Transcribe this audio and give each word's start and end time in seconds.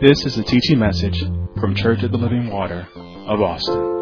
This 0.00 0.24
is 0.24 0.38
a 0.38 0.44
teaching 0.44 0.78
message 0.78 1.18
from 1.60 1.74
Church 1.74 2.04
of 2.04 2.12
the 2.12 2.18
Living 2.18 2.52
Water 2.52 2.86
of 3.26 3.40
Austin. 3.40 3.98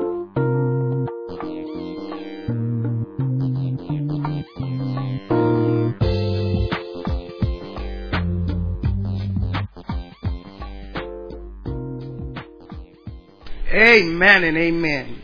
Amen 13.72 14.44
and 14.44 14.58
amen. 14.58 15.22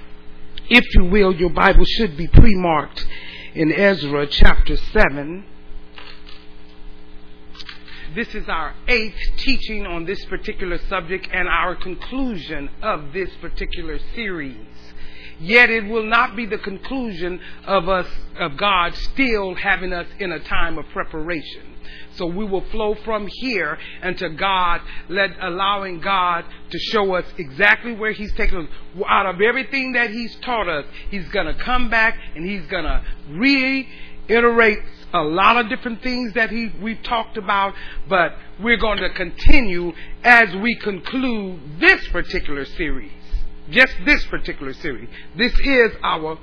If 0.70 0.84
you 0.95 1.05
will, 1.05 1.34
your 1.34 1.50
Bible 1.50 1.84
should 1.84 2.16
be 2.16 2.28
pre 2.28 2.55
marked 2.55 3.05
in 3.55 3.70
Ezra 3.73 4.27
chapter 4.27 4.78
7. 4.78 5.45
This 8.15 8.34
is 8.34 8.47
our 8.47 8.75
eighth 8.89 9.16
teaching 9.39 9.87
on 9.87 10.05
this 10.05 10.23
particular 10.27 10.79
subject 10.89 11.29
and 11.33 11.48
our 11.48 11.75
conclusion 11.75 12.69
of 12.83 13.12
this 13.15 13.30
particular 13.41 13.98
series. 14.15 14.66
Yet 15.41 15.70
it 15.70 15.87
will 15.87 16.05
not 16.05 16.37
be 16.37 16.45
the 16.45 16.59
conclusion 16.59 17.41
of 17.65 17.89
us, 17.89 18.06
of 18.39 18.59
God 18.59 18.95
still 18.95 19.55
having 19.55 19.95
us 19.95 20.06
in 20.19 20.30
a 20.30 20.41
time 20.41 20.77
of 20.77 20.84
preparation. 20.91 21.62
So 22.17 22.27
we 22.27 22.45
will 22.45 22.65
flow 22.70 22.95
from 22.97 23.29
here 23.29 23.79
unto 24.03 24.29
God, 24.29 24.83
let 25.09 25.31
allowing 25.41 26.01
God 26.01 26.45
to 26.70 26.79
show 26.79 27.15
us 27.15 27.25
exactly 27.39 27.95
where 27.95 28.12
He's 28.12 28.33
taken 28.34 28.67
us. 28.67 29.05
Out 29.09 29.27
of 29.27 29.41
everything 29.41 29.92
that 29.92 30.11
He's 30.11 30.37
taught 30.37 30.69
us, 30.69 30.84
He's 31.11 31.29
gonna 31.31 31.55
come 31.55 31.89
back 31.89 32.19
and 32.36 32.45
He's 32.45 32.67
gonna 32.67 33.03
reiterate 33.31 34.81
a 35.12 35.22
lot 35.22 35.58
of 35.58 35.68
different 35.68 36.02
things 36.02 36.34
that 36.34 36.50
he 36.50 36.72
we've 36.80 37.02
talked 37.02 37.36
about, 37.36 37.74
but 38.08 38.34
we're 38.60 38.78
going 38.78 38.98
to 38.98 39.10
continue 39.10 39.92
as 40.24 40.55
we 40.56 40.74
conclude 40.77 41.60
this 41.80 42.06
particular 42.08 42.64
series. 42.64 43.12
Just 43.70 43.94
this 44.05 44.24
particular 44.27 44.72
series. 44.72 45.08
This 45.36 45.56
is 45.60 45.92
our 46.02 46.38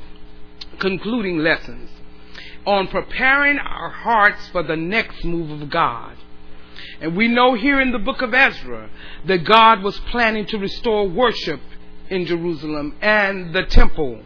concluding 0.80 1.40
lessons 1.40 1.90
on 2.66 2.88
preparing 2.88 3.58
our 3.58 3.90
hearts 3.90 4.48
for 4.50 4.64
the 4.64 4.76
next 4.76 5.24
move 5.26 5.62
of 5.62 5.70
God. 5.70 6.16
And 7.02 7.16
we 7.16 7.28
know 7.28 7.56
here 7.56 7.80
in 7.82 7.92
the 7.92 8.00
book 8.00 8.22
of 8.22 8.34
Ezra 8.34 8.90
that 9.26 9.44
God 9.44 9.82
was 9.82 9.98
planning 10.12 10.46
to 10.48 10.58
restore 10.58 11.08
worship 11.08 11.62
in 12.10 12.26
Jerusalem 12.26 12.96
and 13.02 13.54
the 13.54 13.64
temple. 13.64 14.24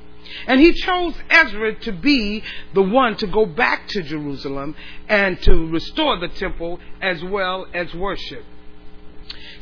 And 0.48 0.60
he 0.60 0.74
chose 0.74 1.16
Ezra 1.30 1.76
to 1.82 1.92
be 1.92 2.44
the 2.74 2.82
one 2.82 3.16
to 3.18 3.28
go 3.28 3.46
back 3.46 3.88
to 3.90 4.02
Jerusalem 4.02 4.76
and 5.08 5.42
to 5.44 5.68
restore 5.68 6.20
the 6.20 6.30
temple 6.30 6.80
as 7.02 7.24
well 7.24 7.68
as 7.74 7.94
worship. 7.94 8.46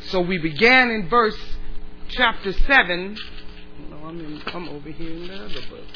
So 0.07 0.21
we 0.21 0.37
began 0.37 0.89
in 0.89 1.09
verse 1.09 1.37
chapter 2.09 2.51
7. 2.53 3.17
No, 3.89 3.97
I'm, 3.97 4.19
in, 4.19 4.41
I'm 4.47 4.69
over 4.69 4.89
here 4.89 5.11
in 5.11 5.27
the 5.27 5.35
other 5.35 5.61
book. 5.69 5.87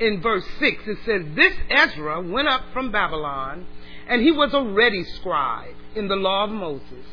In 0.00 0.20
verse 0.20 0.44
6, 0.58 0.82
it 0.86 0.98
says, 1.04 1.22
This 1.34 1.54
Ezra 1.70 2.20
went 2.20 2.48
up 2.48 2.64
from 2.72 2.92
Babylon, 2.92 3.66
and 4.06 4.22
he 4.22 4.30
was 4.30 4.52
a 4.52 4.62
ready 4.62 5.04
scribe 5.04 5.74
in 5.96 6.08
the 6.08 6.16
law 6.16 6.44
of 6.44 6.50
Moses, 6.50 7.06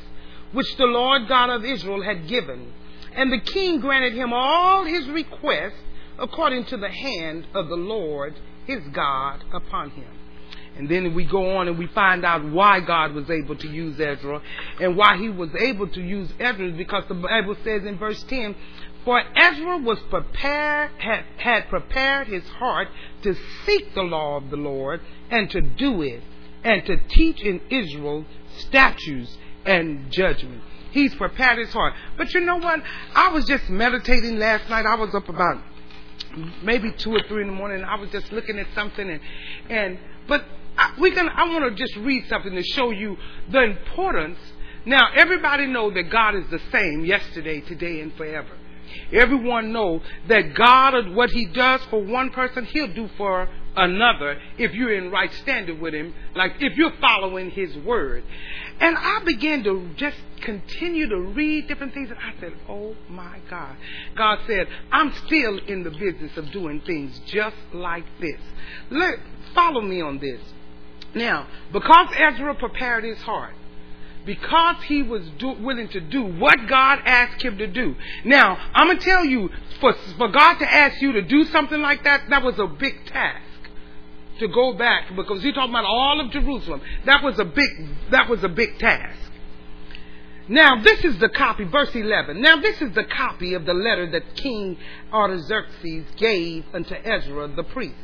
which 0.52 0.76
the 0.78 0.86
Lord 0.86 1.28
God 1.28 1.50
of 1.50 1.66
Israel 1.66 2.04
had 2.04 2.28
given 2.28 2.74
and 3.16 3.32
the 3.32 3.40
king 3.40 3.80
granted 3.80 4.14
him 4.14 4.34
all 4.34 4.86
his 4.86 5.08
requests 5.08 5.80
according 6.20 6.66
to 6.66 6.78
the 6.78 6.90
hand 6.90 7.48
of 7.54 7.68
the 7.68 7.76
Lord 7.76 8.36
his 8.66 8.82
God 8.94 9.44
upon 9.54 9.92
him. 9.92 10.10
And 10.78 10.90
then 10.90 11.14
we 11.14 11.24
go 11.24 11.58
on 11.58 11.70
and 11.70 11.78
we 11.78 11.88
find 11.88 12.26
out 12.26 12.44
why 12.44 12.82
God 12.82 13.14
was 13.14 13.30
able 13.30 13.56
to 13.56 13.68
use 13.68 14.00
Ezra 14.00 14.42
and 14.82 14.98
why 14.98 15.18
he 15.18 15.30
was 15.30 15.50
able 15.58 15.88
to 15.88 16.02
use 16.02 16.30
Ezra 16.40 16.72
because 16.72 17.06
the 17.08 17.14
Bible 17.14 17.56
says 17.64 17.86
in 17.86 17.98
verse 17.98 18.22
10, 18.24 18.56
for 19.06 19.22
Ezra 19.38 19.78
was 19.78 20.00
prepared, 20.10 20.92
had, 20.98 21.24
had 21.38 21.70
prepared 21.70 22.28
his 22.28 22.44
heart 22.50 22.90
to 23.22 23.36
seek 23.66 23.94
the 23.94 24.02
law 24.02 24.38
of 24.38 24.50
the 24.50 24.58
Lord 24.58 25.00
and 25.30 25.50
to 25.52 25.62
do 25.62 26.02
it 26.02 26.22
and 26.64 26.86
to 26.88 26.98
teach 27.08 27.40
in 27.42 27.62
Israel 27.70 28.26
statutes 28.58 29.38
and 29.66 30.12
judgment. 30.12 30.62
He's 30.96 31.14
prepared 31.16 31.58
his 31.58 31.74
heart. 31.74 31.94
But 32.18 32.34
you 32.34 32.40
know 32.40 32.56
what? 32.56 32.80
I 33.14 33.30
was 33.34 33.44
just 33.44 33.70
meditating 33.70 34.40
last 34.40 34.70
night. 34.70 34.86
I 34.86 34.96
was 34.96 35.14
up 35.14 35.28
about 35.28 35.62
maybe 36.64 36.94
two 36.94 37.14
or 37.14 37.22
three 37.28 37.42
in 37.42 37.50
the 37.50 37.54
morning. 37.54 37.84
I 37.84 37.96
was 37.96 38.10
just 38.12 38.32
looking 38.32 38.58
at 38.58 38.68
something 38.74 39.10
and 39.10 39.20
and 39.70 40.00
but 40.30 40.46
I, 40.78 40.94
we 40.98 41.12
can. 41.12 41.28
I 41.28 41.50
want 41.50 41.66
to 41.66 41.76
just 41.76 41.98
read 41.98 42.24
something 42.30 42.54
to 42.54 42.64
show 42.64 42.92
you 42.92 43.18
the 43.52 43.64
importance. 43.64 44.40
Now 44.86 45.10
everybody 45.14 45.68
know 45.68 45.92
that 45.92 46.10
God 46.10 46.34
is 46.36 46.46
the 46.50 46.62
same 46.72 47.04
yesterday, 47.04 47.60
today, 47.60 48.00
and 48.00 48.14
forever. 48.14 48.58
Everyone 49.12 49.74
know 49.74 50.02
that 50.30 50.54
God, 50.54 51.10
what 51.14 51.30
He 51.30 51.46
does 51.46 51.82
for 51.90 52.02
one 52.02 52.30
person, 52.30 52.64
He'll 52.64 52.94
do 52.94 53.10
for 53.18 53.50
another 53.76 54.40
if 54.58 54.74
you're 54.74 54.94
in 54.94 55.12
right 55.12 55.34
standing 55.34 55.80
with 55.80 55.94
Him, 55.94 56.14
like 56.36 56.54
if 56.60 56.78
you're 56.78 56.94
following 57.00 57.52
His 57.52 57.76
word. 57.78 58.24
And 58.80 58.98
I 58.98 59.20
began 59.24 59.64
to 59.64 59.90
just 59.96 60.18
continue 60.42 61.08
to 61.08 61.18
read 61.18 61.68
different 61.68 61.94
things, 61.94 62.10
and 62.10 62.20
I 62.20 62.40
said, 62.40 62.54
Oh 62.68 62.96
my 63.10 63.40
God. 63.50 63.76
God 64.16 64.40
said, 64.48 64.68
I'm 64.92 65.14
still 65.26 65.58
in 65.60 65.84
the 65.84 65.92
business 65.92 66.36
of 66.38 66.52
doing 66.52 66.82
things 66.82 67.20
just 67.26 67.58
like 67.74 68.06
this. 68.20 68.40
Let, 68.90 69.20
follow 69.54 69.82
me 69.82 70.02
on 70.02 70.20
this. 70.20 70.42
Now, 71.14 71.48
because 71.72 72.08
Ezra 72.18 72.56
prepared 72.56 73.06
his 73.06 73.18
heart, 73.20 73.56
because 74.26 74.84
he 74.86 75.02
was 75.02 75.24
do, 75.38 75.54
willing 75.54 75.88
to 75.90 76.02
do 76.02 76.24
what 76.24 76.68
God 76.68 77.00
asked 77.06 77.42
him 77.42 77.58
to 77.60 77.68
do. 77.68 77.96
Now, 78.26 78.58
I'm 78.74 78.88
going 78.88 79.00
to 79.00 79.06
tell 79.06 79.24
you, 79.24 79.50
for, 79.80 79.94
for 80.18 80.28
God 80.30 80.56
to 80.56 80.72
ask 80.72 81.02
you 81.02 81.14
to 81.14 81.22
do 81.22 81.46
something 81.46 81.80
like 81.80 82.04
that, 82.04 82.30
that 82.30 82.44
was 82.44 82.60
a 82.60 82.68
big 82.68 83.06
task 83.06 83.44
to 84.40 84.48
go 84.48 84.74
back 84.74 85.16
because 85.16 85.42
he's 85.44 85.54
talking 85.54 85.72
about 85.72 85.86
all 85.86 86.20
of 86.20 86.32
Jerusalem. 86.32 86.82
That 87.06 87.24
was 87.24 87.40
a 87.40 87.46
big 87.46 87.70
that 88.12 88.30
was 88.30 88.44
a 88.44 88.50
big 88.50 88.78
task. 88.80 89.20
Now 90.48 90.82
this 90.82 91.04
is 91.04 91.18
the 91.18 91.30
copy, 91.30 91.64
verse 91.64 91.94
eleven. 91.96 92.42
Now 92.42 92.58
this 92.58 92.82
is 92.82 92.94
the 92.94 93.04
copy 93.04 93.54
of 93.54 93.66
the 93.66 93.74
letter 93.74 94.12
that 94.12 94.36
King 94.36 94.78
Artaxerxes 95.12 96.06
gave 96.18 96.66
unto 96.74 96.94
Ezra 96.94 97.48
the 97.48 97.64
priest, 97.64 97.96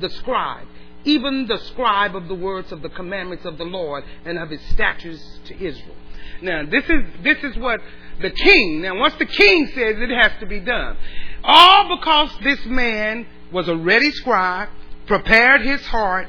the 0.00 0.10
scribe, 0.10 0.66
even 1.04 1.46
the 1.46 1.58
scribe 1.58 2.14
of 2.14 2.28
the 2.28 2.34
words 2.34 2.72
of 2.72 2.82
the 2.82 2.90
commandments 2.90 3.44
of 3.46 3.56
the 3.56 3.64
Lord 3.64 4.04
and 4.24 4.38
of 4.38 4.50
his 4.50 4.60
statutes 4.70 5.40
to 5.46 5.54
Israel. 5.54 5.96
Now 6.42 6.64
this 6.66 6.84
is 6.84 7.04
this 7.22 7.42
is 7.42 7.56
what 7.56 7.80
the 8.20 8.30
king. 8.30 8.82
Now 8.82 8.98
once 8.98 9.14
the 9.14 9.26
king 9.26 9.66
says 9.68 9.96
it 9.98 10.10
has 10.10 10.32
to 10.40 10.46
be 10.46 10.60
done, 10.60 10.96
all 11.42 11.96
because 11.96 12.30
this 12.42 12.64
man 12.66 13.26
was 13.50 13.66
a 13.68 13.76
ready 13.76 14.10
scribe 14.10 14.68
prepared 15.08 15.62
his 15.62 15.84
heart, 15.86 16.28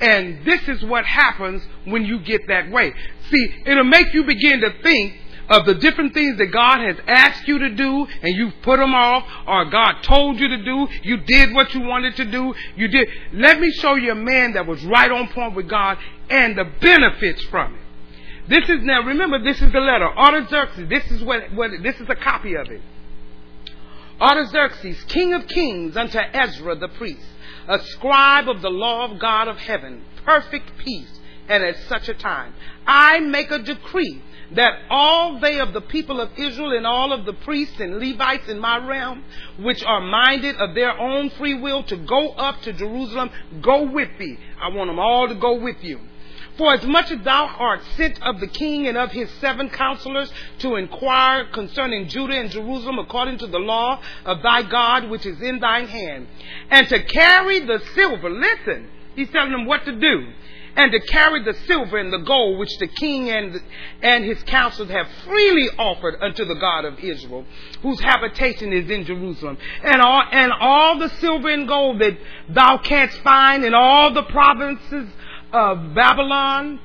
and 0.00 0.44
this 0.44 0.68
is 0.68 0.84
what 0.84 1.06
happens 1.06 1.62
when 1.84 2.04
you 2.04 2.18
get 2.20 2.42
that 2.48 2.70
way. 2.70 2.92
See, 3.30 3.54
it'll 3.64 3.84
make 3.84 4.12
you 4.12 4.24
begin 4.24 4.60
to 4.60 4.70
think 4.82 5.14
of 5.48 5.64
the 5.64 5.74
different 5.74 6.12
things 6.12 6.38
that 6.38 6.46
God 6.46 6.80
has 6.80 6.96
asked 7.06 7.46
you 7.46 7.58
to 7.60 7.70
do 7.70 8.06
and 8.22 8.36
you've 8.36 8.60
put 8.62 8.78
them 8.78 8.94
off 8.94 9.24
or 9.46 9.64
God 9.66 10.02
told 10.02 10.40
you 10.40 10.48
to 10.48 10.64
do. 10.64 10.88
You 11.02 11.18
did 11.18 11.54
what 11.54 11.72
you 11.72 11.80
wanted 11.82 12.16
to 12.16 12.24
do. 12.24 12.52
You 12.74 12.88
did. 12.88 13.08
Let 13.32 13.60
me 13.60 13.70
show 13.70 13.94
you 13.94 14.12
a 14.12 14.16
man 14.16 14.54
that 14.54 14.66
was 14.66 14.84
right 14.84 15.10
on 15.10 15.28
point 15.28 15.54
with 15.54 15.68
God 15.68 15.98
and 16.28 16.58
the 16.58 16.64
benefits 16.80 17.44
from 17.44 17.74
it. 17.74 17.80
This 18.48 18.68
is 18.68 18.82
now, 18.82 19.02
remember, 19.02 19.42
this 19.42 19.60
is 19.62 19.72
the 19.72 19.80
letter. 19.80 20.06
Artaxerxes, 20.06 20.88
this 20.88 21.04
is 21.10 21.22
what, 21.22 21.52
what 21.54 21.70
this 21.82 21.96
is 22.00 22.08
a 22.08 22.16
copy 22.16 22.54
of 22.54 22.68
it. 22.68 22.82
Artaxerxes, 24.20 25.02
king 25.04 25.32
of 25.32 25.46
kings, 25.46 25.96
unto 25.96 26.18
Ezra 26.18 26.76
the 26.76 26.88
priest 26.88 27.26
a 27.68 27.78
scribe 27.80 28.48
of 28.48 28.62
the 28.62 28.70
law 28.70 29.10
of 29.10 29.18
God 29.18 29.48
of 29.48 29.56
heaven, 29.56 30.04
perfect 30.24 30.76
peace, 30.78 31.20
and 31.48 31.62
at 31.62 31.76
such 31.88 32.08
a 32.08 32.14
time. 32.14 32.54
I 32.86 33.20
make 33.20 33.50
a 33.50 33.58
decree 33.58 34.22
that 34.52 34.72
all 34.90 35.40
they 35.40 35.58
of 35.58 35.72
the 35.72 35.80
people 35.80 36.20
of 36.20 36.30
Israel 36.36 36.76
and 36.76 36.86
all 36.86 37.12
of 37.12 37.24
the 37.24 37.32
priests 37.32 37.80
and 37.80 37.98
Levites 37.98 38.48
in 38.48 38.60
my 38.60 38.78
realm, 38.78 39.24
which 39.58 39.82
are 39.84 40.00
minded 40.00 40.56
of 40.56 40.74
their 40.74 40.96
own 40.98 41.30
free 41.30 41.54
will 41.54 41.82
to 41.84 41.96
go 41.96 42.30
up 42.30 42.60
to 42.62 42.72
Jerusalem, 42.72 43.30
go 43.60 43.82
with 43.82 44.08
thee. 44.18 44.38
I 44.60 44.68
want 44.68 44.88
them 44.88 44.98
all 44.98 45.28
to 45.28 45.34
go 45.34 45.60
with 45.60 45.82
you. 45.82 46.00
For 46.56 46.72
as 46.72 46.84
much 46.86 47.10
as 47.10 47.20
thou 47.22 47.46
art 47.46 47.82
sent 47.96 48.22
of 48.22 48.40
the 48.40 48.46
king 48.46 48.86
and 48.86 48.96
of 48.96 49.12
his 49.12 49.30
seven 49.40 49.68
counselors 49.68 50.32
to 50.60 50.76
inquire 50.76 51.46
concerning 51.52 52.08
Judah 52.08 52.34
and 52.34 52.50
Jerusalem 52.50 52.98
according 52.98 53.38
to 53.38 53.46
the 53.46 53.58
law 53.58 54.00
of 54.24 54.42
thy 54.42 54.62
God 54.62 55.10
which 55.10 55.26
is 55.26 55.40
in 55.42 55.58
thine 55.60 55.86
hand, 55.86 56.26
and 56.70 56.88
to 56.88 57.02
carry 57.02 57.60
the 57.60 57.80
silver, 57.94 58.30
listen, 58.30 58.88
he's 59.14 59.30
telling 59.30 59.52
them 59.52 59.66
what 59.66 59.84
to 59.84 59.92
do, 59.92 60.28
and 60.76 60.92
to 60.92 61.00
carry 61.00 61.42
the 61.42 61.54
silver 61.66 61.98
and 61.98 62.12
the 62.12 62.18
gold 62.18 62.58
which 62.58 62.76
the 62.78 62.86
king 62.86 63.30
and, 63.30 63.60
and 64.02 64.24
his 64.24 64.42
counselors 64.44 64.90
have 64.90 65.08
freely 65.24 65.68
offered 65.78 66.16
unto 66.22 66.44
the 66.44 66.54
God 66.54 66.84
of 66.84 66.98
Israel, 67.00 67.44
whose 67.82 68.00
habitation 68.00 68.72
is 68.72 68.90
in 68.90 69.04
Jerusalem, 69.04 69.58
and 69.82 70.00
all, 70.00 70.22
and 70.32 70.52
all 70.52 70.98
the 70.98 71.08
silver 71.20 71.48
and 71.48 71.66
gold 71.68 71.98
that 72.00 72.16
thou 72.48 72.78
canst 72.78 73.18
find 73.20 73.64
in 73.64 73.74
all 73.74 74.12
the 74.12 74.24
provinces 74.24 75.10
of 75.52 75.94
Babylon 75.94 76.80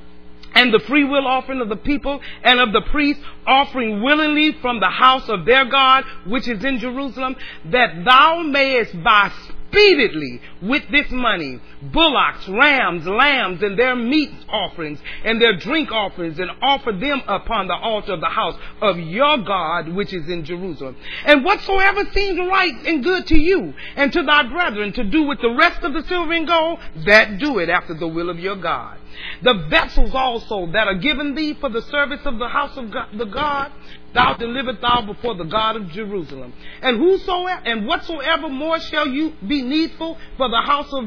and 0.54 0.72
the 0.72 0.80
free 0.80 1.04
will 1.04 1.26
offering 1.26 1.60
of 1.60 1.68
the 1.68 1.76
people 1.76 2.20
and 2.42 2.60
of 2.60 2.72
the 2.72 2.82
priests 2.90 3.22
offering 3.46 4.02
willingly 4.02 4.52
from 4.60 4.80
the 4.80 4.90
house 4.90 5.28
of 5.28 5.46
their 5.46 5.64
God, 5.64 6.04
which 6.26 6.46
is 6.46 6.62
in 6.64 6.78
Jerusalem, 6.78 7.36
that 7.66 8.04
thou 8.04 8.42
mayest 8.42 9.02
buy 9.02 9.32
speedily 9.48 10.40
with 10.62 10.82
this 10.90 11.10
money 11.10 11.60
bullocks, 11.82 12.48
rams, 12.48 13.06
lambs, 13.06 13.62
and 13.62 13.78
their 13.78 13.96
meat 13.96 14.30
offerings 14.48 15.00
and 15.24 15.40
their 15.40 15.56
drink 15.56 15.90
offerings, 15.90 16.38
and 16.38 16.50
offer 16.62 16.92
them 16.92 17.22
upon 17.26 17.66
the 17.66 17.74
altar 17.74 18.12
of 18.12 18.20
the 18.20 18.26
house 18.26 18.56
of 18.80 18.98
your 18.98 19.38
God, 19.38 19.88
which 19.88 20.12
is 20.12 20.28
in 20.28 20.44
Jerusalem. 20.44 20.96
And 21.24 21.44
whatsoever 21.44 22.04
seems 22.12 22.38
right 22.38 22.86
and 22.86 23.02
good 23.02 23.26
to 23.28 23.38
you 23.38 23.74
and 23.96 24.12
to 24.12 24.22
thy 24.22 24.44
brethren 24.44 24.92
to 24.92 25.04
do 25.04 25.24
with 25.24 25.40
the 25.40 25.50
rest 25.50 25.82
of 25.82 25.92
the 25.92 26.02
silver 26.04 26.32
and 26.32 26.46
gold, 26.46 26.78
that 27.06 27.38
do 27.38 27.58
it 27.58 27.68
after 27.68 27.94
the 27.94 28.08
will 28.08 28.30
of 28.30 28.38
your 28.38 28.56
God. 28.56 28.98
The 29.42 29.66
vessels 29.68 30.14
also 30.14 30.66
that 30.72 30.86
are 30.86 30.98
given 30.98 31.34
thee 31.34 31.54
for 31.54 31.68
the 31.68 31.82
service 31.82 32.20
of 32.24 32.38
the 32.38 32.48
house 32.48 32.76
of 32.76 32.90
God, 32.90 33.08
the 33.16 33.26
God, 33.26 33.72
thou 34.14 34.34
deliver 34.34 34.72
thou 34.74 35.02
before 35.02 35.34
the 35.34 35.44
God 35.44 35.76
of 35.76 35.88
Jerusalem. 35.90 36.52
And 36.80 36.98
whosoever 36.98 37.62
and 37.64 37.86
whatsoever 37.86 38.48
more 38.48 38.78
shall 38.80 39.08
you 39.08 39.34
be 39.46 39.62
needful 39.62 40.18
for 40.36 40.50
the 40.52 40.60
house 40.60 40.92
of, 40.92 41.04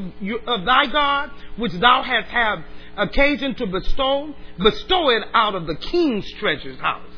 of 0.47 0.65
thy 0.65 0.87
God, 0.87 1.31
which 1.57 1.73
thou 1.73 2.03
hast 2.03 2.27
had 2.27 2.63
occasion 2.97 3.55
to 3.55 3.67
bestow, 3.67 4.33
bestow 4.57 5.09
it 5.09 5.23
out 5.33 5.55
of 5.55 5.67
the 5.67 5.75
king's 5.75 6.29
treasures 6.33 6.79
house. 6.79 7.09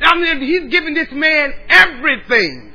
I 0.00 0.18
mean, 0.18 0.40
he's 0.42 0.70
giving 0.70 0.94
this 0.94 1.10
man 1.10 1.52
everything 1.68 2.74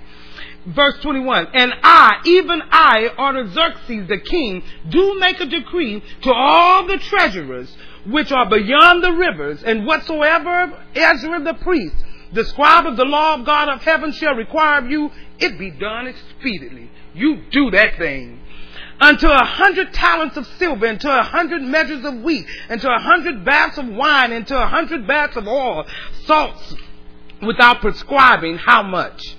verse 0.65 0.99
21, 1.01 1.47
and 1.53 1.73
I, 1.81 2.21
even 2.25 2.61
I, 2.71 3.09
Artaxerxes 3.17 4.07
the 4.07 4.19
king, 4.19 4.63
do 4.89 5.19
make 5.19 5.39
a 5.39 5.45
decree 5.45 6.03
to 6.23 6.31
all 6.31 6.85
the 6.85 6.97
treasurers 6.97 7.75
which 8.05 8.31
are 8.31 8.49
beyond 8.49 9.03
the 9.03 9.11
rivers, 9.11 9.63
and 9.63 9.85
whatsoever 9.85 10.73
Ezra 10.95 11.43
the 11.43 11.53
priest, 11.55 11.95
the 12.33 12.45
scribe 12.45 12.85
of 12.85 12.97
the 12.97 13.05
law 13.05 13.35
of 13.35 13.45
God 13.45 13.69
of 13.69 13.81
heaven 13.81 14.11
shall 14.11 14.35
require 14.35 14.79
of 14.79 14.89
you, 14.89 15.11
it 15.39 15.59
be 15.59 15.71
done 15.71 16.13
speedily. 16.39 16.89
You 17.13 17.41
do 17.51 17.71
that 17.71 17.97
thing. 17.97 18.39
Unto 19.01 19.27
a 19.27 19.43
hundred 19.43 19.91
talents 19.93 20.37
of 20.37 20.45
silver, 20.59 20.85
unto 20.85 21.09
a 21.09 21.23
hundred 21.23 21.63
measures 21.63 22.05
of 22.05 22.21
wheat, 22.21 22.45
unto 22.69 22.87
a 22.87 22.99
hundred 22.99 23.43
baths 23.43 23.79
of 23.79 23.87
wine, 23.87 24.31
unto 24.31 24.55
a 24.55 24.67
hundred 24.67 25.07
baths 25.07 25.35
of 25.35 25.47
oil, 25.47 25.85
salts, 26.25 26.75
without 27.41 27.81
prescribing 27.81 28.57
how 28.59 28.83
much. 28.83 29.35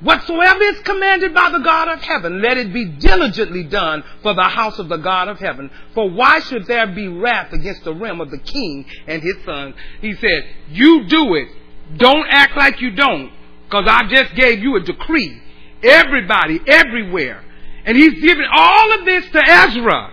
Whatsoever 0.00 0.62
is 0.62 0.80
commanded 0.80 1.34
by 1.34 1.50
the 1.50 1.58
God 1.58 1.88
of 1.88 2.02
heaven, 2.02 2.40
let 2.40 2.56
it 2.56 2.72
be 2.72 2.84
diligently 2.84 3.64
done 3.64 4.04
for 4.22 4.34
the 4.34 4.44
house 4.44 4.78
of 4.78 4.88
the 4.88 4.98
God 4.98 5.28
of 5.28 5.38
heaven. 5.38 5.70
For 5.94 6.08
why 6.08 6.40
should 6.40 6.66
there 6.66 6.86
be 6.86 7.08
wrath 7.08 7.52
against 7.52 7.84
the 7.84 7.94
realm 7.94 8.20
of 8.20 8.30
the 8.30 8.38
king 8.38 8.86
and 9.06 9.22
his 9.22 9.36
son? 9.44 9.74
He 10.02 10.14
said, 10.14 10.44
you 10.68 11.06
do 11.08 11.34
it. 11.34 11.48
Don't 11.96 12.26
act 12.28 12.56
like 12.56 12.80
you 12.80 12.92
don't, 12.92 13.32
because 13.64 13.86
I 13.88 14.06
just 14.08 14.34
gave 14.36 14.60
you 14.60 14.76
a 14.76 14.80
decree. 14.80 15.40
Everybody, 15.82 16.60
everywhere. 16.66 17.42
And 17.84 17.96
he's 17.96 18.20
giving 18.20 18.46
all 18.50 18.98
of 18.98 19.04
this 19.04 19.24
to 19.30 19.42
Ezra. 19.46 20.12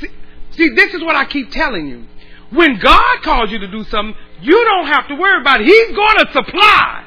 See, 0.00 0.08
see, 0.52 0.68
this 0.74 0.94
is 0.94 1.02
what 1.02 1.16
I 1.16 1.24
keep 1.24 1.50
telling 1.50 1.88
you. 1.88 2.06
When 2.50 2.78
God 2.78 3.22
calls 3.22 3.50
you 3.50 3.58
to 3.58 3.68
do 3.68 3.84
something, 3.84 4.14
you 4.42 4.64
don't 4.64 4.86
have 4.86 5.08
to 5.08 5.14
worry 5.16 5.40
about 5.40 5.60
it. 5.60 5.66
He's 5.66 5.96
going 5.96 6.18
to 6.18 6.32
supply. 6.32 7.04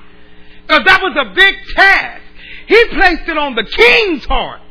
Because 0.67 0.83
that 0.85 1.01
was 1.01 1.15
a 1.17 1.33
big 1.33 1.55
task. 1.75 2.21
He 2.67 2.85
placed 2.89 3.29
it 3.29 3.37
on 3.37 3.55
the 3.55 3.63
king's 3.63 4.25
heart. 4.25 4.61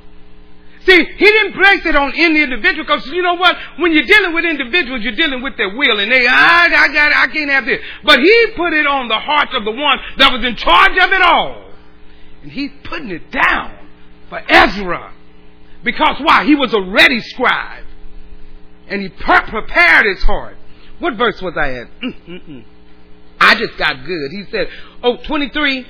See, 0.85 1.05
he 1.05 1.25
didn't 1.25 1.55
place 1.55 1.85
it 1.85 1.97
on 1.97 2.13
any 2.15 2.43
individual 2.43 2.85
because 2.85 3.07
you 3.07 3.23
know 3.23 3.35
what? 3.35 3.57
When 3.79 3.93
you're 3.93 4.05
dealing 4.05 4.35
with 4.35 4.45
individuals, 4.45 5.03
you're 5.03 5.17
dealing 5.17 5.43
with 5.43 5.57
their 5.57 5.75
will 5.75 5.99
and 5.99 6.13
they, 6.13 6.27
I, 6.29 6.67
I 6.67 6.93
got 6.93 7.11
it, 7.11 7.17
I 7.17 7.27
can't 7.27 7.51
have 7.51 7.65
this. 7.65 7.81
But 8.05 8.21
he 8.21 8.47
put 8.55 8.73
it 8.73 8.87
on 8.87 9.09
the 9.09 9.19
heart 9.19 9.49
of 9.55 9.65
the 9.65 9.73
one 9.73 9.99
that 10.19 10.31
was 10.31 10.45
in 10.45 10.55
charge 10.55 10.93
of 10.93 11.13
it 11.13 11.23
all. 11.23 11.73
And 12.43 12.53
he's 12.53 12.71
putting 12.85 13.11
it 13.11 13.33
down 13.33 13.86
for 14.29 14.43
Ezra. 14.49 15.13
Because 15.85 16.17
why? 16.21 16.45
He 16.45 16.55
was 16.55 16.75
a 16.75 16.81
ready 16.81 17.21
scribe. 17.21 17.85
And 18.89 19.03
he 19.03 19.09
prepared 19.09 20.07
his 20.07 20.23
heart. 20.23 20.57
What 20.99 21.15
verse 21.15 21.41
was 21.43 21.55
I 21.57 21.75
at? 21.75 21.89
Mm-mm-mm. 22.01 22.65
I 23.41 23.55
just 23.55 23.77
got 23.77 24.05
good. 24.05 24.31
He 24.31 24.45
said, 24.51 24.69
oh, 25.03 25.17
23. 25.19 25.87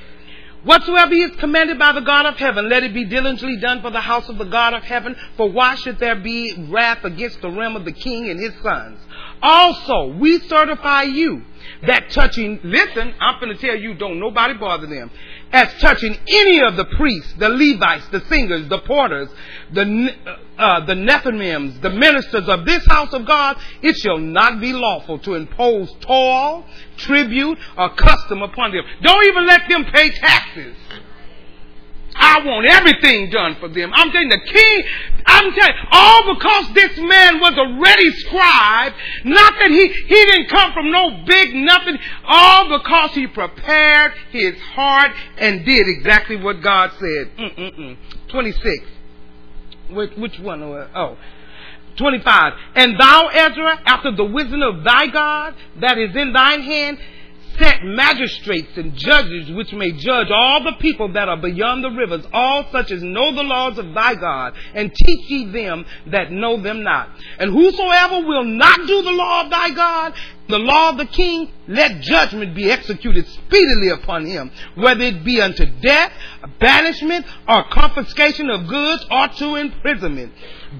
Whatsoever 0.64 1.14
is 1.14 1.30
commanded 1.36 1.78
by 1.78 1.92
the 1.92 2.00
God 2.00 2.26
of 2.26 2.36
heaven, 2.36 2.68
let 2.68 2.82
it 2.82 2.92
be 2.92 3.04
diligently 3.04 3.58
done 3.58 3.82
for 3.82 3.90
the 3.90 4.00
house 4.00 4.28
of 4.28 4.36
the 4.36 4.44
God 4.44 4.74
of 4.74 4.82
heaven. 4.82 5.14
For 5.36 5.48
why 5.48 5.76
should 5.76 6.00
there 6.00 6.16
be 6.16 6.54
wrath 6.70 7.04
against 7.04 7.40
the 7.40 7.50
realm 7.50 7.76
of 7.76 7.84
the 7.84 7.92
king 7.92 8.28
and 8.28 8.40
his 8.40 8.52
sons? 8.62 8.98
Also, 9.42 10.14
we 10.18 10.38
certify 10.40 11.02
you 11.02 11.42
that 11.86 12.10
touching, 12.10 12.60
listen, 12.64 13.14
I'm 13.20 13.40
going 13.40 13.56
to 13.56 13.66
tell 13.66 13.76
you, 13.76 13.94
don't 13.94 14.18
nobody 14.18 14.54
bother 14.54 14.86
them. 14.86 15.10
As 15.52 15.72
touching 15.80 16.16
any 16.26 16.60
of 16.60 16.76
the 16.76 16.84
priests, 16.84 17.34
the 17.38 17.48
Levites, 17.48 18.08
the 18.08 18.20
singers, 18.28 18.68
the 18.68 18.78
porters, 18.80 19.28
the, 19.72 20.14
uh, 20.58 20.84
the 20.86 20.94
Nethinims, 20.94 21.80
the 21.82 21.90
ministers 21.90 22.48
of 22.48 22.64
this 22.64 22.84
house 22.86 23.12
of 23.12 23.26
God, 23.26 23.56
it 23.82 23.96
shall 23.96 24.18
not 24.18 24.60
be 24.60 24.72
lawful 24.72 25.18
to 25.20 25.34
impose 25.34 25.92
toll, 26.00 26.64
tribute, 26.96 27.58
or 27.76 27.94
custom 27.94 28.42
upon 28.42 28.72
them. 28.72 28.82
Don't 29.02 29.24
even 29.26 29.46
let 29.46 29.68
them 29.68 29.84
pay 29.84 30.10
taxes. 30.10 30.76
I 32.18 32.40
want 32.44 32.66
everything 32.66 33.30
done 33.30 33.56
for 33.60 33.68
them. 33.68 33.92
I'm 33.94 34.10
telling 34.10 34.28
the 34.28 34.40
king, 34.40 34.82
I'm 35.26 35.52
telling 35.52 35.74
all 35.92 36.34
because 36.34 36.74
this 36.74 36.98
man 36.98 37.40
was 37.40 37.54
a 37.56 37.80
ready 37.80 38.10
scribe, 38.10 38.92
not 39.24 39.54
that 39.58 39.70
he, 39.70 39.88
he 39.88 40.24
didn't 40.24 40.48
come 40.48 40.72
from 40.72 40.90
no 40.90 41.24
big 41.26 41.54
nothing, 41.54 41.98
all 42.24 42.78
because 42.78 43.10
he 43.12 43.26
prepared 43.26 44.12
his 44.30 44.58
heart 44.60 45.12
and 45.38 45.64
did 45.64 45.88
exactly 45.88 46.36
what 46.36 46.62
God 46.62 46.90
said. 46.98 47.36
Mm-mm-mm. 47.36 47.96
26. 48.28 48.84
Which, 49.90 50.12
which 50.16 50.38
one? 50.40 50.62
Oh. 50.62 51.16
25. 51.96 52.52
And 52.74 52.98
thou, 53.00 53.28
Ezra, 53.28 53.80
after 53.86 54.14
the 54.14 54.24
wisdom 54.24 54.62
of 54.62 54.84
thy 54.84 55.06
God 55.06 55.54
that 55.80 55.98
is 55.98 56.14
in 56.14 56.32
thine 56.32 56.62
hand, 56.62 56.98
set 57.58 57.84
magistrates 57.84 58.76
and 58.76 58.94
judges 58.94 59.50
which 59.50 59.72
may 59.72 59.92
judge 59.92 60.28
all 60.30 60.62
the 60.62 60.76
people 60.80 61.12
that 61.12 61.28
are 61.28 61.40
beyond 61.40 61.84
the 61.84 61.90
rivers, 61.90 62.25
all 62.32 62.66
such 62.72 62.90
as 62.90 63.02
know 63.02 63.34
the 63.34 63.42
laws 63.42 63.78
of 63.78 63.94
thy 63.94 64.14
God, 64.14 64.54
and 64.75 64.94
teach 64.94 65.30
ye 65.30 65.50
them 65.52 65.84
that 66.06 66.30
know 66.30 66.60
them 66.60 66.82
not. 66.82 67.10
And 67.38 67.52
whosoever 67.52 68.26
will 68.26 68.44
not 68.44 68.86
do 68.86 69.02
the 69.02 69.10
law 69.10 69.44
of 69.44 69.50
thy 69.50 69.70
God, 69.70 70.14
the 70.48 70.58
law 70.58 70.90
of 70.90 70.96
the 70.98 71.06
king, 71.06 71.50
let 71.66 72.00
judgment 72.00 72.54
be 72.54 72.70
executed 72.70 73.26
speedily 73.26 73.88
upon 73.88 74.24
him, 74.24 74.50
whether 74.76 75.02
it 75.02 75.24
be 75.24 75.40
unto 75.40 75.66
death, 75.80 76.12
banishment, 76.60 77.26
or 77.48 77.64
confiscation 77.70 78.48
of 78.50 78.68
goods, 78.68 79.04
or 79.10 79.28
to 79.28 79.56
imprisonment. 79.56 80.32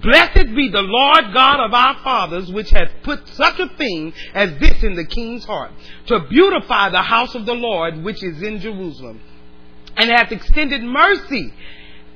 Blessed 0.03 0.55
be 0.55 0.69
the 0.71 0.83
Lord 0.83 1.33
God 1.33 1.61
of 1.67 1.75
our 1.75 1.99
fathers, 2.05 2.51
which 2.53 2.71
hath 2.71 2.91
put 3.03 3.27
such 3.29 3.59
a 3.59 3.69
thing 3.77 4.13
as 4.35 4.59
this 4.61 4.83
in 4.83 4.95
the 4.95 5.05
king's 5.05 5.45
heart, 5.45 5.73
to 6.07 6.21
beautify 6.29 6.91
the 6.91 7.03
house 7.03 7.35
of 7.35 7.47
the 7.47 7.55
Lord, 7.55 8.03
which 8.05 8.23
is 8.23 8.43
in 8.43 8.61
Jerusalem, 8.61 9.21
and 9.97 10.11
hath 10.11 10.31
extended 10.31 10.83
mercy 10.83 11.53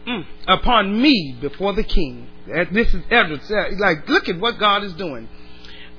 mm, 0.07 0.25
upon 0.47 1.01
me 1.01 1.37
before 1.41 1.73
the 1.73 1.85
king. 1.85 2.29
This 2.71 2.95
is 2.95 3.03
Edward. 3.11 3.41
Like, 3.79 4.09
look 4.09 4.29
at 4.29 4.39
what 4.39 4.59
God 4.59 4.85
is 4.85 4.93
doing. 4.95 5.29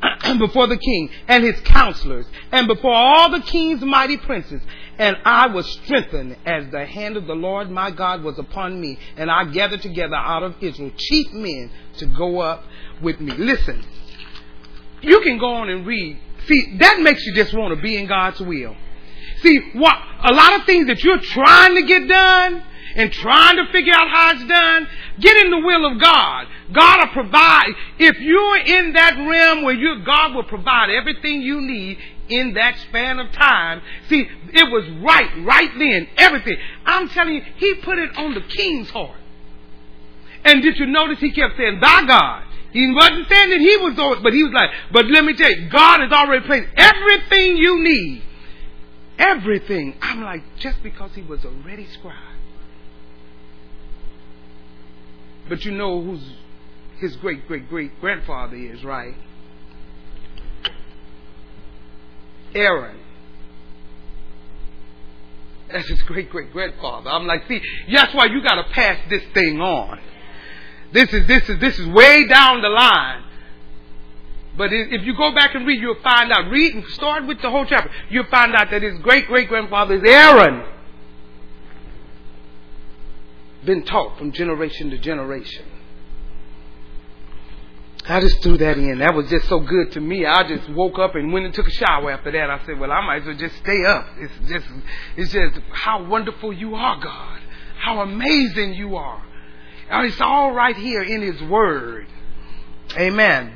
before 0.40 0.68
the 0.68 0.78
king 0.78 1.10
and 1.28 1.44
his 1.44 1.60
counselors 1.62 2.26
and 2.52 2.68
before 2.68 2.94
all 2.94 3.30
the 3.30 3.42
king's 3.42 3.82
mighty 3.82 4.18
princes. 4.18 4.62
And 4.98 5.18
I 5.26 5.48
was 5.48 5.68
strengthened 5.84 6.38
as 6.46 6.70
the 6.72 6.86
hand 6.86 7.18
of 7.18 7.28
the 7.28 7.36
Lord 7.36 7.70
my 7.72 7.92
God 7.92 8.24
was 8.24 8.38
upon 8.38 8.80
me. 8.80 8.98
And 9.18 9.32
I 9.32 9.46
gathered 9.46 9.82
together 9.82 10.16
out 10.16 10.44
of 10.44 10.56
Israel 10.62 10.92
chief 10.96 11.32
men 11.32 11.72
to 11.98 12.06
go 12.06 12.40
up 12.40 12.64
with 13.02 13.20
me. 13.20 13.34
Listen, 13.34 13.84
you 15.02 15.22
can 15.22 15.38
go 15.38 15.54
on 15.54 15.70
and 15.70 15.86
read. 15.86 16.20
See, 16.48 16.78
that 16.80 17.00
makes 17.00 17.26
you 17.26 17.34
just 17.36 17.54
want 17.54 17.76
to 17.76 17.82
be 17.82 17.98
in 17.98 18.08
God's 18.08 18.40
will. 18.40 18.76
See, 19.42 19.60
what, 19.74 19.96
a 20.24 20.34
lot 20.34 20.60
of 20.60 20.66
things 20.66 20.88
that 20.88 21.04
you're 21.04 21.20
trying 21.20 21.76
to 21.76 21.84
get 21.84 22.08
done, 22.08 22.64
and 22.96 23.12
trying 23.12 23.58
to 23.58 23.72
figure 23.72 23.94
out 23.94 24.10
how 24.10 24.32
it's 24.32 24.46
done, 24.46 24.88
get 25.20 25.38
in 25.38 25.52
the 25.52 25.60
will 25.60 25.92
of 25.92 26.00
God. 26.00 26.48
God 26.72 27.00
will 27.00 27.24
provide. 27.24 27.70
If 28.00 28.20
you're 28.20 28.58
in 28.58 28.94
that 28.94 29.16
realm 29.18 29.64
where 29.64 29.74
you, 29.74 30.04
God 30.04 30.36
will 30.36 30.44
provide 30.44 30.90
everything 30.90 31.42
you 31.42 31.62
need 31.62 31.98
in 32.30 32.54
that 32.54 32.78
span 32.80 33.20
of 33.20 33.32
time. 33.32 33.82
See, 34.10 34.28
it 34.54 34.72
was 34.72 34.90
right, 35.04 35.46
right 35.46 35.72
then, 35.78 36.08
everything. 36.18 36.58
I'm 36.86 37.10
telling 37.10 37.36
you, 37.36 37.42
He 37.58 37.76
put 37.76 38.00
it 38.00 38.18
on 38.18 38.34
the 38.34 38.42
king's 38.42 38.90
heart. 38.90 39.20
And 40.44 40.62
did 40.62 40.78
you 40.78 40.88
notice 40.88 41.20
He 41.20 41.32
kept 41.32 41.58
saying, 41.58 41.80
thy 41.82 42.06
God. 42.06 42.46
He 42.72 42.90
wasn't 42.94 43.28
saying 43.28 43.50
that 43.50 43.60
he 43.60 43.78
was 43.78 43.96
going, 43.96 44.24
but 44.24 44.34
he 44.34 44.44
was 44.44 44.54
like, 44.54 44.70
but 44.94 45.06
let 45.08 45.26
me 45.26 45.34
tell 45.34 45.52
you, 45.52 45.70
God 45.70 46.00
has 46.00 46.12
already 46.12 46.46
placed 46.46 46.70
everything 46.78 47.58
you 47.58 47.84
need. 47.84 48.24
Everything. 49.18 49.98
I'm 50.02 50.24
like, 50.24 50.42
just 50.58 50.82
because 50.82 51.12
he 51.14 51.22
was 51.22 51.44
a 51.44 51.50
ready 51.50 51.86
scribe. 51.88 52.16
But 55.52 55.66
you 55.66 55.72
know 55.74 56.02
who's 56.02 56.22
his 57.00 57.18
great 57.18 57.46
great 57.46 57.68
great 57.68 58.00
grandfather 58.00 58.56
is, 58.56 58.86
right? 58.86 59.16
Aaron. 62.56 62.98
That's 65.70 65.90
his 65.90 66.02
great 66.04 66.30
great 66.30 66.54
grandfather. 66.54 67.10
I'm 67.10 67.28
like, 67.28 67.50
see, 67.50 67.62
that's 67.92 68.14
why 68.14 68.28
you 68.28 68.42
got 68.42 68.66
to 68.66 68.72
pass 68.72 68.98
this 69.10 69.24
thing 69.34 69.60
on. 69.60 70.00
This 70.94 71.12
is 71.12 71.28
this 71.28 71.50
is 71.50 71.60
this 71.60 71.78
is 71.78 71.86
way 71.90 72.28
down 72.28 72.62
the 72.62 72.70
line. 72.70 73.24
But 74.58 74.70
if 74.72 75.06
you 75.06 75.18
go 75.18 75.36
back 75.36 75.54
and 75.54 75.68
read, 75.68 75.82
you'll 75.82 76.02
find 76.02 76.32
out. 76.32 76.50
Read 76.50 76.76
and 76.76 76.86
start 76.94 77.28
with 77.28 77.42
the 77.42 77.50
whole 77.50 77.66
chapter. 77.66 77.92
You'll 78.10 78.24
find 78.28 78.56
out 78.56 78.72
that 78.72 78.84
his 78.84 78.98
great 79.00 79.28
great 79.28 79.50
grandfather 79.50 79.96
is 79.96 80.04
Aaron. 80.06 80.64
Been 83.66 83.84
taught 83.84 84.18
from 84.18 84.32
generation 84.32 84.90
to 84.90 84.98
generation. 84.98 85.66
I 88.08 88.20
just 88.20 88.42
threw 88.42 88.58
that 88.58 88.78
in. 88.78 89.00
That 89.00 89.14
was 89.14 89.30
just 89.30 89.48
so 89.48 89.60
good 89.60 89.92
to 89.92 90.02
me. 90.02 90.26
I 90.26 90.48
just 90.48 90.70
woke 90.70 90.98
up 90.98 91.16
and 91.16 91.32
went 91.32 91.46
and 91.46 91.54
took 91.54 91.68
a 91.68 91.72
shower 91.72 92.12
after 92.12 92.32
that. 92.32 92.50
I 92.50 92.66
said, 92.66 92.80
well, 92.80 92.92
I 92.92 93.06
might 93.06 93.22
as 93.22 93.28
well 93.28 93.38
just 93.38 93.56
stay 93.58 93.86
up. 93.86 94.08
It's 94.18 94.50
just, 94.50 94.66
it's 95.18 95.32
just 95.32 95.60
how 95.72 96.04
wonderful 96.06 96.52
you 96.52 96.74
are, 96.76 97.00
God. 97.00 97.40
How 97.78 98.02
amazing 98.02 98.74
you 98.74 98.96
are. 98.96 99.24
And 99.90 100.08
it's 100.08 100.20
all 100.20 100.52
right 100.52 100.76
here 100.76 101.04
in 101.04 101.22
His 101.22 101.42
Word. 101.44 102.08
Amen. 102.98 103.54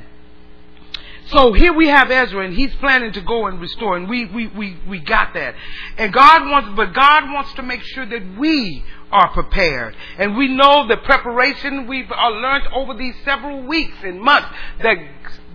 So 1.27 1.53
here 1.53 1.73
we 1.73 1.87
have 1.87 2.11
Ezra 2.11 2.45
and 2.45 2.53
he's 2.53 2.73
planning 2.75 3.11
to 3.13 3.21
go 3.21 3.47
and 3.47 3.59
restore 3.59 3.97
and 3.97 4.07
we, 4.07 4.25
we, 4.25 4.45
we, 4.47 4.77
we 4.87 4.99
got 4.99 5.33
that. 5.33 5.55
And 5.97 6.13
God 6.13 6.47
wants, 6.47 6.69
but 6.75 6.93
God 6.93 7.31
wants 7.33 7.51
to 7.55 7.63
make 7.63 7.81
sure 7.81 8.05
that 8.05 8.37
we 8.37 8.83
are 9.11 9.31
prepared. 9.33 9.95
And 10.17 10.35
we 10.35 10.47
know 10.47 10.87
the 10.87 10.97
preparation 10.97 11.87
we've 11.87 12.11
uh, 12.11 12.29
learned 12.29 12.67
over 12.73 12.93
these 12.93 13.15
several 13.23 13.63
weeks 13.63 13.97
and 14.03 14.21
months 14.21 14.49
that, 14.81 14.97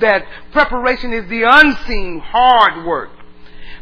that 0.01 0.25
preparation 0.53 1.13
is 1.13 1.29
the 1.29 1.43
unseen 1.43 2.21
hard 2.25 2.87
work 2.87 3.11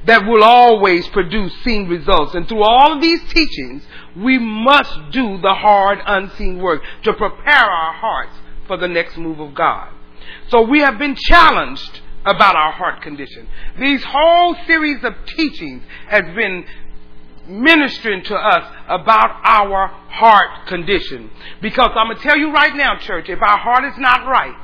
that 0.06 0.26
will 0.26 0.42
always 0.42 1.06
produce 1.08 1.52
seen 1.64 1.88
results. 1.88 2.34
And 2.34 2.48
through 2.48 2.62
all 2.62 2.94
of 2.94 3.02
these 3.02 3.20
teachings, 3.32 3.82
we 4.16 4.38
must 4.38 5.10
do 5.10 5.40
the 5.40 5.54
hard 5.54 5.98
unseen 6.06 6.58
work 6.58 6.82
to 7.04 7.12
prepare 7.12 7.54
our 7.70 7.92
hearts 7.94 8.34
for 8.66 8.76
the 8.76 8.88
next 8.88 9.16
move 9.16 9.40
of 9.40 9.54
God. 9.54 9.92
So 10.48 10.62
we 10.62 10.80
have 10.80 10.98
been 10.98 11.16
challenged 11.16 12.00
about 12.24 12.56
our 12.56 12.72
heart 12.72 13.02
condition. 13.02 13.48
These 13.78 14.04
whole 14.04 14.56
series 14.66 15.02
of 15.04 15.14
teachings 15.26 15.82
has 16.08 16.24
been 16.34 16.64
ministering 17.48 18.22
to 18.24 18.34
us 18.36 18.72
about 18.88 19.40
our 19.42 19.88
heart 19.88 20.66
condition. 20.68 21.30
Because 21.60 21.90
I'm 21.94 22.06
going 22.06 22.16
to 22.16 22.22
tell 22.22 22.36
you 22.36 22.52
right 22.52 22.74
now, 22.74 22.98
church, 22.98 23.28
if 23.28 23.40
our 23.42 23.58
heart 23.58 23.84
is 23.84 23.98
not 23.98 24.26
right, 24.26 24.54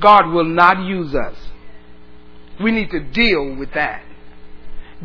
God 0.00 0.28
will 0.28 0.44
not 0.44 0.84
use 0.84 1.14
us. 1.14 1.36
We 2.62 2.70
need 2.70 2.90
to 2.90 3.00
deal 3.00 3.56
with 3.56 3.72
that. 3.74 4.02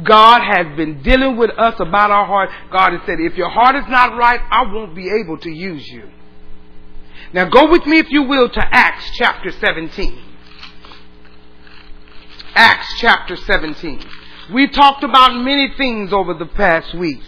God 0.04 0.42
has 0.42 0.78
been 0.78 1.02
dealing 1.02 1.38
with 1.38 1.52
us 1.58 1.76
about 1.80 2.12
our 2.12 2.26
heart. 2.26 2.50
God 2.72 2.92
has 2.92 3.02
said, 3.06 3.20
if 3.20 3.36
your 3.36 3.50
heart 3.50 3.76
is 3.76 3.86
not 3.90 4.16
right, 4.16 4.40
I 4.52 4.72
won't 4.72 4.96
be 4.96 5.10
able 5.10 5.38
to 5.40 5.50
use 5.50 5.88
you. 5.88 6.10
Now 7.34 7.50
go 7.50 7.70
with 7.70 7.86
me, 7.86 7.98
if 8.00 8.10
you 8.12 8.24
will, 8.24 8.48
to 8.48 8.62
Acts 8.72 9.10
chapter 9.18 9.52
17. 9.52 10.24
Acts 12.54 12.88
chapter 13.00 13.36
17. 13.36 14.02
We 14.54 14.68
talked 14.68 15.04
about 15.04 15.36
many 15.36 15.74
things 15.76 16.14
over 16.14 16.34
the 16.34 16.46
past 16.46 16.94
weeks. 16.94 17.26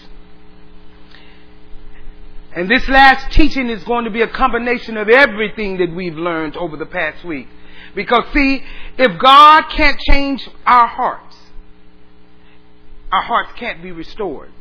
And 2.56 2.70
this 2.70 2.88
last 2.88 3.32
teaching 3.34 3.70
is 3.70 3.84
going 3.84 4.06
to 4.06 4.12
be 4.12 4.22
a 4.22 4.28
combination 4.28 4.98
of 4.98 5.10
everything 5.10 5.78
that 5.78 5.94
we've 5.94 6.16
learned 6.16 6.58
over 6.58 6.78
the 6.78 6.86
past 6.86 7.24
week. 7.24 7.48
Because 7.94 8.24
see, 8.34 8.64
if 8.98 9.20
God 9.20 9.64
can't 9.70 10.00
change 10.00 10.48
our 10.66 10.88
hearts, 10.88 11.36
our 13.12 13.22
hearts 13.22 13.52
can't 13.56 13.82
be 13.84 13.92
restored. 13.92 14.52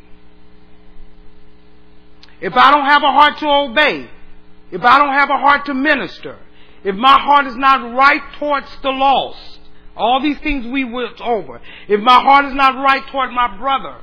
If 2.40 2.54
I 2.54 2.70
don't 2.70 2.86
have 2.86 3.02
a 3.02 3.12
heart 3.12 3.38
to 3.38 3.48
obey, 3.48 4.10
if 4.70 4.82
I 4.82 4.98
don't 4.98 5.14
have 5.14 5.30
a 5.30 5.38
heart 5.38 5.66
to 5.66 5.74
minister, 5.74 6.38
if 6.84 6.94
my 6.94 7.18
heart 7.18 7.46
is 7.46 7.56
not 7.56 7.94
right 7.94 8.22
towards 8.38 8.68
the 8.82 8.90
lost, 8.90 9.57
all 9.98 10.22
these 10.22 10.38
things 10.38 10.66
we 10.66 10.84
went 10.84 11.20
over, 11.20 11.60
if 11.88 12.00
my 12.00 12.20
heart 12.20 12.46
is 12.46 12.54
not 12.54 12.76
right 12.82 13.06
toward 13.10 13.30
my 13.32 13.56
brother, 13.58 13.98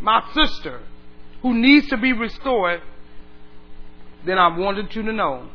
my 0.00 0.22
sister, 0.34 0.80
who 1.42 1.54
needs 1.54 1.88
to 1.88 1.96
be 1.96 2.12
restored, 2.12 2.80
then 4.24 4.38
I 4.38 4.56
wanted 4.56 4.94
you 4.94 5.02
to 5.02 5.12
know 5.12 5.48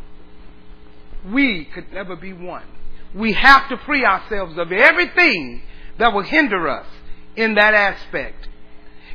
we 1.31 1.65
could 1.65 1.91
never 1.93 2.15
be 2.15 2.33
one. 2.33 2.65
We 3.15 3.33
have 3.33 3.69
to 3.69 3.77
free 3.85 4.05
ourselves 4.05 4.57
of 4.57 4.71
everything 4.71 5.61
that 5.97 6.13
will 6.13 6.23
hinder 6.23 6.67
us 6.67 6.87
in 7.35 7.55
that 7.55 7.73
aspect. 7.73 8.47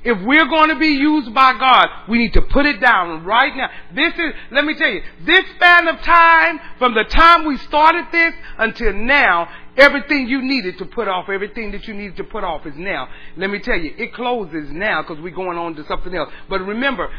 If 0.05 0.19
we're 0.21 0.49
going 0.49 0.71
to 0.71 0.79
be 0.79 0.89
used 0.89 1.33
by 1.33 1.53
God, 1.53 1.87
we 2.09 2.19
need 2.19 2.33
to 2.33 2.43
put 2.43 2.67
it 2.67 2.81
down 2.81 3.25
right 3.25 3.55
now. 3.57 3.69
This 3.95 4.13
is, 4.15 4.35
let 4.51 4.65
me 4.65 4.75
tell 4.75 4.89
you, 4.89 5.01
this 5.25 5.45
span 5.55 5.87
of 5.87 6.01
time, 6.01 6.59
from 6.79 6.95
the 6.95 7.05
time 7.05 7.47
we 7.47 7.57
started 7.59 8.07
this 8.11 8.35
until 8.59 8.95
now, 8.95 9.49
everything 9.77 10.29
you 10.29 10.43
needed 10.43 10.79
to 10.79 10.87
put 10.87 11.09
off, 11.09 11.29
everything 11.29 11.73
that 11.73 11.87
you 11.87 11.95
needed 11.95 12.17
to 12.17 12.25
put 12.25 12.45
off 12.45 12.67
is 12.67 12.75
now. 12.77 13.09
Let 13.37 13.51
me 13.51 13.59
tell 13.61 13.79
you, 13.79 13.95
it 13.97 14.15
closes 14.15 14.71
now 14.71 15.03
because 15.03 15.21
we're 15.23 15.35
going 15.35 15.59
on 15.59 15.75
to 15.77 15.87
something 15.87 16.15
else. 16.15 16.33
But 16.49 16.61
remember, 16.61 17.11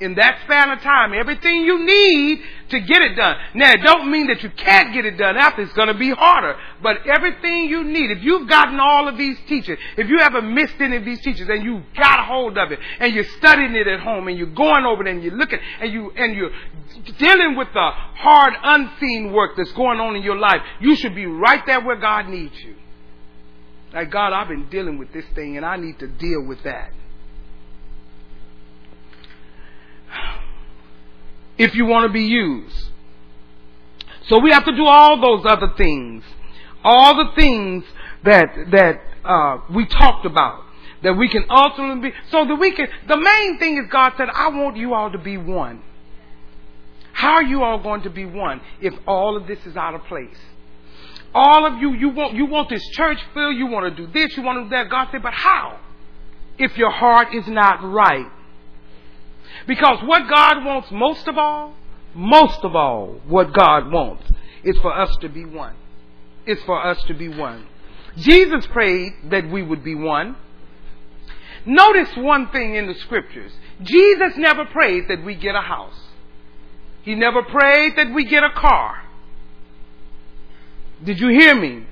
in 0.00 0.14
that 0.14 0.40
span 0.44 0.70
of 0.70 0.80
time 0.80 1.12
everything 1.12 1.62
you 1.62 1.84
need 1.84 2.40
to 2.70 2.80
get 2.80 3.02
it 3.02 3.14
done. 3.14 3.36
Now, 3.54 3.72
it 3.72 3.82
don't 3.82 4.10
mean 4.10 4.26
that 4.28 4.42
you 4.42 4.50
can't 4.50 4.92
get 4.92 5.04
it 5.06 5.16
done 5.16 5.36
after. 5.36 5.62
It's 5.62 5.72
going 5.72 5.88
to 5.88 5.94
be 5.94 6.10
harder. 6.10 6.56
But 6.82 7.06
everything 7.06 7.68
you 7.68 7.84
need, 7.84 8.10
if 8.10 8.22
you've 8.22 8.48
gotten 8.48 8.78
all 8.78 9.08
of 9.08 9.16
these 9.16 9.36
teachers, 9.48 9.78
if 9.96 10.08
you 10.08 10.18
haven't 10.18 10.52
missed 10.52 10.74
any 10.80 10.96
of 10.96 11.04
these 11.04 11.20
teachers 11.20 11.48
and 11.48 11.64
you 11.64 11.82
got 11.96 12.20
a 12.20 12.24
hold 12.24 12.58
of 12.58 12.72
it 12.72 12.78
and 13.00 13.14
you're 13.14 13.24
studying 13.38 13.74
it 13.74 13.86
at 13.86 14.00
home 14.00 14.28
and 14.28 14.36
you're 14.36 14.46
going 14.54 14.84
over 14.84 15.06
it 15.06 15.10
and 15.10 15.22
you're 15.22 15.36
looking 15.36 15.58
and 15.80 15.92
you, 15.92 16.10
and 16.10 16.36
you're 16.36 16.50
dealing 17.18 17.56
with 17.56 17.68
the 17.72 17.90
hard 17.90 18.54
unseen 18.62 19.32
work 19.32 19.56
that's 19.56 19.72
going 19.72 20.00
on 20.00 20.16
in 20.16 20.22
your 20.22 20.38
life, 20.38 20.60
you 20.80 20.96
should 20.96 21.14
be 21.14 21.26
right 21.26 21.64
there 21.66 21.80
where 21.80 21.96
God 21.96 22.28
needs 22.28 22.54
you. 22.60 22.74
Like, 23.92 24.10
God, 24.10 24.32
I've 24.32 24.48
been 24.48 24.68
dealing 24.68 24.98
with 24.98 25.12
this 25.12 25.24
thing 25.34 25.56
and 25.56 25.64
I 25.64 25.76
need 25.76 25.98
to 26.00 26.06
deal 26.06 26.44
with 26.46 26.62
that. 26.64 26.92
If 31.58 31.74
you 31.74 31.86
want 31.86 32.06
to 32.08 32.12
be 32.12 32.24
used. 32.24 32.84
So 34.28 34.38
we 34.38 34.50
have 34.52 34.64
to 34.64 34.76
do 34.76 34.84
all 34.84 35.20
those 35.20 35.44
other 35.46 35.72
things. 35.76 36.22
All 36.84 37.16
the 37.16 37.32
things 37.34 37.84
that, 38.24 38.48
that, 38.70 39.00
uh, 39.24 39.58
we 39.74 39.86
talked 39.86 40.26
about. 40.26 40.64
That 41.02 41.14
we 41.14 41.28
can 41.28 41.44
ultimately 41.48 42.10
be, 42.10 42.16
so 42.30 42.44
that 42.44 42.56
we 42.56 42.72
can, 42.72 42.88
the 43.06 43.16
main 43.16 43.58
thing 43.58 43.76
is 43.78 43.90
God 43.90 44.14
said, 44.16 44.28
I 44.32 44.48
want 44.48 44.76
you 44.76 44.94
all 44.94 45.10
to 45.12 45.18
be 45.18 45.36
one. 45.36 45.82
How 47.12 47.34
are 47.34 47.42
you 47.42 47.62
all 47.62 47.80
going 47.80 48.02
to 48.02 48.10
be 48.10 48.24
one 48.24 48.60
if 48.80 48.94
all 49.06 49.36
of 49.36 49.46
this 49.46 49.58
is 49.64 49.76
out 49.76 49.94
of 49.94 50.04
place? 50.04 50.36
All 51.34 51.66
of 51.66 51.80
you, 51.80 51.92
you 51.94 52.08
want, 52.08 52.34
you 52.34 52.46
want 52.46 52.68
this 52.68 52.84
church 52.92 53.18
filled, 53.34 53.56
you 53.56 53.66
want 53.66 53.94
to 53.96 54.06
do 54.06 54.12
this, 54.12 54.36
you 54.36 54.42
want 54.42 54.58
to 54.58 54.64
do 54.64 54.70
that. 54.70 54.90
God 54.90 55.08
said, 55.12 55.22
but 55.22 55.34
how? 55.34 55.78
If 56.58 56.76
your 56.76 56.90
heart 56.90 57.34
is 57.34 57.46
not 57.46 57.82
right. 57.84 58.26
Because 59.66 59.98
what 60.04 60.28
God 60.28 60.64
wants 60.64 60.90
most 60.90 61.26
of 61.28 61.36
all, 61.36 61.74
most 62.14 62.60
of 62.62 62.74
all, 62.74 63.20
what 63.26 63.52
God 63.52 63.90
wants 63.90 64.24
is 64.64 64.76
for 64.78 64.96
us 64.96 65.14
to 65.20 65.28
be 65.28 65.44
one. 65.44 65.74
It's 66.46 66.62
for 66.62 66.84
us 66.84 67.02
to 67.04 67.14
be 67.14 67.28
one. 67.28 67.66
Jesus 68.16 68.66
prayed 68.66 69.12
that 69.30 69.48
we 69.50 69.62
would 69.62 69.84
be 69.84 69.94
one. 69.94 70.36
Notice 71.66 72.16
one 72.16 72.48
thing 72.50 72.74
in 72.74 72.86
the 72.86 72.94
scriptures. 72.94 73.52
Jesus 73.82 74.36
never 74.36 74.64
prayed 74.64 75.04
that 75.08 75.24
we 75.24 75.34
get 75.34 75.54
a 75.54 75.60
house. 75.60 75.98
He 77.02 77.14
never 77.14 77.42
prayed 77.42 77.96
that 77.96 78.12
we 78.12 78.24
get 78.24 78.42
a 78.42 78.50
car. 78.50 79.02
Did 81.04 81.20
you 81.20 81.28
hear 81.28 81.54
me? 81.54 81.86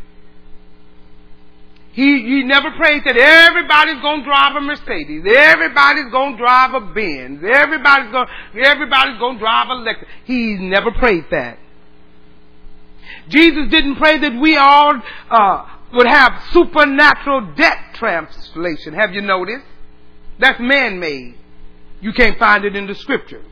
He, 1.97 2.21
he 2.29 2.43
never 2.43 2.73
prayed 2.73 3.05
that 3.07 3.17
everybody's 3.17 4.03
gonna 4.03 4.23
drive 4.23 4.55
a 4.55 4.61
Mercedes. 4.61 5.25
Everybody's 5.27 6.13
gonna 6.13 6.37
drive 6.37 6.75
a 6.75 6.81
Benz. 6.93 7.43
Everybody's 7.43 8.13
gonna, 8.13 8.29
everybody's 8.63 9.19
gonna 9.19 9.39
drive 9.39 9.69
a 9.71 9.77
Lexus. 9.77 10.05
He 10.27 10.59
never 10.59 10.91
prayed 10.91 11.25
that. 11.31 11.59
Jesus 13.29 13.71
didn't 13.71 13.97
pray 13.97 14.19
that 14.19 14.39
we 14.39 14.59
all, 14.59 15.01
uh, 15.31 15.67
would 15.95 16.07
have 16.07 16.43
supernatural 16.53 17.55
debt 17.57 17.79
translation. 17.95 18.93
Have 18.93 19.15
you 19.15 19.23
noticed? 19.23 19.65
That's 20.39 20.61
man-made. 20.61 21.39
You 22.03 22.13
can't 22.13 22.39
find 22.39 22.67
it 22.67 22.77
in 22.77 22.87
the 22.87 22.95
scripture. 22.95 23.43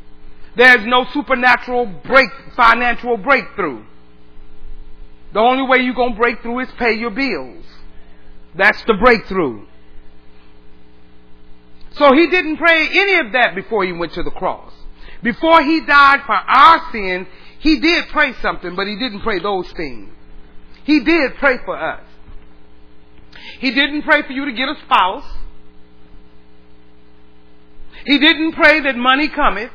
There's 0.54 0.84
no 0.84 1.06
supernatural 1.14 1.86
break, 1.86 2.28
financial 2.54 3.16
breakthrough. 3.16 3.84
The 5.32 5.40
only 5.40 5.66
way 5.66 5.78
you're 5.78 5.94
gonna 5.94 6.14
break 6.14 6.42
through 6.42 6.60
is 6.60 6.68
pay 6.78 6.92
your 6.92 7.10
bills. 7.10 7.64
That's 8.56 8.82
the 8.84 8.94
breakthrough. 8.94 9.66
So 11.92 12.12
he 12.12 12.28
didn't 12.28 12.56
pray 12.56 12.88
any 12.90 13.26
of 13.26 13.32
that 13.32 13.54
before 13.54 13.84
he 13.84 13.92
went 13.92 14.12
to 14.14 14.22
the 14.22 14.30
cross. 14.30 14.72
Before 15.22 15.62
he 15.62 15.80
died 15.86 16.20
for 16.26 16.34
our 16.34 16.92
sins, 16.92 17.26
he 17.60 17.80
did 17.80 18.08
pray 18.08 18.34
something, 18.42 18.74
but 18.74 18.86
he 18.86 18.96
didn't 18.96 19.20
pray 19.20 19.38
those 19.38 19.70
things. 19.72 20.10
He 20.84 21.00
did 21.00 21.36
pray 21.36 21.58
for 21.64 21.76
us. 21.76 22.04
He 23.60 23.70
didn't 23.70 24.02
pray 24.02 24.22
for 24.22 24.32
you 24.32 24.44
to 24.44 24.52
get 24.52 24.68
a 24.68 24.74
spouse. 24.84 25.24
He 28.04 28.18
didn't 28.18 28.52
pray 28.52 28.80
that 28.80 28.96
money 28.96 29.28
cometh. 29.28 29.70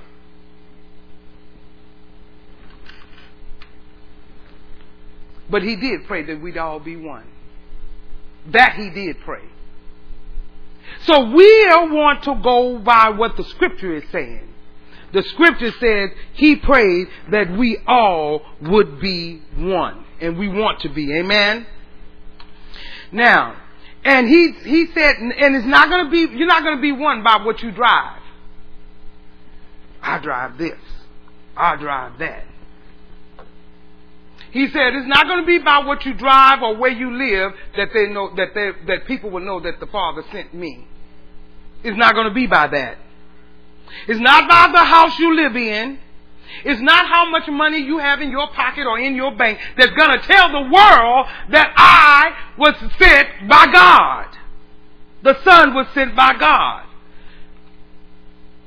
But 5.50 5.64
he 5.64 5.76
did 5.78 6.06
pray 6.06 6.24
that 6.24 6.40
we'd 6.42 6.58
all 6.58 6.80
be 6.80 6.96
one. 6.96 7.26
That 8.48 8.76
he 8.76 8.90
did 8.90 9.20
pray. 9.22 9.44
So 11.04 11.32
we 11.32 11.66
don't 11.66 11.94
want 11.94 12.24
to 12.24 12.36
go 12.42 12.80
by 12.80 13.10
what 13.10 13.38
the 13.38 13.44
scripture 13.44 13.96
is 13.96 14.04
saying. 14.12 14.48
The 15.14 15.24
scripture 15.24 15.72
says 15.80 16.10
he 16.34 16.56
prayed 16.56 17.08
that 17.32 17.58
we 17.58 17.78
all 17.88 18.42
would 18.62 19.00
be 19.00 19.42
one. 19.56 20.06
And 20.22 20.38
we 20.38 20.48
want 20.48 20.82
to 20.82 20.90
be. 20.90 21.18
Amen? 21.18 21.66
Now, 23.12 23.56
and 24.04 24.28
he, 24.28 24.52
he 24.64 24.88
said, 24.94 25.16
and 25.18 25.56
it's 25.56 25.66
not 25.66 25.90
going 25.90 26.06
to 26.06 26.12
be, 26.12 26.38
you're 26.38 26.48
not 26.48 26.64
going 26.64 26.76
to 26.76 26.82
be 26.82 26.92
one 26.92 27.24
by 27.24 27.44
what 27.44 27.62
you 27.62 27.72
drive. 27.72 28.22
I 30.02 30.20
drive 30.20 30.58
this. 30.58 30.78
I 31.58 31.76
drive 31.76 32.20
that. 32.20 32.46
He 34.52 34.68
said 34.70 34.96
it's 34.96 35.08
not 35.08 35.28
going 35.28 35.42
to 35.42 35.46
be 35.46 35.60
by 35.60 35.80
what 35.80 36.06
you 36.06 36.14
drive 36.16 36.62
or 36.64 36.76
where 36.78 36.92
you 36.92 37.16
live 37.16 37.54
that 37.78 37.90
they 37.94 38.08
know 38.08 38.34
that 38.36 38.50
they, 38.56 38.72
that 38.88 39.06
people 39.06 39.30
will 39.30 39.46
know 39.46 39.60
that 39.60 39.80
the 39.80 39.86
Father 39.88 40.24
sent 40.32 40.54
me. 40.54 40.88
It's 41.84 41.98
not 41.98 42.16
going 42.16 42.28
to 42.28 42.34
be 42.34 42.48
by 42.48 42.68
that. 42.68 42.98
It's 44.08 44.20
not 44.20 44.50
by 44.50 44.72
the 44.72 44.84
house 44.84 45.18
you 45.20 45.36
live 45.36 45.56
in. 45.56 46.00
It's 46.66 46.82
not 46.82 47.08
how 47.08 47.30
much 47.30 47.48
money 47.48 47.80
you 47.80 48.00
have 48.00 48.22
in 48.22 48.32
your 48.32 48.48
pocket 48.50 48.88
or 48.88 48.98
in 48.98 49.16
your 49.16 49.36
bank 49.36 49.60
that's 49.78 49.92
going 49.92 50.20
to 50.20 50.26
tell 50.26 50.50
the 50.50 50.70
world 50.72 51.28
that 51.52 51.72
I 51.78 52.32
was 52.58 52.76
sent 52.98 53.48
by 53.48 53.68
God. 53.72 54.36
The 55.22 55.44
Son 55.44 55.76
was 55.76 55.88
sent 55.94 56.16
by 56.16 56.34
God. 56.40 56.86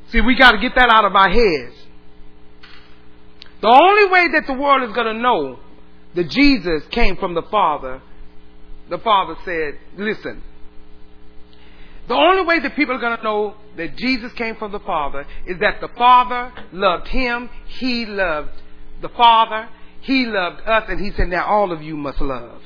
See, 0.09 0.21
we 0.21 0.37
got 0.37 0.53
to 0.53 0.59
get 0.59 0.75
that 0.77 0.91
out 0.91 1.05
of 1.05 1.17
our 1.17 1.29
heads. 1.29 1.75
The 3.63 3.69
only 3.69 4.13
way 4.13 4.29
that 4.35 4.47
the 4.47 4.55
world 4.55 4.89
is 4.89 4.95
going 4.95 5.17
to 5.17 5.21
know 5.21 5.59
that 6.15 6.29
Jesus 6.29 6.83
came 6.91 7.17
from 7.17 7.35
the 7.35 7.43
Father, 7.43 8.03
the 8.91 8.99
Father 8.99 9.37
said, 9.45 9.79
listen, 9.97 10.43
the 12.09 12.15
only 12.15 12.45
way 12.45 12.59
that 12.61 12.77
people 12.77 12.95
are 12.97 13.01
going 13.01 13.17
to 13.17 13.23
know 13.23 13.55
that 13.77 13.97
Jesus 13.97 14.33
came 14.33 14.57
from 14.57 14.73
the 14.73 14.81
Father 14.81 15.27
is 15.47 15.59
that 15.61 15.81
the 15.81 15.89
Father 15.97 16.53
loved 16.73 17.09
him, 17.09 17.49
he 17.67 18.05
loved 18.05 18.51
the 19.01 19.09
Father, 19.11 19.69
he 20.01 20.27
loved 20.27 20.61
us, 20.67 20.85
and 20.89 21.01
he 21.01 21.13
said, 21.13 21.29
now 21.29 21.47
all 21.47 21.73
of 21.73 21.81
you 21.83 21.97
must 21.97 22.21
love. 22.21 22.61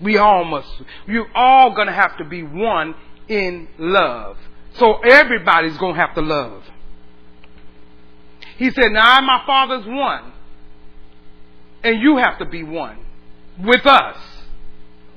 We 0.00 0.16
all 0.16 0.44
must, 0.44 0.68
you're 1.06 1.30
all 1.34 1.74
going 1.74 1.88
to 1.88 1.92
have 1.92 2.16
to 2.18 2.24
be 2.24 2.42
one 2.42 2.94
in 3.28 3.68
love. 3.78 4.36
So 4.74 5.00
everybody's 5.00 5.76
going 5.76 5.94
to 5.94 6.00
have 6.00 6.14
to 6.14 6.22
love. 6.22 6.62
He 8.56 8.70
said, 8.70 8.92
now 8.92 9.20
my 9.20 9.42
Father's 9.44 9.86
one. 9.86 10.32
And 11.82 12.00
you 12.00 12.16
have 12.16 12.38
to 12.38 12.44
be 12.44 12.62
one 12.62 12.98
with 13.58 13.86
us. 13.86 14.16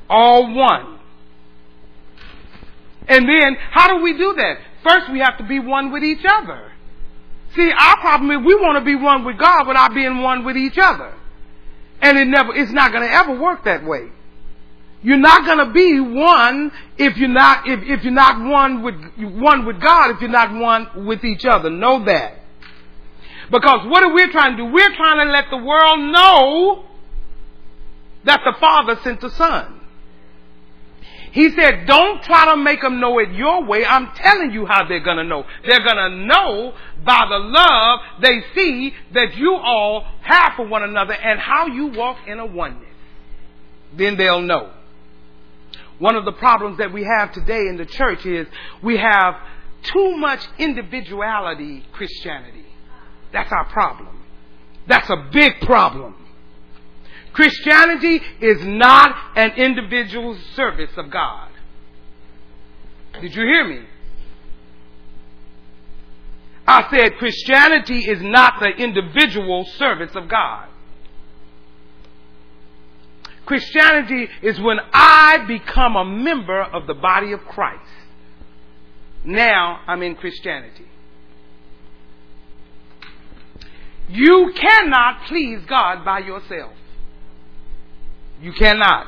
All 0.09 0.53
one. 0.53 0.99
And 3.07 3.27
then, 3.27 3.57
how 3.71 3.95
do 3.95 4.03
we 4.03 4.17
do 4.17 4.33
that? 4.37 4.57
First, 4.83 5.11
we 5.11 5.19
have 5.19 5.37
to 5.37 5.43
be 5.43 5.59
one 5.59 5.91
with 5.91 6.03
each 6.03 6.23
other. 6.25 6.71
See, 7.55 7.71
our 7.71 7.99
problem 7.99 8.31
is 8.31 8.45
we 8.45 8.55
want 8.55 8.77
to 8.77 8.85
be 8.85 8.95
one 8.95 9.25
with 9.25 9.37
God 9.37 9.67
without 9.67 9.93
being 9.93 10.21
one 10.21 10.45
with 10.45 10.55
each 10.55 10.77
other. 10.77 11.13
And 12.01 12.17
it 12.17 12.25
never, 12.25 12.55
it's 12.55 12.71
not 12.71 12.91
going 12.91 13.07
to 13.07 13.13
ever 13.13 13.39
work 13.39 13.65
that 13.65 13.85
way. 13.85 14.09
You're 15.03 15.17
not 15.17 15.45
going 15.45 15.67
to 15.67 15.73
be 15.73 15.99
one 15.99 16.71
if 16.97 17.17
you're 17.17 17.27
not, 17.27 17.67
if, 17.67 17.81
if 17.83 18.03
you're 18.03 18.13
not 18.13 18.39
one 18.39 18.83
with, 18.83 18.95
one 19.17 19.65
with 19.65 19.81
God, 19.81 20.11
if 20.11 20.21
you're 20.21 20.29
not 20.29 20.53
one 20.53 21.05
with 21.05 21.23
each 21.23 21.45
other. 21.45 21.69
Know 21.69 22.05
that. 22.05 22.40
Because 23.51 23.85
what 23.87 24.01
are 24.03 24.13
we 24.13 24.27
trying 24.31 24.55
to 24.55 24.63
do? 24.63 24.71
We're 24.71 24.95
trying 24.95 25.27
to 25.27 25.31
let 25.31 25.45
the 25.49 25.57
world 25.57 25.99
know 25.99 26.85
that 28.23 28.41
the 28.45 28.53
Father 28.59 28.99
sent 29.03 29.19
the 29.19 29.29
Son. 29.29 29.79
He 31.33 31.49
said, 31.51 31.85
don't 31.85 32.21
try 32.23 32.53
to 32.53 32.57
make 32.57 32.81
them 32.81 32.99
know 32.99 33.19
it 33.19 33.31
your 33.31 33.63
way. 33.63 33.85
I'm 33.85 34.11
telling 34.15 34.51
you 34.51 34.65
how 34.65 34.87
they're 34.87 35.03
going 35.03 35.17
to 35.17 35.23
know. 35.23 35.45
They're 35.65 35.83
going 35.83 35.95
to 35.95 36.09
know 36.25 36.73
by 37.05 37.25
the 37.29 37.37
love 37.37 37.99
they 38.21 38.43
see 38.53 38.93
that 39.13 39.37
you 39.37 39.55
all 39.55 40.05
have 40.21 40.53
for 40.57 40.67
one 40.67 40.83
another 40.83 41.13
and 41.13 41.39
how 41.39 41.67
you 41.67 41.87
walk 41.87 42.17
in 42.27 42.39
a 42.39 42.45
oneness. 42.45 42.87
Then 43.95 44.17
they'll 44.17 44.41
know. 44.41 44.71
One 45.99 46.15
of 46.15 46.25
the 46.25 46.33
problems 46.33 46.79
that 46.79 46.91
we 46.91 47.03
have 47.03 47.31
today 47.31 47.67
in 47.67 47.77
the 47.77 47.85
church 47.85 48.25
is 48.25 48.47
we 48.81 48.97
have 48.97 49.35
too 49.83 50.17
much 50.17 50.45
individuality 50.57 51.85
Christianity. 51.93 52.60
That's 53.31 53.51
our 53.51 53.65
problem. 53.65 54.23
That's 54.87 55.09
a 55.09 55.29
big 55.31 55.61
problem. 55.61 56.15
Christianity 57.33 58.21
is 58.41 58.65
not 58.65 59.15
an 59.35 59.51
individual 59.51 60.37
service 60.55 60.91
of 60.97 61.09
God. 61.09 61.49
Did 63.21 63.35
you 63.35 63.43
hear 63.43 63.67
me? 63.67 63.85
I 66.67 66.89
said 66.89 67.17
Christianity 67.17 67.99
is 68.09 68.21
not 68.21 68.59
the 68.59 68.69
individual 68.69 69.65
service 69.77 70.15
of 70.15 70.27
God. 70.27 70.67
Christianity 73.45 74.29
is 74.41 74.59
when 74.59 74.77
I 74.93 75.45
become 75.47 75.95
a 75.95 76.05
member 76.05 76.61
of 76.61 76.87
the 76.87 76.93
body 76.93 77.31
of 77.33 77.41
Christ. 77.45 77.81
Now 79.23 79.81
I'm 79.87 80.01
in 80.03 80.15
Christianity. 80.15 80.85
You 84.11 84.51
cannot 84.55 85.23
please 85.27 85.59
God 85.67 86.03
by 86.03 86.19
yourself. 86.19 86.73
You 88.41 88.51
cannot. 88.53 89.07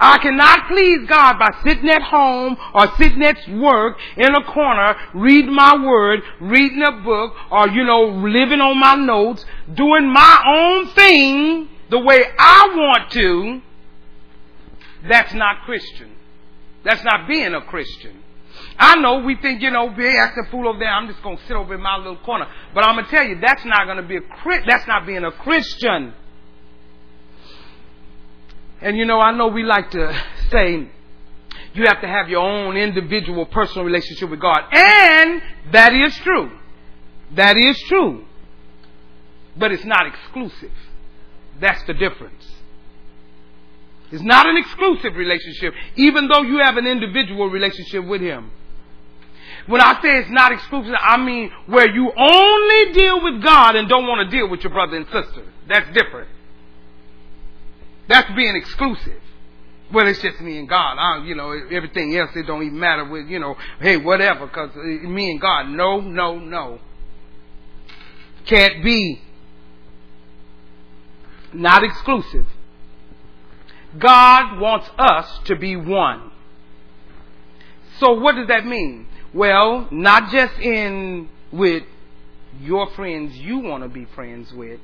I 0.00 0.18
cannot 0.18 0.68
please 0.68 1.06
God 1.08 1.38
by 1.38 1.50
sitting 1.64 1.88
at 1.88 2.02
home 2.02 2.56
or 2.74 2.88
sitting 2.96 3.22
at 3.22 3.36
work 3.48 3.98
in 4.16 4.34
a 4.34 4.44
corner, 4.44 4.96
reading 5.14 5.54
my 5.54 5.76
word, 5.76 6.20
reading 6.40 6.82
a 6.82 6.92
book, 6.92 7.34
or, 7.50 7.68
you 7.68 7.84
know, 7.84 8.04
living 8.04 8.60
on 8.60 8.78
my 8.78 8.94
notes, 8.96 9.44
doing 9.72 10.12
my 10.12 10.42
own 10.46 10.88
thing 10.94 11.68
the 11.90 11.98
way 11.98 12.24
I 12.38 12.68
want 12.74 13.12
to. 13.12 13.62
That's 15.08 15.34
not 15.34 15.62
Christian. 15.64 16.10
That's 16.84 17.04
not 17.04 17.28
being 17.28 17.54
a 17.54 17.62
Christian. 17.62 18.22
I 18.78 18.96
know 18.96 19.18
we 19.18 19.34
think, 19.36 19.60
you 19.60 19.70
know, 19.70 19.90
be 19.90 20.06
acting 20.06 20.46
fool 20.50 20.68
over 20.68 20.78
there. 20.78 20.88
I'm 20.88 21.08
just 21.08 21.22
going 21.22 21.36
to 21.36 21.46
sit 21.46 21.56
over 21.56 21.74
in 21.74 21.80
my 21.80 21.96
little 21.96 22.18
corner. 22.18 22.46
But 22.74 22.84
I'm 22.84 22.94
going 22.94 23.06
to 23.06 23.10
tell 23.10 23.24
you, 23.24 23.40
that's 23.40 23.64
not 23.64 23.86
going 23.86 23.96
to 23.96 24.04
be 24.04 24.18
a, 24.18 24.20
that's 24.66 24.86
not 24.86 25.04
being 25.04 25.24
a 25.24 25.32
Christian. 25.32 26.14
And 28.80 28.96
you 28.96 29.04
know, 29.04 29.18
I 29.18 29.36
know 29.36 29.48
we 29.48 29.64
like 29.64 29.90
to 29.90 30.22
say 30.50 30.88
you 31.74 31.86
have 31.86 32.00
to 32.00 32.08
have 32.08 32.28
your 32.28 32.40
own 32.40 32.76
individual 32.76 33.46
personal 33.46 33.84
relationship 33.84 34.30
with 34.30 34.40
God. 34.40 34.64
And 34.72 35.42
that 35.72 35.92
is 35.92 36.16
true. 36.18 36.50
That 37.34 37.56
is 37.56 37.78
true. 37.88 38.24
But 39.56 39.72
it's 39.72 39.84
not 39.84 40.06
exclusive. 40.06 40.72
That's 41.60 41.82
the 41.84 41.94
difference. 41.94 42.46
It's 44.12 44.22
not 44.22 44.46
an 44.46 44.56
exclusive 44.56 45.16
relationship, 45.16 45.74
even 45.96 46.28
though 46.28 46.42
you 46.42 46.58
have 46.58 46.76
an 46.76 46.86
individual 46.86 47.50
relationship 47.50 48.04
with 48.06 48.20
Him. 48.20 48.52
When 49.68 49.82
I 49.82 50.00
say 50.00 50.18
it's 50.18 50.30
not 50.30 50.50
exclusive, 50.50 50.94
I 50.98 51.18
mean 51.18 51.52
where 51.66 51.86
you 51.86 52.10
only 52.10 52.92
deal 52.94 53.22
with 53.22 53.42
God 53.42 53.76
and 53.76 53.86
don't 53.88 54.06
want 54.06 54.28
to 54.28 54.36
deal 54.36 54.48
with 54.48 54.64
your 54.64 54.72
brother 54.72 54.96
and 54.96 55.06
sister. 55.06 55.44
That's 55.68 55.86
different. 55.92 56.28
That's 58.08 58.34
being 58.34 58.56
exclusive. 58.56 59.20
Well, 59.92 60.06
it's 60.06 60.22
just 60.22 60.40
me 60.40 60.58
and 60.58 60.68
God. 60.68 60.96
I, 60.98 61.24
you 61.24 61.34
know, 61.34 61.52
everything 61.52 62.16
else 62.16 62.30
it 62.34 62.46
don't 62.46 62.62
even 62.62 62.78
matter. 62.78 63.04
With 63.04 63.28
you 63.28 63.38
know, 63.38 63.56
hey, 63.80 63.98
whatever, 63.98 64.46
because 64.46 64.70
uh, 64.74 65.08
me 65.08 65.32
and 65.32 65.40
God. 65.40 65.68
No, 65.68 66.00
no, 66.00 66.38
no. 66.38 66.78
Can't 68.46 68.82
be. 68.82 69.20
Not 71.52 71.84
exclusive. 71.84 72.46
God 73.98 74.60
wants 74.60 74.88
us 74.98 75.40
to 75.44 75.56
be 75.56 75.76
one. 75.76 76.30
So 78.00 78.14
what 78.14 78.34
does 78.34 78.48
that 78.48 78.66
mean? 78.66 79.06
Well, 79.34 79.88
not 79.90 80.30
just 80.30 80.58
in 80.58 81.28
with 81.52 81.82
your 82.60 82.90
friends 82.90 83.36
you 83.36 83.58
want 83.58 83.82
to 83.82 83.88
be 83.88 84.06
friends 84.14 84.52
with, 84.52 84.80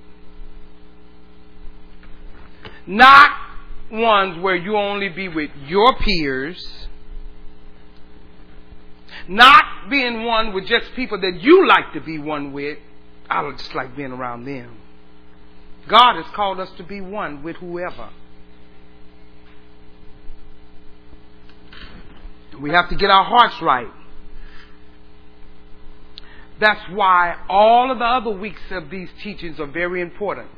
not 2.87 3.31
ones 3.91 4.43
where 4.43 4.57
you 4.57 4.77
only 4.77 5.09
be 5.09 5.29
with 5.29 5.51
your 5.67 5.95
peers, 5.97 6.87
not 9.29 9.65
being 9.89 10.25
one 10.25 10.53
with 10.53 10.67
just 10.67 10.93
people 10.95 11.21
that 11.21 11.41
you 11.41 11.67
like 11.67 11.93
to 11.95 12.01
be 12.01 12.19
one 12.19 12.53
with. 12.53 12.79
I 13.31 13.43
don't 13.43 13.57
just 13.57 13.75
like 13.75 13.97
being 13.97 14.13
around 14.13 14.45
them. 14.45 14.77
God 15.89 16.17
has 16.23 16.27
called 16.35 16.61
us 16.61 16.71
to 16.77 16.83
be 16.83 17.01
one 17.01 17.43
with 17.43 17.57
whoever. 17.57 18.11
We 22.61 22.71
have 22.71 22.89
to 22.91 22.97
get 22.97 23.11
our 23.11 23.25
hearts 23.25 23.61
right. 23.61 23.89
That's 26.61 26.81
why 26.91 27.37
all 27.49 27.91
of 27.91 27.99
the 27.99 28.05
other 28.05 28.31
weeks 28.31 28.61
of 28.71 28.91
these 28.91 29.09
teachings 29.23 29.59
are 29.59 29.67
very 29.67 30.01
important. 30.01 30.49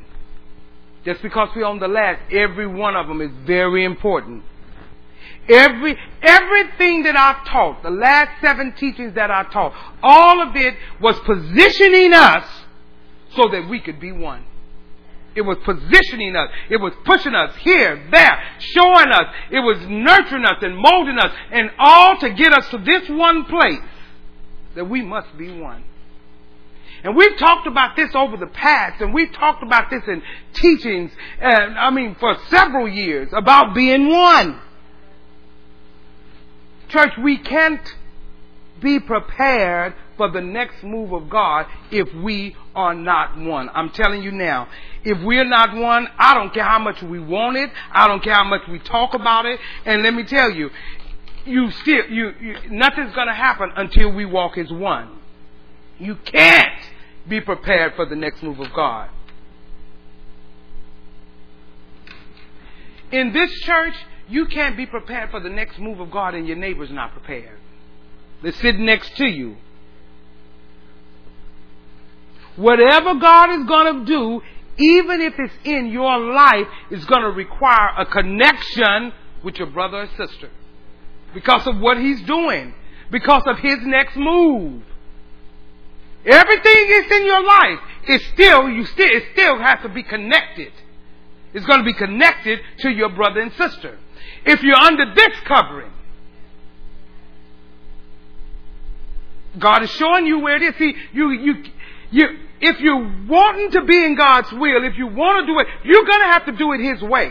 Just 1.04 1.22
because 1.22 1.48
we're 1.54 1.64
on 1.64 1.78
the 1.78 1.88
last, 1.88 2.20
every 2.32 2.66
one 2.66 2.96
of 2.96 3.06
them 3.06 3.20
is 3.20 3.30
very 3.46 3.84
important. 3.84 4.42
Every, 5.48 5.96
everything 6.22 7.04
that 7.04 7.16
I've 7.16 7.46
taught, 7.46 7.82
the 7.82 7.90
last 7.90 8.40
seven 8.40 8.74
teachings 8.76 9.14
that 9.14 9.30
I 9.30 9.44
taught, 9.44 9.72
all 10.02 10.42
of 10.42 10.56
it 10.56 10.74
was 11.00 11.18
positioning 11.20 12.12
us 12.12 12.44
so 13.36 13.48
that 13.48 13.68
we 13.68 13.80
could 13.80 14.00
be 14.00 14.10
one. 14.10 14.44
It 15.36 15.42
was 15.42 15.58
positioning 15.64 16.34
us. 16.34 16.48
It 16.70 16.78
was 16.78 16.94
pushing 17.04 17.34
us 17.34 17.54
here, 17.60 18.08
there, 18.10 18.42
showing 18.58 19.12
us. 19.12 19.26
It 19.50 19.60
was 19.60 19.78
nurturing 19.86 20.44
us 20.44 20.56
and 20.62 20.76
molding 20.76 21.18
us 21.18 21.32
and 21.52 21.70
all 21.78 22.18
to 22.18 22.30
get 22.30 22.52
us 22.52 22.68
to 22.70 22.78
this 22.78 23.08
one 23.10 23.44
place 23.44 23.80
that 24.76 24.84
we 24.84 25.02
must 25.02 25.36
be 25.36 25.60
one. 25.60 25.82
And 27.02 27.16
we've 27.16 27.36
talked 27.38 27.66
about 27.66 27.96
this 27.96 28.14
over 28.14 28.36
the 28.36 28.46
past, 28.46 29.02
and 29.02 29.12
we've 29.12 29.32
talked 29.32 29.62
about 29.62 29.90
this 29.90 30.02
in 30.06 30.22
teachings, 30.54 31.12
uh, 31.42 31.46
I 31.46 31.90
mean, 31.90 32.16
for 32.18 32.36
several 32.48 32.88
years, 32.88 33.28
about 33.32 33.74
being 33.74 34.08
one. 34.08 34.60
Church, 36.88 37.12
we 37.22 37.38
can't 37.38 37.94
be 38.80 39.00
prepared 39.00 39.94
for 40.16 40.30
the 40.30 40.40
next 40.40 40.82
move 40.82 41.12
of 41.12 41.28
God 41.28 41.66
if 41.90 42.12
we 42.14 42.56
are 42.74 42.94
not 42.94 43.38
one. 43.38 43.68
I'm 43.74 43.90
telling 43.90 44.22
you 44.22 44.32
now, 44.32 44.68
if 45.04 45.22
we're 45.22 45.44
not 45.44 45.74
one, 45.74 46.08
I 46.18 46.34
don't 46.34 46.52
care 46.52 46.64
how 46.64 46.78
much 46.78 47.02
we 47.02 47.18
want 47.18 47.56
it, 47.56 47.70
I 47.92 48.08
don't 48.08 48.22
care 48.22 48.34
how 48.34 48.44
much 48.44 48.62
we 48.68 48.78
talk 48.78 49.14
about 49.14 49.46
it, 49.46 49.60
and 49.84 50.02
let 50.02 50.14
me 50.14 50.24
tell 50.24 50.50
you, 50.50 50.70
you 51.46 51.70
still, 51.70 52.06
you, 52.10 52.32
you 52.40 52.56
nothing's 52.70 53.14
gonna 53.14 53.34
happen 53.34 53.70
until 53.76 54.12
we 54.12 54.24
walk 54.24 54.58
as 54.58 54.70
one. 54.70 55.18
You 55.98 56.16
can't 56.16 56.80
be 57.28 57.40
prepared 57.40 57.94
for 57.94 58.06
the 58.06 58.16
next 58.16 58.42
move 58.42 58.60
of 58.60 58.72
God. 58.72 59.10
In 63.12 63.32
this 63.32 63.50
church, 63.60 63.94
you 64.28 64.46
can't 64.46 64.76
be 64.76 64.86
prepared 64.86 65.30
for 65.30 65.40
the 65.40 65.48
next 65.48 65.78
move 65.78 66.00
of 66.00 66.10
God 66.10 66.34
and 66.34 66.46
your 66.46 66.56
neighbor's 66.56 66.90
not 66.90 67.12
prepared. 67.12 67.58
They're 68.42 68.52
sitting 68.52 68.84
next 68.84 69.16
to 69.16 69.26
you. 69.26 69.56
Whatever 72.56 73.14
God 73.14 73.50
is 73.60 73.66
going 73.66 74.00
to 74.00 74.04
do, 74.04 74.42
even 74.78 75.20
if 75.20 75.34
it's 75.38 75.54
in 75.64 75.86
your 75.86 76.18
life, 76.18 76.66
is 76.90 77.04
going 77.04 77.22
to 77.22 77.30
require 77.30 77.90
a 77.98 78.06
connection 78.06 79.12
with 79.44 79.56
your 79.56 79.68
brother 79.68 80.02
or 80.02 80.08
sister. 80.16 80.50
Because 81.36 81.66
of 81.66 81.78
what 81.78 81.98
he's 81.98 82.22
doing. 82.22 82.72
Because 83.10 83.42
of 83.44 83.58
his 83.58 83.76
next 83.82 84.16
move. 84.16 84.82
Everything 86.24 86.86
is 86.88 87.12
in 87.12 87.26
your 87.26 87.44
life. 87.44 87.78
It's 88.08 88.24
still, 88.28 88.70
you 88.70 88.86
still, 88.86 89.06
it 89.06 89.24
still 89.34 89.58
has 89.58 89.82
to 89.82 89.90
be 89.90 90.02
connected. 90.02 90.72
It's 91.52 91.66
going 91.66 91.80
to 91.80 91.84
be 91.84 91.92
connected 91.92 92.60
to 92.78 92.88
your 92.90 93.10
brother 93.10 93.40
and 93.40 93.52
sister. 93.52 93.98
If 94.46 94.62
you're 94.62 94.78
under 94.78 95.14
this 95.14 95.38
covering, 95.44 95.92
God 99.58 99.82
is 99.82 99.90
showing 99.90 100.26
you 100.26 100.38
where 100.38 100.56
it 100.56 100.62
is. 100.62 100.74
See, 100.78 100.94
you, 101.12 101.30
you, 101.32 101.64
you, 102.12 102.28
if 102.62 102.80
you're 102.80 103.26
wanting 103.28 103.72
to 103.72 103.84
be 103.84 104.04
in 104.06 104.16
God's 104.16 104.50
will, 104.52 104.84
if 104.84 104.96
you 104.96 105.06
want 105.06 105.46
to 105.46 105.52
do 105.52 105.58
it, 105.58 105.66
you're 105.84 106.04
going 106.04 106.20
to 106.20 106.32
have 106.32 106.46
to 106.46 106.52
do 106.52 106.72
it 106.72 106.80
His 106.80 107.02
way. 107.02 107.30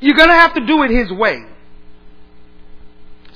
You're 0.00 0.16
going 0.16 0.28
to 0.28 0.34
have 0.34 0.54
to 0.54 0.66
do 0.66 0.82
it 0.82 0.90
His 0.90 1.10
way. 1.12 1.44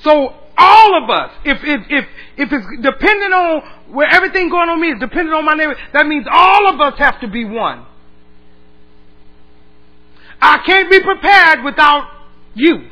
So 0.03 0.33
all 0.57 1.03
of 1.03 1.09
us, 1.09 1.31
if, 1.45 1.57
if, 1.63 1.81
if, 1.89 2.05
if 2.37 2.49
it's 2.51 2.81
dependent 2.81 3.33
on 3.33 3.61
where 3.91 4.07
everything 4.07 4.49
going 4.49 4.69
on 4.69 4.79
me 4.79 4.89
is 4.89 4.99
dependent 4.99 5.33
on 5.33 5.45
my 5.45 5.53
neighbor, 5.55 5.75
that 5.93 6.05
means 6.05 6.25
all 6.29 6.67
of 6.67 6.79
us 6.79 6.97
have 6.99 7.19
to 7.21 7.27
be 7.27 7.45
one. 7.45 7.85
I 10.41 10.59
can't 10.65 10.89
be 10.89 11.01
prepared 11.01 11.63
without 11.63 12.09
you. 12.53 12.87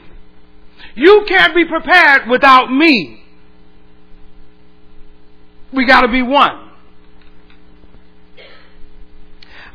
You 0.96 1.26
can't 1.28 1.56
be 1.56 1.66
prepared 1.66 2.28
without 2.30 2.72
me. 2.72 3.24
We 5.72 5.86
gotta 5.86 6.08
be 6.08 6.22
one. 6.22 6.67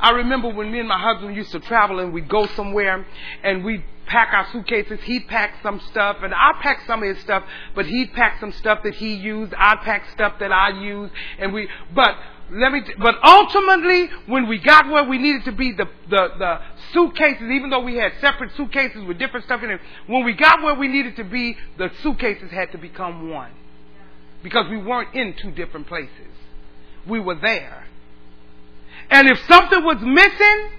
I 0.03 0.11
remember 0.11 0.49
when 0.49 0.73
me 0.73 0.81
and 0.81 0.89
my 0.89 1.01
husband 1.01 1.37
used 1.37 1.53
to 1.53 1.61
travel 1.61 2.01
and 2.01 2.13
we'd 2.13 2.29
go 2.29 2.47
somewhere 2.49 3.07
and 3.45 3.65
we'd 3.65 3.85
pack 4.07 4.33
our 4.33 4.49
suitcases. 4.51 4.99
He'd 5.05 5.29
pack 5.29 5.55
some 5.63 5.81
stuff 5.91 6.19
and 6.23 6.35
I 6.35 6.55
packed 6.61 6.89
some 6.89 7.05
of 7.05 7.09
his 7.09 7.23
stuff, 7.23 7.45
but 7.77 7.87
he'd 7.87 8.13
pack 8.13 8.41
some 8.41 8.51
stuff 8.53 8.83
that 8.83 8.95
he 8.95 9.15
used. 9.15 9.55
I'd 9.55 9.81
pack 9.83 10.11
stuff 10.11 10.41
that 10.41 10.51
I 10.51 10.71
used 10.71 11.13
and 11.39 11.53
we, 11.53 11.69
but 11.95 12.17
let 12.51 12.73
me, 12.73 12.81
t- 12.81 12.95
but 12.99 13.15
ultimately 13.25 14.09
when 14.27 14.49
we 14.49 14.59
got 14.59 14.89
where 14.89 15.05
we 15.05 15.19
needed 15.19 15.45
to 15.45 15.53
be, 15.53 15.71
the, 15.71 15.87
the, 16.11 16.29
the 16.37 16.61
suitcases, 16.93 17.49
even 17.49 17.71
though 17.71 17.81
we 17.81 17.95
had 17.95 18.13
separate 18.21 18.51
suitcases 18.57 19.05
with 19.05 19.19
different 19.19 19.47
stuff 19.47 19.63
in 19.63 19.71
it, 19.71 19.81
when 20.09 20.25
we 20.25 20.33
got 20.33 20.63
where 20.63 20.75
we 20.75 20.89
needed 20.89 21.15
to 21.17 21.25
be, 21.25 21.57
the 21.79 21.93
suitcases 22.03 22.51
had 22.51 22.73
to 22.73 22.79
become 22.79 23.31
one. 23.31 23.53
Because 24.43 24.69
we 24.69 24.79
weren't 24.79 25.15
in 25.15 25.35
two 25.41 25.53
different 25.53 25.87
places. 25.87 26.11
We 27.07 27.21
were 27.21 27.37
there. 27.37 27.87
And 29.11 29.29
if 29.29 29.39
something 29.47 29.85
was 29.85 29.99
missing, 30.01 30.71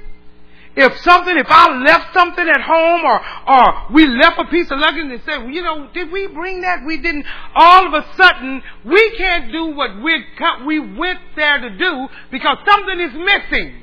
if 0.76 0.98
something, 1.02 1.38
if 1.38 1.46
I 1.50 1.78
left 1.78 2.14
something 2.14 2.48
at 2.48 2.62
home 2.62 3.02
or, 3.06 3.22
or 3.48 3.94
we 3.94 4.08
left 4.08 4.40
a 4.40 4.46
piece 4.46 4.72
of 4.72 4.80
luggage 4.80 5.06
and 5.06 5.22
said, 5.24 5.38
well, 5.40 5.52
you 5.52 5.62
know, 5.62 5.90
did 5.94 6.12
we 6.12 6.28
bring 6.28 6.62
that? 6.62 6.84
We 6.86 6.98
didn't. 6.98 7.26
All 7.56 7.88
of 7.88 7.94
a 7.94 8.06
sudden, 8.18 8.64
we 8.84 9.16
can't 9.18 9.52
do 9.52 9.68
what 9.68 10.02
we 10.02 10.26
we 10.66 10.80
went 10.80 11.20
there 11.36 11.60
to 11.60 11.78
do 11.78 12.08
because 12.32 12.58
something 12.66 13.00
is 13.00 13.14
missing. 13.14 13.83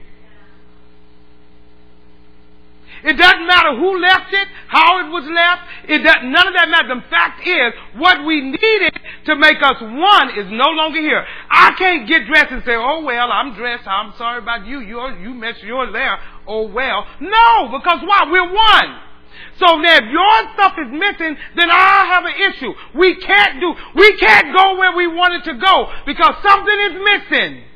It 3.05 3.17
doesn't 3.17 3.47
matter 3.47 3.77
who 3.77 3.99
left 3.99 4.33
it, 4.33 4.49
how 4.69 5.01
it 5.01 5.11
was 5.11 5.25
left. 5.25 5.91
It 5.91 6.05
does, 6.05 6.17
none 6.25 6.49
of 6.49 6.55
that 6.55 6.69
matters. 6.69 7.03
The 7.03 7.11
fact 7.11 7.47
is, 7.47 7.73
what 8.01 8.25
we 8.25 8.41
needed 8.41 8.95
to 9.27 9.37
make 9.37 9.63
us 9.63 9.81
one 9.81 10.39
is 10.39 10.47
no 10.51 10.71
longer 10.71 11.01
here. 11.01 11.25
I 11.51 11.73
can't 11.79 12.09
get 12.09 12.27
dressed 12.27 12.53
and 12.53 12.63
say, 12.65 12.75
"Oh 12.77 13.05
well, 13.05 13.33
I'm 13.33 13.55
dressed. 13.55 13.87
I'm 13.87 14.13
sorry 14.19 14.39
about 14.39 14.67
you. 14.67 14.81
You 14.81 15.01
you 15.23 15.35
messed 15.35 15.63
yours 15.63 15.93
there. 15.93 16.19
Oh 16.47 16.69
well." 16.69 17.07
No, 17.21 17.79
because 17.79 18.01
why? 18.05 18.29
We're 18.31 18.53
one. 18.53 19.11
So 19.59 19.77
now 19.77 19.97
if 19.97 20.07
your 20.11 20.37
stuff 20.55 20.75
is 20.79 20.91
missing, 20.91 21.37
then 21.57 21.71
I 21.71 22.05
have 22.09 22.25
an 22.25 22.35
issue. 22.51 22.73
We 22.99 23.17
can't 23.17 23.61
do, 23.61 23.75
we 23.95 24.17
can't 24.17 24.57
go 24.57 24.77
where 24.77 24.97
we 24.97 25.07
wanted 25.07 25.45
to 25.45 25.55
go 25.55 25.87
because 26.07 26.35
something 26.43 26.79
is 26.89 26.95
missing. 26.99 27.70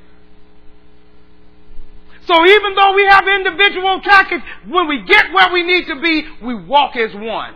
So 2.27 2.47
even 2.47 2.75
though 2.75 2.95
we 2.95 3.05
have 3.07 3.29
individual 3.29 4.01
trackage, 4.01 4.43
when 4.69 4.89
we 4.89 5.03
get 5.03 5.33
where 5.33 5.53
we 5.53 5.63
need 5.63 5.87
to 5.87 6.01
be, 6.01 6.25
we 6.43 6.55
walk 6.55 6.97
as 6.97 7.15
one. 7.15 7.55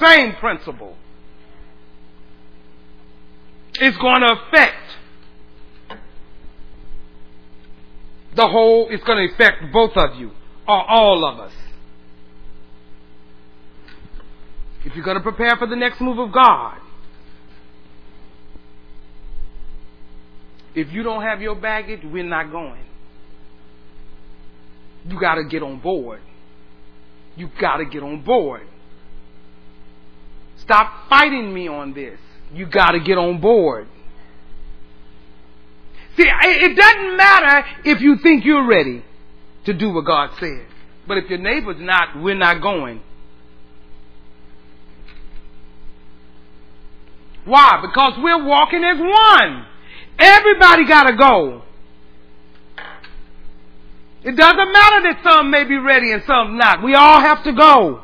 Same 0.00 0.34
principle. 0.34 0.96
It's 3.74 3.96
going 3.98 4.20
to 4.20 4.32
affect 4.32 4.96
the 8.34 8.48
whole, 8.48 8.88
it's 8.90 9.04
going 9.04 9.28
to 9.28 9.34
affect 9.34 9.72
both 9.72 9.96
of 9.96 10.16
you, 10.16 10.32
or 10.66 10.90
all 10.90 11.24
of 11.24 11.38
us. 11.38 11.52
If 14.84 14.96
you're 14.96 15.04
going 15.04 15.16
to 15.16 15.22
prepare 15.22 15.56
for 15.56 15.66
the 15.66 15.76
next 15.76 16.00
move 16.00 16.18
of 16.18 16.32
God, 16.32 16.78
if 20.74 20.92
you 20.92 21.04
don't 21.04 21.22
have 21.22 21.40
your 21.40 21.54
baggage, 21.54 22.00
we're 22.04 22.24
not 22.24 22.50
going 22.50 22.83
you 25.06 25.20
got 25.20 25.36
to 25.36 25.44
get 25.44 25.62
on 25.62 25.80
board. 25.80 26.20
You 27.36 27.50
got 27.60 27.78
to 27.78 27.84
get 27.84 28.02
on 28.02 28.22
board. 28.22 28.66
Stop 30.58 31.08
fighting 31.08 31.52
me 31.52 31.68
on 31.68 31.92
this. 31.92 32.18
You 32.52 32.66
got 32.66 32.92
to 32.92 33.00
get 33.00 33.18
on 33.18 33.40
board. 33.40 33.88
See, 36.16 36.26
it 36.26 36.76
doesn't 36.76 37.16
matter 37.16 37.66
if 37.84 38.00
you 38.00 38.16
think 38.22 38.44
you're 38.44 38.66
ready 38.66 39.04
to 39.66 39.72
do 39.72 39.90
what 39.90 40.06
God 40.06 40.30
said. 40.38 40.66
But 41.06 41.18
if 41.18 41.28
your 41.28 41.40
neighbor's 41.40 41.80
not, 41.80 42.22
we're 42.22 42.36
not 42.36 42.62
going. 42.62 43.02
Why? 47.44 47.82
Because 47.82 48.14
we're 48.22 48.42
walking 48.42 48.84
as 48.84 48.98
one. 48.98 49.66
Everybody 50.18 50.86
got 50.86 51.10
to 51.10 51.16
go. 51.16 51.62
It 54.24 54.36
doesn't 54.36 54.72
matter 54.72 55.02
that 55.02 55.20
some 55.22 55.50
may 55.50 55.64
be 55.64 55.76
ready 55.76 56.12
and 56.12 56.22
some 56.24 56.56
not. 56.56 56.82
We 56.82 56.94
all 56.94 57.20
have 57.20 57.44
to 57.44 57.52
go. 57.52 58.02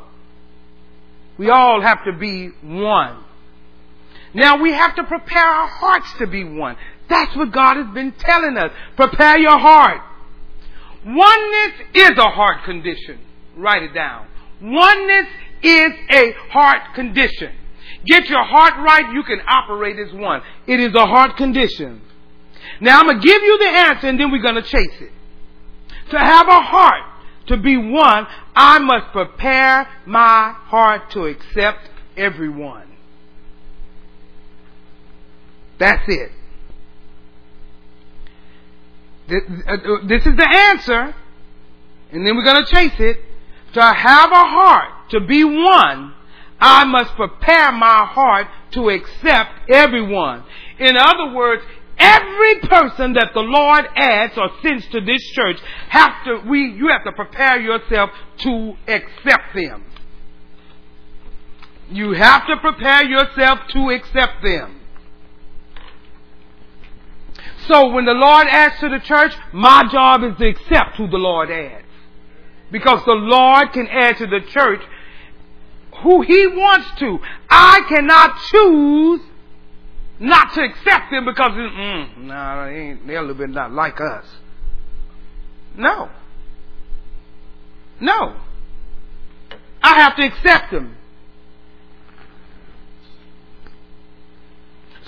We 1.39 1.49
all 1.49 1.81
have 1.81 2.05
to 2.05 2.13
be 2.13 2.49
one. 2.63 3.25
Now 4.35 4.63
we 4.63 4.73
have 4.73 4.95
to 4.97 5.05
prepare 5.05 5.43
our 5.43 5.67
hearts 5.67 6.13
to 6.19 6.27
be 6.27 6.45
one. 6.45 6.77
That's 7.09 7.35
what 7.35 7.51
God 7.53 7.77
has 7.79 7.93
been 7.95 8.13
telling 8.13 8.59
us. 8.59 8.71
Prepare 8.97 9.39
your 9.39 9.59
heart. 9.59 10.03
Oneness 11.05 11.73
is 11.95 12.11
a 12.19 12.29
heart 12.29 12.65
condition. 12.65 13.19
Write 13.57 13.83
it 13.83 13.95
down. 13.95 14.27
Oneness 14.61 15.27
is 15.63 15.93
a 16.11 16.33
heart 16.51 16.95
condition. 16.95 17.53
Get 18.05 18.29
your 18.29 18.45
heart 18.45 18.75
right, 18.79 19.13
you 19.13 19.23
can 19.23 19.41
operate 19.47 19.99
as 19.99 20.13
one. 20.13 20.43
It 20.67 20.81
is 20.81 20.95
a 20.95 21.07
heart 21.07 21.37
condition. 21.37 22.03
Now 22.81 23.01
I'm 23.01 23.07
going 23.07 23.21
to 23.21 23.27
give 23.27 23.43
you 23.43 23.59
the 23.59 23.69
answer 23.69 24.09
and 24.09 24.21
then 24.21 24.31
we're 24.31 24.43
going 24.43 24.55
to 24.57 24.63
chase 24.63 25.01
it. 25.01 25.13
To 26.11 26.19
have 26.19 26.49
a 26.49 26.61
heart 26.61 27.05
to 27.47 27.57
be 27.57 27.77
one, 27.77 28.27
I 28.55 28.79
must 28.79 29.13
prepare 29.13 29.89
my 30.07 30.55
heart 30.57 31.11
to 31.13 31.27
accept 31.27 31.89
everyone. 32.17 32.89
That's 35.79 36.05
it. 36.09 36.33
Uh, 39.31 40.07
this 40.07 40.27
is 40.27 40.37
the 40.37 40.49
answer, 40.49 41.15
and 42.13 42.27
then 42.27 42.37
we're 42.37 42.45
going 42.45 42.65
to 42.65 42.71
chase 42.71 42.99
it. 42.99 43.17
To 43.75 43.81
have 43.81 44.33
a 44.33 44.35
heart 44.35 45.11
to 45.11 45.21
be 45.21 45.45
one, 45.45 46.15
I 46.61 46.85
must 46.85 47.15
prepare 47.15 47.73
my 47.73 48.05
heart 48.05 48.49
to 48.73 48.91
accept 48.91 49.71
everyone. 49.71 50.45
In 50.79 50.97
other 50.97 51.33
words, 51.33 51.63
every 52.01 52.61
person 52.61 53.13
that 53.13 53.33
the 53.35 53.41
Lord 53.41 53.87
adds 53.95 54.37
or 54.37 54.49
sends 54.63 54.87
to 54.89 55.01
this 55.01 55.23
church 55.31 55.59
have 55.89 56.25
to 56.25 56.49
we 56.49 56.73
you 56.73 56.89
have 56.89 57.05
to 57.05 57.13
prepare 57.13 57.61
yourself 57.61 58.11
to 58.39 58.75
accept 58.89 59.55
them. 59.55 59.85
You 61.91 62.13
have 62.13 62.47
to 62.47 62.57
prepare 62.57 63.05
yourself 63.05 63.61
to 63.73 63.91
accept 63.91 64.43
them. 64.43 64.81
So 67.67 67.89
when 67.91 68.05
the 68.05 68.15
Lord 68.15 68.47
adds 68.49 68.81
to 68.81 68.89
the 68.89 69.01
church, 69.01 69.33
my 69.53 69.87
job 69.91 70.25
is 70.25 70.37
to 70.39 70.49
accept 70.49 70.97
who 70.97 71.09
the 71.09 71.19
Lord 71.19 71.51
adds. 71.51 71.87
Because 72.71 73.05
the 73.05 73.13
Lord 73.13 73.73
can 73.73 73.87
add 73.89 74.17
to 74.19 74.27
the 74.27 74.41
church 74.41 74.81
who 76.03 76.23
He 76.23 76.47
wants 76.47 76.87
to. 77.01 77.19
I 77.49 77.83
cannot 77.89 78.39
choose 78.51 79.21
not 80.21 80.53
to 80.53 80.63
accept 80.63 81.11
them 81.11 81.25
because, 81.25 81.53
mm, 81.53 82.19
nah, 82.25 82.67
they 82.67 82.77
ain't, 82.77 83.07
they're 83.07 83.19
a 83.19 83.23
little 83.23 83.35
bit 83.35 83.51
not 83.51 83.73
like 83.73 84.01
us. 84.01 84.27
No. 85.75 86.11
No. 88.01 88.37
I 89.83 90.01
have 90.01 90.17
to 90.17 90.23
accept 90.27 90.73
them. 90.73 90.97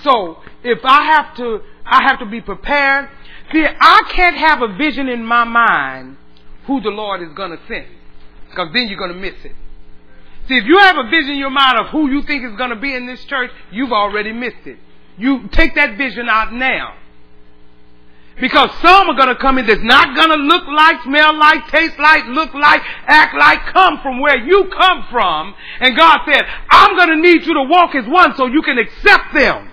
So 0.02 0.38
if 0.64 0.78
I 0.82 1.04
have 1.04 1.36
to, 1.36 1.60
I 1.84 2.02
have 2.08 2.18
to 2.20 2.26
be 2.26 2.40
prepared. 2.40 3.08
See, 3.52 3.64
I 3.64 4.02
can't 4.12 4.36
have 4.36 4.62
a 4.62 4.76
vision 4.76 5.08
in 5.08 5.24
my 5.24 5.44
mind 5.44 6.16
who 6.66 6.80
the 6.80 6.88
Lord 6.88 7.22
is 7.22 7.34
going 7.34 7.50
to 7.50 7.58
send, 7.68 7.86
because 8.48 8.68
then 8.72 8.88
you're 8.88 8.98
going 8.98 9.12
to 9.12 9.18
miss 9.18 9.34
it. 9.44 9.52
See, 10.48 10.56
if 10.56 10.64
you 10.64 10.78
have 10.78 10.96
a 10.96 11.04
vision 11.10 11.32
in 11.32 11.38
your 11.38 11.50
mind 11.50 11.78
of 11.78 11.88
who 11.88 12.10
you 12.10 12.22
think 12.22 12.44
is 12.44 12.56
going 12.56 12.70
to 12.70 12.76
be 12.76 12.94
in 12.94 13.06
this 13.06 13.22
church, 13.24 13.50
you've 13.70 13.92
already 13.92 14.32
missed 14.32 14.66
it. 14.66 14.78
You 15.22 15.46
take 15.52 15.76
that 15.76 15.96
vision 15.96 16.28
out 16.28 16.52
now. 16.52 16.94
Because 18.40 18.70
some 18.80 19.08
are 19.08 19.14
going 19.14 19.28
to 19.28 19.36
come 19.36 19.56
in 19.58 19.66
that's 19.66 19.82
not 19.82 20.16
going 20.16 20.30
to 20.30 20.34
look 20.34 20.66
like, 20.66 21.00
smell 21.04 21.38
like, 21.38 21.68
taste 21.68 21.96
like, 21.96 22.26
look 22.26 22.52
like, 22.54 22.82
act 23.06 23.36
like, 23.38 23.72
come 23.72 24.00
from 24.02 24.18
where 24.20 24.36
you 24.36 24.68
come 24.76 25.06
from. 25.12 25.54
And 25.78 25.96
God 25.96 26.20
said, 26.26 26.42
I'm 26.68 26.96
going 26.96 27.10
to 27.10 27.16
need 27.16 27.46
you 27.46 27.54
to 27.54 27.62
walk 27.62 27.94
as 27.94 28.04
one 28.08 28.34
so 28.36 28.46
you 28.46 28.62
can 28.62 28.78
accept 28.78 29.32
them. 29.32 29.68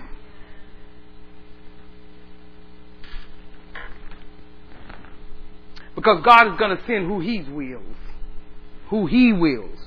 Because 5.96 6.22
God 6.22 6.52
is 6.52 6.58
going 6.58 6.76
to 6.76 6.82
send 6.86 7.06
who 7.06 7.18
He 7.18 7.42
wills. 7.42 7.96
Who 8.90 9.06
He 9.06 9.32
wills. 9.32 9.78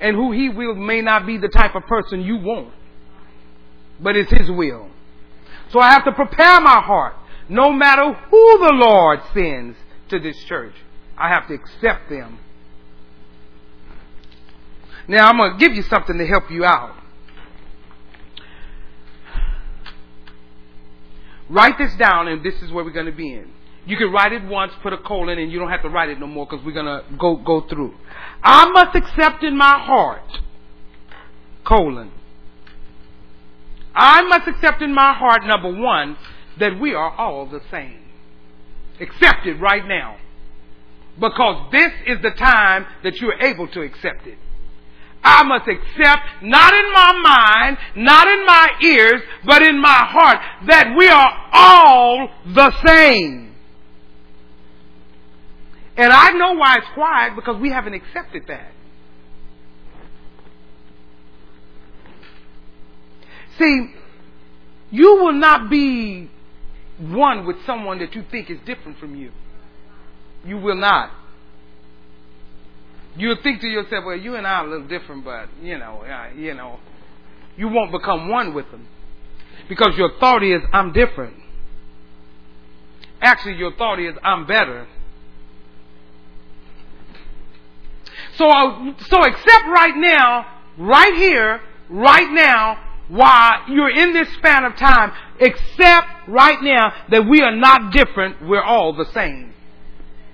And 0.00 0.14
who 0.14 0.30
He 0.30 0.48
wills 0.48 0.78
may 0.78 1.00
not 1.00 1.26
be 1.26 1.38
the 1.38 1.48
type 1.48 1.74
of 1.74 1.82
person 1.86 2.20
you 2.20 2.36
want. 2.36 2.72
But 4.00 4.16
it's 4.16 4.30
His 4.30 4.50
will. 4.50 4.88
So 5.70 5.80
I 5.80 5.92
have 5.92 6.04
to 6.04 6.12
prepare 6.12 6.60
my 6.60 6.80
heart. 6.80 7.14
No 7.48 7.72
matter 7.72 8.12
who 8.12 8.58
the 8.58 8.72
Lord 8.72 9.20
sends 9.34 9.76
to 10.08 10.18
this 10.18 10.36
church, 10.44 10.74
I 11.16 11.28
have 11.28 11.48
to 11.48 11.54
accept 11.54 12.08
them. 12.08 12.38
Now 15.08 15.28
I'm 15.28 15.36
going 15.36 15.52
to 15.52 15.58
give 15.58 15.74
you 15.74 15.82
something 15.82 16.16
to 16.18 16.26
help 16.26 16.50
you 16.50 16.64
out. 16.64 16.96
Write 21.48 21.76
this 21.76 21.94
down, 21.96 22.28
and 22.28 22.42
this 22.42 22.54
is 22.62 22.70
where 22.70 22.84
we're 22.84 22.92
going 22.92 23.06
to 23.06 23.12
be 23.12 23.34
in. 23.34 23.50
You 23.84 23.96
can 23.96 24.12
write 24.12 24.32
it 24.32 24.44
once, 24.44 24.72
put 24.82 24.92
a 24.92 24.98
colon, 24.98 25.38
and 25.38 25.50
you 25.50 25.58
don't 25.58 25.70
have 25.70 25.82
to 25.82 25.88
write 25.88 26.08
it 26.08 26.20
no 26.20 26.26
more 26.26 26.46
because 26.46 26.64
we're 26.64 26.72
going 26.72 26.86
to 26.86 27.04
go, 27.18 27.36
go 27.36 27.62
through. 27.62 27.94
I 28.42 28.70
must 28.70 28.96
accept 28.96 29.42
in 29.42 29.56
my 29.56 29.78
heart, 29.78 30.40
colon. 31.64 32.12
I 33.94 34.22
must 34.22 34.48
accept 34.48 34.82
in 34.82 34.94
my 34.94 35.12
heart, 35.12 35.44
number 35.44 35.72
one, 35.72 36.16
that 36.58 36.78
we 36.78 36.94
are 36.94 37.10
all 37.10 37.46
the 37.46 37.60
same. 37.70 38.00
Accept 39.00 39.46
it 39.46 39.54
right 39.54 39.86
now. 39.86 40.16
Because 41.18 41.70
this 41.72 41.92
is 42.06 42.22
the 42.22 42.30
time 42.30 42.86
that 43.04 43.20
you're 43.20 43.40
able 43.40 43.68
to 43.68 43.82
accept 43.82 44.26
it. 44.26 44.38
I 45.24 45.44
must 45.44 45.68
accept, 45.68 46.42
not 46.42 46.74
in 46.74 46.92
my 46.92 47.20
mind, 47.22 47.78
not 47.96 48.26
in 48.26 48.44
my 48.44 48.68
ears, 48.82 49.22
but 49.44 49.62
in 49.62 49.80
my 49.80 50.04
heart, 50.08 50.38
that 50.66 50.94
we 50.96 51.06
are 51.08 51.50
all 51.52 52.28
the 52.54 52.72
same. 52.84 53.54
And 55.96 56.12
I 56.12 56.32
know 56.32 56.54
why 56.54 56.78
it's 56.78 56.86
quiet 56.94 57.36
because 57.36 57.60
we 57.60 57.70
haven't 57.70 57.94
accepted 57.94 58.44
that. 58.48 58.72
See, 63.62 63.94
you 64.90 65.16
will 65.22 65.34
not 65.34 65.70
be 65.70 66.28
one 66.98 67.46
with 67.46 67.56
someone 67.64 67.98
that 68.00 68.14
you 68.14 68.24
think 68.30 68.50
is 68.50 68.58
different 68.66 68.98
from 68.98 69.14
you. 69.14 69.30
You 70.44 70.58
will 70.58 70.76
not. 70.76 71.10
You'll 73.16 73.40
think 73.42 73.60
to 73.60 73.68
yourself, 73.68 74.04
well, 74.04 74.16
you 74.16 74.34
and 74.36 74.46
I 74.46 74.60
are 74.60 74.66
a 74.66 74.70
little 74.70 74.88
different, 74.88 75.24
but, 75.24 75.48
you 75.62 75.78
know, 75.78 76.02
uh, 76.02 76.34
you 76.34 76.54
know, 76.54 76.80
you 77.56 77.68
won't 77.68 77.92
become 77.92 78.28
one 78.28 78.52
with 78.52 78.70
them. 78.70 78.88
Because 79.68 79.96
your 79.96 80.18
thought 80.18 80.42
is, 80.42 80.62
I'm 80.72 80.92
different. 80.92 81.36
Actually, 83.20 83.56
your 83.56 83.72
thought 83.76 84.00
is, 84.00 84.14
I'm 84.24 84.46
better. 84.46 84.88
So, 88.36 88.50
so 89.08 89.24
accept 89.24 89.66
right 89.66 89.94
now, 89.94 90.46
right 90.78 91.14
here, 91.14 91.60
right 91.90 92.30
now, 92.30 92.78
while 93.12 93.68
you're 93.68 93.90
in 93.90 94.14
this 94.14 94.32
span 94.38 94.64
of 94.64 94.74
time, 94.76 95.12
except 95.38 96.08
right 96.28 96.56
now 96.62 96.94
that 97.10 97.28
we 97.28 97.42
are 97.42 97.54
not 97.54 97.92
different, 97.92 98.40
we're 98.48 98.62
all 98.62 98.94
the 98.94 99.04
same. 99.12 99.52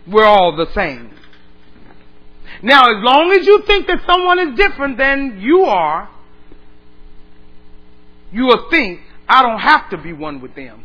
We're 0.06 0.24
all 0.24 0.56
the 0.56 0.72
same. 0.74 1.10
Now, 2.62 2.96
as 2.96 3.02
long 3.02 3.32
as 3.32 3.44
you 3.44 3.64
think 3.66 3.88
that 3.88 3.98
someone 4.06 4.38
is 4.38 4.56
different 4.56 4.96
than 4.96 5.40
you 5.40 5.62
are, 5.62 6.08
you 8.30 8.44
will 8.44 8.70
think, 8.70 9.00
I 9.28 9.42
don't 9.42 9.58
have 9.58 9.90
to 9.90 9.98
be 9.98 10.12
one 10.12 10.40
with 10.40 10.54
them. 10.54 10.84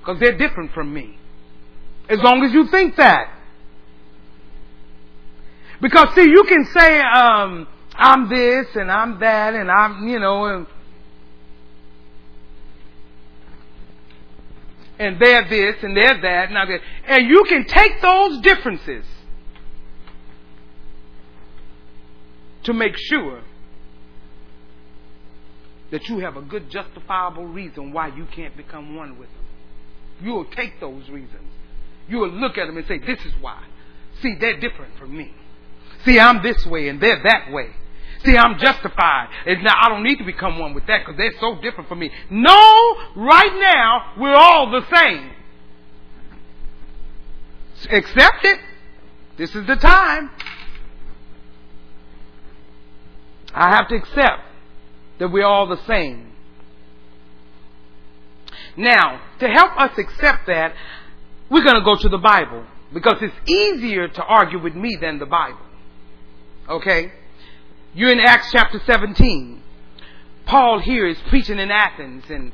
Because 0.00 0.18
they're 0.18 0.38
different 0.38 0.72
from 0.72 0.94
me. 0.94 1.18
As 2.08 2.20
long 2.22 2.42
as 2.42 2.54
you 2.54 2.68
think 2.70 2.96
that. 2.96 3.38
Because 5.82 6.14
see, 6.14 6.22
you 6.22 6.44
can 6.48 6.64
say, 6.74 7.00
um, 7.00 7.68
I'm 7.94 8.30
this 8.30 8.68
and 8.76 8.90
I'm 8.90 9.20
that 9.20 9.52
and 9.52 9.70
I'm, 9.70 10.08
you 10.08 10.18
know, 10.18 10.46
and, 10.46 10.66
and 15.02 15.20
they're 15.20 15.48
this 15.48 15.82
and 15.82 15.96
they're 15.96 16.20
that 16.20 16.48
and 16.48 16.56
that. 16.56 16.80
And 17.06 17.28
you 17.28 17.44
can 17.48 17.64
take 17.64 18.00
those 18.00 18.40
differences 18.40 19.04
to 22.62 22.72
make 22.72 22.96
sure 22.96 23.42
that 25.90 26.08
you 26.08 26.20
have 26.20 26.36
a 26.36 26.42
good 26.42 26.70
justifiable 26.70 27.46
reason 27.46 27.92
why 27.92 28.08
you 28.08 28.26
can't 28.26 28.56
become 28.56 28.94
one 28.94 29.18
with 29.18 29.28
them. 29.28 30.24
You 30.24 30.32
will 30.34 30.44
take 30.44 30.78
those 30.78 31.08
reasons. 31.08 31.50
You 32.08 32.18
will 32.18 32.30
look 32.30 32.56
at 32.56 32.66
them 32.66 32.76
and 32.76 32.86
say, 32.86 32.98
this 32.98 33.18
is 33.24 33.32
why. 33.40 33.64
See, 34.20 34.36
they're 34.40 34.60
different 34.60 34.96
from 34.98 35.16
me. 35.16 35.34
See, 36.04 36.18
I'm 36.18 36.42
this 36.42 36.64
way 36.66 36.88
and 36.88 37.00
they're 37.00 37.22
that 37.24 37.52
way. 37.52 37.70
See, 38.24 38.36
I'm 38.36 38.58
justified. 38.58 39.28
And 39.46 39.64
now 39.64 39.74
I 39.80 39.88
don't 39.88 40.02
need 40.02 40.18
to 40.18 40.24
become 40.24 40.58
one 40.58 40.74
with 40.74 40.86
that 40.86 41.00
because 41.00 41.16
they're 41.16 41.38
so 41.40 41.60
different 41.60 41.88
from 41.88 41.98
me. 41.98 42.10
No, 42.30 42.96
right 43.16 43.52
now, 43.54 44.12
we're 44.18 44.34
all 44.34 44.70
the 44.70 44.84
same. 44.94 45.30
Accept 47.90 48.44
it. 48.44 48.60
This 49.36 49.54
is 49.56 49.66
the 49.66 49.76
time. 49.76 50.30
I 53.54 53.74
have 53.74 53.88
to 53.88 53.96
accept 53.96 54.42
that 55.18 55.28
we're 55.32 55.44
all 55.44 55.66
the 55.66 55.84
same. 55.86 56.32
Now, 58.76 59.20
to 59.40 59.48
help 59.48 59.78
us 59.78 59.98
accept 59.98 60.46
that, 60.46 60.74
we're 61.50 61.64
going 61.64 61.74
to 61.74 61.84
go 61.84 61.96
to 61.96 62.08
the 62.08 62.18
Bible. 62.18 62.64
because 62.92 63.16
it's 63.20 63.50
easier 63.50 64.08
to 64.08 64.22
argue 64.22 64.62
with 64.62 64.74
me 64.74 64.96
than 65.00 65.18
the 65.18 65.26
Bible. 65.26 65.58
Okay? 66.68 67.12
You're 67.94 68.10
in 68.10 68.20
Acts 68.20 68.48
chapter 68.50 68.80
17. 68.86 69.62
Paul 70.46 70.78
here 70.78 71.06
is 71.06 71.18
preaching 71.28 71.58
in 71.58 71.70
Athens, 71.70 72.24
and 72.30 72.50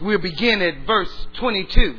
we'll 0.00 0.18
begin 0.18 0.62
at 0.62 0.86
verse 0.86 1.26
22. 1.34 1.96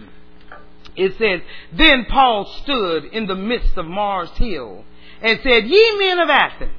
It 0.96 1.16
says, 1.20 1.42
Then 1.72 2.06
Paul 2.10 2.46
stood 2.64 3.06
in 3.06 3.28
the 3.28 3.36
midst 3.36 3.78
of 3.78 3.86
Mars 3.86 4.32
Hill 4.32 4.84
and 5.22 5.40
said, 5.44 5.68
Ye 5.68 5.98
men 6.00 6.18
of 6.18 6.30
Athens, 6.32 6.72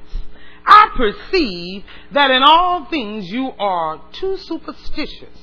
I 0.65 0.91
perceive 0.93 1.85
that 2.11 2.31
in 2.31 2.43
all 2.43 2.87
things 2.87 3.31
you 3.31 3.53
are 3.57 4.01
too 4.11 4.35
superstitious. 4.35 5.39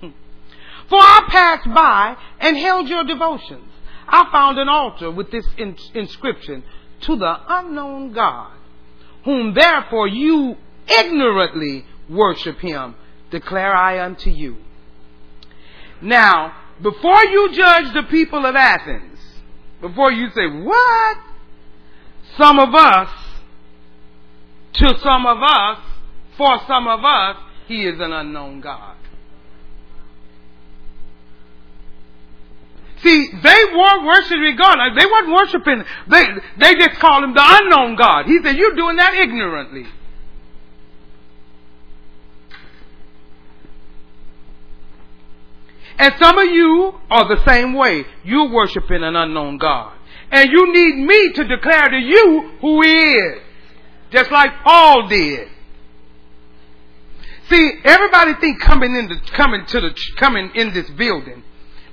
For 0.00 0.98
I 0.98 1.24
passed 1.28 1.74
by 1.74 2.16
and 2.40 2.58
held 2.58 2.90
your 2.90 3.04
devotions. 3.04 3.72
I 4.06 4.28
found 4.30 4.58
an 4.58 4.68
altar 4.68 5.10
with 5.10 5.30
this 5.30 5.46
inscription, 5.94 6.62
To 7.02 7.16
the 7.16 7.36
unknown 7.48 8.12
God, 8.12 8.58
whom 9.24 9.54
therefore 9.54 10.08
you 10.08 10.56
ignorantly 10.86 11.84
worship 12.08 12.58
him, 12.60 12.94
declare 13.30 13.74
I 13.74 14.04
unto 14.04 14.30
you. 14.30 14.56
Now, 16.00 16.54
before 16.82 17.24
you 17.24 17.52
judge 17.52 17.92
the 17.92 18.04
people 18.04 18.44
of 18.46 18.56
Athens, 18.56 19.18
before 19.80 20.10
you 20.10 20.30
say, 20.30 20.46
what? 20.46 21.16
Some 22.36 22.58
of 22.58 22.74
us, 22.74 23.10
to 24.74 24.98
some 25.02 25.26
of 25.26 25.38
us, 25.42 25.78
for 26.36 26.58
some 26.66 26.86
of 26.86 27.04
us, 27.04 27.36
he 27.66 27.86
is 27.86 28.00
an 28.00 28.12
unknown 28.12 28.60
God. 28.60 28.96
See, 33.02 33.28
they 33.42 33.64
weren't 33.74 34.04
worshiping 34.04 34.56
God. 34.56 34.76
They 34.98 35.06
weren't 35.06 35.32
worshiping, 35.32 35.84
they, 36.08 36.24
they 36.58 36.74
just 36.74 37.00
called 37.00 37.24
him 37.24 37.34
the 37.34 37.44
unknown 37.44 37.96
God. 37.96 38.26
He 38.26 38.38
said, 38.42 38.56
you're 38.56 38.74
doing 38.74 38.96
that 38.96 39.14
ignorantly. 39.14 39.86
And 45.98 46.14
some 46.18 46.38
of 46.38 46.46
you 46.46 46.94
are 47.10 47.28
the 47.28 47.44
same 47.44 47.74
way. 47.74 48.04
You're 48.24 48.50
worshiping 48.50 49.02
an 49.02 49.16
unknown 49.16 49.58
God. 49.58 49.92
And 50.30 50.50
you 50.50 50.72
need 50.72 51.06
me 51.06 51.32
to 51.34 51.44
declare 51.44 51.90
to 51.90 51.98
you 51.98 52.52
who 52.60 52.82
He 52.82 53.12
is. 53.14 53.42
Just 54.10 54.30
like 54.30 54.50
Paul 54.64 55.08
did. 55.08 55.48
See, 57.50 57.72
everybody 57.84 58.34
think 58.40 58.60
coming 58.60 58.94
in 58.94 59.08
the, 59.08 59.16
coming 59.32 59.66
to 59.66 59.80
the, 59.80 59.94
coming 60.16 60.52
in 60.54 60.72
this 60.72 60.88
building. 60.90 61.42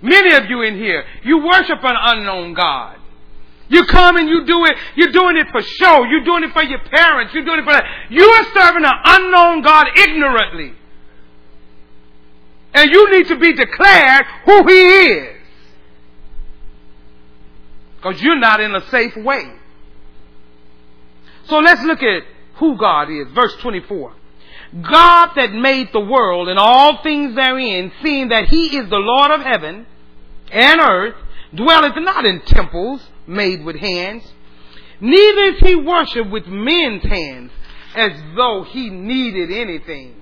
Many 0.02 0.34
of 0.36 0.50
you 0.50 0.62
in 0.62 0.76
here, 0.76 1.06
you 1.24 1.46
worship 1.46 1.80
an 1.84 1.96
unknown 2.00 2.54
God. 2.54 2.98
You 3.70 3.86
come 3.86 4.16
and 4.16 4.30
you 4.30 4.46
do 4.46 4.66
it, 4.66 4.78
you're 4.96 5.12
doing 5.12 5.38
it 5.38 5.48
for 5.52 5.62
show, 5.62 6.04
you're 6.06 6.24
doing 6.24 6.44
it 6.44 6.54
for 6.54 6.64
your 6.64 6.80
parents, 6.80 7.34
you're 7.34 7.44
doing 7.44 7.60
it 7.60 7.66
for 7.66 7.74
that. 7.74 7.86
You 8.10 8.24
are 8.24 8.44
serving 8.54 8.86
an 8.86 8.94
unknown 9.04 9.62
God 9.62 9.88
ignorantly. 9.98 10.74
And 12.74 12.92
you 12.92 13.12
need 13.12 13.28
to 13.28 13.36
be 13.38 13.54
declared 13.54 14.26
who 14.46 14.68
He 14.68 14.82
is. 14.82 15.38
Because 17.96 18.22
you're 18.22 18.40
not 18.40 18.60
in 18.60 18.74
a 18.76 18.88
safe 18.90 19.18
way. 19.18 19.54
So 21.46 21.58
let's 21.58 21.82
look 21.84 22.04
at 22.04 22.24
who 22.56 22.78
God 22.78 23.10
is. 23.10 23.28
Verse 23.34 23.56
24. 23.62 24.14
God 24.74 25.32
that 25.36 25.54
made 25.54 25.90
the 25.94 26.00
world 26.00 26.50
and 26.50 26.60
all 26.60 27.02
things 27.02 27.36
therein, 27.36 27.92
seeing 28.04 28.30
that 28.30 28.48
He 28.48 28.78
is 28.78 28.90
the 28.90 28.98
Lord 28.98 29.32
of 29.32 29.42
heaven 29.42 29.86
and 30.52 30.82
earth, 30.82 31.16
dwelleth 31.54 31.96
not 31.98 32.26
in 32.26 32.42
temples 32.42 33.02
made 33.26 33.64
with 33.64 33.78
hands, 33.78 34.24
neither 35.00 35.44
is 35.56 35.60
He 35.60 35.76
worshipped 35.76 36.30
with 36.30 36.48
men's 36.48 37.04
hands, 37.04 37.52
as 37.96 38.12
though 38.36 38.64
He 38.64 38.90
needed 38.90 39.52
anything 39.52 40.18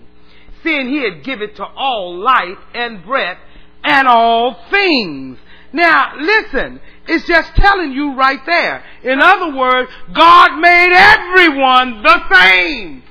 seeing 0.66 0.90
he 0.90 1.04
had 1.04 1.24
given 1.24 1.54
to 1.54 1.64
all 1.64 2.18
life 2.18 2.58
and 2.74 3.06
breath 3.06 3.38
and 3.84 4.08
all 4.08 4.58
things. 4.70 5.38
Now, 5.72 6.14
listen, 6.20 6.80
it's 7.08 7.28
just 7.28 7.56
telling 7.56 7.92
you 7.92 8.16
right 8.16 8.40
there. 8.46 8.84
In 9.04 9.22
other 9.22 9.56
words, 9.56 9.92
God 10.14 10.58
made 10.60 10.94
everyone 10.94 12.02
the 12.02 12.34
same. 12.34 13.04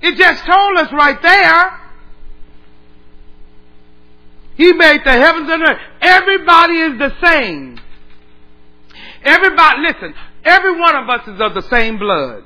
It 0.00 0.16
just 0.16 0.44
told 0.44 0.78
us 0.78 0.92
right 0.92 1.20
there. 1.20 1.80
He 4.56 4.72
made 4.72 5.00
the 5.04 5.12
heavens 5.12 5.48
and 5.50 5.62
earth. 5.62 5.80
Everybody 6.00 6.74
is 6.74 6.98
the 6.98 7.14
same. 7.24 7.80
Everybody, 9.22 9.80
listen, 9.82 10.14
every 10.44 10.78
one 10.78 10.96
of 10.96 11.08
us 11.08 11.28
is 11.28 11.40
of 11.40 11.54
the 11.54 11.68
same 11.68 11.98
blood. 11.98 12.44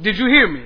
Did 0.00 0.16
you 0.18 0.26
hear 0.26 0.48
me? 0.48 0.64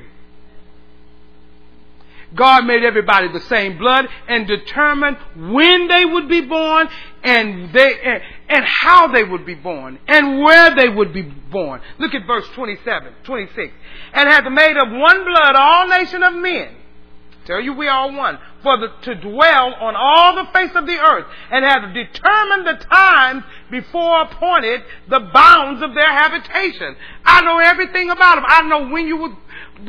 God 2.34 2.66
made 2.66 2.84
everybody 2.84 3.28
the 3.32 3.40
same 3.40 3.78
blood 3.78 4.06
and 4.28 4.46
determined 4.46 5.16
when 5.36 5.88
they 5.88 6.04
would 6.04 6.28
be 6.28 6.42
born 6.42 6.88
and 7.22 7.72
they 7.72 8.20
and, 8.48 8.64
how 8.64 9.08
they 9.08 9.24
would 9.24 9.44
be 9.44 9.54
born 9.54 9.98
and 10.06 10.42
where 10.42 10.74
they 10.74 10.88
would 10.88 11.12
be 11.12 11.22
born. 11.22 11.80
Look 11.98 12.14
at 12.14 12.26
verse 12.26 12.46
27, 12.54 13.12
26. 13.24 13.72
And 14.12 14.28
hath 14.28 14.50
made 14.50 14.76
of 14.76 14.90
one 14.90 15.24
blood 15.24 15.56
all 15.56 15.88
nation 15.88 16.22
of 16.22 16.34
men 16.34 16.76
Tell 17.46 17.60
you 17.60 17.74
we 17.74 17.86
are 17.86 18.10
one. 18.10 18.38
For 18.62 18.76
the, 18.76 18.88
to 19.02 19.14
dwell 19.14 19.74
on 19.74 19.94
all 19.94 20.34
the 20.34 20.50
face 20.52 20.72
of 20.74 20.84
the 20.84 20.98
earth 20.98 21.26
and 21.52 21.64
have 21.64 21.94
determined 21.94 22.66
the 22.66 22.84
times 22.84 23.44
before 23.70 24.22
appointed 24.22 24.82
the 25.08 25.20
bounds 25.32 25.80
of 25.80 25.94
their 25.94 26.12
habitation. 26.12 26.96
I 27.24 27.42
know 27.42 27.58
everything 27.58 28.10
about 28.10 28.36
them. 28.36 28.44
I 28.46 28.62
know 28.62 28.88
when 28.88 29.06
you 29.06 29.16
were 29.16 29.36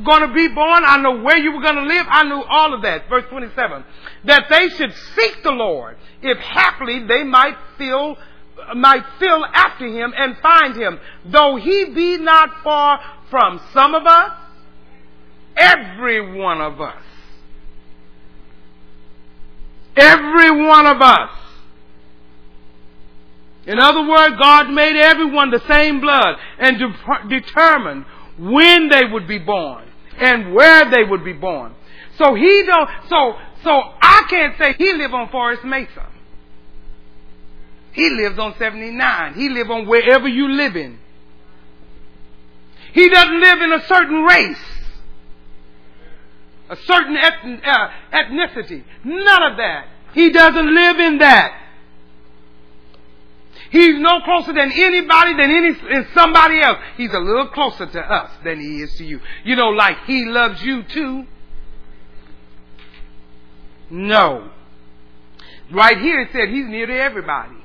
going 0.04 0.28
to 0.28 0.34
be 0.34 0.48
born. 0.50 0.84
I 0.86 0.98
know 0.98 1.22
where 1.24 1.38
you 1.38 1.52
were 1.52 1.62
going 1.62 1.76
to 1.76 1.84
live. 1.84 2.06
I 2.08 2.24
knew 2.26 2.44
all 2.44 2.76
of 2.76 2.84
that. 2.84 3.10
Verse 3.10 3.26
27. 3.30 3.84
That 4.26 4.46
they 4.50 4.70
should 4.70 4.94
seek 5.16 5.42
the 5.42 5.52
Lord 5.52 5.98
if 6.22 6.38
haply 6.38 7.08
they 7.08 7.24
might 7.24 7.58
feel 7.80 8.18
might 8.76 9.04
feel 9.20 9.46
after 9.54 9.88
him 9.88 10.14
and 10.16 10.38
find 10.38 10.76
him, 10.76 11.00
though 11.26 11.56
he 11.56 11.86
be 11.86 12.18
not 12.18 12.64
far 12.64 13.00
from 13.30 13.62
some 13.74 13.94
of 13.96 14.06
us, 14.06 14.32
every 15.56 16.38
one 16.38 16.62
of 16.62 16.80
us. 16.82 17.04
Every 19.96 20.52
one 20.66 20.86
of 20.86 21.02
us. 21.02 21.30
In 23.66 23.80
other 23.80 24.08
words, 24.08 24.36
God 24.40 24.70
made 24.70 24.96
everyone 24.96 25.52
the 25.52 25.62
same 25.68 26.00
blood 26.00 26.38
and 26.58 26.80
de- 26.80 27.40
determined 27.42 28.06
when 28.38 28.88
they 28.90 29.04
would 29.12 29.28
be 29.28 29.40
born 29.40 29.86
and 30.18 30.54
where 30.54 30.90
they 30.90 31.04
would 31.04 31.26
be 31.26 31.34
born. 31.34 31.74
So 32.18 32.34
he 32.34 32.64
don't, 32.66 32.90
so, 33.10 33.34
so 33.64 33.72
I 34.02 34.24
can't 34.30 34.58
say 34.58 34.74
he 34.78 34.94
live 34.94 35.14
on 35.14 35.30
Forest 35.30 35.64
Mesa. 35.66 36.07
He 37.98 38.12
lives 38.12 38.38
on 38.38 38.54
79. 38.60 39.34
He 39.34 39.50
lives 39.50 39.72
on 39.72 39.88
wherever 39.88 40.28
you 40.28 40.50
live 40.50 40.76
in. 40.76 41.00
He 42.94 43.10
doesn't 43.10 43.42
live 43.42 43.60
in 43.60 43.74
a 43.74 43.84
certain 43.88 44.22
race, 44.22 44.66
a 46.70 46.76
certain 46.76 47.18
uh, 47.18 47.90
ethnicity. 48.14 48.84
None 49.04 49.52
of 49.52 49.58
that. 49.58 49.88
He 50.14 50.32
doesn't 50.32 50.76
live 50.76 51.00
in 51.00 51.18
that. 51.18 51.60
He's 53.72 54.00
no 54.00 54.22
closer 54.22 54.54
than 54.54 54.72
anybody 54.72 55.34
than 55.36 55.50
any 55.50 55.74
than 55.74 56.08
somebody 56.14 56.62
else. 56.62 56.78
He's 56.98 57.12
a 57.12 57.20
little 57.20 57.48
closer 57.48 57.88
to 57.88 58.00
us 58.00 58.30
than 58.44 58.60
he 58.60 58.84
is 58.84 58.94
to 58.98 59.06
you. 59.06 59.22
You 59.44 59.56
know, 59.56 59.70
like 59.70 60.06
he 60.06 60.26
loves 60.26 60.62
you 60.62 60.84
too. 60.84 61.26
No. 63.90 64.52
Right 65.72 65.98
here 65.98 66.22
it 66.22 66.30
said 66.32 66.50
he's 66.50 66.68
near 66.68 66.86
to 66.86 66.94
everybody. 66.96 67.57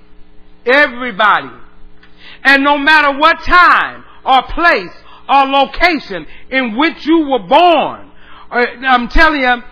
Everybody. 0.67 1.51
And 2.45 2.65
no 2.65 2.79
matter 2.79 3.19
what 3.19 3.43
time 3.43 4.05
or 4.25 4.43
place 4.43 4.93
or 5.29 5.47
location 5.47 6.27
in 6.51 6.77
which 6.77 7.07
you 7.07 7.29
were 7.29 7.47
born, 7.47 8.11
uh, 8.51 8.67
I'm 8.87 9.09
telling 9.09 9.41
you, 9.41 9.63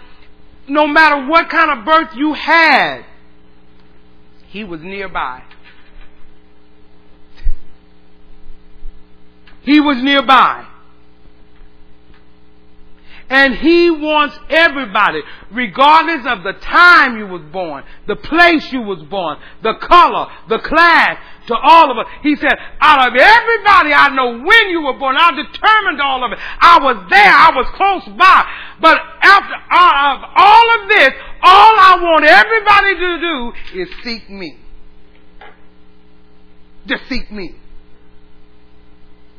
no 0.69 0.87
matter 0.87 1.27
what 1.27 1.49
kind 1.49 1.79
of 1.79 1.85
birth 1.85 2.15
you 2.15 2.33
had, 2.33 3.05
he 4.49 4.65
was 4.65 4.81
nearby. 4.81 5.43
He 9.63 9.81
was 9.81 10.03
nearby. 10.03 10.67
And 13.31 13.55
he 13.55 13.89
wants 13.93 14.37
everybody, 14.49 15.21
regardless 15.53 16.27
of 16.27 16.43
the 16.43 16.55
time 16.55 17.17
you 17.17 17.29
was 17.29 17.43
born, 17.53 17.85
the 18.09 18.17
place 18.17 18.73
you 18.73 18.83
was 18.83 19.01
born, 19.05 19.39
the 19.63 19.75
color, 19.75 20.27
the 20.49 20.59
class, 20.59 21.17
to 21.47 21.55
all 21.55 21.93
of 21.93 21.99
us. 21.99 22.07
He 22.25 22.35
said, 22.35 22.55
out 22.81 23.07
of 23.07 23.15
everybody 23.15 23.93
I 23.95 24.09
know 24.15 24.45
when 24.45 24.71
you 24.71 24.83
were 24.83 24.99
born, 24.99 25.17
I 25.17 25.31
determined 25.31 26.01
all 26.01 26.25
of 26.25 26.33
it. 26.33 26.39
I 26.41 26.79
was 26.83 27.07
there, 27.09 27.33
I 27.33 27.51
was 27.55 27.67
close 27.77 28.17
by. 28.19 28.47
But 28.81 28.99
after 29.23 29.55
uh, 29.55 30.15
of 30.15 30.31
all 30.35 30.83
of 30.83 30.89
this, 30.89 31.11
all 31.43 31.75
I 31.79 31.99
want 32.03 32.25
everybody 32.25 32.95
to 32.97 33.21
do 33.21 33.81
is 33.81 33.89
seek 34.03 34.29
me. 34.29 34.59
Just 36.87 37.09
seek 37.09 37.31
me. 37.31 37.55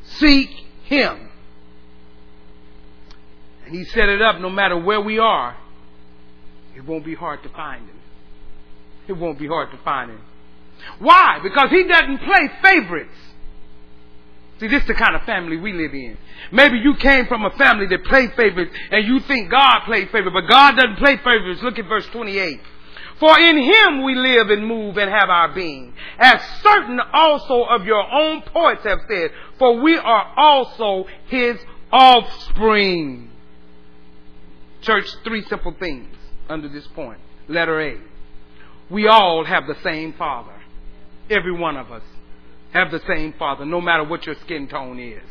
Seek 0.04 0.50
him. 0.84 1.28
And 3.72 3.80
he 3.80 3.86
set 3.86 4.10
it 4.10 4.20
up 4.20 4.38
no 4.38 4.50
matter 4.50 4.76
where 4.76 5.00
we 5.00 5.18
are, 5.18 5.56
it 6.76 6.84
won't 6.84 7.06
be 7.06 7.14
hard 7.14 7.42
to 7.42 7.48
find 7.48 7.88
him. 7.88 7.96
It 9.08 9.14
won't 9.14 9.38
be 9.38 9.46
hard 9.46 9.70
to 9.70 9.78
find 9.78 10.10
him. 10.10 10.20
Why? 10.98 11.38
Because 11.42 11.70
he 11.70 11.84
doesn't 11.84 12.18
play 12.18 12.50
favorites. 12.60 13.16
See, 14.60 14.66
this 14.66 14.82
is 14.82 14.88
the 14.88 14.94
kind 14.94 15.16
of 15.16 15.22
family 15.22 15.56
we 15.56 15.72
live 15.72 15.94
in. 15.94 16.18
Maybe 16.52 16.80
you 16.80 16.96
came 16.96 17.26
from 17.28 17.46
a 17.46 17.50
family 17.52 17.86
that 17.86 18.04
played 18.04 18.34
favorites 18.34 18.74
and 18.90 19.06
you 19.06 19.20
think 19.20 19.50
God 19.50 19.86
played 19.86 20.10
favorites, 20.10 20.34
but 20.34 20.50
God 20.50 20.76
doesn't 20.76 20.98
play 20.98 21.16
favorites. 21.16 21.62
Look 21.62 21.78
at 21.78 21.86
verse 21.86 22.06
28. 22.08 22.60
For 23.20 23.40
in 23.40 23.56
him 23.56 24.02
we 24.04 24.14
live 24.14 24.50
and 24.50 24.66
move 24.66 24.98
and 24.98 25.10
have 25.10 25.30
our 25.30 25.54
being, 25.54 25.94
as 26.18 26.42
certain 26.62 27.00
also 27.14 27.62
of 27.62 27.86
your 27.86 28.04
own 28.12 28.42
poets 28.42 28.84
have 28.84 29.00
said, 29.08 29.30
for 29.58 29.80
we 29.80 29.96
are 29.96 30.34
also 30.36 31.06
his 31.28 31.56
offspring. 31.90 33.30
Church, 34.82 35.06
three 35.24 35.44
simple 35.48 35.74
things 35.78 36.14
under 36.48 36.68
this 36.68 36.86
point. 36.88 37.20
Letter 37.48 37.80
A. 37.80 38.00
We 38.90 39.06
all 39.06 39.44
have 39.44 39.66
the 39.66 39.76
same 39.82 40.12
Father. 40.14 40.54
Every 41.30 41.52
one 41.52 41.76
of 41.76 41.90
us 41.90 42.02
have 42.72 42.90
the 42.90 43.00
same 43.06 43.32
Father, 43.38 43.64
no 43.64 43.80
matter 43.80 44.04
what 44.04 44.26
your 44.26 44.34
skin 44.36 44.68
tone 44.68 44.98
is. 44.98 45.22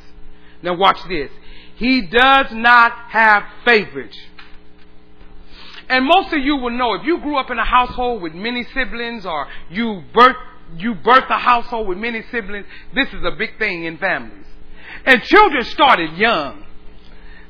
Now 0.63 0.75
watch 0.75 0.97
this. 1.07 1.29
He 1.75 2.01
does 2.01 2.47
not 2.51 2.91
have 3.09 3.43
favorites. 3.65 4.17
And 5.89 6.05
most 6.05 6.31
of 6.31 6.39
you 6.39 6.55
will 6.57 6.71
know 6.71 6.93
if 6.93 7.05
you 7.05 7.19
grew 7.19 7.37
up 7.37 7.51
in 7.51 7.59
a 7.59 7.65
household 7.65 8.21
with 8.21 8.33
many 8.33 8.63
siblings 8.73 9.25
or 9.25 9.47
you 9.69 10.03
birth 10.13 10.37
you 10.77 10.95
birth 10.95 11.25
a 11.29 11.37
household 11.37 11.87
with 11.87 11.97
many 11.97 12.23
siblings, 12.31 12.65
this 12.95 13.07
is 13.09 13.23
a 13.25 13.31
big 13.31 13.57
thing 13.59 13.83
in 13.83 13.97
families. 13.97 14.45
And 15.05 15.21
children 15.23 15.63
started 15.65 16.17
young. 16.17 16.63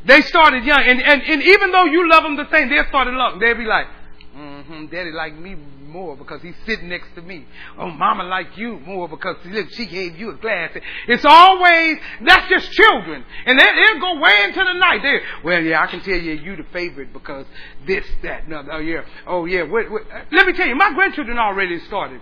They 0.06 0.22
started 0.22 0.64
young. 0.64 0.84
And, 0.84 1.02
and, 1.02 1.22
and 1.22 1.44
even 1.44 1.72
though 1.72 1.86
you 1.86 2.10
love 2.10 2.24
them 2.24 2.36
the 2.36 2.50
same, 2.52 2.70
they'll 2.70 2.88
start 2.88 3.08
to 3.08 3.12
love. 3.12 3.40
They'll 3.40 3.58
be 3.58 3.66
like, 3.66 3.88
mm-hmm, 4.36 4.88
daddy 4.88 5.12
like 5.12 5.38
me 5.38 5.56
more 5.92 6.16
because 6.16 6.42
he's 6.42 6.56
sitting 6.66 6.90
next 6.90 7.14
to 7.16 7.22
me. 7.22 7.46
Oh, 7.78 7.90
mama 7.90 8.24
like 8.24 8.58
you 8.58 8.80
more 8.80 9.08
because 9.08 9.36
look, 9.46 9.70
she 9.72 9.86
gave 9.86 10.18
you 10.18 10.32
a 10.32 10.36
glass. 10.36 10.72
It's 11.08 11.26
always, 11.26 11.98
that's 12.26 12.50
just 12.50 12.72
children. 12.72 13.26
And 13.46 13.60
they, 13.60 13.66
will 13.66 14.00
go 14.00 14.22
way 14.22 14.44
into 14.46 14.64
the 14.64 14.74
night. 14.80 15.02
They, 15.04 15.20
well, 15.44 15.62
yeah, 15.62 15.84
I 15.84 15.88
can 15.88 16.02
tell 16.02 16.18
you, 16.18 16.34
you 16.34 16.56
the 16.56 16.66
favorite 16.72 17.14
because 17.14 17.46
this, 17.86 18.06
that, 18.24 18.48
no, 18.48 18.64
oh 18.72 18.80
yeah, 18.80 19.02
oh 19.28 19.46
yeah. 19.46 19.64
What, 19.64 19.92
what, 19.92 20.04
let 20.32 20.48
me 20.48 20.54
tell 20.54 20.68
you, 20.68 20.76
my 20.76 20.94
grandchildren 20.94 21.38
already 21.38 21.80
started. 21.88 22.22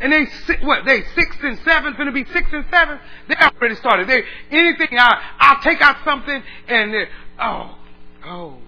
And 0.00 0.12
they 0.12 0.26
what 0.62 0.84
they 0.84 1.02
sixth 1.14 1.40
and 1.42 1.58
seventh, 1.64 1.96
gonna 1.96 2.12
be 2.12 2.24
six 2.26 2.48
and 2.52 2.64
seven. 2.70 2.98
They 3.28 3.34
already 3.34 3.74
started. 3.76 4.08
They 4.08 4.22
anything 4.50 4.98
I 4.98 5.22
I'll 5.38 5.62
take 5.62 5.80
out 5.80 5.96
something 6.04 6.42
and 6.68 6.94
oh 7.40 7.78
oh 8.24 8.58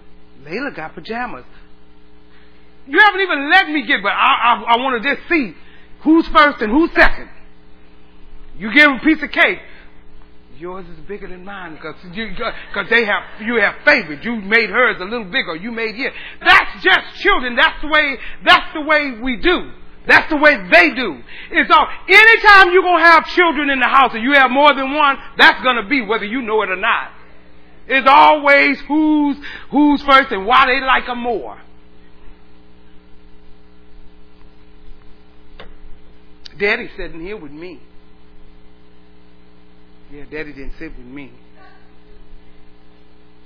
Layla 0.43 0.75
got 0.75 0.95
pajamas. 0.95 1.45
You 2.87 2.99
haven't 2.99 3.21
even 3.21 3.49
let 3.49 3.69
me 3.69 3.85
get, 3.85 4.01
but 4.01 4.11
I, 4.11 4.53
I, 4.53 4.73
I 4.73 4.75
want 4.77 5.01
to 5.01 5.15
just 5.15 5.27
see 5.29 5.55
who's 6.01 6.27
first 6.27 6.61
and 6.61 6.71
who's 6.71 6.91
second. 6.93 7.29
You 8.57 8.73
give 8.73 8.89
a 8.89 8.99
piece 8.99 9.21
of 9.23 9.31
cake. 9.31 9.59
Yours 10.57 10.85
is 10.87 10.99
bigger 11.07 11.27
than 11.27 11.43
mine 11.43 11.75
because 11.75 11.95
you, 12.13 12.35
cause 12.73 12.85
they 12.89 13.05
have, 13.05 13.23
you 13.41 13.59
have 13.59 13.75
favorites. 13.83 14.23
You 14.23 14.35
made 14.35 14.69
hers 14.69 14.97
a 14.99 15.05
little 15.05 15.25
bigger. 15.25 15.55
You 15.55 15.71
made 15.71 15.95
his. 15.95 16.11
That's 16.39 16.83
just 16.83 17.21
children. 17.21 17.55
That's 17.55 17.81
the 17.81 17.87
way, 17.87 18.17
that's 18.45 18.73
the 18.73 18.81
way 18.81 19.19
we 19.21 19.37
do. 19.37 19.71
That's 20.07 20.29
the 20.29 20.37
way 20.37 20.57
they 20.71 20.91
do. 20.95 21.21
It's 21.51 21.69
all, 21.69 21.87
anytime 22.07 22.73
you're 22.73 22.81
gonna 22.81 23.03
have 23.03 23.27
children 23.27 23.69
in 23.69 23.79
the 23.79 23.87
house 23.87 24.11
and 24.13 24.23
you 24.23 24.33
have 24.33 24.49
more 24.49 24.73
than 24.73 24.93
one, 24.93 25.17
that's 25.37 25.61
gonna 25.63 25.87
be 25.87 26.01
whether 26.01 26.25
you 26.25 26.41
know 26.41 26.61
it 26.63 26.69
or 26.69 26.75
not. 26.75 27.11
It's 27.87 28.07
always 28.07 28.79
who's, 28.81 29.37
who's 29.69 30.01
first 30.03 30.31
and 30.31 30.45
why 30.45 30.65
they 30.65 30.81
like 30.85 31.05
them 31.05 31.19
more. 31.19 31.61
Daddy 36.57 36.89
sitting 36.95 37.21
here 37.21 37.37
with 37.37 37.51
me. 37.51 37.79
Yeah, 40.11 40.25
Daddy 40.25 40.53
didn't 40.53 40.73
sit 40.77 40.95
with 40.97 41.07
me. 41.07 41.31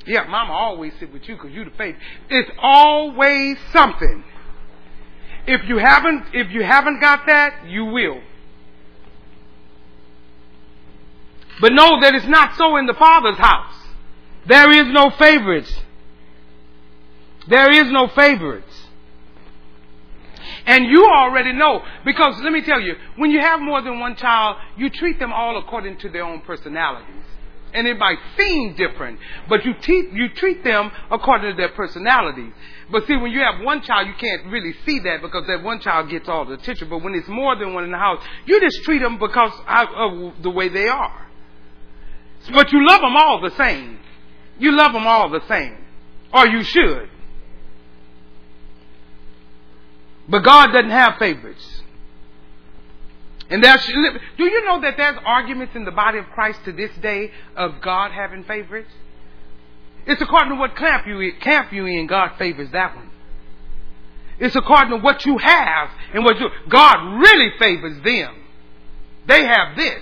Yeah, 0.06 0.24
Mama 0.24 0.53
always 0.53 0.93
sit 0.99 1.12
with 1.12 1.28
you 1.28 1.36
because 1.36 1.51
you 1.51 1.66
the 1.66 1.72
faith. 1.72 1.95
It's 2.30 2.51
always 2.62 3.58
something. 3.72 4.24
If 5.47 5.67
you 5.67 5.77
haven't, 5.77 6.25
if 6.33 6.51
you 6.51 6.63
haven't 6.63 6.99
got 6.99 7.25
that, 7.27 7.67
you 7.67 7.85
will. 7.85 8.21
But 11.61 11.73
know 11.73 12.01
that 12.01 12.13
it's 12.15 12.27
not 12.27 12.57
so 12.57 12.77
in 12.77 12.85
the 12.85 12.93
Father's 12.93 13.37
house. 13.37 13.73
There 14.47 14.71
is 14.71 14.91
no 14.91 15.11
favorites. 15.11 15.73
There 17.47 17.71
is 17.71 17.91
no 17.91 18.07
favorites. 18.07 18.81
And 20.65 20.85
you 20.85 21.05
already 21.05 21.53
know, 21.53 21.83
because 22.03 22.39
let 22.41 22.51
me 22.51 22.61
tell 22.61 22.81
you, 22.81 22.95
when 23.17 23.29
you 23.29 23.39
have 23.39 23.59
more 23.61 23.81
than 23.81 23.99
one 23.99 24.15
child, 24.15 24.57
you 24.77 24.89
treat 24.89 25.19
them 25.19 25.31
all 25.31 25.57
according 25.59 25.99
to 25.99 26.09
their 26.09 26.23
own 26.23 26.41
personalities. 26.41 27.23
And 27.76 27.88
it 27.88 27.97
might 27.97 28.17
seem 28.38 28.76
different, 28.76 29.19
but 29.49 29.65
you, 29.65 29.73
te- 29.73 30.09
you 30.13 30.30
treat 30.30 30.63
them 30.63 30.89
according 31.11 31.51
to 31.51 31.57
their 31.57 31.69
personalities. 31.69 32.53
But 32.89 33.05
see, 33.05 33.17
when 33.17 33.32
you 33.32 33.41
have 33.41 33.63
one 33.63 33.82
child, 33.82 34.07
you 34.07 34.13
can't 34.17 34.45
really 34.47 34.73
see 34.86 34.99
that 34.99 35.21
because 35.21 35.45
that 35.47 35.61
one 35.61 35.80
child 35.82 36.09
gets 36.09 36.30
all 36.30 36.45
the 36.45 36.53
attention. 36.53 36.89
But 36.89 37.03
when 37.03 37.15
it's 37.15 37.28
more 37.28 37.55
than 37.57 37.73
one 37.73 37.84
in 37.84 37.91
the 37.91 37.97
house, 37.97 38.23
you 38.45 38.61
just 38.61 38.84
treat 38.84 38.99
them 38.99 39.17
because 39.19 39.51
of 39.67 40.41
the 40.41 40.49
way 40.49 40.69
they 40.69 40.88
are. 40.88 41.28
But 42.53 42.71
you 42.71 42.88
love 42.88 43.01
them 43.01 43.15
all 43.15 43.41
the 43.41 43.55
same. 43.57 43.99
You 44.59 44.71
love 44.71 44.93
them 44.93 45.05
all 45.05 45.30
the 45.30 45.45
same. 45.47 45.78
Or 46.34 46.47
you 46.47 46.63
should. 46.63 47.09
But 50.30 50.39
God 50.39 50.67
doesn't 50.71 50.91
have 50.91 51.17
favorites. 51.17 51.82
And 53.49 53.63
there's, 53.63 53.85
do 53.85 54.43
you 54.43 54.65
know 54.65 54.81
that 54.81 54.97
there's 54.97 55.17
arguments 55.23 55.75
in 55.75 55.85
the 55.85 55.91
body 55.91 56.17
of 56.17 56.25
Christ 56.33 56.59
to 56.65 56.71
this 56.71 56.91
day 57.01 57.31
of 57.55 57.81
God 57.81 58.11
having 58.11 58.43
favorites? 58.43 58.91
It's 60.07 60.21
according 60.21 60.53
to 60.53 60.59
what 60.59 60.75
camp 60.75 61.07
you 61.07 61.33
camp 61.39 61.71
you 61.71 61.85
in, 61.85 62.07
God 62.07 62.31
favors 62.37 62.71
that 62.71 62.95
one. 62.95 63.09
It's 64.39 64.55
according 64.55 64.89
to 64.91 64.97
what 64.97 65.25
you 65.25 65.37
have 65.37 65.89
and 66.13 66.23
what 66.23 66.39
you 66.39 66.49
God 66.69 67.19
really 67.19 67.51
favors 67.57 68.01
them. 68.03 68.35
They 69.27 69.45
have 69.45 69.75
this. 69.75 70.01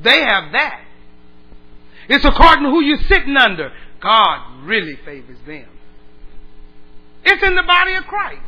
They 0.00 0.20
have 0.20 0.52
that. 0.52 0.80
It's 2.08 2.24
according 2.24 2.64
to 2.64 2.70
who 2.70 2.82
you're 2.82 3.02
sitting 3.08 3.36
under. 3.36 3.72
God 4.00 4.64
really 4.64 4.96
favors 5.04 5.38
them. 5.46 5.68
It's 7.24 7.42
in 7.42 7.54
the 7.54 7.62
body 7.62 7.94
of 7.94 8.04
Christ. 8.04 8.42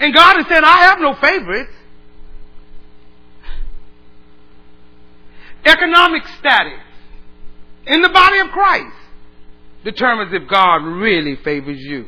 And 0.00 0.14
God 0.14 0.38
is 0.40 0.46
saying, 0.48 0.62
I 0.64 0.84
have 0.84 1.00
no 1.00 1.14
favorites. 1.14 1.72
Economic 5.64 6.22
status 6.38 6.80
in 7.86 8.02
the 8.02 8.08
body 8.08 8.38
of 8.38 8.48
Christ 8.48 8.96
determines 9.84 10.32
if 10.32 10.48
God 10.48 10.76
really 10.84 11.36
favors 11.36 11.78
you. 11.80 12.06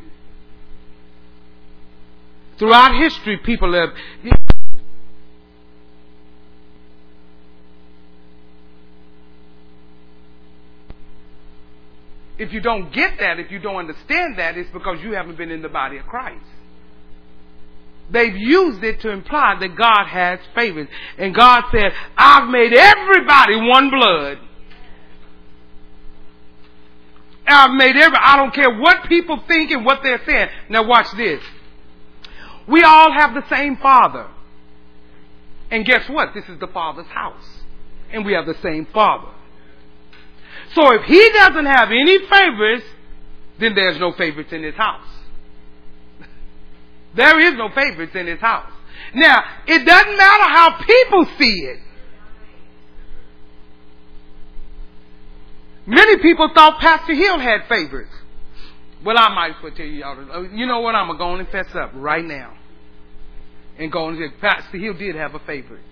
Throughout 2.59 2.94
history, 2.94 3.38
people 3.44 3.72
have. 3.72 3.90
If 12.38 12.53
you 12.53 12.61
don't 12.61 12.92
get 12.92 13.18
that, 13.20 13.38
if 13.38 13.51
you 13.51 13.59
don't 13.59 13.76
understand 13.76 14.38
that, 14.38 14.57
it's 14.57 14.70
because 14.70 15.03
you 15.03 15.12
haven't 15.12 15.36
been 15.36 15.51
in 15.51 15.62
the 15.62 15.68
body 15.68 15.98
of 15.98 16.07
Christ 16.07 16.44
they've 18.11 18.36
used 18.36 18.82
it 18.82 19.00
to 19.00 19.11
imply 19.11 19.56
that 19.61 19.76
God 19.76 20.06
has 20.06 20.38
favors. 20.54 20.88
And 21.18 21.34
God 21.34 21.64
said, 21.70 21.92
I've 22.16 22.48
made 22.48 22.72
everybody 22.72 23.56
one 23.56 23.90
blood. 23.90 24.38
I've 27.46 27.72
made 27.72 27.96
every, 27.96 28.18
I 28.20 28.36
don't 28.36 28.54
care 28.54 28.78
what 28.78 29.08
people 29.08 29.42
think 29.48 29.70
and 29.70 29.84
what 29.84 30.02
they're 30.02 30.24
saying. 30.24 30.48
Now 30.68 30.86
watch 30.86 31.11
this. 31.16 31.42
We 32.68 32.84
all 32.84 33.12
have 33.12 33.34
the 33.34 33.48
same 33.48 33.76
father. 33.78 34.28
And 35.70 35.84
guess 35.84 36.08
what? 36.08 36.34
This 36.34 36.44
is 36.48 36.58
the 36.61 36.68
father's 36.68 37.06
house. 37.06 37.62
And 38.12 38.24
we 38.24 38.34
have 38.34 38.46
the 38.46 38.58
same 38.62 38.86
father. 38.86 39.28
So 40.74 40.92
if 40.94 41.02
he 41.04 41.30
doesn't 41.30 41.66
have 41.66 41.90
any 41.90 42.18
favorites, 42.26 42.84
then 43.58 43.74
there's 43.74 43.98
no 43.98 44.12
favorites 44.12 44.52
in 44.52 44.62
his 44.62 44.74
house. 44.74 45.06
There 47.14 47.40
is 47.40 47.54
no 47.54 47.68
favorites 47.70 48.12
in 48.14 48.26
his 48.26 48.40
house. 48.40 48.70
Now, 49.14 49.42
it 49.66 49.84
doesn't 49.84 50.16
matter 50.16 50.44
how 50.44 50.78
people 50.84 51.26
see 51.38 51.61
it. 51.64 51.78
Many 55.86 56.18
people 56.18 56.50
thought 56.54 56.80
Pastor 56.80 57.14
Hill 57.14 57.38
had 57.38 57.66
favorites. 57.68 58.12
Well, 59.04 59.18
I 59.18 59.34
might 59.34 59.56
as 59.56 59.62
well 59.62 59.72
tell 59.72 59.86
you 59.86 60.00
y'all. 60.00 60.30
Uh, 60.30 60.42
you 60.42 60.66
know 60.66 60.80
what? 60.80 60.94
I'm 60.94 61.06
going 61.06 61.18
to 61.18 61.24
go 61.24 61.34
and 61.34 61.48
fess 61.48 61.74
up 61.74 61.92
right 61.94 62.24
now. 62.24 62.56
And 63.78 63.90
go 63.90 64.04
on 64.04 64.14
and 64.14 64.30
say, 64.30 64.36
Pastor 64.40 64.76
Hill 64.76 64.94
did 64.94 65.16
have 65.16 65.34
a 65.34 65.38
favorite. 65.40 65.82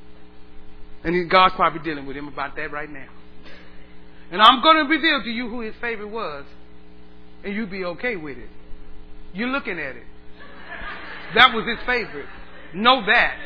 And 1.04 1.30
God's 1.30 1.54
probably 1.54 1.80
dealing 1.80 2.06
with 2.06 2.16
him 2.16 2.28
about 2.28 2.54
that 2.56 2.70
right 2.70 2.90
now. 2.90 3.08
And 4.30 4.42
I'm 4.42 4.62
going 4.62 4.76
to 4.76 4.82
reveal 4.82 5.22
to 5.22 5.30
you 5.30 5.48
who 5.48 5.60
his 5.62 5.74
favorite 5.80 6.10
was. 6.10 6.44
And 7.42 7.54
you 7.54 7.66
be 7.66 7.84
okay 7.84 8.16
with 8.16 8.36
it. 8.36 8.50
You're 9.32 9.48
looking 9.48 9.78
at 9.78 9.96
it. 9.96 10.04
That 11.34 11.54
was 11.54 11.66
his 11.66 11.78
favorite. 11.86 12.26
Know 12.74 13.04
that. 13.06 13.36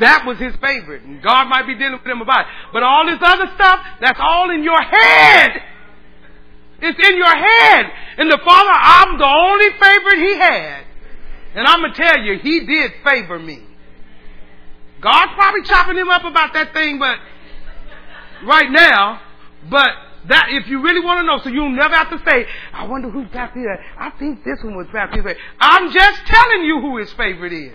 That 0.00 0.24
was 0.26 0.38
his 0.38 0.54
favorite. 0.60 1.02
And 1.02 1.22
God 1.22 1.48
might 1.48 1.66
be 1.66 1.74
dealing 1.74 1.98
with 1.98 2.06
him 2.06 2.20
about 2.20 2.40
it. 2.40 2.46
But 2.72 2.82
all 2.82 3.06
this 3.06 3.18
other 3.20 3.50
stuff, 3.54 3.80
that's 4.00 4.20
all 4.20 4.50
in 4.50 4.62
your 4.62 4.80
head. 4.80 5.62
It's 6.80 7.08
in 7.08 7.16
your 7.16 7.36
head. 7.36 7.86
And 8.18 8.30
the 8.30 8.38
Father, 8.44 8.70
I'm 8.70 9.18
the 9.18 9.26
only 9.26 9.68
favorite 9.80 10.18
he 10.18 10.38
had. 10.38 10.84
And 11.54 11.66
I'm 11.66 11.80
going 11.80 11.92
to 11.92 12.00
tell 12.00 12.18
you, 12.18 12.38
he 12.38 12.66
did 12.66 12.92
favor 13.02 13.38
me. 13.38 13.62
God's 15.00 15.32
probably 15.34 15.62
chopping 15.62 15.96
him 15.96 16.08
up 16.08 16.24
about 16.24 16.52
that 16.54 16.72
thing, 16.72 16.98
but 16.98 17.18
right 18.44 18.70
now, 18.70 19.20
but 19.70 19.90
that 20.26 20.48
if 20.50 20.68
you 20.68 20.82
really 20.82 21.00
want 21.00 21.20
to 21.20 21.26
know, 21.26 21.38
so 21.38 21.48
you'll 21.48 21.70
never 21.70 21.94
have 21.94 22.10
to 22.10 22.18
say, 22.28 22.46
I 22.72 22.86
wonder 22.86 23.08
who's 23.08 23.30
Hill. 23.30 23.76
I 23.98 24.10
think 24.18 24.44
this 24.44 24.62
one 24.62 24.76
was 24.76 24.86
Hill. 24.88 25.34
I'm 25.60 25.92
just 25.92 26.26
telling 26.26 26.62
you 26.64 26.80
who 26.80 26.98
his 26.98 27.12
favorite 27.12 27.52
is. 27.52 27.74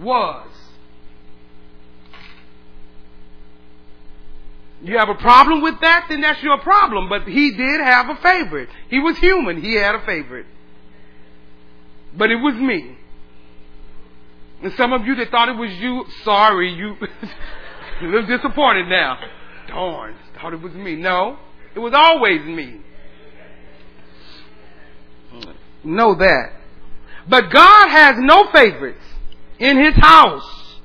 Was. 0.00 0.48
You 4.82 4.98
have 4.98 5.08
a 5.08 5.14
problem 5.14 5.62
with 5.62 5.80
that, 5.80 6.06
then 6.08 6.20
that's 6.20 6.42
your 6.42 6.58
problem. 6.58 7.08
But 7.08 7.26
he 7.26 7.52
did 7.52 7.80
have 7.80 8.08
a 8.10 8.16
favorite. 8.16 8.68
He 8.88 8.98
was 8.98 9.16
human. 9.18 9.62
He 9.62 9.74
had 9.74 9.94
a 9.94 10.04
favorite. 10.04 10.46
But 12.16 12.30
it 12.30 12.36
was 12.36 12.54
me. 12.54 12.98
And 14.62 14.72
some 14.74 14.92
of 14.92 15.06
you 15.06 15.14
that 15.16 15.30
thought 15.30 15.48
it 15.48 15.56
was 15.56 15.72
you, 15.72 16.04
sorry, 16.22 16.72
you, 16.72 16.96
you 18.02 18.08
look 18.08 18.26
disappointed 18.26 18.88
now. 18.88 19.18
Darn, 19.68 20.14
thought 20.44 20.52
it 20.52 20.60
was 20.60 20.74
me. 20.74 20.94
No, 20.96 21.38
it 21.74 21.78
was 21.78 21.94
always 21.94 22.44
me. 22.44 22.76
Know 25.82 26.14
that. 26.16 26.52
But 27.26 27.50
God 27.50 27.88
has 27.88 28.16
no 28.18 28.50
favorites 28.52 29.00
in 29.58 29.82
His 29.82 29.94
house. 29.94 30.78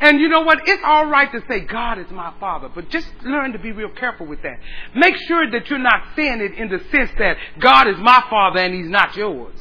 And 0.00 0.20
you 0.20 0.28
know 0.28 0.42
what? 0.42 0.68
It's 0.68 0.82
all 0.84 1.06
right 1.06 1.32
to 1.32 1.42
say 1.48 1.60
God 1.60 1.98
is 1.98 2.10
my 2.10 2.34
father, 2.38 2.68
but 2.68 2.90
just 2.90 3.08
learn 3.22 3.52
to 3.52 3.58
be 3.58 3.72
real 3.72 3.88
careful 3.88 4.26
with 4.26 4.42
that. 4.42 4.58
Make 4.94 5.16
sure 5.26 5.50
that 5.50 5.70
you're 5.70 5.78
not 5.78 6.02
saying 6.14 6.42
it 6.42 6.58
in 6.58 6.68
the 6.68 6.80
sense 6.90 7.10
that 7.18 7.38
God 7.60 7.88
is 7.88 7.96
my 7.96 8.24
father 8.28 8.60
and 8.60 8.74
he's 8.74 8.90
not 8.90 9.16
yours. 9.16 9.58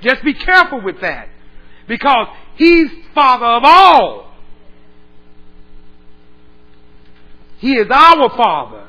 Just 0.00 0.24
be 0.24 0.34
careful 0.34 0.80
with 0.80 1.00
that. 1.02 1.28
Because 1.86 2.26
he's 2.56 2.90
father 3.14 3.46
of 3.46 3.62
all. 3.64 4.31
He 7.62 7.74
is 7.74 7.86
our 7.90 8.28
father. 8.36 8.88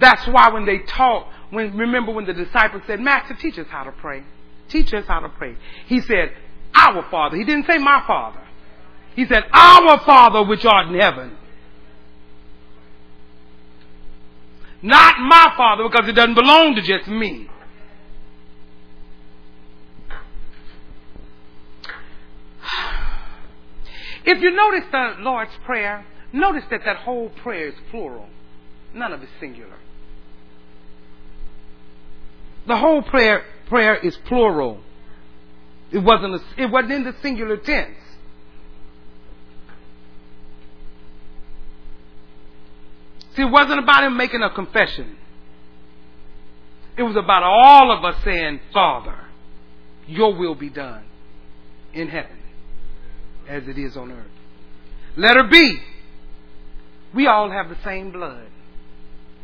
That's 0.00 0.26
why 0.26 0.50
when 0.50 0.66
they 0.66 0.80
talk, 0.80 1.28
when 1.50 1.76
remember 1.76 2.12
when 2.12 2.26
the 2.26 2.32
disciples 2.34 2.82
said, 2.84 2.98
Master, 2.98 3.34
teach 3.40 3.56
us 3.60 3.68
how 3.70 3.84
to 3.84 3.92
pray. 3.92 4.24
Teach 4.68 4.92
us 4.92 5.04
how 5.06 5.20
to 5.20 5.28
pray. 5.28 5.56
He 5.86 6.00
said, 6.00 6.32
our 6.74 7.08
Father. 7.10 7.36
He 7.36 7.44
didn't 7.44 7.66
say 7.66 7.78
my 7.78 8.02
Father. 8.06 8.40
He 9.14 9.24
said, 9.26 9.44
Our 9.52 10.00
Father 10.00 10.44
which 10.44 10.64
art 10.64 10.88
in 10.88 10.98
heaven. 10.98 11.36
Not 14.82 15.20
my 15.20 15.54
Father 15.56 15.84
because 15.88 16.08
it 16.08 16.14
doesn't 16.14 16.34
belong 16.34 16.74
to 16.74 16.82
just 16.82 17.08
me. 17.08 17.48
If 24.24 24.42
you 24.42 24.50
notice 24.50 24.84
the 24.90 25.22
Lord's 25.22 25.50
Prayer, 25.64 26.04
notice 26.32 26.64
that 26.70 26.80
that 26.86 26.96
whole 26.96 27.28
prayer 27.28 27.68
is 27.68 27.74
plural. 27.90 28.26
None 28.94 29.12
of 29.12 29.22
it 29.22 29.28
singular. 29.38 29.76
The 32.66 32.76
whole 32.76 33.02
prayer, 33.02 33.44
prayer 33.68 33.96
is 33.96 34.16
plural. 34.26 34.80
It 35.92 35.98
wasn't, 35.98 36.34
a, 36.34 36.40
it 36.56 36.70
wasn't 36.70 36.92
in 36.92 37.04
the 37.04 37.14
singular 37.20 37.58
tense. 37.58 37.98
See, 43.36 43.42
it 43.42 43.50
wasn't 43.50 43.80
about 43.80 44.04
him 44.04 44.16
making 44.16 44.42
a 44.42 44.50
confession. 44.50 45.16
It 46.96 47.02
was 47.02 47.16
about 47.16 47.42
all 47.42 47.90
of 47.90 48.04
us 48.04 48.22
saying, 48.24 48.60
Father, 48.72 49.18
your 50.06 50.34
will 50.34 50.54
be 50.54 50.70
done 50.70 51.04
in 51.92 52.08
heaven 52.08 52.43
as 53.48 53.66
it 53.68 53.78
is 53.78 53.96
on 53.96 54.10
earth. 54.10 54.26
Letter 55.16 55.44
B. 55.44 55.78
We 57.14 57.26
all 57.28 57.50
have 57.50 57.68
the 57.68 57.76
same 57.84 58.10
blood 58.10 58.48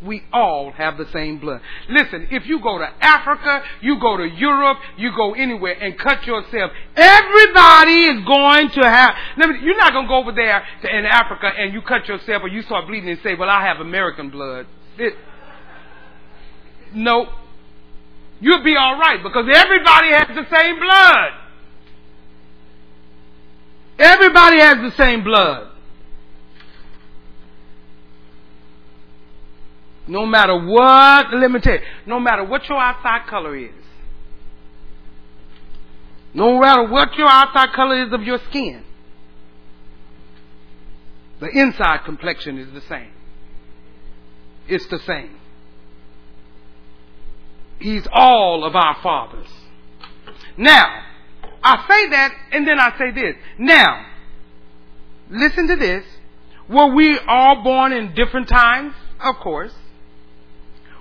we 0.05 0.23
all 0.33 0.73
have 0.73 0.97
the 0.97 1.07
same 1.13 1.39
blood. 1.39 1.61
Listen, 1.89 2.29
if 2.31 2.47
you 2.47 2.61
go 2.61 2.79
to 2.79 2.89
Africa, 3.01 3.63
you 3.83 4.01
go 4.01 4.17
to 4.17 4.27
Europe, 4.27 4.79
you 4.97 5.11
go 5.15 5.35
anywhere 5.35 5.73
and 5.73 5.99
cut 5.99 6.27
yourself, 6.27 6.73
everybody 6.97 8.05
is 8.05 8.25
going 8.25 8.71
to 8.71 8.83
have, 8.83 9.15
you're 9.37 9.77
not 9.77 9.93
going 9.93 10.07
to 10.07 10.09
go 10.09 10.17
over 10.17 10.33
there 10.33 10.65
to, 10.83 10.97
in 10.97 11.05
Africa 11.05 11.51
and 11.57 11.75
you 11.75 11.83
cut 11.83 12.09
yourself 12.09 12.43
or 12.43 12.49
you 12.49 12.63
start 12.63 12.87
bleeding 12.87 13.11
and 13.11 13.21
say, 13.23 13.35
well, 13.35 13.51
I 13.51 13.63
have 13.67 13.79
American 13.79 14.31
blood. 14.31 14.67
It, 14.99 15.15
no. 16.95 17.29
You'll 18.41 18.65
be 18.65 18.77
alright 18.77 19.23
because 19.23 19.47
everybody 19.55 20.09
has 20.13 20.29
the 20.29 20.57
same 20.57 20.81
blood. 20.81 21.40
Everybody 24.01 24.59
has 24.61 24.79
the 24.79 24.97
same 24.97 25.23
blood. 25.23 25.69
No 30.07 30.25
matter 30.25 30.57
what, 30.59 31.35
let 31.35 31.51
me 31.51 31.61
tell 31.61 31.75
you, 31.75 31.81
no 32.07 32.19
matter 32.19 32.43
what 32.45 32.67
your 32.67 32.79
outside 32.79 33.29
color 33.29 33.55
is, 33.55 33.71
no 36.33 36.59
matter 36.59 36.89
what 36.89 37.15
your 37.17 37.29
outside 37.29 37.75
color 37.75 38.07
is 38.07 38.13
of 38.13 38.23
your 38.23 38.39
skin, 38.49 38.85
the 41.41 41.49
inside 41.49 42.05
complexion 42.07 42.59
is 42.59 42.73
the 42.73 42.81
same. 42.81 43.13
It's 44.67 44.87
the 44.87 44.99
same. 45.01 45.37
He's 47.79 48.07
all 48.11 48.65
of 48.65 48.75
our 48.75 48.97
fathers. 49.03 49.49
Now, 50.57 51.05
I 51.63 51.87
say 51.89 52.11
that 52.11 52.33
and 52.53 52.67
then 52.67 52.79
I 52.81 52.97
say 52.99 53.11
this. 53.13 53.37
Now, 53.59 54.07
listen 55.31 55.69
to 55.69 55.77
this. 55.77 56.05
Were 56.69 56.95
we 56.95 57.19
all 57.27 57.63
born 57.63 57.93
in 57.93 58.15
different 58.15 58.49
times? 58.49 58.95
Of 59.21 59.37
course 59.37 59.73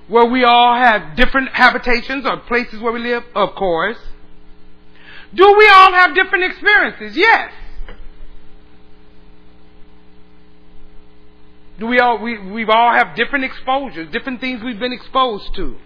where 0.09 0.25
we 0.25 0.43
all 0.43 0.75
have 0.75 1.15
different 1.15 1.49
habitations 1.53 2.25
or 2.25 2.37
places 2.37 2.81
where 2.81 2.91
we 2.91 2.99
live? 2.99 3.23
Of 3.35 3.55
course. 3.55 3.97
Do 5.33 5.55
we 5.57 5.67
all 5.69 5.93
have 5.93 6.15
different 6.15 6.51
experiences? 6.51 7.15
Yes. 7.15 7.53
Do 11.77 11.85
we 11.85 11.99
all 11.99 12.17
we 12.17 12.37
we 12.51 12.65
all 12.65 12.91
have 12.91 13.15
different 13.15 13.45
exposures, 13.45 14.11
different 14.11 14.41
things 14.41 14.61
we've 14.63 14.79
been 14.79 14.91
exposed 14.91 15.55
to? 15.55 15.77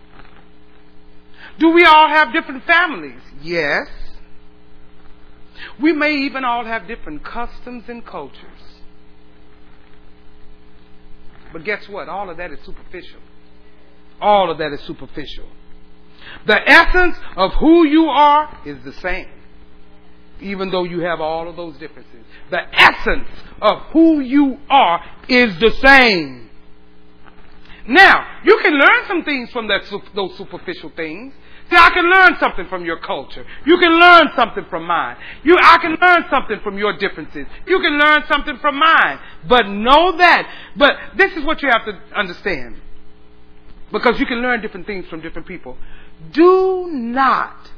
Do 1.59 1.69
we 1.71 1.85
all 1.85 2.07
have 2.07 2.33
different 2.33 2.63
families? 2.63 3.19
Yes. 3.41 3.87
We 5.79 5.93
may 5.93 6.13
even 6.25 6.43
all 6.43 6.65
have 6.65 6.87
different 6.87 7.23
customs 7.23 7.85
and 7.87 8.05
cultures. 8.05 8.39
But 11.51 11.63
guess 11.63 11.87
what? 11.87 12.09
All 12.09 12.29
of 12.29 12.37
that 12.37 12.51
is 12.51 12.59
superficial. 12.65 13.19
All 14.19 14.49
of 14.49 14.57
that 14.57 14.73
is 14.73 14.81
superficial. 14.81 15.47
The 16.47 16.69
essence 16.69 17.17
of 17.35 17.53
who 17.53 17.85
you 17.85 18.05
are 18.05 18.59
is 18.65 18.83
the 18.83 18.93
same, 18.93 19.27
even 20.41 20.71
though 20.71 20.83
you 20.83 21.01
have 21.01 21.21
all 21.21 21.47
of 21.49 21.55
those 21.55 21.77
differences. 21.77 22.25
The 22.49 22.61
essence 22.73 23.27
of 23.61 23.79
who 23.91 24.19
you 24.21 24.57
are 24.69 25.01
is 25.27 25.57
the 25.59 25.71
same. 25.71 26.49
Now, 27.87 28.25
you 28.45 28.59
can 28.63 28.73
learn 28.73 29.07
some 29.07 29.23
things 29.23 29.51
from 29.51 29.67
that, 29.67 29.81
those 30.15 30.37
superficial 30.37 30.91
things. 30.95 31.33
See, 31.73 31.79
I 31.79 31.89
can 31.89 32.07
learn 32.07 32.37
something 32.39 32.67
from 32.67 32.85
your 32.85 32.99
culture. 32.99 33.43
You 33.65 33.79
can 33.79 33.99
learn 33.99 34.29
something 34.35 34.63
from 34.69 34.85
mine. 34.85 35.17
You, 35.43 35.57
I 35.59 35.79
can 35.79 35.97
learn 35.99 36.25
something 36.29 36.59
from 36.63 36.77
your 36.77 36.95
differences. 36.97 37.47
You 37.65 37.79
can 37.79 37.97
learn 37.97 38.23
something 38.27 38.59
from 38.59 38.77
mine. 38.77 39.19
But 39.49 39.67
know 39.67 40.15
that. 40.17 40.47
But 40.75 40.91
this 41.17 41.31
is 41.31 41.43
what 41.43 41.63
you 41.63 41.69
have 41.69 41.83
to 41.85 41.99
understand. 42.15 42.79
Because 43.91 44.19
you 44.19 44.27
can 44.27 44.43
learn 44.43 44.61
different 44.61 44.85
things 44.85 45.07
from 45.07 45.21
different 45.21 45.47
people. 45.47 45.75
Do 46.31 46.89
not 46.91 47.71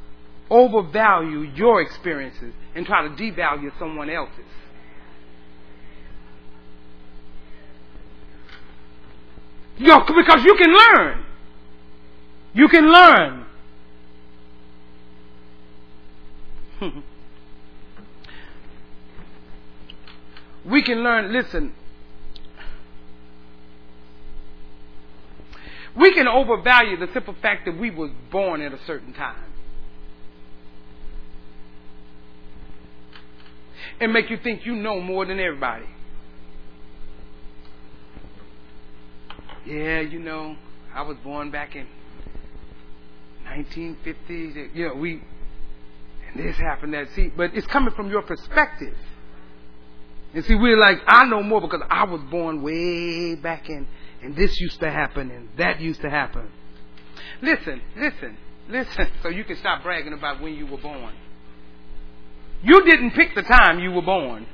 overvalue 0.50 1.50
your 1.54 1.80
experiences 1.80 2.52
and 2.74 2.84
try 2.84 3.08
to 3.08 3.14
devalue 3.14 3.70
someone 3.78 4.10
else's. 4.10 4.44
You 9.78 9.86
know, 9.86 10.00
because 10.00 10.44
you 10.44 10.54
can 10.56 10.76
learn. 10.76 11.24
You 12.52 12.68
can 12.68 12.92
learn. 12.92 13.45
we 20.64 20.82
can 20.82 21.02
learn, 21.02 21.32
listen, 21.32 21.74
we 25.96 26.12
can 26.12 26.28
overvalue 26.28 26.96
the 26.98 27.08
simple 27.12 27.34
fact 27.40 27.64
that 27.66 27.78
we 27.78 27.90
was 27.90 28.10
born 28.30 28.60
at 28.60 28.72
a 28.72 28.78
certain 28.86 29.12
time. 29.14 29.42
And 33.98 34.12
make 34.12 34.28
you 34.28 34.36
think 34.36 34.66
you 34.66 34.74
know 34.74 35.00
more 35.00 35.24
than 35.24 35.40
everybody. 35.40 35.86
Yeah, 39.64 40.00
you 40.00 40.18
know, 40.18 40.56
I 40.94 41.02
was 41.02 41.16
born 41.24 41.50
back 41.50 41.74
in 41.74 41.86
1950s. 43.46 44.74
You 44.74 44.88
know, 44.88 44.94
we 44.94 45.22
this 46.38 46.56
happened 46.56 46.94
that. 46.94 47.08
See, 47.14 47.32
but 47.36 47.54
it's 47.54 47.66
coming 47.66 47.94
from 47.94 48.10
your 48.10 48.22
perspective. 48.22 48.96
And 50.34 50.44
see, 50.44 50.54
we're 50.54 50.78
like, 50.78 50.98
I 51.06 51.24
know 51.26 51.42
more 51.42 51.60
because 51.60 51.82
I 51.88 52.04
was 52.04 52.20
born 52.30 52.62
way 52.62 53.36
back 53.36 53.68
in, 53.68 53.86
and 54.22 54.36
this 54.36 54.58
used 54.60 54.80
to 54.80 54.90
happen, 54.90 55.30
and 55.30 55.48
that 55.56 55.80
used 55.80 56.02
to 56.02 56.10
happen. 56.10 56.50
Listen, 57.40 57.80
listen, 57.96 58.36
listen, 58.68 59.08
so 59.22 59.28
you 59.28 59.44
can 59.44 59.56
stop 59.56 59.82
bragging 59.82 60.12
about 60.12 60.42
when 60.42 60.54
you 60.54 60.66
were 60.66 60.78
born. 60.78 61.14
You 62.62 62.84
didn't 62.84 63.12
pick 63.12 63.34
the 63.34 63.42
time 63.42 63.78
you 63.78 63.92
were 63.92 64.02
born. 64.02 64.46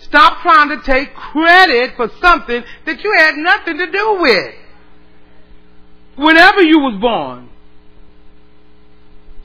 Stop 0.00 0.42
trying 0.42 0.68
to 0.68 0.82
take 0.82 1.14
credit 1.14 1.96
for 1.96 2.10
something 2.20 2.62
that 2.84 3.02
you 3.02 3.14
had 3.16 3.36
nothing 3.36 3.78
to 3.78 3.90
do 3.90 4.18
with. 4.20 4.54
Whenever 6.16 6.62
you 6.62 6.78
was 6.78 7.00
born. 7.00 7.48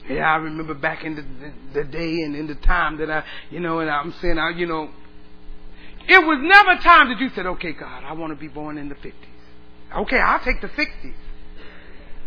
Yeah, 0.08 0.32
I 0.32 0.36
remember 0.36 0.74
back 0.74 1.04
in 1.04 1.14
the, 1.14 1.22
the, 1.22 1.82
the 1.82 1.84
day 1.84 2.22
and 2.22 2.34
in 2.34 2.46
the 2.46 2.56
time 2.56 2.98
that 2.98 3.10
I, 3.10 3.24
you 3.50 3.60
know, 3.60 3.78
and 3.78 3.88
I'm 3.88 4.12
saying, 4.20 4.38
I, 4.38 4.50
you 4.50 4.66
know, 4.66 4.90
it 6.08 6.18
was 6.18 6.38
never 6.42 6.80
time 6.82 7.08
that 7.10 7.20
you 7.20 7.30
said, 7.34 7.46
okay, 7.46 7.72
God, 7.72 8.02
I 8.04 8.12
want 8.14 8.32
to 8.32 8.38
be 8.38 8.48
born 8.48 8.78
in 8.78 8.88
the 8.88 8.96
50s. 8.96 9.12
Okay, 9.98 10.18
I'll 10.18 10.40
take 10.40 10.60
the 10.60 10.68
60s. 10.68 11.14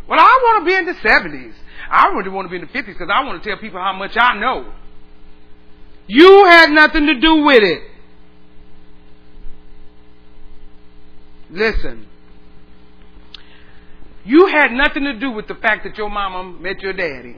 Well, 0.07 0.19
I 0.19 0.39
want 0.43 0.65
to 0.65 0.69
be 0.69 0.75
in 0.75 0.85
the 0.85 0.93
70s. 0.93 1.53
I 1.89 2.07
really 2.09 2.29
want 2.29 2.45
to 2.45 2.49
be 2.49 2.57
in 2.57 2.61
the 2.61 2.67
50s 2.67 2.85
because 2.85 3.09
I 3.11 3.25
want 3.25 3.41
to 3.41 3.49
tell 3.49 3.59
people 3.59 3.79
how 3.81 3.93
much 3.93 4.15
I 4.15 4.37
know. 4.39 4.71
You 6.07 6.45
had 6.45 6.69
nothing 6.69 7.07
to 7.07 7.19
do 7.19 7.43
with 7.43 7.63
it. 7.63 7.81
Listen. 11.49 12.07
You 14.23 14.47
had 14.47 14.71
nothing 14.71 15.03
to 15.03 15.19
do 15.19 15.31
with 15.31 15.47
the 15.47 15.55
fact 15.55 15.83
that 15.83 15.97
your 15.97 16.09
mama 16.09 16.59
met 16.59 16.79
your 16.81 16.93
daddy. 16.93 17.35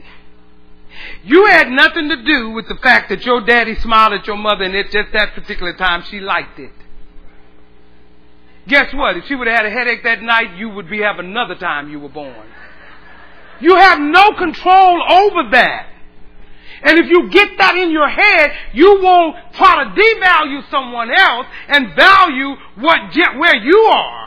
You 1.24 1.46
had 1.46 1.68
nothing 1.68 2.08
to 2.08 2.22
do 2.22 2.50
with 2.50 2.68
the 2.68 2.76
fact 2.76 3.10
that 3.10 3.24
your 3.24 3.40
daddy 3.42 3.76
smiled 3.76 4.14
at 4.14 4.26
your 4.26 4.36
mother 4.36 4.64
and 4.64 4.74
at 4.74 4.90
just 4.90 5.12
that 5.12 5.34
particular 5.34 5.74
time 5.74 6.04
she 6.10 6.20
liked 6.20 6.58
it. 6.58 6.72
Guess 8.66 8.92
what? 8.94 9.16
If 9.16 9.26
she 9.26 9.34
would 9.34 9.46
have 9.46 9.56
had 9.56 9.66
a 9.66 9.70
headache 9.70 10.04
that 10.04 10.22
night, 10.22 10.56
you 10.56 10.68
would 10.68 10.90
be 10.90 10.98
have 10.98 11.18
another 11.18 11.54
time 11.54 11.90
you 11.90 12.00
were 12.00 12.08
born. 12.08 12.46
You 13.60 13.74
have 13.76 13.98
no 13.98 14.32
control 14.34 15.02
over 15.10 15.50
that. 15.50 15.86
And 16.82 16.98
if 16.98 17.10
you 17.10 17.28
get 17.30 17.48
that 17.58 17.76
in 17.76 17.90
your 17.90 18.08
head, 18.08 18.50
you 18.72 19.00
won't 19.02 19.36
try 19.54 19.84
to 19.84 19.90
devalue 19.90 20.70
someone 20.70 21.10
else 21.10 21.46
and 21.68 21.94
value 21.96 22.54
what 22.76 23.16
where 23.36 23.56
you 23.56 23.78
are. 23.78 24.17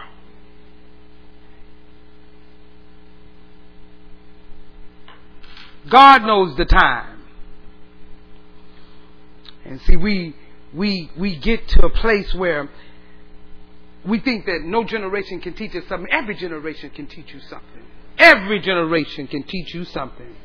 God 5.92 6.24
knows 6.24 6.56
the 6.56 6.66
time. 6.66 7.22
And 9.66 9.80
see, 9.82 9.98
we 9.98 10.36
we 10.74 11.12
we 11.18 11.36
get 11.36 11.68
to 11.70 11.86
a 11.86 11.89
place 11.89 12.34
where 12.34 12.70
we 14.06 14.20
think 14.20 14.46
that 14.46 14.62
no 14.64 14.84
generation 14.84 15.42
can 15.42 15.54
teach 15.54 15.76
us 15.76 15.84
something. 15.88 16.08
Every 16.12 16.36
generation 16.36 16.89
can 16.89 17.08
teach 17.08 17.34
you 17.34 17.39
something. 17.42 17.84
Every 18.18 18.60
generation 18.60 19.28
can 19.28 19.44
teach 19.44 19.74
you 19.74 19.86
something. 19.86 20.36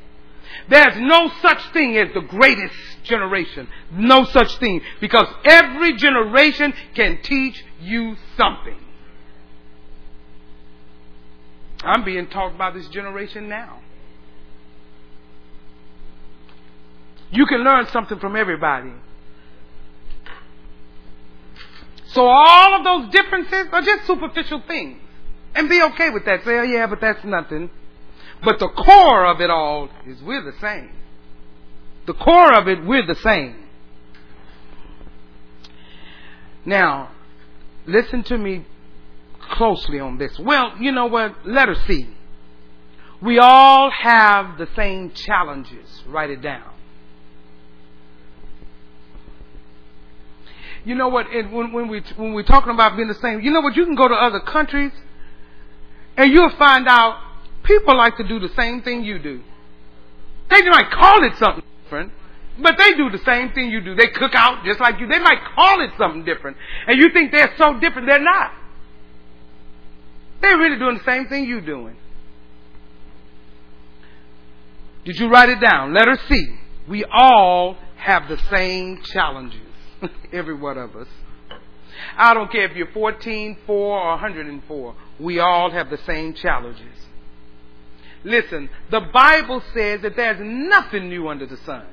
There's 0.69 0.97
no 0.99 1.31
such 1.43 1.73
thing 1.73 1.97
as 1.97 2.13
the 2.15 2.21
greatest 2.21 2.75
generation. 3.05 3.69
No 3.93 4.25
such 4.25 4.59
thing. 4.59 4.81
Because 5.01 5.27
every 5.45 5.97
generation 5.97 6.73
can 6.95 7.21
teach 7.23 7.65
you 7.81 8.17
something. 8.37 8.79
I'm 11.83 12.05
being 12.05 12.29
taught 12.29 12.57
by 12.57 12.71
this 12.71 12.89
generation 12.89 13.49
now. 13.49 13.81
You 17.31 17.47
can 17.47 17.65
learn 17.65 17.87
something 17.89 18.19
from 18.19 18.37
everybody. 18.37 18.93
So 22.09 22.27
all 22.27 22.79
of 22.79 22.85
those 22.85 23.13
differences 23.13 23.67
are 23.73 23.83
just 23.83 24.07
superficial 24.07 24.63
things. 24.67 25.01
And 25.55 25.69
be 25.69 25.83
okay 25.83 26.11
with 26.11 26.25
that. 26.27 26.45
Say, 26.45 26.59
oh 26.59 26.63
yeah, 26.63 26.87
but 26.87 27.01
that's 27.01 27.25
nothing. 27.25 27.71
But 28.45 28.59
the 28.59 28.69
core 28.69 29.27
of 29.27 29.41
it 29.41 29.51
all 29.51 29.89
is 30.07 30.23
we're 30.23 30.45
the 30.45 30.59
same. 30.61 30.91
The 32.07 32.15
core 32.15 32.53
of 32.53 32.69
it, 32.69 32.85
we're 32.85 33.07
the 33.07 33.17
same. 33.17 33.65
Now, 36.65 37.11
listen 37.87 38.23
to 38.25 38.39
me 38.39 38.65
closely 39.41 39.99
on 40.01 40.19
this. 40.19 40.39
Well, 40.39 40.75
you 40.79 40.93
know 40.93 41.07
what? 41.07 41.47
Letter 41.47 41.77
C. 41.87 42.09
We 43.23 43.39
all 43.39 43.91
have 43.91 44.59
the 44.59 44.69
same 44.77 45.13
challenges. 45.13 46.03
Write 46.07 46.31
it 46.31 46.43
down. 46.43 46.76
You 50.87 50.95
know 50.95 51.09
what? 51.09 51.27
when, 51.31 51.73
when 51.73 51.89
we 51.89 52.01
when 52.17 52.33
we're 52.33 52.45
talking 52.45 52.73
about 52.73 52.97
being 52.97 53.09
the 53.09 53.15
same, 53.15 53.41
you 53.41 53.51
know 53.51 53.61
what? 53.61 53.77
You 53.77 53.85
can 53.85 53.97
go 53.97 54.09
to 54.09 54.15
other 54.15 54.41
countries, 54.41 54.93
and 56.17 56.33
you'll 56.33 56.57
find 56.57 56.89
out 56.89 57.27
People 57.67 57.97
like 57.97 58.17
to 58.17 58.25
do 58.25 58.39
the 58.39 58.49
same 58.51 58.83
thing 58.83 59.05
you 59.05 59.19
do. 59.19 59.43
They 60.49 60.63
might 60.63 60.91
call 60.93 61.25
it 61.25 61.37
something 61.37 61.65
different, 61.83 62.13
but 62.63 62.77
they 62.79 62.95
do 62.95 63.11
the 63.11 63.19
same 63.19 63.51
thing 63.53 63.71
you 63.71 63.81
do. 63.81 63.97
They 63.97 64.07
cook 64.07 64.33
out 64.35 64.65
just 64.65 64.79
like 64.79 65.01
you. 65.01 65.09
They 65.09 65.19
might 65.19 65.41
call 65.55 65.81
it 65.81 65.91
something 65.99 66.25
different. 66.25 66.57
And 66.87 66.97
you 66.97 67.11
think 67.13 67.33
they're 67.33 67.53
so 67.59 67.81
different. 67.81 68.07
They're 68.07 68.23
not. 68.23 68.53
They're 70.41 70.57
really 70.57 70.79
doing 70.79 70.99
the 70.99 71.05
same 71.05 71.27
thing 71.27 71.47
you're 71.49 71.61
doing. 71.61 71.97
Did 75.05 75.19
you 75.19 75.29
write 75.29 75.49
it 75.49 75.61
down? 75.61 75.93
Letter 75.93 76.19
C. 76.29 76.57
We 76.89 77.05
all 77.05 77.77
have 77.97 78.29
the 78.29 78.39
same 78.49 79.03
challenges. 79.03 79.66
Every 80.33 80.55
one 80.55 80.79
of 80.79 80.95
us. 80.97 81.09
I 82.17 82.35
don't 82.35 82.51
care 82.51 82.65
if 82.65 82.77
you're 82.77 82.93
14, 82.93 83.59
4, 83.67 83.77
or 83.77 84.11
104. 84.11 84.95
We 85.19 85.39
all 85.39 85.71
have 85.71 85.91
the 85.91 85.99
same 85.99 86.35
challenges. 86.35 87.07
Listen, 88.25 88.69
the 88.91 89.01
Bible 89.01 89.63
says 89.73 90.03
that 90.03 90.17
there's 90.17 90.41
nothing 90.41 91.09
new 91.09 91.29
under 91.29 91.47
the 91.47 91.57
sun. 91.59 91.87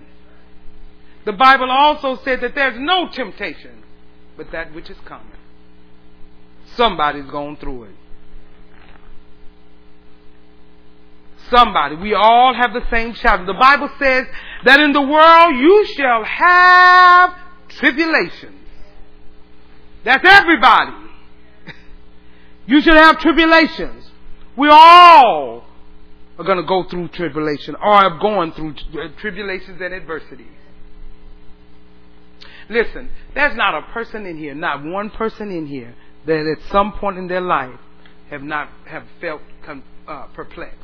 The 1.25 1.33
Bible 1.33 1.69
also 1.71 2.19
said 2.23 2.41
that 2.41 2.53
there's 2.55 2.77
no 2.77 3.07
temptation 3.09 3.83
but 4.37 4.51
that 4.51 4.73
which 4.73 4.89
is 4.89 4.97
common. 5.05 5.37
Somebody's 6.75 7.29
going 7.29 7.57
through 7.57 7.85
it. 7.85 7.95
Somebody. 11.49 11.97
We 11.97 12.13
all 12.13 12.53
have 12.53 12.73
the 12.73 12.83
same 12.89 13.13
challenge. 13.13 13.47
The 13.47 13.53
Bible 13.53 13.89
says 13.99 14.25
that 14.65 14.79
in 14.79 14.93
the 14.93 15.01
world 15.01 15.55
you 15.55 15.85
shall 15.95 16.23
have 16.23 17.35
tribulations. 17.75 18.59
That's 20.03 20.23
everybody. 20.25 20.91
you 22.67 22.81
should 22.81 22.95
have 22.95 23.19
tribulations. 23.19 24.09
We 24.57 24.69
all 24.69 25.65
are 26.37 26.45
going 26.45 26.57
to 26.57 26.67
go 26.67 26.83
through 26.89 27.09
tribulation 27.09 27.75
or 27.75 28.01
have 28.01 28.19
gone 28.21 28.51
through 28.53 28.75
tribulations 29.19 29.79
and 29.81 29.93
adversities. 29.93 30.47
Listen, 32.69 33.09
there's 33.33 33.55
not 33.55 33.75
a 33.75 33.91
person 33.93 34.25
in 34.25 34.37
here, 34.37 34.55
not 34.55 34.83
one 34.83 35.09
person 35.09 35.51
in 35.51 35.67
here, 35.67 35.95
that 36.25 36.45
at 36.45 36.71
some 36.71 36.93
point 36.93 37.17
in 37.17 37.27
their 37.27 37.41
life 37.41 37.79
have 38.29 38.41
not 38.41 38.69
have 38.85 39.03
felt 39.19 39.41
uh, 40.07 40.27
perplexed. 40.33 40.77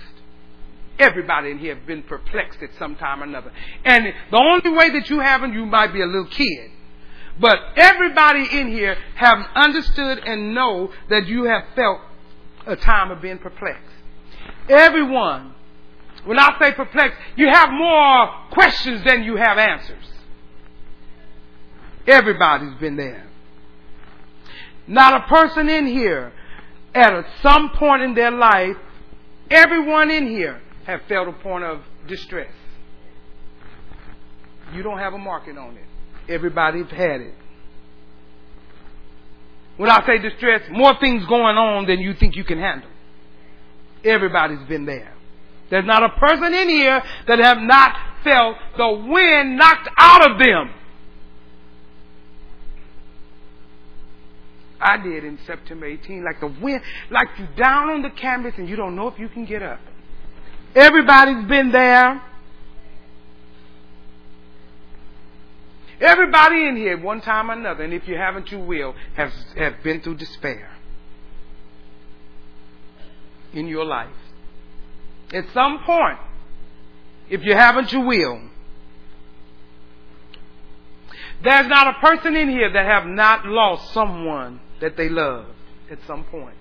Everybody 0.99 1.51
in 1.51 1.59
here 1.59 1.75
have 1.75 1.87
been 1.87 2.03
perplexed 2.03 2.61
at 2.61 2.69
some 2.77 2.95
time 2.97 3.21
or 3.21 3.23
another. 3.23 3.51
And 3.85 4.13
the 4.31 4.37
only 4.37 4.77
way 4.77 4.89
that 4.99 5.09
you 5.09 5.21
haven't, 5.21 5.53
you 5.53 5.65
might 5.65 5.93
be 5.93 6.01
a 6.01 6.05
little 6.05 6.27
kid. 6.27 6.71
But 7.39 7.57
everybody 7.77 8.59
in 8.59 8.67
here 8.67 8.97
have 9.15 9.37
understood 9.55 10.19
and 10.19 10.53
know 10.53 10.91
that 11.09 11.27
you 11.27 11.45
have 11.45 11.63
felt 11.75 12.01
a 12.67 12.75
time 12.75 13.11
of 13.11 13.21
being 13.21 13.37
perplexed. 13.37 13.83
Everyone, 14.67 15.53
when 16.25 16.37
I 16.37 16.57
say 16.59 16.73
perplexed, 16.73 17.17
you 17.35 17.47
have 17.49 17.69
more 17.71 18.29
questions 18.51 19.03
than 19.05 19.23
you 19.23 19.37
have 19.37 19.57
answers. 19.57 20.05
Everybody's 22.05 22.75
been 22.75 22.97
there. 22.97 23.27
Not 24.87 25.23
a 25.23 25.27
person 25.27 25.69
in 25.69 25.87
here 25.87 26.33
at 26.93 27.25
some 27.41 27.69
point 27.75 28.01
in 28.01 28.15
their 28.15 28.31
life, 28.31 28.75
everyone 29.49 30.09
in 30.09 30.27
here 30.27 30.61
have 30.85 31.01
felt 31.07 31.27
a 31.27 31.33
point 31.33 31.63
of 31.63 31.81
distress. 32.07 32.51
You 34.73 34.83
don't 34.83 34.97
have 34.97 35.13
a 35.13 35.17
market 35.17 35.57
on 35.57 35.75
it. 35.77 35.88
Everybody's 36.30 36.89
had 36.91 37.21
it. 37.21 37.34
When 39.77 39.89
I 39.89 40.05
say 40.05 40.19
distress, 40.19 40.61
more 40.69 40.93
things 40.99 41.25
going 41.25 41.57
on 41.57 41.88
than 41.88 41.99
you 41.99 42.13
think 42.13 42.36
you 42.36 42.43
can 42.43 42.59
handle. 42.59 42.89
Everybody's 44.03 44.67
been 44.67 44.86
there. 44.86 45.13
There's 45.69 45.86
not 45.86 46.03
a 46.03 46.09
person 46.19 46.53
in 46.53 46.69
here 46.69 47.01
that 47.27 47.39
have 47.39 47.59
not 47.59 47.95
felt 48.23 48.57
the 48.77 49.05
wind 49.07 49.57
knocked 49.57 49.89
out 49.97 50.32
of 50.32 50.39
them. 50.39 50.73
I 54.82 54.97
did 54.97 55.25
in 55.25 55.38
September 55.45 55.86
18, 55.86 56.23
like 56.23 56.39
the 56.39 56.47
wind, 56.61 56.82
like 57.09 57.27
you 57.38 57.47
down 57.57 57.89
on 57.89 58.01
the 58.01 58.09
canvas 58.09 58.53
and 58.57 58.67
you 58.67 58.75
don't 58.75 58.95
know 58.95 59.07
if 59.07 59.19
you 59.19 59.27
can 59.30 59.45
get 59.45 59.61
up. 59.61 59.80
Everybody's 60.75 61.47
been 61.47 61.71
there. 61.71 62.21
Everybody 66.01 66.65
in 66.65 66.77
here, 66.77 66.97
one 66.97 67.21
time 67.21 67.51
or 67.51 67.53
another, 67.53 67.83
and 67.83 67.93
if 67.93 68.07
you 68.07 68.15
haven't, 68.15 68.51
you 68.51 68.59
will, 68.59 68.95
have, 69.15 69.33
have 69.57 69.83
been 69.83 70.01
through 70.01 70.15
despair 70.15 70.71
in 73.53 73.67
your 73.67 73.85
life. 73.85 74.07
At 75.33 75.45
some 75.53 75.79
point, 75.85 76.19
if 77.29 77.43
you 77.43 77.53
haven't, 77.53 77.91
you 77.91 78.01
will. 78.01 78.41
There's 81.43 81.67
not 81.67 81.87
a 81.87 81.99
person 81.99 82.35
in 82.35 82.49
here 82.49 82.71
that 82.71 82.85
have 82.85 83.05
not 83.05 83.45
lost 83.45 83.93
someone 83.93 84.59
that 84.81 84.97
they 84.97 85.09
love 85.09 85.45
at 85.89 85.99
some 86.07 86.23
point. 86.25 86.55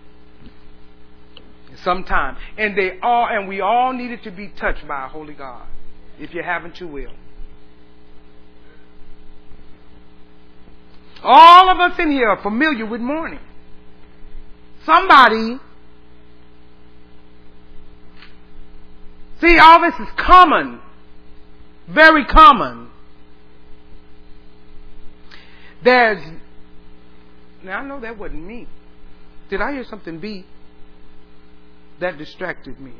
Sometime. 1.82 2.36
And 2.57 2.76
they 2.76 2.99
all 3.01 3.28
and 3.28 3.49
we 3.49 3.61
all 3.61 3.93
needed 3.93 4.22
to 4.24 4.30
be 4.30 4.49
touched 4.49 4.86
by 4.86 5.07
a 5.07 5.09
holy 5.09 5.34
God. 5.34 5.66
If 6.18 6.34
you 6.34 6.43
haven't, 6.43 6.80
you 6.80 6.89
will. 6.89 7.12
All 11.23 11.71
of 11.71 11.79
us 11.79 11.99
in 11.99 12.11
here 12.11 12.29
are 12.29 12.43
familiar 12.43 12.87
with 12.87 13.01
mourning. 13.01 13.41
Somebody 14.85 15.59
See, 19.41 19.59
all 19.59 19.81
this 19.81 19.95
is 20.01 20.09
common. 20.16 20.81
Very 21.89 22.25
common. 22.25 22.91
There's 25.83 26.23
now 27.62 27.79
I 27.79 27.87
know 27.87 28.01
that 28.01 28.19
wasn't 28.19 28.45
me. 28.45 28.66
Did 29.49 29.61
I 29.61 29.73
hear 29.73 29.85
something 29.85 30.19
beep? 30.19 30.47
That 32.01 32.19
distracted 32.19 32.79
me. 32.81 32.93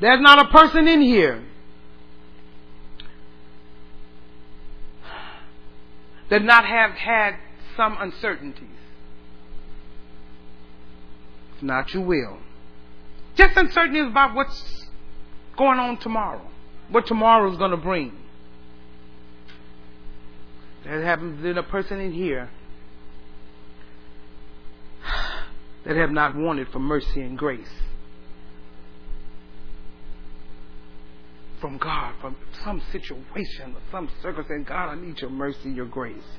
There's 0.00 0.20
not 0.20 0.46
a 0.46 0.50
person 0.50 0.88
in 0.88 1.00
here 1.00 1.44
that 6.30 6.42
not 6.42 6.64
have 6.64 6.92
had 6.92 7.36
some 7.76 7.96
uncertainties. 7.98 8.68
If 11.56 11.62
not, 11.62 11.92
you 11.94 12.00
will. 12.00 12.38
Just 13.36 13.56
uncertainties 13.56 14.06
about 14.06 14.34
what's 14.34 14.86
going 15.56 15.78
on 15.78 15.98
tomorrow, 15.98 16.42
what 16.88 17.06
tomorrow 17.06 17.50
is 17.50 17.58
going 17.58 17.70
to 17.70 17.76
bring. 17.76 18.12
There 20.84 21.02
haven't 21.02 21.42
been 21.42 21.58
a 21.58 21.62
person 21.62 22.00
in 22.00 22.12
here 22.12 22.50
that 25.84 25.96
have 25.96 26.10
not 26.10 26.36
wanted 26.36 26.68
for 26.68 26.78
mercy 26.78 27.20
and 27.20 27.38
grace 27.38 27.83
from 31.64 31.78
God, 31.78 32.12
from 32.20 32.36
some 32.62 32.82
situation 32.92 33.74
or 33.74 33.80
some 33.90 34.10
circumstance. 34.20 34.68
God, 34.68 34.90
I 34.90 35.00
need 35.00 35.18
your 35.18 35.30
mercy, 35.30 35.70
your 35.70 35.86
grace. 35.86 36.30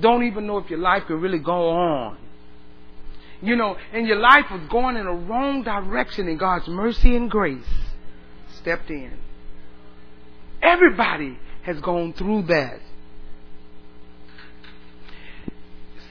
Don't 0.00 0.24
even 0.24 0.48
know 0.48 0.58
if 0.58 0.68
your 0.68 0.80
life 0.80 1.04
could 1.06 1.22
really 1.22 1.38
go 1.38 1.70
on. 1.70 2.18
You 3.40 3.54
know, 3.54 3.76
and 3.92 4.08
your 4.08 4.18
life 4.18 4.46
was 4.50 4.62
going 4.68 4.96
in 4.96 5.06
a 5.06 5.14
wrong 5.14 5.62
direction, 5.62 6.26
and 6.26 6.40
God's 6.40 6.66
mercy 6.66 7.14
and 7.14 7.30
grace 7.30 7.62
stepped 8.56 8.90
in. 8.90 9.12
Everybody 10.60 11.38
has 11.62 11.78
gone 11.82 12.14
through 12.14 12.42
that. 12.48 12.80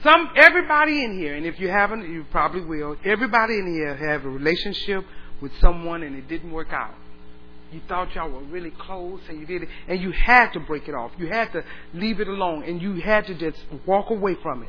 Some 0.02 0.30
everybody 0.36 1.04
in 1.04 1.18
here, 1.18 1.34
and 1.34 1.44
if 1.44 1.60
you 1.60 1.68
haven't, 1.68 2.10
you 2.10 2.24
probably 2.30 2.64
will. 2.64 2.96
Everybody 3.04 3.58
in 3.58 3.74
here 3.74 3.94
have 3.94 4.24
a 4.24 4.30
relationship 4.30 5.04
with 5.40 5.52
someone 5.60 6.02
and 6.02 6.16
it 6.16 6.28
didn't 6.28 6.52
work 6.52 6.72
out. 6.72 6.94
You 7.72 7.80
thought 7.88 8.14
y'all 8.14 8.30
were 8.30 8.42
really 8.44 8.70
close 8.70 9.20
and 9.28 9.40
you 9.40 9.46
did 9.46 9.64
it, 9.64 9.68
and 9.88 10.00
you 10.00 10.12
had 10.12 10.52
to 10.52 10.60
break 10.60 10.88
it 10.88 10.94
off. 10.94 11.10
You 11.18 11.26
had 11.26 11.52
to 11.52 11.64
leave 11.92 12.20
it 12.20 12.28
alone, 12.28 12.62
and 12.62 12.80
you 12.80 13.00
had 13.00 13.26
to 13.26 13.34
just 13.34 13.58
walk 13.84 14.10
away 14.10 14.36
from 14.42 14.62
it. 14.62 14.68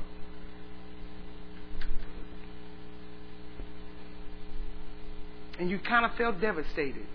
And 5.59 5.69
you 5.69 5.77
kind 5.79 6.03
of 6.03 6.15
felt 6.15 6.41
devastated, 6.41 7.05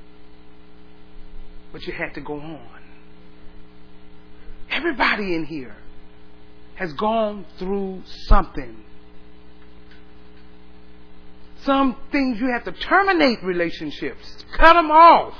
but 1.72 1.82
you 1.86 1.92
had 1.92 2.14
to 2.14 2.20
go 2.20 2.40
on. 2.40 2.80
Everybody 4.70 5.34
in 5.34 5.44
here 5.44 5.76
has 6.76 6.92
gone 6.92 7.44
through 7.58 8.02
something. 8.28 8.84
Some 11.64 11.96
things 12.10 12.40
you 12.40 12.50
have 12.52 12.64
to 12.64 12.72
terminate 12.72 13.42
relationships, 13.42 14.44
cut 14.56 14.74
them 14.74 14.90
off. 14.90 15.34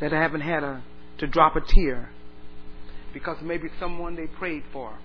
That 0.00 0.12
I 0.12 0.20
haven't 0.20 0.42
had 0.42 0.62
a, 0.62 0.82
to 1.18 1.26
drop 1.26 1.56
a 1.56 1.60
tear. 1.60 2.10
Because 3.14 3.38
maybe 3.42 3.68
someone 3.80 4.14
they 4.14 4.26
prayed 4.26 4.64
for 4.72 4.98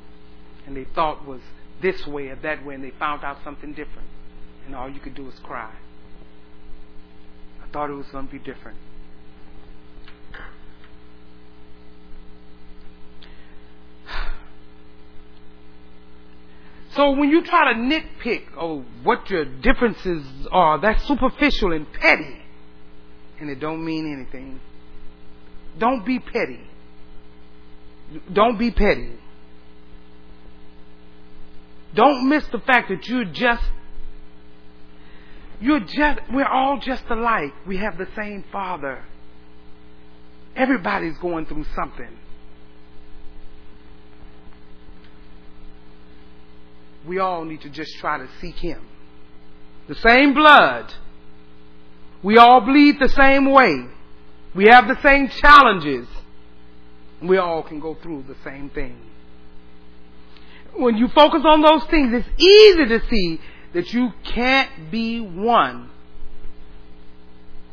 and 0.66 0.76
they 0.76 0.84
thought 0.84 1.26
was 1.26 1.40
this 1.82 2.06
way 2.06 2.28
or 2.28 2.36
that 2.36 2.66
way 2.66 2.76
and 2.76 2.84
they 2.84 2.92
found 3.00 3.24
out 3.24 3.38
something 3.44 3.72
different. 3.72 4.08
And 4.66 4.76
all 4.76 4.90
you 4.90 5.00
could 5.00 5.16
do 5.16 5.24
was 5.24 5.36
cry. 5.44 5.74
I 7.64 7.68
thought 7.72 7.90
it 7.90 7.94
was 7.94 8.08
going 8.12 8.28
to 8.28 8.32
be 8.32 8.40
different. 8.40 8.78
So 16.96 17.12
when 17.12 17.30
you 17.30 17.44
try 17.44 17.74
to 17.74 17.80
nitpick 17.80 18.44
oh 18.58 18.84
what 19.04 19.30
your 19.30 19.46
differences 19.46 20.26
are, 20.52 20.80
that's 20.80 21.06
superficial 21.08 21.72
and 21.74 21.92
petty. 21.94 22.38
And 23.40 23.50
it 23.50 23.60
don't 23.60 23.84
mean 23.84 24.12
anything. 24.12 24.60
Don't 25.78 26.06
be 26.06 26.20
petty. 26.20 26.60
Don't 28.32 28.60
be 28.60 28.72
petty. 28.72 29.12
Don't 31.94 32.30
miss 32.30 32.46
the 32.52 32.60
fact 32.60 32.90
that 32.90 33.08
you're 33.08 33.26
just 33.26 33.64
you're 35.62 35.80
just, 35.80 36.20
we're 36.34 36.48
all 36.48 36.80
just 36.80 37.04
alike. 37.10 37.54
We 37.68 37.78
have 37.78 37.98
the 37.98 38.08
same 38.18 38.44
Father. 38.52 39.04
Everybody's 40.56 41.18
going 41.20 41.46
through 41.46 41.66
something. 41.76 42.10
We 47.08 47.20
all 47.20 47.46
need 47.46 47.62
to 47.62 47.70
just 47.70 47.98
try 48.00 48.18
to 48.18 48.28
seek 48.40 48.56
Him. 48.56 48.82
The 49.88 49.96
same 49.96 50.34
blood. 50.34 50.94
We 52.24 52.38
all 52.38 52.62
bleed 52.62 53.00
the 53.00 53.10
same 53.10 53.52
way. 53.52 53.88
We 54.54 54.68
have 54.70 54.88
the 54.88 55.02
same 55.02 55.30
challenges. 55.30 56.08
We 57.22 57.38
all 57.38 57.64
can 57.64 57.80
go 57.80 57.96
through 57.96 58.26
the 58.28 58.36
same 58.44 58.70
thing. 58.70 58.98
When 60.76 60.98
you 60.98 61.08
focus 61.10 61.42
on 61.46 61.62
those 61.62 61.84
things, 61.90 62.14
it's 62.14 62.42
easy 62.42 62.86
to 62.86 63.08
see 63.10 63.40
that 63.74 63.94
you 63.94 64.12
can't 64.24 64.92
be 64.92 65.20
one. 65.20 65.90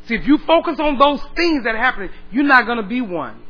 See, 0.07 0.15
if 0.15 0.27
you 0.27 0.39
focus 0.39 0.79
on 0.81 0.99
those 0.99 1.21
things 1.37 1.65
that 1.65 1.75
are 1.75 1.79
happening, 1.79 2.11
you're 2.31 2.45
not 2.45 2.67
going 2.67 2.79
to 2.79 2.89
be 2.89 3.01
one. 3.01 3.43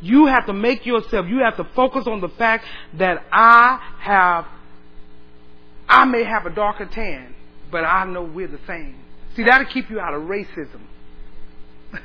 You 0.00 0.26
have 0.26 0.46
to 0.46 0.52
make 0.52 0.86
yourself, 0.86 1.26
you 1.28 1.38
have 1.38 1.56
to 1.56 1.64
focus 1.74 2.06
on 2.06 2.20
the 2.20 2.28
fact 2.30 2.64
that 2.94 3.24
I 3.32 3.78
have, 4.00 4.46
I 5.88 6.04
may 6.04 6.24
have 6.24 6.44
a 6.44 6.50
darker 6.50 6.86
tan, 6.86 7.34
but 7.70 7.84
I 7.84 8.04
know 8.04 8.22
we're 8.22 8.48
the 8.48 8.60
same. 8.66 8.96
See, 9.34 9.44
that'll 9.44 9.66
keep 9.66 9.88
you 9.88 10.00
out 10.00 10.14
of 10.14 10.22
racism. 10.22 10.80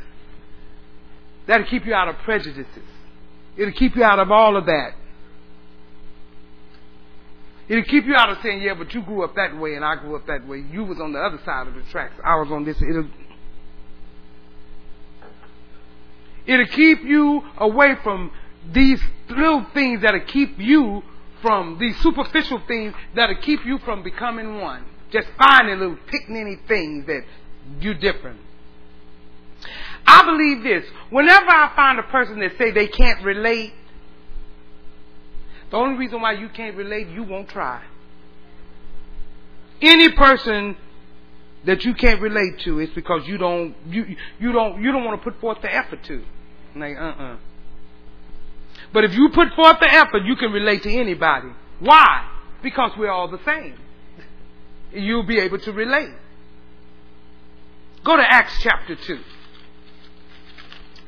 that'll 1.48 1.68
keep 1.68 1.86
you 1.86 1.94
out 1.94 2.08
of 2.08 2.18
prejudices. 2.20 2.68
It'll 3.58 3.74
keep 3.74 3.96
you 3.96 4.04
out 4.04 4.20
of 4.20 4.32
all 4.32 4.56
of 4.56 4.66
that. 4.68 4.94
It'll 7.68 7.84
keep 7.84 8.06
you 8.06 8.16
out 8.16 8.30
of 8.30 8.40
saying, 8.42 8.62
yeah, 8.62 8.74
but 8.74 8.94
you 8.94 9.02
grew 9.02 9.24
up 9.24 9.36
that 9.36 9.58
way 9.58 9.76
and 9.76 9.86
I 9.86 9.96
grew 9.96 10.16
up 10.16 10.28
that 10.28 10.48
way. 10.48 10.64
You 10.72 10.84
was 10.84 11.00
on 11.00 11.14
the 11.14 11.20
other 11.20 11.40
side 11.46 11.68
of 11.68 11.76
the 11.76 11.82
tracks. 11.84 12.14
I 12.24 12.36
was 12.36 12.52
on 12.52 12.66
this. 12.66 12.82
It'll, 12.82 13.08
it'll 16.46 16.68
keep 16.68 17.04
you 17.04 17.44
away 17.58 17.96
from 18.04 18.32
these 18.72 19.02
little 19.30 19.66
things 19.74 20.02
that'll 20.02 20.22
keep 20.22 20.60
you 20.60 21.04
from 21.44 21.78
these 21.78 21.96
superficial 22.02 22.60
things 22.68 22.96
that'll 23.14 23.36
keep 23.36 23.64
you 23.66 23.78
from 23.80 24.02
becoming 24.02 24.60
one. 24.60 24.86
Just 25.12 25.28
finding 25.38 25.78
little 25.78 25.98
picniny 26.08 26.58
things 26.68 27.06
that 27.06 27.24
you 27.80 27.94
different. 27.94 28.40
I 30.08 30.26
believe 30.26 30.64
this. 30.64 30.90
Whenever 31.12 31.50
I 31.50 31.72
find 31.76 32.00
a 32.00 32.04
person 32.04 32.40
that 32.40 32.58
say 32.58 32.72
they 32.72 32.88
can't 32.88 33.24
relate, 33.24 33.74
the 35.70 35.78
only 35.78 35.98
reason 35.98 36.22
why 36.22 36.32
you 36.34 36.50
can't 36.50 36.76
relate, 36.76 37.10
you 37.10 37.24
won't 37.24 37.50
try. 37.50 37.84
Any 39.82 40.12
person 40.12 40.78
that 41.66 41.84
you 41.84 41.94
can't 41.94 42.22
relate 42.22 42.60
to 42.62 42.80
is 42.80 42.90
because 42.90 43.28
you 43.28 43.38
don't 43.38 43.76
you 43.88 44.16
you 44.40 44.52
don't 44.52 44.82
you 44.82 44.92
don't 44.92 45.04
want 45.04 45.22
to 45.22 45.24
put 45.24 45.40
forth 45.40 45.62
the 45.62 45.74
effort 45.74 46.04
to. 46.06 46.24
Like 46.76 46.96
uh 46.98 47.02
uh 47.02 47.38
But 48.92 49.04
if 49.04 49.14
you 49.14 49.30
put 49.30 49.54
forth 49.56 49.80
the 49.80 49.92
effort, 49.92 50.24
you 50.26 50.36
can 50.36 50.52
relate 50.52 50.84
to 50.84 50.94
anybody. 50.94 51.50
Why? 51.80 52.30
Because 52.62 52.92
we're 52.98 53.12
all 53.12 53.28
the 53.28 53.44
same. 53.46 53.78
You'll 54.94 55.24
be 55.24 55.40
able 55.40 55.60
to 55.60 55.72
relate. 55.72 56.14
Go 58.04 58.18
to 58.18 58.24
Acts 58.24 58.62
chapter 58.62 58.96
two. 58.96 59.20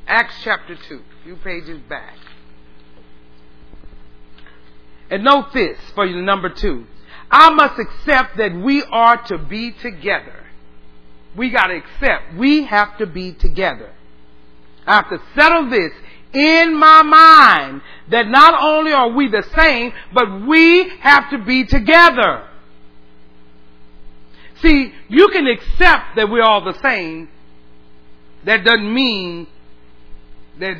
Acts 0.07 0.35
chapter 0.43 0.75
2, 0.75 0.95
a 0.95 1.23
few 1.23 1.35
pages 1.37 1.79
back. 1.89 2.15
And 5.09 5.23
note 5.23 5.51
this 5.53 5.77
for 5.93 6.05
you, 6.05 6.21
number 6.21 6.49
two. 6.49 6.85
I 7.31 7.49
must 7.49 7.79
accept 7.79 8.37
that 8.37 8.55
we 8.55 8.83
are 8.83 9.21
to 9.27 9.37
be 9.37 9.71
together. 9.71 10.45
We 11.35 11.49
got 11.49 11.67
to 11.67 11.75
accept 11.75 12.35
we 12.35 12.65
have 12.65 12.97
to 12.99 13.07
be 13.07 13.33
together. 13.33 13.91
I 14.85 14.97
have 14.97 15.09
to 15.09 15.19
settle 15.35 15.69
this 15.69 15.91
in 16.35 16.75
my 16.75 17.01
mind 17.01 17.81
that 18.09 18.27
not 18.27 18.61
only 18.61 18.91
are 18.91 19.09
we 19.09 19.29
the 19.29 19.43
same, 19.55 19.93
but 20.13 20.45
we 20.45 20.89
have 20.99 21.29
to 21.31 21.39
be 21.39 21.65
together. 21.65 22.47
See, 24.61 24.93
you 25.09 25.27
can 25.29 25.47
accept 25.47 26.15
that 26.15 26.29
we're 26.29 26.43
all 26.43 26.63
the 26.63 26.79
same. 26.81 27.29
That 28.43 28.63
doesn't 28.63 28.93
mean 28.93 29.47
that 30.59 30.77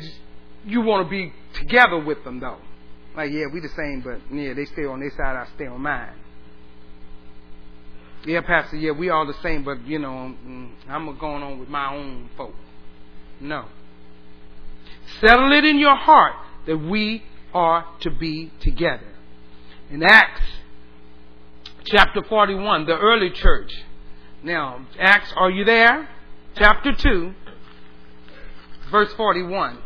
you 0.64 0.80
want 0.82 1.06
to 1.06 1.10
be 1.10 1.32
together 1.54 1.98
with 1.98 2.22
them 2.24 2.40
though. 2.40 2.58
Like, 3.16 3.32
yeah, 3.32 3.44
we 3.52 3.60
the 3.60 3.68
same, 3.68 4.02
but 4.02 4.20
yeah, 4.34 4.52
they 4.52 4.66
stay 4.66 4.84
on 4.84 5.00
their 5.00 5.10
side, 5.10 5.36
I 5.36 5.46
stay 5.54 5.66
on 5.66 5.80
mine. 5.80 6.12
Yeah, 8.26 8.40
Pastor, 8.40 8.76
yeah, 8.76 8.90
we 8.90 9.08
all 9.08 9.26
the 9.26 9.40
same, 9.42 9.64
but 9.64 9.86
you 9.86 9.98
know, 9.98 10.34
mm, 10.46 10.70
I'm 10.88 11.16
going 11.18 11.42
on 11.42 11.58
with 11.58 11.68
my 11.68 11.94
own 11.94 12.28
folk. 12.36 12.54
No. 13.40 13.66
Settle 15.20 15.52
it 15.52 15.64
in 15.64 15.78
your 15.78 15.96
heart 15.96 16.34
that 16.66 16.78
we 16.78 17.22
are 17.54 17.86
to 18.00 18.10
be 18.10 18.52
together. 18.60 19.06
In 19.90 20.02
Acts 20.02 20.42
chapter 21.84 22.22
41, 22.22 22.86
the 22.86 22.96
early 22.98 23.30
church. 23.30 23.72
Now, 24.42 24.86
Acts, 24.98 25.32
are 25.36 25.50
you 25.50 25.64
there? 25.64 26.08
Chapter 26.56 26.92
2, 26.92 27.34
verse 28.90 29.12
41. 29.14 29.78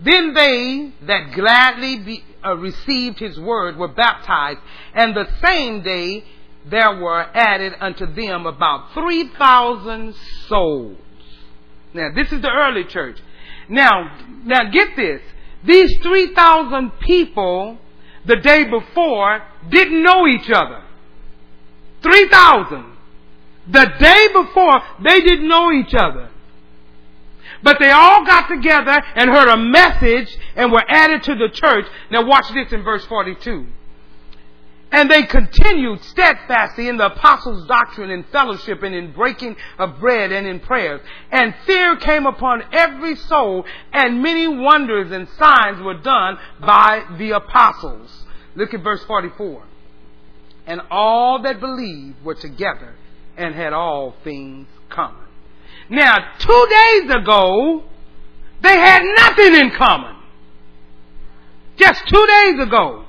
Then 0.00 0.34
they 0.34 0.92
that 1.06 1.32
gladly 1.32 1.98
be, 1.98 2.24
uh, 2.44 2.56
received 2.56 3.20
his 3.20 3.38
word 3.38 3.76
were 3.76 3.88
baptized, 3.88 4.58
and 4.94 5.14
the 5.14 5.28
same 5.44 5.82
day 5.82 6.24
there 6.66 7.00
were 7.00 7.22
added 7.34 7.74
unto 7.80 8.06
them 8.06 8.46
about 8.46 8.92
3,000 8.94 10.14
souls. 10.48 10.98
Now, 11.94 12.10
this 12.14 12.32
is 12.32 12.40
the 12.40 12.50
early 12.50 12.84
church. 12.84 13.18
Now, 13.68 14.16
now 14.44 14.70
get 14.70 14.96
this. 14.96 15.20
These 15.64 15.98
3,000 16.02 16.92
people 17.00 17.78
the 18.24 18.36
day 18.36 18.64
before 18.64 19.42
didn't 19.68 20.02
know 20.02 20.26
each 20.26 20.50
other. 20.50 20.82
3,000. 22.02 22.84
The 23.68 23.92
day 23.98 24.28
before, 24.32 24.82
they 25.04 25.20
didn't 25.20 25.48
know 25.48 25.70
each 25.72 25.94
other. 25.94 26.30
But 27.62 27.78
they 27.78 27.90
all 27.90 28.24
got 28.24 28.48
together 28.48 29.00
and 29.14 29.30
heard 29.30 29.48
a 29.48 29.56
message 29.56 30.36
and 30.56 30.72
were 30.72 30.84
added 30.88 31.22
to 31.24 31.34
the 31.36 31.48
church. 31.48 31.86
Now 32.10 32.26
watch 32.26 32.52
this 32.52 32.72
in 32.72 32.82
verse 32.82 33.04
42. 33.04 33.66
And 34.92 35.10
they 35.10 35.22
continued 35.22 36.04
steadfastly 36.04 36.86
in 36.86 36.98
the 36.98 37.06
apostles' 37.06 37.66
doctrine 37.66 38.10
and 38.10 38.26
fellowship 38.26 38.82
and 38.82 38.94
in 38.94 39.12
breaking 39.12 39.56
of 39.78 39.98
bread 39.98 40.30
and 40.32 40.46
in 40.46 40.60
prayers. 40.60 41.00
And 41.30 41.54
fear 41.64 41.96
came 41.96 42.26
upon 42.26 42.62
every 42.72 43.16
soul 43.16 43.64
and 43.92 44.22
many 44.22 44.46
wonders 44.46 45.10
and 45.10 45.26
signs 45.38 45.80
were 45.80 45.98
done 45.98 46.36
by 46.60 47.04
the 47.16 47.30
apostles. 47.30 48.10
Look 48.54 48.74
at 48.74 48.82
verse 48.82 49.02
44. 49.04 49.62
And 50.66 50.82
all 50.90 51.40
that 51.42 51.58
believed 51.58 52.22
were 52.22 52.34
together 52.34 52.94
and 53.38 53.54
had 53.54 53.72
all 53.72 54.14
things 54.22 54.68
common. 54.90 55.24
Now, 55.88 56.16
two 56.38 56.66
days 56.70 57.10
ago, 57.10 57.84
they 58.60 58.76
had 58.76 59.02
nothing 59.16 59.54
in 59.54 59.70
common. 59.70 60.16
Just 61.76 62.06
two 62.06 62.26
days 62.26 62.60
ago. 62.60 63.06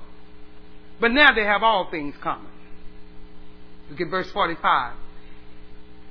But 1.00 1.12
now 1.12 1.34
they 1.34 1.44
have 1.44 1.64
all 1.64 1.90
things 1.90 2.16
common. 2.22 2.52
Look 3.90 4.02
at 4.02 4.10
verse 4.10 4.30
45. 4.32 4.94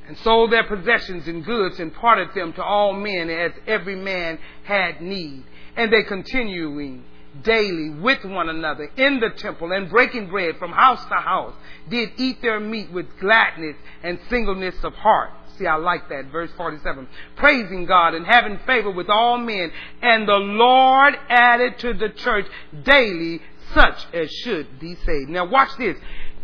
And 0.09 0.19
sold 0.19 0.53
their 0.53 0.65
possessions 0.65 1.29
and 1.29 1.45
goods 1.45 1.79
and 1.79 1.95
parted 1.95 2.29
them 2.35 2.53
to 2.55 2.63
all 2.63 2.93
men 2.93 3.31
as 3.31 3.53
every 3.67 3.97
man 3.97 4.39
had 4.65 5.01
need. 5.01 5.45
And 5.77 5.93
they 5.93 6.03
continuing 6.03 7.05
daily 7.43 7.91
with 7.91 8.25
one 8.25 8.49
another 8.49 8.91
in 8.97 9.21
the 9.21 9.31
temple 9.31 9.73
and 9.73 9.89
breaking 9.89 10.29
bread 10.29 10.57
from 10.59 10.71
house 10.71 11.03
to 11.07 11.15
house 11.15 11.55
did 11.89 12.11
eat 12.19 12.43
their 12.43 12.61
meat 12.61 12.93
with 12.93 13.07
gladness 13.21 13.77
and 14.03 14.19
singleness 14.29 14.75
of 14.85 14.93
heart. 14.95 15.31
See, 15.59 15.67
I 15.67 15.77
like 15.77 16.09
that. 16.09 16.27
Verse 16.27 16.51
47. 16.57 17.09
Praising 17.37 17.87
God 17.87 18.15
and 18.15 18.27
having 18.27 18.59
favor 18.67 18.91
with 18.91 19.09
all 19.09 19.39
men. 19.39 19.71
And 20.01 20.27
the 20.27 20.33
Lord 20.33 21.15
added 21.29 21.79
to 21.81 21.95
the 21.95 22.09
church 22.09 22.47
daily 22.85 23.41
such 23.75 24.15
as 24.15 24.31
should 24.31 24.79
be 24.79 24.95
saved. 24.95 25.29
Now 25.29 25.47
watch 25.47 25.71
this. 25.79 25.97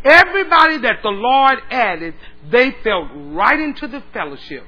Everybody 0.04 0.78
that 0.78 1.02
the 1.02 1.10
Lord 1.10 1.58
added, 1.70 2.14
they 2.50 2.70
fell 2.84 3.08
right 3.32 3.58
into 3.58 3.88
the 3.88 4.02
fellowship. 4.12 4.64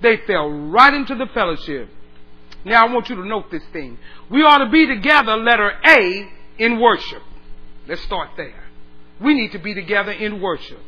They 0.00 0.18
fell 0.26 0.48
right 0.48 0.94
into 0.94 1.14
the 1.14 1.26
fellowship. 1.34 1.88
Now 2.64 2.86
I 2.86 2.92
want 2.92 3.08
you 3.08 3.16
to 3.16 3.26
note 3.26 3.50
this 3.50 3.62
thing. 3.72 3.98
We 4.30 4.42
ought 4.42 4.64
to 4.64 4.70
be 4.70 4.86
together, 4.86 5.36
letter 5.36 5.72
A, 5.84 6.28
in 6.58 6.80
worship. 6.80 7.22
Let's 7.86 8.02
start 8.02 8.30
there. 8.36 8.64
We 9.20 9.34
need 9.34 9.52
to 9.52 9.58
be 9.58 9.74
together 9.74 10.12
in 10.12 10.40
worship. 10.40 10.80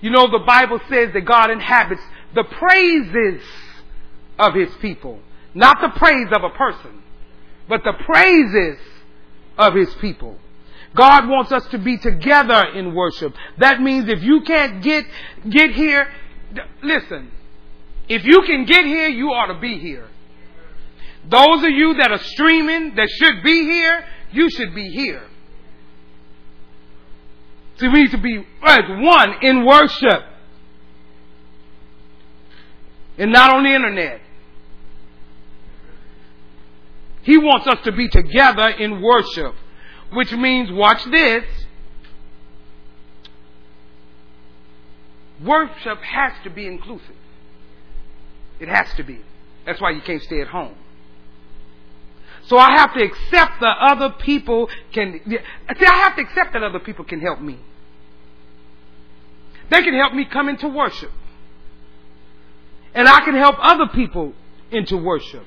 You 0.00 0.10
know, 0.10 0.30
the 0.30 0.44
Bible 0.46 0.80
says 0.88 1.12
that 1.14 1.24
God 1.24 1.50
inhabits 1.50 2.02
the 2.34 2.44
praises 2.44 3.42
of 4.38 4.54
His 4.54 4.68
people. 4.80 5.20
Not 5.54 5.80
the 5.80 5.98
praise 5.98 6.28
of 6.32 6.42
a 6.42 6.50
person, 6.50 7.02
but 7.68 7.82
the 7.84 7.92
praises 8.04 8.78
of 9.58 9.74
His 9.74 9.92
people. 9.96 10.38
God 10.94 11.28
wants 11.28 11.50
us 11.50 11.66
to 11.68 11.78
be 11.78 11.98
together 11.98 12.64
in 12.74 12.94
worship. 12.94 13.34
That 13.58 13.80
means 13.80 14.08
if 14.08 14.22
you 14.22 14.42
can't 14.42 14.82
get, 14.82 15.04
get 15.48 15.72
here, 15.72 16.08
listen, 16.82 17.30
if 18.08 18.24
you 18.24 18.42
can 18.46 18.64
get 18.64 18.84
here, 18.84 19.08
you 19.08 19.28
ought 19.28 19.52
to 19.52 19.58
be 19.58 19.78
here. 19.78 20.08
Those 21.28 21.64
of 21.64 21.70
you 21.70 21.94
that 21.98 22.12
are 22.12 22.22
streaming 22.22 22.94
that 22.94 23.08
should 23.08 23.42
be 23.42 23.64
here, 23.64 24.04
you 24.32 24.50
should 24.50 24.74
be 24.74 24.90
here. 24.90 25.26
See, 27.78 27.88
we 27.88 28.02
need 28.04 28.10
to 28.12 28.18
be 28.18 28.44
as 28.62 28.82
one 28.88 29.34
in 29.42 29.64
worship. 29.64 30.22
And 33.18 33.32
not 33.32 33.50
on 33.50 33.64
the 33.64 33.70
internet. 33.74 34.20
He 37.24 37.38
wants 37.38 37.66
us 37.66 37.78
to 37.84 37.92
be 37.92 38.08
together 38.08 38.68
in 38.68 39.02
worship. 39.02 39.54
Which 40.12 40.32
means, 40.32 40.70
watch 40.70 41.04
this. 41.04 41.44
Worship 45.42 45.98
has 46.00 46.32
to 46.44 46.50
be 46.50 46.66
inclusive. 46.66 47.16
It 48.60 48.68
has 48.68 48.92
to 48.96 49.02
be. 49.02 49.20
That's 49.66 49.80
why 49.80 49.90
you 49.90 50.02
can't 50.02 50.22
stay 50.22 50.40
at 50.40 50.48
home. 50.48 50.76
So 52.46 52.58
I 52.58 52.76
have 52.76 52.92
to 52.94 53.02
accept 53.02 53.60
that 53.60 53.78
other 53.80 54.10
people 54.10 54.68
can, 54.92 55.20
see, 55.26 55.38
I 55.86 55.96
have 55.96 56.16
to 56.16 56.22
accept 56.22 56.52
that 56.52 56.62
other 56.62 56.78
people 56.78 57.04
can 57.04 57.20
help 57.20 57.40
me. 57.40 57.58
They 59.70 59.82
can 59.82 59.94
help 59.94 60.12
me 60.12 60.26
come 60.26 60.50
into 60.50 60.68
worship. 60.68 61.10
And 62.94 63.08
I 63.08 63.20
can 63.24 63.34
help 63.34 63.56
other 63.58 63.86
people 63.88 64.34
into 64.70 64.98
worship. 64.98 65.46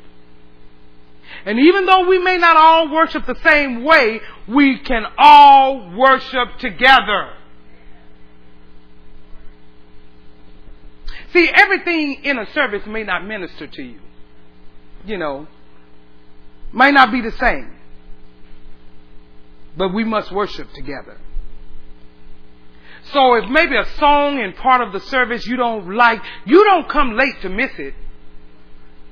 And 1.46 1.60
even 1.60 1.86
though 1.86 2.08
we 2.08 2.20
may 2.20 2.38
not 2.38 2.58
all 2.58 2.92
worship 2.92 3.26
the 3.26 3.40
same 3.44 3.84
way, 3.84 4.20
we 4.48 4.80
can 4.80 5.06
all 5.18 5.92
worship 5.96 6.58
together. 6.60 7.34
See, 11.34 11.50
everything 11.54 12.24
in 12.24 12.38
a 12.38 12.52
service 12.52 12.86
may 12.86 13.04
not 13.04 13.26
minister 13.26 13.68
to 13.68 13.84
you. 13.84 14.00
You 15.06 15.18
know, 15.18 15.48
might 16.72 16.94
not 16.94 17.12
be 17.12 17.22
the 17.22 17.32
same. 17.32 17.76
But 19.76 19.94
we 19.94 20.04
must 20.04 20.32
worship 20.32 20.72
together. 20.74 21.18
So 23.14 23.36
if 23.36 23.50
maybe 23.50 23.76
a 23.78 23.86
song 24.00 24.40
in 24.40 24.54
part 24.54 24.82
of 24.82 24.92
the 24.92 25.00
service 25.00 25.46
you 25.46 25.56
don't 25.56 25.96
like, 25.96 26.22
you 26.46 26.64
don't 26.64 26.90
come 26.90 27.14
late 27.14 27.42
to 27.42 27.50
miss 27.50 27.72
it 27.78 27.94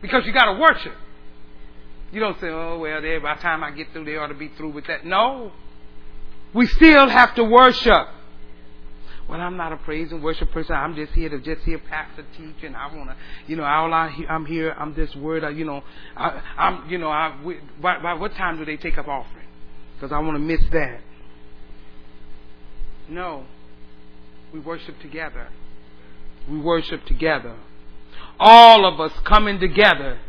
because 0.01 0.25
you 0.25 0.33
got 0.33 0.53
to 0.53 0.59
worship. 0.59 0.95
You 2.15 2.21
don't 2.21 2.39
say, 2.39 2.47
oh, 2.47 2.79
well, 2.79 3.01
there, 3.01 3.19
by 3.19 3.35
the 3.35 3.41
time 3.41 3.61
I 3.61 3.71
get 3.71 3.91
through, 3.91 4.05
they 4.05 4.15
ought 4.15 4.27
to 4.27 4.35
be 4.35 4.47
through 4.55 4.69
with 4.69 4.87
that. 4.87 5.05
No. 5.05 5.51
We 6.53 6.65
still 6.65 7.09
have 7.09 7.35
to 7.35 7.43
worship. 7.43 8.07
Well, 9.27 9.41
I'm 9.41 9.57
not 9.57 9.73
a 9.73 9.75
praise 9.75 10.13
and 10.13 10.23
worship 10.23 10.49
person. 10.53 10.77
I'm 10.77 10.95
just 10.95 11.11
here 11.11 11.27
to 11.27 11.41
just 11.41 11.63
hear 11.63 11.77
pastor 11.77 12.25
teach, 12.37 12.63
and 12.63 12.73
I 12.73 12.87
want 12.95 13.09
to, 13.09 13.17
you 13.47 13.57
know, 13.57 13.65
all 13.65 13.93
I, 13.93 14.15
I'm 14.29 14.45
here. 14.45 14.73
I'm 14.79 14.95
this 14.95 15.13
word. 15.13 15.43
I, 15.43 15.49
you 15.49 15.65
know, 15.65 15.83
I, 16.15 16.41
I'm, 16.57 16.89
you 16.89 16.99
know, 16.99 17.09
I. 17.09 17.37
We, 17.43 17.57
by, 17.81 18.01
by 18.01 18.13
what 18.13 18.33
time 18.35 18.59
do 18.59 18.63
they 18.63 18.77
take 18.77 18.97
up 18.97 19.09
offering? 19.09 19.47
Because 19.95 20.13
I 20.13 20.19
want 20.19 20.35
to 20.35 20.39
miss 20.39 20.61
that. 20.71 21.01
No, 23.09 23.43
we 24.53 24.61
worship 24.61 25.01
together. 25.01 25.49
We 26.49 26.59
worship 26.59 27.05
together. 27.07 27.57
All 28.39 28.85
of 28.85 29.01
us 29.01 29.11
coming 29.25 29.59
together. 29.59 30.19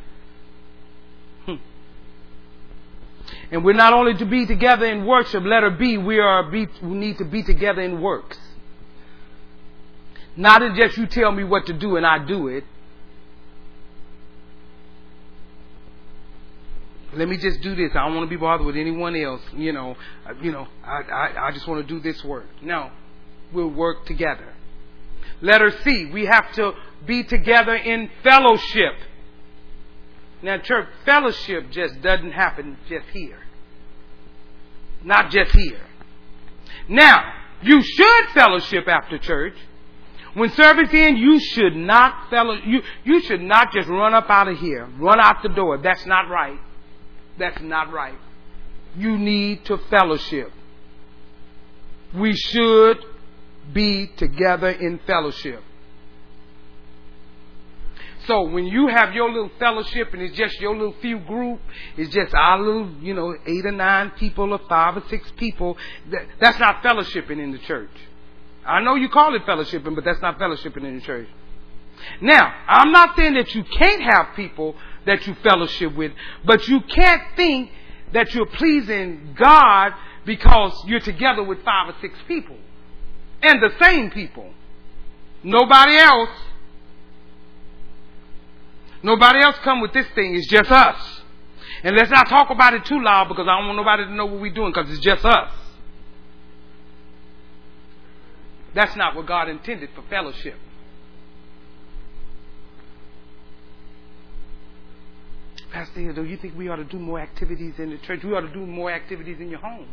Hmm. 1.44 1.54
And 3.50 3.64
we're 3.64 3.74
not 3.74 3.92
only 3.92 4.14
to 4.14 4.26
be 4.26 4.46
together 4.46 4.86
in 4.86 5.06
worship, 5.06 5.44
letter 5.44 5.70
B, 5.70 5.96
we 5.98 6.18
are 6.18 6.50
be, 6.50 6.66
we 6.82 6.94
need 6.94 7.18
to 7.18 7.24
be 7.24 7.42
together 7.42 7.80
in 7.80 8.00
works. 8.00 8.38
Not 10.36 10.62
in 10.62 10.74
just 10.76 10.96
you 10.96 11.06
tell 11.06 11.32
me 11.32 11.44
what 11.44 11.66
to 11.66 11.72
do 11.72 11.96
and 11.96 12.04
I 12.04 12.24
do 12.24 12.48
it. 12.48 12.64
Let 17.14 17.28
me 17.28 17.38
just 17.38 17.62
do 17.62 17.74
this. 17.74 17.92
I 17.92 18.04
don't 18.04 18.14
want 18.14 18.28
to 18.28 18.30
be 18.30 18.38
bothered 18.38 18.66
with 18.66 18.76
anyone 18.76 19.16
else. 19.16 19.40
You 19.54 19.72
know, 19.72 19.96
you 20.42 20.52
know, 20.52 20.66
I, 20.84 21.00
I, 21.10 21.46
I 21.48 21.52
just 21.52 21.66
want 21.66 21.86
to 21.86 21.94
do 21.94 22.00
this 22.00 22.22
work. 22.24 22.46
No, 22.60 22.90
we'll 23.52 23.70
work 23.70 24.04
together. 24.06 24.52
Letter 25.40 25.70
C, 25.82 26.10
we 26.12 26.26
have 26.26 26.52
to 26.54 26.72
be 27.06 27.24
together 27.24 27.74
in 27.74 28.10
fellowship. 28.22 28.94
Now, 30.46 30.58
church 30.58 30.86
fellowship 31.04 31.72
just 31.72 32.00
doesn't 32.02 32.30
happen 32.30 32.78
just 32.88 33.08
here. 33.08 33.40
Not 35.02 35.32
just 35.32 35.50
here. 35.50 35.80
Now, 36.88 37.32
you 37.62 37.82
should 37.82 38.26
fellowship 38.32 38.86
after 38.86 39.18
church. 39.18 39.54
When 40.34 40.48
service 40.50 40.90
ends, 40.92 41.20
you 41.20 41.40
should 41.40 41.74
not 41.74 42.30
fellow, 42.30 42.54
you, 42.64 42.80
you 43.02 43.22
should 43.22 43.40
not 43.40 43.72
just 43.72 43.88
run 43.88 44.14
up 44.14 44.30
out 44.30 44.46
of 44.46 44.56
here, 44.58 44.86
run 45.00 45.18
out 45.18 45.42
the 45.42 45.48
door. 45.48 45.78
That's 45.78 46.06
not 46.06 46.30
right. 46.30 46.60
That's 47.36 47.60
not 47.60 47.92
right. 47.92 48.14
You 48.96 49.18
need 49.18 49.64
to 49.64 49.78
fellowship. 49.90 50.52
We 52.14 52.36
should 52.36 52.98
be 53.72 54.12
together 54.16 54.70
in 54.70 55.00
fellowship. 55.08 55.64
So 58.26 58.42
when 58.42 58.66
you 58.66 58.88
have 58.88 59.14
your 59.14 59.30
little 59.30 59.50
fellowship 59.58 60.12
and 60.12 60.22
it's 60.22 60.36
just 60.36 60.58
your 60.60 60.74
little 60.76 60.94
few 61.00 61.18
group, 61.20 61.60
it's 61.96 62.12
just 62.12 62.34
our 62.34 62.60
little, 62.60 62.90
you 63.00 63.14
know, 63.14 63.36
eight 63.46 63.64
or 63.64 63.72
nine 63.72 64.10
people 64.18 64.52
or 64.52 64.60
five 64.68 64.96
or 64.96 65.02
six 65.08 65.30
people, 65.36 65.76
that, 66.10 66.26
that's 66.40 66.58
not 66.58 66.82
fellowshipping 66.82 67.38
in 67.38 67.52
the 67.52 67.58
church. 67.58 67.90
I 68.64 68.80
know 68.82 68.96
you 68.96 69.08
call 69.08 69.34
it 69.36 69.42
fellowshipping, 69.42 69.94
but 69.94 70.04
that's 70.04 70.20
not 70.20 70.38
fellowshipping 70.38 70.84
in 70.84 70.96
the 70.96 71.00
church. 71.02 71.28
Now, 72.20 72.52
I'm 72.68 72.92
not 72.92 73.16
saying 73.16 73.34
that 73.34 73.54
you 73.54 73.64
can't 73.64 74.02
have 74.02 74.34
people 74.34 74.74
that 75.06 75.26
you 75.26 75.34
fellowship 75.42 75.94
with, 75.94 76.12
but 76.44 76.66
you 76.66 76.80
can't 76.80 77.22
think 77.36 77.70
that 78.12 78.34
you're 78.34 78.46
pleasing 78.46 79.34
God 79.38 79.92
because 80.24 80.72
you're 80.86 81.00
together 81.00 81.42
with 81.42 81.62
five 81.64 81.88
or 81.88 81.94
six 82.00 82.18
people. 82.26 82.56
And 83.42 83.62
the 83.62 83.70
same 83.84 84.10
people. 84.10 84.50
Nobody 85.42 85.96
else. 85.96 86.30
Nobody 89.06 89.40
else 89.40 89.56
come 89.62 89.80
with 89.80 89.92
this 89.92 90.08
thing. 90.16 90.34
It's 90.34 90.48
just 90.48 90.68
us. 90.68 91.22
And 91.84 91.94
let's 91.94 92.10
not 92.10 92.28
talk 92.28 92.50
about 92.50 92.74
it 92.74 92.84
too 92.86 93.00
loud 93.00 93.28
because 93.28 93.46
I 93.48 93.56
don't 93.56 93.66
want 93.66 93.76
nobody 93.76 94.04
to 94.04 94.12
know 94.12 94.26
what 94.26 94.40
we're 94.40 94.52
doing 94.52 94.72
because 94.74 94.90
it's 94.90 94.98
just 94.98 95.24
us. 95.24 95.52
That's 98.74 98.96
not 98.96 99.14
what 99.14 99.26
God 99.26 99.48
intended 99.48 99.90
for 99.94 100.02
fellowship. 100.10 100.56
Pastor, 105.70 106.12
do 106.12 106.24
you 106.24 106.36
think 106.36 106.58
we 106.58 106.68
ought 106.68 106.76
to 106.76 106.84
do 106.84 106.98
more 106.98 107.20
activities 107.20 107.74
in 107.78 107.90
the 107.90 107.98
church? 107.98 108.24
We 108.24 108.32
ought 108.32 108.40
to 108.40 108.52
do 108.52 108.66
more 108.66 108.90
activities 108.90 109.38
in 109.38 109.50
your 109.50 109.60
home. 109.60 109.86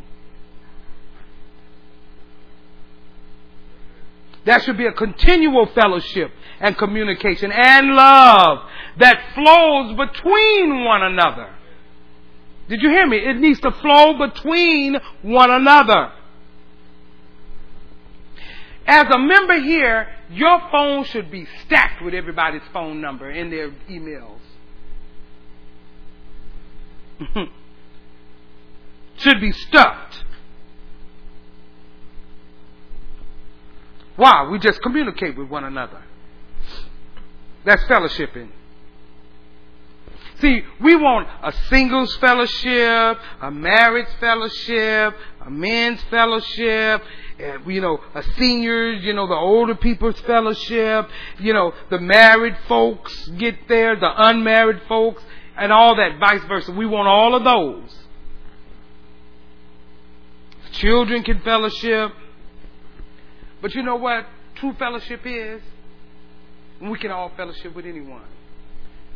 There 4.44 4.60
should 4.60 4.76
be 4.76 4.86
a 4.86 4.92
continual 4.92 5.66
fellowship 5.74 6.30
and 6.60 6.76
communication 6.76 7.50
and 7.50 7.88
love 7.94 8.58
that 8.98 9.34
flows 9.34 9.96
between 9.96 10.84
one 10.84 11.02
another. 11.02 11.48
Did 12.68 12.82
you 12.82 12.90
hear 12.90 13.06
me? 13.06 13.18
It 13.18 13.36
needs 13.38 13.60
to 13.60 13.70
flow 13.72 14.18
between 14.18 14.96
one 15.22 15.50
another. 15.50 16.12
As 18.86 19.06
a 19.10 19.18
member 19.18 19.60
here, 19.60 20.08
your 20.30 20.60
phone 20.70 21.04
should 21.04 21.30
be 21.30 21.46
stacked 21.64 22.02
with 22.02 22.12
everybody's 22.12 22.62
phone 22.72 23.00
number 23.00 23.30
in 23.30 23.50
their 23.50 23.70
emails. 23.88 24.40
should 29.16 29.40
be 29.40 29.52
stuffed. 29.52 30.13
Why? 34.16 34.48
We 34.50 34.58
just 34.58 34.80
communicate 34.82 35.36
with 35.36 35.48
one 35.48 35.64
another. 35.64 36.02
That's 37.64 37.82
fellowshipping. 37.84 38.48
See, 40.40 40.62
we 40.80 40.96
want 40.96 41.28
a 41.42 41.52
singles 41.68 42.14
fellowship, 42.16 43.18
a 43.40 43.50
marriage 43.50 44.08
fellowship, 44.20 45.14
a 45.40 45.50
men's 45.50 46.02
fellowship, 46.10 47.02
you 47.66 47.80
know, 47.80 48.00
a 48.14 48.22
seniors, 48.36 49.02
you 49.04 49.14
know, 49.14 49.26
the 49.26 49.34
older 49.34 49.74
people's 49.74 50.18
fellowship, 50.20 51.08
you 51.38 51.52
know, 51.52 51.72
the 51.88 51.98
married 51.98 52.56
folks 52.68 53.28
get 53.38 53.68
there, 53.68 53.96
the 53.96 54.10
unmarried 54.16 54.82
folks, 54.88 55.22
and 55.56 55.72
all 55.72 55.96
that, 55.96 56.18
vice 56.18 56.42
versa. 56.44 56.72
We 56.72 56.86
want 56.86 57.08
all 57.08 57.34
of 57.34 57.44
those. 57.44 57.96
Children 60.72 61.22
can 61.22 61.40
fellowship. 61.40 62.12
But 63.64 63.74
you 63.74 63.82
know 63.82 63.96
what 63.96 64.26
true 64.56 64.74
fellowship 64.78 65.22
is? 65.24 65.62
We 66.82 66.98
can 66.98 67.10
all 67.10 67.32
fellowship 67.34 67.74
with 67.74 67.86
anyone 67.86 68.20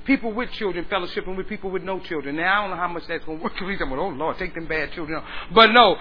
people 0.09 0.33
with 0.33 0.51
children 0.53 0.87
fellowshipping 0.87 1.37
with 1.37 1.47
people 1.49 1.71
with 1.71 1.83
no 1.83 2.01
children. 2.01 2.37
Now, 2.37 2.61
I 2.61 2.63
don't 2.63 2.71
know 2.71 2.83
how 2.83 2.89
much 2.89 3.07
that's 3.07 3.23
going 3.27 3.39
to 3.39 3.45
work. 3.45 3.53
Because 3.59 3.69
we 3.69 3.95
oh, 3.95 4.09
Lord, 4.09 4.39
take 4.39 4.55
them 4.55 4.67
bad 4.67 4.91
children. 4.93 5.23
But 5.55 5.67
no, 5.73 5.97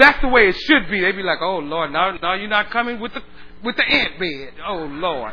that's 0.00 0.22
the 0.22 0.28
way 0.28 0.48
it 0.48 0.56
should 0.56 0.90
be. 0.90 1.02
They'd 1.02 1.12
be 1.12 1.22
like, 1.22 1.40
oh, 1.42 1.58
Lord, 1.58 1.92
now, 1.92 2.16
now 2.22 2.34
you're 2.34 2.48
not 2.48 2.70
coming 2.70 2.98
with 2.98 3.12
the 3.12 3.22
with 3.62 3.76
the 3.76 3.84
ant 3.84 4.18
bed. 4.18 4.54
Oh, 4.66 4.86
Lord. 4.86 5.32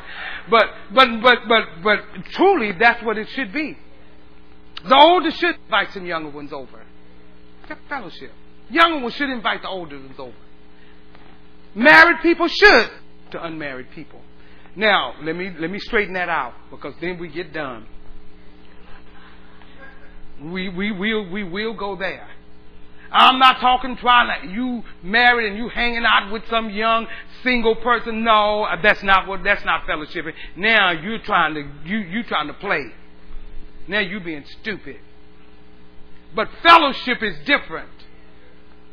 But, 0.50 0.66
but, 0.94 1.08
but, 1.22 1.38
but, 1.48 1.64
but 1.84 2.00
truly, 2.32 2.74
that's 2.74 3.02
what 3.02 3.18
it 3.18 3.30
should 3.30 3.54
be. 3.54 3.78
The 4.84 4.96
older 4.96 5.32
should 5.32 5.56
invite 5.56 5.94
some 5.94 6.06
younger 6.06 6.32
ones 6.32 6.52
over. 6.52 6.84
Fellowship. 7.88 8.32
Younger 8.70 9.00
ones 9.00 9.16
should 9.16 9.30
invite 9.30 9.62
the 9.62 9.70
older 9.70 9.98
ones 9.98 10.20
over. 10.20 10.36
Married 11.76 12.18
people 12.22 12.48
should 12.48 12.90
to 13.32 13.44
unmarried 13.44 13.92
people. 13.94 14.22
Now, 14.76 15.16
let 15.24 15.36
me 15.36 15.52
let 15.60 15.70
me 15.70 15.80
straighten 15.80 16.14
that 16.14 16.30
out 16.30 16.54
because 16.70 16.94
then 17.02 17.20
we 17.20 17.28
get 17.28 17.54
done 17.54 17.88
we, 20.44 20.70
we 20.70 20.92
will 20.92 21.30
we 21.30 21.44
will 21.44 21.74
go 21.74 21.96
there. 21.96 22.28
I'm 23.12 23.40
not 23.40 23.60
talking 23.60 23.98
trying 23.98 24.42
to 24.42 24.48
you 24.48 24.84
married 25.04 25.50
and 25.50 25.58
you 25.58 25.68
hanging 25.68 26.06
out 26.06 26.32
with 26.32 26.44
some 26.50 26.70
young 26.70 27.08
single 27.44 27.76
person. 27.76 28.24
No, 28.24 28.66
that's 28.82 29.04
not 29.04 29.28
what 29.28 29.44
that's 29.44 29.66
not 29.66 29.86
fellowshipping. 29.86 30.34
Now 30.56 30.92
you're 30.92 31.20
trying 31.20 31.54
to 31.56 31.90
you 31.90 31.98
you 31.98 32.24
trying 32.24 32.48
to 32.48 32.54
play. 32.54 32.86
Now 33.88 34.00
you're 34.00 34.22
being 34.22 34.46
stupid. 34.62 34.98
But 36.34 36.48
fellowship 36.64 37.22
is 37.22 37.36
different. 37.46 37.90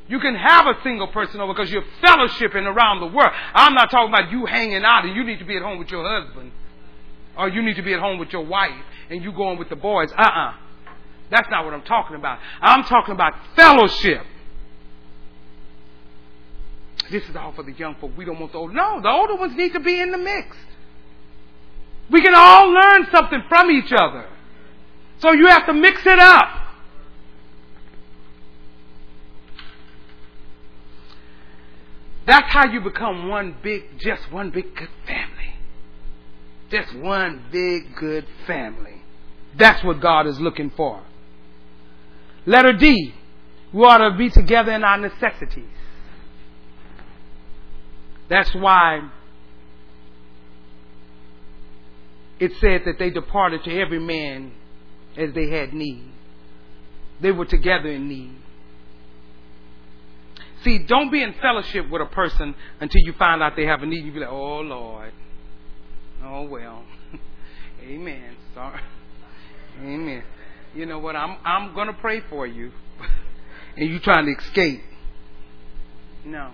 You 0.09 0.19
can 0.21 0.35
have 0.35 0.67
a 0.67 0.83
single 0.83 1.09
person 1.09 1.41
over 1.41 1.53
because 1.53 1.71
you're 1.71 1.85
fellowshipping 2.03 2.65
around 2.65 3.01
the 3.01 3.07
world. 3.07 3.31
I'm 3.55 3.75
not 3.75 3.91
talking 3.91 4.09
about 4.09 4.31
you 4.31 4.47
hanging 4.47 4.83
out 4.83 5.05
and 5.05 5.15
you 5.15 5.23
need 5.23 5.39
to 5.39 5.45
be 5.45 5.57
at 5.57 5.63
home 5.63 5.79
with 5.79 5.91
your 5.91 6.09
husband. 6.09 6.51
Or 7.37 7.49
you 7.49 7.63
need 7.63 7.77
to 7.77 7.83
be 7.83 7.93
at 7.93 8.01
home 8.01 8.19
with 8.19 8.33
your 8.33 8.45
wife 8.45 8.73
and 9.11 9.23
you 9.23 9.33
going 9.33 9.59
with 9.59 9.69
the 9.69 9.77
boys. 9.77 10.11
Uh 10.13 10.23
uh 10.23 10.53
That's 11.31 11.49
not 11.51 11.65
what 11.65 11.75
I'm 11.75 11.83
talking 11.83 12.17
about. 12.17 12.39
I'm 12.61 12.85
talking 12.85 13.15
about 13.15 13.35
fellowship. 13.55 14.23
This 17.11 17.29
is 17.29 17.37
all 17.37 17.53
for 17.53 17.63
the 17.63 17.73
young 17.73 17.95
folk. 17.97 18.13
We 18.17 18.25
don't 18.25 18.41
want 18.41 18.53
the 18.53 18.59
old. 18.59 18.75
No, 18.75 19.01
the 19.03 19.09
older 19.09 19.37
ones 19.37 19.55
need 19.57 19.73
to 19.75 19.81
be 19.81 20.01
in 20.01 20.11
the 20.11 20.19
mix. 20.19 20.57
We 22.11 22.23
can 22.23 22.35
all 22.35 22.71
learn 22.73 23.07
something 23.13 23.43
from 23.49 23.71
each 23.71 23.93
other. 23.93 24.27
So 25.19 25.33
you 25.33 25.47
have 25.49 25.67
to 25.67 25.75
mix 25.75 26.01
it 26.07 26.19
up. 26.19 26.68
That's 32.29 32.53
how 32.53 32.67
you 32.67 32.83
become 32.83 33.29
one 33.29 33.57
big, 33.63 33.85
just 33.99 34.31
one 34.31 34.51
big 34.51 34.77
good 34.77 34.91
family. 35.07 35.55
Just 36.71 36.95
one 36.95 37.43
big 37.51 37.97
good 37.97 38.27
family. 38.47 39.01
That's 39.57 39.83
what 39.83 40.03
God 40.03 40.27
is 40.27 40.39
looking 40.39 40.71
for. 40.77 41.03
Letter 42.45 42.75
D. 42.75 43.15
We 43.73 43.83
ought 43.83 44.11
to 44.11 44.15
be 44.19 44.29
together 44.29 44.73
in 44.73 44.85
our 44.85 44.99
necessities. 44.99 45.71
That's 48.29 48.55
why 48.55 49.09
it 52.39 52.53
said 52.61 52.83
that 52.85 52.99
they 52.99 53.09
departed 53.09 53.65
to 53.65 53.75
every 53.75 54.01
man 54.01 54.53
as 55.17 55.33
they 55.33 55.49
had 55.49 55.73
need. 55.73 56.13
They 57.23 57.33
were 57.33 57.47
together 57.47 57.89
in 57.89 58.07
need. 58.07 58.37
See, 60.69 60.77
don't 60.81 61.11
be 61.11 61.23
in 61.23 61.33
fellowship 61.41 61.89
with 61.89 62.03
a 62.03 62.07
person 62.07 62.55
until 62.79 63.01
you 63.01 63.15
find 63.15 63.43
out 63.43 63.57
they 63.57 63.65
have 63.65 63.83
a 63.83 63.87
need. 63.87 64.05
You 64.05 64.13
be 64.13 64.21
like, 64.21 64.29
oh 64.29 64.61
Lord. 64.61 65.15
Oh 66.23 66.43
well. 66.43 66.85
Amen. 67.83 68.37
Sorry. 68.55 68.81
Amen. 69.81 70.23
You 70.75 70.85
know 70.85 70.99
what? 70.99 71.17
I'm 71.17 71.39
I'm 71.43 71.75
gonna 71.75 71.95
pray 71.95 72.21
for 72.29 72.47
you. 72.47 72.73
and 73.79 73.89
you 73.89 73.99
trying 73.99 74.27
to 74.27 74.33
escape. 74.33 74.83
No. 76.27 76.53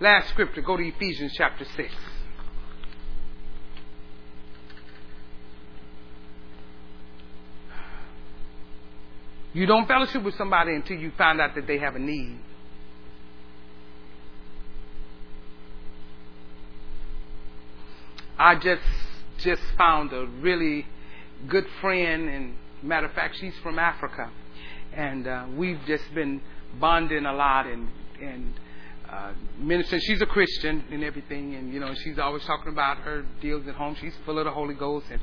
Last 0.00 0.28
scripture, 0.28 0.62
go 0.62 0.76
to 0.76 0.86
Ephesians 0.86 1.32
chapter 1.36 1.64
six. 1.74 1.92
You 9.54 9.66
don't 9.66 9.86
fellowship 9.86 10.22
with 10.22 10.36
somebody 10.36 10.74
until 10.74 10.96
you 10.96 11.12
find 11.18 11.40
out 11.40 11.54
that 11.54 11.66
they 11.66 11.78
have 11.78 11.94
a 11.94 11.98
need. 11.98 12.38
I 18.38 18.54
just 18.56 18.82
just 19.38 19.62
found 19.76 20.12
a 20.12 20.26
really 20.26 20.86
good 21.48 21.66
friend, 21.80 22.28
and 22.28 22.56
matter 22.82 23.06
of 23.06 23.12
fact, 23.12 23.36
she's 23.38 23.54
from 23.62 23.78
Africa, 23.78 24.30
and 24.92 25.26
uh, 25.26 25.46
we've 25.54 25.80
just 25.86 26.12
been 26.14 26.40
bonding 26.80 27.26
a 27.26 27.32
lot 27.32 27.66
and 27.66 27.88
and 28.20 28.54
uh, 29.08 29.32
ministering. 29.58 30.00
She's 30.06 30.22
a 30.22 30.26
Christian 30.26 30.84
and 30.90 31.04
everything, 31.04 31.54
and 31.54 31.72
you 31.72 31.78
know 31.78 31.94
she's 31.94 32.18
always 32.18 32.42
talking 32.44 32.72
about 32.72 32.98
her 32.98 33.24
deals 33.40 33.66
at 33.68 33.74
home. 33.74 33.96
She's 34.00 34.14
full 34.24 34.38
of 34.38 34.44
the 34.44 34.50
Holy 34.50 34.74
Ghost, 34.74 35.06
and 35.10 35.20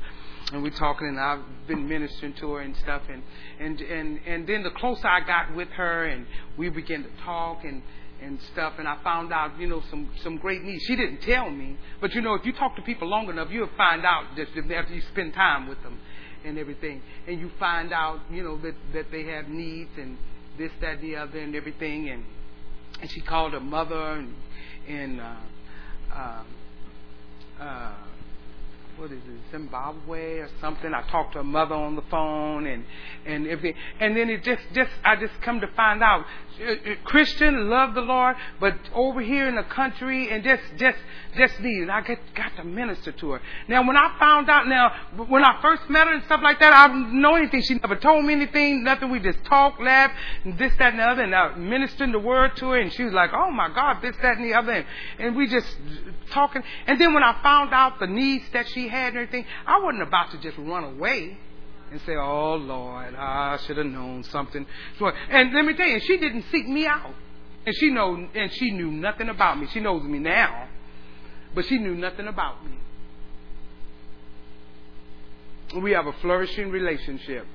and 0.52 0.62
we're 0.62 0.70
talking, 0.70 1.08
and 1.08 1.20
I've 1.20 1.44
been 1.68 1.88
ministering 1.88 2.34
to 2.34 2.52
her 2.52 2.60
and 2.60 2.76
stuff, 2.76 3.02
and 3.08 3.22
and 3.58 3.80
and 3.80 4.20
and 4.26 4.46
then 4.46 4.62
the 4.62 4.70
closer 4.70 5.06
I 5.06 5.20
got 5.20 5.54
with 5.54 5.68
her, 5.70 6.04
and 6.04 6.26
we 6.56 6.68
began 6.68 7.02
to 7.02 7.10
talk 7.24 7.64
and 7.64 7.82
and 8.22 8.38
stuff, 8.52 8.74
and 8.78 8.86
I 8.86 9.02
found 9.02 9.32
out, 9.32 9.58
you 9.58 9.66
know, 9.66 9.82
some 9.90 10.10
some 10.22 10.36
great 10.36 10.62
needs. 10.62 10.84
She 10.84 10.96
didn't 10.96 11.22
tell 11.22 11.50
me, 11.50 11.76
but 12.00 12.14
you 12.14 12.20
know, 12.20 12.34
if 12.34 12.44
you 12.44 12.52
talk 12.52 12.76
to 12.76 12.82
people 12.82 13.08
long 13.08 13.28
enough, 13.28 13.48
you'll 13.50 13.70
find 13.76 14.04
out 14.04 14.24
just 14.36 14.50
after 14.56 14.94
you 14.94 15.02
spend 15.12 15.34
time 15.34 15.68
with 15.68 15.82
them 15.82 15.98
and 16.44 16.58
everything, 16.58 17.02
and 17.26 17.40
you 17.40 17.50
find 17.58 17.92
out, 17.92 18.20
you 18.30 18.42
know, 18.42 18.58
that 18.58 18.74
that 18.92 19.10
they 19.10 19.24
have 19.24 19.48
needs 19.48 19.90
and 19.96 20.18
this, 20.58 20.70
that, 20.80 21.00
the 21.00 21.16
other, 21.16 21.38
and 21.38 21.54
everything, 21.54 22.08
and 22.10 22.24
and 23.00 23.10
she 23.10 23.20
called 23.20 23.52
her 23.52 23.60
mother 23.60 24.12
and 24.12 24.34
and 24.88 25.20
uh, 25.20 25.34
uh, 26.12 26.42
uh, 27.60 27.94
what 29.00 29.10
is 29.12 29.22
it, 29.26 29.40
Zimbabwe 29.50 30.40
or 30.40 30.50
something. 30.60 30.92
I 30.92 31.00
talked 31.10 31.32
to 31.32 31.38
her 31.38 31.44
mother 31.44 31.74
on 31.74 31.96
the 31.96 32.02
phone 32.10 32.66
and 32.66 32.84
and 33.24 33.46
everything. 33.46 33.80
And 33.98 34.14
then 34.14 34.28
it 34.28 34.44
just 34.44 34.62
just 34.74 34.90
I 35.02 35.16
just 35.16 35.40
come 35.40 35.60
to 35.62 35.68
find 35.68 36.02
out 36.02 36.26
uh, 36.60 36.72
uh, 36.72 36.94
Christian 37.04 37.70
love 37.70 37.94
the 37.94 38.02
Lord, 38.02 38.36
but 38.60 38.74
over 38.94 39.22
here 39.22 39.48
in 39.48 39.56
the 39.56 39.62
country 39.62 40.30
and 40.30 40.44
just 40.44 40.62
just 40.76 40.98
just 41.34 41.58
needed. 41.60 41.88
I 41.88 42.02
got 42.02 42.18
got 42.34 42.56
to 42.56 42.64
minister 42.64 43.12
to 43.12 43.30
her. 43.30 43.40
Now 43.68 43.86
when 43.86 43.96
I 43.96 44.14
found 44.18 44.50
out 44.50 44.68
now 44.68 44.92
when 45.28 45.44
I 45.44 45.58
first 45.62 45.88
met 45.88 46.06
her 46.06 46.12
and 46.12 46.24
stuff 46.24 46.40
like 46.42 46.60
that, 46.60 46.74
I 46.74 46.88
didn't 46.88 47.18
know 47.18 47.36
anything. 47.36 47.62
She 47.62 47.74
never 47.76 47.96
told 47.96 48.26
me 48.26 48.34
anything, 48.34 48.84
nothing. 48.84 49.10
We 49.10 49.20
just 49.20 49.42
talked, 49.46 49.80
laughed, 49.80 50.14
and 50.44 50.58
this, 50.58 50.72
that, 50.78 50.92
and 50.92 50.98
the 50.98 51.04
other, 51.04 51.22
and 51.22 51.34
I 51.34 51.54
ministering 51.54 52.12
the 52.12 52.18
word 52.18 52.54
to 52.56 52.70
her, 52.70 52.78
and 52.78 52.92
she 52.92 53.04
was 53.04 53.14
like, 53.14 53.30
"Oh 53.32 53.50
my 53.50 53.72
God, 53.74 54.02
this, 54.02 54.16
that, 54.20 54.36
and 54.36 54.44
the 54.44 54.52
other," 54.52 54.72
and, 54.72 54.86
and 55.18 55.36
we 55.36 55.46
just 55.46 55.74
talking. 56.30 56.62
And 56.86 57.00
then 57.00 57.14
when 57.14 57.22
I 57.22 57.40
found 57.42 57.72
out 57.72 57.98
the 57.98 58.06
needs 58.06 58.44
that 58.52 58.68
she 58.68 58.89
had 58.90 59.14
and 59.14 59.18
everything, 59.18 59.46
I 59.66 59.80
wasn't 59.80 60.02
about 60.02 60.30
to 60.32 60.38
just 60.38 60.58
run 60.58 60.84
away 60.84 61.38
and 61.90 62.00
say, 62.02 62.14
"Oh 62.16 62.56
Lord, 62.56 63.14
I 63.14 63.56
should 63.66 63.76
have 63.76 63.86
known 63.86 64.24
something." 64.24 64.66
So, 64.98 65.08
and 65.08 65.52
let 65.52 65.64
me 65.64 65.74
tell 65.74 65.88
you, 65.88 66.00
she 66.00 66.18
didn't 66.18 66.44
seek 66.50 66.68
me 66.68 66.86
out, 66.86 67.14
and 67.66 67.74
she 67.76 67.90
know, 67.90 68.28
and 68.34 68.52
she 68.52 68.70
knew 68.70 68.90
nothing 68.90 69.28
about 69.28 69.58
me. 69.58 69.66
She 69.72 69.80
knows 69.80 70.02
me 70.02 70.18
now, 70.18 70.68
but 71.54 71.66
she 71.66 71.78
knew 71.78 71.94
nothing 71.94 72.28
about 72.28 72.64
me. 72.64 72.72
We 75.80 75.92
have 75.92 76.06
a 76.06 76.12
flourishing 76.14 76.70
relationship. 76.70 77.46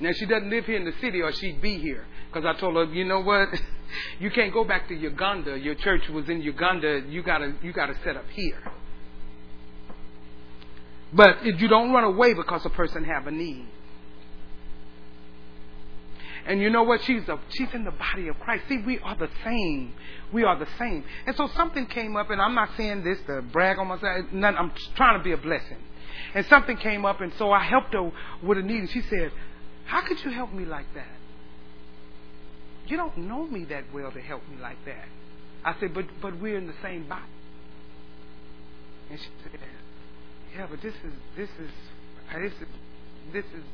Now 0.00 0.12
she 0.12 0.26
doesn't 0.26 0.48
live 0.48 0.64
here 0.64 0.76
in 0.76 0.84
the 0.84 0.94
city, 1.00 1.20
or 1.20 1.32
she'd 1.32 1.60
be 1.60 1.78
here. 1.78 2.06
Because 2.32 2.46
I 2.46 2.58
told 2.58 2.76
her, 2.76 2.84
you 2.84 3.04
know 3.04 3.20
what, 3.20 3.48
you 4.20 4.30
can't 4.30 4.52
go 4.52 4.64
back 4.64 4.88
to 4.88 4.94
Uganda. 4.94 5.58
Your 5.58 5.74
church 5.74 6.08
was 6.08 6.28
in 6.28 6.42
Uganda. 6.42 7.02
You 7.08 7.22
gotta, 7.22 7.54
you 7.62 7.72
gotta 7.72 7.94
set 8.04 8.16
up 8.16 8.28
here. 8.32 8.62
But 11.12 11.38
if 11.42 11.60
you 11.60 11.68
don't 11.68 11.92
run 11.92 12.04
away 12.04 12.34
because 12.34 12.64
a 12.66 12.70
person 12.70 13.04
have 13.04 13.26
a 13.26 13.30
need. 13.30 13.66
And 16.46 16.62
you 16.62 16.70
know 16.70 16.82
what? 16.82 17.02
She's 17.02 17.28
a, 17.28 17.38
she's 17.50 17.68
in 17.74 17.84
the 17.84 17.90
body 17.90 18.28
of 18.28 18.38
Christ. 18.40 18.64
See, 18.68 18.78
we 18.78 18.98
are 19.00 19.14
the 19.14 19.28
same. 19.44 19.92
We 20.32 20.44
are 20.44 20.58
the 20.58 20.68
same. 20.78 21.04
And 21.26 21.36
so 21.36 21.48
something 21.48 21.86
came 21.86 22.16
up, 22.16 22.30
and 22.30 22.40
I'm 22.40 22.54
not 22.54 22.70
saying 22.76 23.04
this 23.04 23.18
to 23.26 23.42
brag 23.42 23.78
on 23.78 23.88
myself. 23.88 24.32
None, 24.32 24.56
I'm 24.56 24.72
trying 24.96 25.18
to 25.18 25.24
be 25.24 25.32
a 25.32 25.36
blessing. 25.36 25.76
And 26.34 26.46
something 26.46 26.78
came 26.78 27.04
up, 27.04 27.20
and 27.20 27.32
so 27.38 27.52
I 27.52 27.62
helped 27.62 27.92
her 27.92 28.10
with 28.42 28.58
a 28.58 28.62
need. 28.62 28.78
And 28.78 28.90
she 28.90 29.02
said, 29.02 29.30
"How 29.84 30.00
could 30.00 30.22
you 30.24 30.30
help 30.30 30.52
me 30.52 30.64
like 30.64 30.86
that? 30.94 31.16
You 32.86 32.96
don't 32.96 33.16
know 33.18 33.46
me 33.46 33.64
that 33.66 33.84
well 33.92 34.10
to 34.10 34.20
help 34.20 34.42
me 34.48 34.56
like 34.60 34.82
that." 34.86 35.08
I 35.64 35.78
said, 35.78 35.92
"But 35.92 36.06
but 36.22 36.40
we're 36.40 36.56
in 36.56 36.66
the 36.66 36.74
same 36.82 37.08
body." 37.08 37.22
And 39.10 39.18
she 39.18 39.26
said, 39.42 39.60
yeah, 40.58 40.66
but 40.68 40.82
this 40.82 40.94
is 40.94 41.12
this 41.36 41.48
is 41.48 41.70
this 42.34 42.52
is 42.52 42.68
this 43.32 43.44
is 43.44 43.64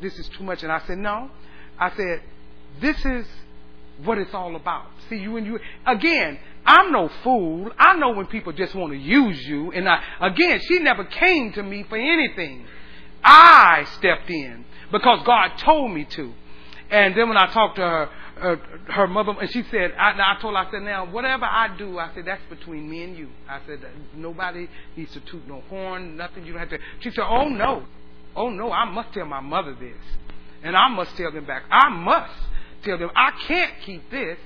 this 0.00 0.18
is 0.18 0.28
too 0.28 0.44
much. 0.44 0.62
And 0.62 0.70
I 0.70 0.80
said, 0.86 0.98
no. 0.98 1.28
I 1.78 1.94
said, 1.96 2.22
this 2.80 3.04
is 3.04 3.26
what 4.04 4.18
it's 4.18 4.32
all 4.32 4.54
about. 4.54 4.86
See, 5.10 5.16
you 5.16 5.36
and 5.36 5.44
you 5.44 5.58
again. 5.84 6.38
I'm 6.64 6.92
no 6.92 7.08
fool. 7.22 7.70
I 7.78 7.96
know 7.96 8.10
when 8.10 8.26
people 8.26 8.52
just 8.52 8.74
want 8.74 8.92
to 8.92 8.98
use 8.98 9.44
you. 9.46 9.72
And 9.72 9.88
I 9.88 10.00
again, 10.20 10.60
she 10.60 10.78
never 10.78 11.04
came 11.04 11.52
to 11.54 11.62
me 11.62 11.84
for 11.88 11.96
anything. 11.96 12.64
I 13.24 13.86
stepped 13.98 14.30
in 14.30 14.64
because 14.92 15.24
God 15.26 15.56
told 15.58 15.92
me 15.92 16.04
to. 16.04 16.32
And 16.90 17.16
then 17.16 17.28
when 17.28 17.36
I 17.36 17.52
talked 17.52 17.76
to 17.76 17.82
her, 17.82 18.10
uh, 18.40 18.56
her 18.88 19.06
mother, 19.06 19.34
and 19.40 19.50
she 19.50 19.62
said, 19.70 19.92
I, 19.98 20.12
I 20.12 20.40
told 20.40 20.54
her, 20.54 20.60
I 20.60 20.70
said, 20.70 20.82
now, 20.82 21.10
whatever 21.10 21.44
I 21.44 21.74
do, 21.76 21.98
I 21.98 22.10
said, 22.14 22.24
that's 22.26 22.42
between 22.50 22.88
me 22.88 23.02
and 23.02 23.16
you. 23.16 23.28
I 23.48 23.60
said, 23.66 23.80
nobody 24.14 24.68
needs 24.96 25.12
to 25.14 25.20
toot 25.20 25.46
no 25.48 25.62
horn, 25.68 26.16
nothing. 26.16 26.44
You 26.44 26.52
don't 26.52 26.60
have 26.60 26.70
to. 26.70 26.78
She 27.00 27.10
said, 27.10 27.24
oh, 27.28 27.48
no. 27.48 27.84
Oh, 28.34 28.50
no, 28.50 28.70
I 28.70 28.84
must 28.84 29.14
tell 29.14 29.24
my 29.24 29.40
mother 29.40 29.74
this. 29.78 29.96
And 30.62 30.76
I 30.76 30.88
must 30.88 31.16
tell 31.16 31.32
them 31.32 31.46
back. 31.46 31.62
I 31.70 31.88
must 31.88 32.34
tell 32.82 32.98
them, 32.98 33.10
I 33.16 33.30
can't 33.46 33.72
keep 33.84 34.10
this 34.10 34.38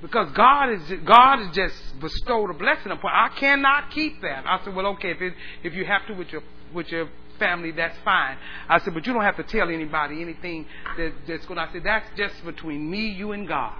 because 0.00 0.32
God 0.32 0.70
is 0.70 0.80
God 1.04 1.38
has 1.38 1.54
just 1.54 2.00
bestowed 2.00 2.50
a 2.50 2.54
blessing 2.54 2.90
upon. 2.90 3.12
I 3.12 3.28
cannot 3.38 3.90
keep 3.92 4.20
that. 4.22 4.44
I 4.46 4.62
said, 4.64 4.74
well, 4.74 4.86
okay, 4.88 5.12
if 5.12 5.20
it, 5.20 5.32
if 5.62 5.74
you 5.74 5.84
have 5.84 6.06
to 6.08 6.14
with 6.14 6.28
your 6.28 6.42
with 6.74 6.88
your 6.88 7.08
family, 7.42 7.72
that's 7.72 7.96
fine. 8.04 8.36
I 8.68 8.78
said, 8.78 8.94
but 8.94 9.06
you 9.06 9.12
don't 9.12 9.22
have 9.22 9.36
to 9.36 9.42
tell 9.42 9.68
anybody 9.68 10.22
anything 10.22 10.66
that, 10.96 11.12
that's 11.26 11.44
going. 11.46 11.58
I 11.58 11.72
said, 11.72 11.82
that's 11.84 12.06
just 12.16 12.44
between 12.44 12.90
me, 12.90 13.08
you, 13.08 13.32
and 13.32 13.48
God. 13.48 13.74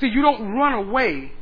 See, 0.00 0.08
you 0.08 0.22
don't 0.22 0.52
run 0.54 0.72
away 0.74 1.32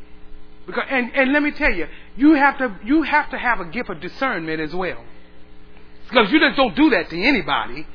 Because, 0.66 0.85
and, 0.90 1.12
and 1.14 1.32
let 1.32 1.43
me 1.43 1.52
tell 1.52 1.73
you, 1.73 1.86
you 2.16 2.35
have 2.35 2.59
to 2.59 2.77
you 2.85 3.02
have 3.02 3.31
to 3.31 3.39
have 3.39 3.60
a 3.60 3.66
gift 3.66 3.89
of 3.89 4.01
discernment 4.01 4.60
as 4.60 4.74
well. 4.74 5.02
Because 6.09 6.31
you 6.32 6.40
just 6.40 6.56
don't 6.56 6.74
do 6.74 6.90
that 6.90 7.09
to 7.10 7.23
anybody. 7.23 7.86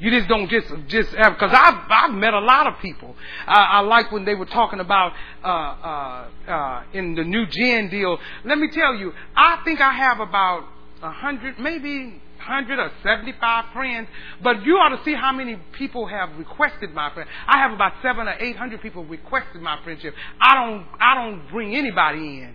You 0.00 0.10
just 0.12 0.28
don't 0.28 0.48
just 0.48 0.68
just 0.86 1.10
have 1.14 1.34
because 1.34 1.52
I've 1.52 1.90
I've 1.90 2.14
met 2.14 2.32
a 2.32 2.38
lot 2.40 2.68
of 2.68 2.78
people. 2.80 3.16
I, 3.46 3.78
I 3.78 3.80
like 3.80 4.12
when 4.12 4.24
they 4.24 4.34
were 4.34 4.46
talking 4.46 4.78
about 4.78 5.12
uh, 5.42 5.48
uh, 5.48 6.28
uh, 6.50 6.82
in 6.92 7.16
the 7.16 7.24
new 7.24 7.46
gen 7.46 7.88
deal. 7.90 8.18
Let 8.44 8.58
me 8.58 8.68
tell 8.70 8.94
you, 8.94 9.12
I 9.34 9.60
think 9.64 9.80
I 9.80 9.92
have 9.92 10.20
about 10.20 10.64
a 11.02 11.10
hundred, 11.10 11.58
maybe 11.58 12.22
hundred 12.38 12.78
or 12.78 12.92
seventy-five 13.02 13.72
friends. 13.72 14.08
But 14.40 14.64
you 14.64 14.74
ought 14.76 14.96
to 14.96 15.04
see 15.04 15.14
how 15.14 15.32
many 15.32 15.56
people 15.72 16.06
have 16.06 16.30
requested 16.38 16.94
my 16.94 17.12
friend. 17.12 17.28
I 17.48 17.58
have 17.58 17.72
about 17.72 17.94
seven 18.00 18.28
or 18.28 18.36
eight 18.38 18.56
hundred 18.56 18.80
people 18.80 19.04
requested 19.04 19.60
my 19.60 19.82
friendship. 19.82 20.14
I 20.40 20.54
don't 20.54 20.86
I 21.00 21.14
don't 21.16 21.48
bring 21.50 21.74
anybody 21.74 22.42
in. 22.42 22.54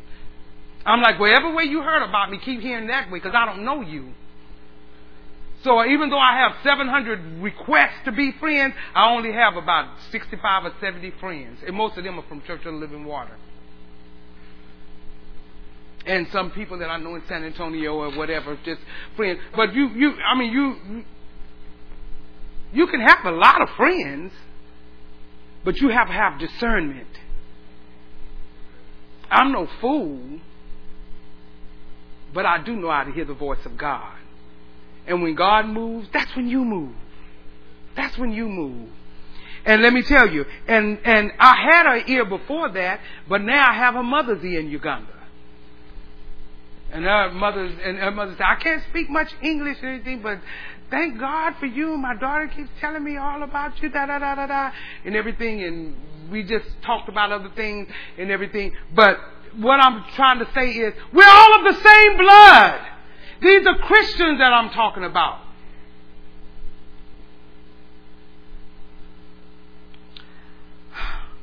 I'm 0.85 1.01
like, 1.01 1.19
whatever 1.19 1.53
way 1.53 1.63
you 1.63 1.81
heard 1.81 2.03
about 2.03 2.31
me, 2.31 2.39
keep 2.39 2.61
hearing 2.61 2.87
that 2.87 3.11
way 3.11 3.19
because 3.19 3.35
I 3.35 3.45
don't 3.45 3.65
know 3.65 3.81
you. 3.81 4.13
So 5.63 5.79
uh, 5.79 5.85
even 5.85 6.09
though 6.09 6.19
I 6.19 6.37
have 6.37 6.57
700 6.63 7.41
requests 7.41 8.03
to 8.05 8.11
be 8.11 8.33
friends, 8.39 8.73
I 8.93 9.09
only 9.11 9.31
have 9.31 9.55
about 9.55 9.97
65 10.11 10.65
or 10.65 10.73
70 10.81 11.11
friends. 11.19 11.59
And 11.65 11.75
most 11.75 11.97
of 11.97 12.03
them 12.03 12.19
are 12.19 12.27
from 12.27 12.41
Church 12.41 12.59
of 12.65 12.73
the 12.73 12.79
Living 12.79 13.05
Water. 13.05 13.35
And 16.05 16.27
some 16.33 16.51
people 16.51 16.79
that 16.79 16.89
I 16.89 16.97
know 16.97 17.15
in 17.15 17.23
San 17.29 17.45
Antonio 17.45 17.93
or 17.93 18.11
whatever, 18.11 18.57
just 18.65 18.81
friends. 19.15 19.39
But 19.55 19.73
you, 19.73 19.87
you, 19.87 20.11
I 20.11 20.37
mean, 20.37 20.51
you, 20.51 21.03
you 22.73 22.87
can 22.87 22.99
have 22.99 23.19
a 23.23 23.31
lot 23.31 23.61
of 23.61 23.69
friends, 23.77 24.33
but 25.63 25.77
you 25.77 25.89
have 25.89 26.07
to 26.07 26.13
have 26.13 26.39
discernment. 26.39 27.07
I'm 29.31 29.53
no 29.53 29.69
fool, 29.79 30.41
but 32.33 32.45
I 32.45 32.61
do 32.61 32.75
know 32.75 32.91
how 32.91 33.05
to 33.05 33.11
hear 33.11 33.23
the 33.23 33.33
voice 33.33 33.65
of 33.65 33.77
God. 33.77 34.17
And 35.07 35.21
when 35.21 35.35
God 35.35 35.67
moves, 35.67 36.07
that's 36.13 36.35
when 36.35 36.47
you 36.47 36.63
move. 36.63 36.95
That's 37.95 38.17
when 38.17 38.31
you 38.31 38.47
move. 38.47 38.89
And 39.65 39.81
let 39.81 39.93
me 39.93 40.01
tell 40.01 40.29
you, 40.29 40.45
and, 40.67 40.99
and 41.05 41.31
I 41.39 41.55
had 41.55 41.85
her 41.85 42.03
ear 42.07 42.25
before 42.25 42.69
that, 42.69 42.99
but 43.29 43.41
now 43.41 43.69
I 43.69 43.73
have 43.73 43.93
her 43.93 44.03
mother's 44.03 44.43
ear 44.43 44.59
in 44.59 44.69
Uganda. 44.69 45.07
And 46.91 47.05
her 47.05 47.31
mother, 47.31 47.63
and 47.63 47.97
her 47.97 48.11
mother 48.11 48.33
said, 48.37 48.45
I 48.45 48.55
can't 48.55 48.83
speak 48.89 49.09
much 49.09 49.31
English 49.41 49.77
or 49.81 49.87
anything, 49.87 50.21
but 50.21 50.39
thank 50.91 51.17
God 51.19 51.55
for 51.59 51.65
you. 51.65 51.97
My 51.97 52.15
daughter 52.15 52.51
keeps 52.53 52.69
telling 52.81 53.03
me 53.03 53.17
all 53.17 53.41
about 53.41 53.81
you, 53.81 53.89
da 53.89 54.05
da 54.05 54.19
da 54.19 54.35
da 54.35 54.47
da, 54.47 54.71
and 55.05 55.15
everything. 55.15 55.63
And 55.63 55.95
we 56.29 56.43
just 56.43 56.65
talked 56.83 57.09
about 57.09 57.31
other 57.31 57.49
things 57.55 57.87
and 58.17 58.29
everything. 58.29 58.73
But 58.93 59.17
what 59.57 59.79
I'm 59.79 60.03
trying 60.15 60.39
to 60.39 60.47
say 60.53 60.71
is, 60.71 60.93
we're 61.13 61.27
all 61.27 61.59
of 61.59 61.73
the 61.73 61.81
same 61.81 62.17
blood. 62.17 62.81
These 63.43 63.67
are 63.67 63.77
Christians 63.77 64.39
that 64.39 64.53
I'm 64.53 64.69
talking 64.69 65.03
about. 65.03 65.41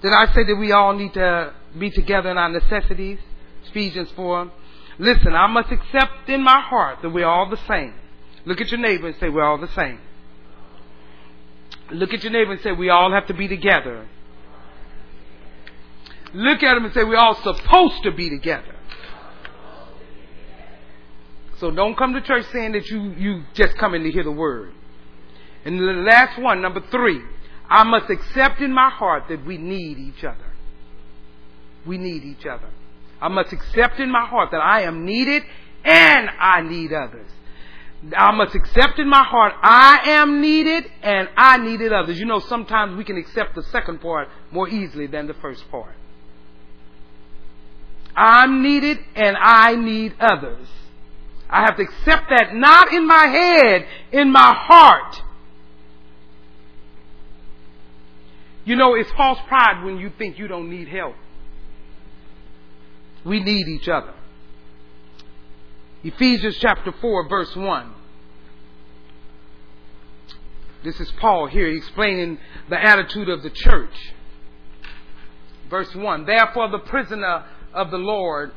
Did 0.00 0.12
I 0.14 0.32
say 0.32 0.44
that 0.44 0.56
we 0.58 0.72
all 0.72 0.94
need 0.94 1.12
to 1.14 1.52
be 1.78 1.90
together 1.90 2.30
in 2.30 2.38
our 2.38 2.48
necessities? 2.48 3.18
Ephesians 3.68 4.10
4. 4.16 4.50
Listen, 4.98 5.34
I 5.34 5.46
must 5.46 5.70
accept 5.70 6.28
in 6.28 6.42
my 6.42 6.60
heart 6.60 7.00
that 7.02 7.10
we're 7.10 7.26
all 7.26 7.50
the 7.50 7.60
same. 7.68 7.92
Look 8.46 8.62
at 8.62 8.70
your 8.70 8.80
neighbor 8.80 9.08
and 9.08 9.16
say, 9.20 9.28
We're 9.28 9.44
all 9.44 9.58
the 9.58 9.68
same. 9.68 10.00
Look 11.90 12.14
at 12.14 12.22
your 12.22 12.32
neighbor 12.32 12.52
and 12.52 12.62
say, 12.62 12.72
We 12.72 12.88
all 12.88 13.12
have 13.12 13.26
to 13.26 13.34
be 13.34 13.46
together. 13.46 14.08
Look 16.32 16.62
at 16.62 16.76
him 16.78 16.86
and 16.86 16.94
say, 16.94 17.04
We're 17.04 17.18
all 17.18 17.34
supposed 17.34 18.02
to 18.04 18.12
be 18.12 18.30
together. 18.30 18.74
So 21.60 21.70
don't 21.70 21.96
come 21.96 22.14
to 22.14 22.22
church 22.22 22.46
saying 22.52 22.72
that 22.72 22.86
you, 22.86 23.12
you 23.18 23.42
just 23.52 23.76
coming 23.76 24.02
to 24.02 24.10
hear 24.10 24.24
the 24.24 24.32
word. 24.32 24.72
And 25.64 25.78
the 25.78 25.84
last 25.84 26.40
one, 26.40 26.62
number 26.62 26.82
three, 26.90 27.20
I 27.68 27.84
must 27.84 28.10
accept 28.10 28.60
in 28.60 28.72
my 28.72 28.88
heart 28.88 29.24
that 29.28 29.44
we 29.44 29.58
need 29.58 29.98
each 29.98 30.24
other. 30.24 30.52
We 31.86 31.98
need 31.98 32.24
each 32.24 32.46
other. 32.46 32.68
I 33.20 33.28
must 33.28 33.52
accept 33.52 34.00
in 34.00 34.10
my 34.10 34.26
heart 34.26 34.50
that 34.52 34.62
I 34.62 34.82
am 34.82 35.04
needed 35.04 35.42
and 35.84 36.30
I 36.40 36.62
need 36.62 36.92
others. 36.94 37.30
I 38.16 38.32
must 38.32 38.54
accept 38.54 38.98
in 38.98 39.10
my 39.10 39.22
heart 39.22 39.52
I 39.62 40.12
am 40.12 40.40
needed 40.40 40.86
and 41.02 41.28
I 41.36 41.58
needed 41.58 41.92
others. 41.92 42.18
You 42.18 42.24
know, 42.24 42.38
sometimes 42.38 42.96
we 42.96 43.04
can 43.04 43.18
accept 43.18 43.54
the 43.54 43.62
second 43.64 44.00
part 44.00 44.28
more 44.50 44.66
easily 44.66 45.06
than 45.06 45.26
the 45.26 45.34
first 45.34 45.70
part. 45.70 45.94
I'm 48.16 48.62
needed 48.62 48.98
and 49.14 49.36
I 49.36 49.74
need 49.76 50.14
others. 50.18 50.66
I 51.50 51.62
have 51.62 51.76
to 51.76 51.82
accept 51.82 52.30
that 52.30 52.54
not 52.54 52.92
in 52.92 53.06
my 53.06 53.26
head, 53.26 53.86
in 54.12 54.30
my 54.30 54.54
heart. 54.56 55.20
You 58.64 58.76
know, 58.76 58.94
it's 58.94 59.10
false 59.12 59.38
pride 59.48 59.84
when 59.84 59.98
you 59.98 60.12
think 60.16 60.38
you 60.38 60.46
don't 60.46 60.70
need 60.70 60.88
help. 60.88 61.16
We 63.24 63.40
need 63.40 63.66
each 63.66 63.88
other. 63.88 64.14
Ephesians 66.04 66.56
chapter 66.60 66.92
4, 66.92 67.28
verse 67.28 67.54
1. 67.56 67.94
This 70.84 70.98
is 71.00 71.12
Paul 71.20 71.46
here 71.46 71.68
explaining 71.68 72.38
the 72.70 72.82
attitude 72.82 73.28
of 73.28 73.42
the 73.42 73.50
church. 73.50 74.14
Verse 75.68 75.94
1 75.94 76.24
Therefore, 76.24 76.70
the 76.70 76.78
prisoner 76.78 77.44
of 77.74 77.90
the 77.90 77.98
Lord 77.98 78.52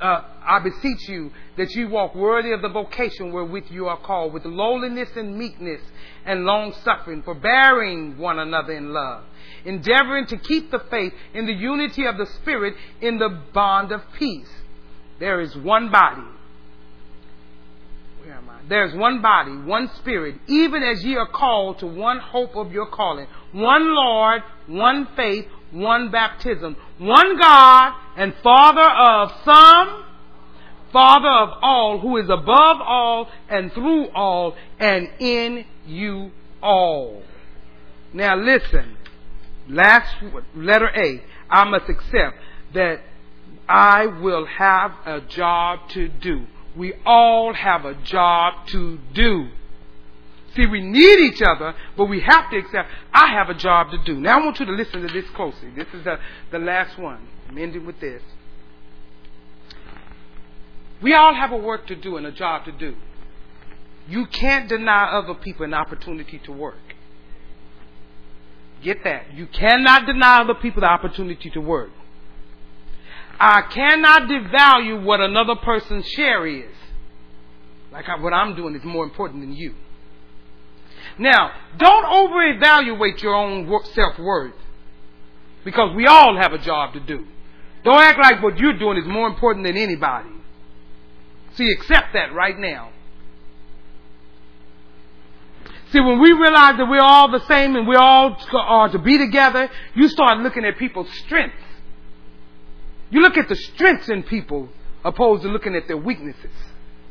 uh, 0.00 0.22
I 0.44 0.58
beseech 0.60 1.08
you 1.08 1.30
that 1.56 1.70
you 1.74 1.88
walk 1.88 2.14
worthy 2.14 2.52
of 2.52 2.62
the 2.62 2.68
vocation 2.68 3.32
wherewith 3.32 3.64
you 3.70 3.86
are 3.86 3.98
called, 3.98 4.32
with 4.32 4.44
lowliness 4.44 5.08
and 5.16 5.36
meekness 5.36 5.80
and 6.24 6.44
long 6.44 6.74
suffering, 6.84 7.22
forbearing 7.22 8.18
one 8.18 8.38
another 8.38 8.72
in 8.72 8.92
love, 8.92 9.24
endeavoring 9.64 10.26
to 10.26 10.36
keep 10.38 10.70
the 10.70 10.80
faith 10.90 11.12
in 11.34 11.46
the 11.46 11.52
unity 11.52 12.06
of 12.06 12.16
the 12.16 12.26
Spirit 12.26 12.74
in 13.00 13.18
the 13.18 13.42
bond 13.52 13.92
of 13.92 14.00
peace. 14.18 14.48
There 15.18 15.40
is 15.40 15.54
one 15.56 15.90
body. 15.90 16.22
Where 18.22 18.34
am 18.34 18.48
I? 18.48 18.60
There 18.68 18.86
is 18.86 18.94
one 18.94 19.22
body, 19.22 19.56
one 19.56 19.90
Spirit, 19.96 20.36
even 20.48 20.82
as 20.82 21.04
ye 21.04 21.16
are 21.16 21.28
called 21.28 21.78
to 21.80 21.86
one 21.86 22.18
hope 22.18 22.56
of 22.56 22.72
your 22.72 22.86
calling, 22.86 23.26
one 23.52 23.94
Lord, 23.94 24.42
one 24.66 25.08
faith, 25.16 25.46
one 25.76 26.10
baptism, 26.10 26.76
one 26.98 27.38
God 27.38 27.92
and 28.16 28.34
Father 28.42 28.88
of 28.88 29.32
some, 29.44 30.04
Father 30.92 31.28
of 31.28 31.58
all, 31.62 31.98
who 31.98 32.16
is 32.16 32.28
above 32.30 32.80
all 32.80 33.28
and 33.48 33.72
through 33.72 34.08
all 34.08 34.56
and 34.78 35.08
in 35.18 35.64
you 35.86 36.30
all. 36.62 37.22
Now 38.12 38.36
listen, 38.36 38.96
last 39.68 40.14
letter 40.54 40.88
A, 40.88 41.22
I 41.50 41.64
must 41.64 41.88
accept 41.88 42.38
that 42.74 43.00
I 43.68 44.06
will 44.06 44.46
have 44.46 44.92
a 45.04 45.20
job 45.20 45.88
to 45.90 46.08
do. 46.08 46.46
We 46.76 46.94
all 47.04 47.52
have 47.54 47.84
a 47.84 47.94
job 47.94 48.66
to 48.68 48.98
do. 49.12 49.48
See, 50.56 50.66
we 50.66 50.80
need 50.80 51.20
each 51.20 51.42
other, 51.42 51.74
but 51.96 52.06
we 52.06 52.20
have 52.20 52.50
to 52.50 52.56
accept, 52.56 52.88
I 53.12 53.32
have 53.32 53.50
a 53.50 53.54
job 53.54 53.90
to 53.90 53.98
do. 53.98 54.18
Now 54.18 54.40
I 54.40 54.44
want 54.44 54.58
you 54.58 54.66
to 54.66 54.72
listen 54.72 55.06
to 55.06 55.12
this 55.12 55.28
closely. 55.30 55.70
This 55.76 55.86
is 55.92 56.02
the, 56.04 56.18
the 56.50 56.58
last 56.58 56.98
one. 56.98 57.28
I'm 57.48 57.58
ending 57.58 57.84
with 57.84 58.00
this. 58.00 58.22
We 61.02 61.12
all 61.12 61.34
have 61.34 61.52
a 61.52 61.56
work 61.56 61.86
to 61.88 61.94
do 61.94 62.16
and 62.16 62.26
a 62.26 62.32
job 62.32 62.64
to 62.64 62.72
do. 62.72 62.96
You 64.08 64.26
can't 64.26 64.68
deny 64.68 65.10
other 65.10 65.34
people 65.34 65.64
an 65.64 65.74
opportunity 65.74 66.38
to 66.44 66.52
work. 66.52 66.76
Get 68.82 69.04
that. 69.04 69.34
You 69.34 69.46
cannot 69.46 70.06
deny 70.06 70.40
other 70.40 70.54
people 70.54 70.80
the 70.80 70.88
opportunity 70.88 71.50
to 71.50 71.60
work. 71.60 71.90
I 73.38 73.62
cannot 73.62 74.22
devalue 74.22 75.02
what 75.02 75.20
another 75.20 75.56
person's 75.56 76.06
share 76.06 76.46
is. 76.46 76.74
Like 77.92 78.06
what 78.22 78.32
I'm 78.32 78.56
doing 78.56 78.74
is 78.74 78.84
more 78.84 79.04
important 79.04 79.42
than 79.42 79.52
you. 79.52 79.74
Now, 81.18 81.52
don't 81.78 82.04
over 82.04 82.42
evaluate 82.44 83.22
your 83.22 83.34
own 83.34 83.68
self 83.94 84.18
worth 84.18 84.54
because 85.64 85.94
we 85.96 86.06
all 86.06 86.36
have 86.36 86.52
a 86.52 86.58
job 86.58 86.92
to 86.94 87.00
do. 87.00 87.26
Don't 87.84 88.00
act 88.00 88.18
like 88.18 88.42
what 88.42 88.58
you're 88.58 88.78
doing 88.78 88.98
is 88.98 89.06
more 89.06 89.28
important 89.28 89.64
than 89.64 89.76
anybody. 89.76 90.30
See, 91.54 91.70
accept 91.70 92.12
that 92.12 92.34
right 92.34 92.58
now. 92.58 92.90
See, 95.92 96.00
when 96.00 96.20
we 96.20 96.32
realize 96.32 96.76
that 96.78 96.86
we're 96.86 97.00
all 97.00 97.30
the 97.30 97.44
same 97.46 97.76
and 97.76 97.86
we 97.86 97.96
all 97.96 98.36
are 98.52 98.88
to 98.90 98.98
be 98.98 99.18
together, 99.18 99.70
you 99.94 100.08
start 100.08 100.38
looking 100.38 100.64
at 100.64 100.78
people's 100.78 101.10
strengths. 101.24 101.56
You 103.10 103.20
look 103.20 103.36
at 103.36 103.48
the 103.48 103.54
strengths 103.54 104.08
in 104.08 104.24
people 104.24 104.68
opposed 105.04 105.42
to 105.44 105.48
looking 105.48 105.76
at 105.76 105.86
their 105.86 105.96
weaknesses. 105.96 106.50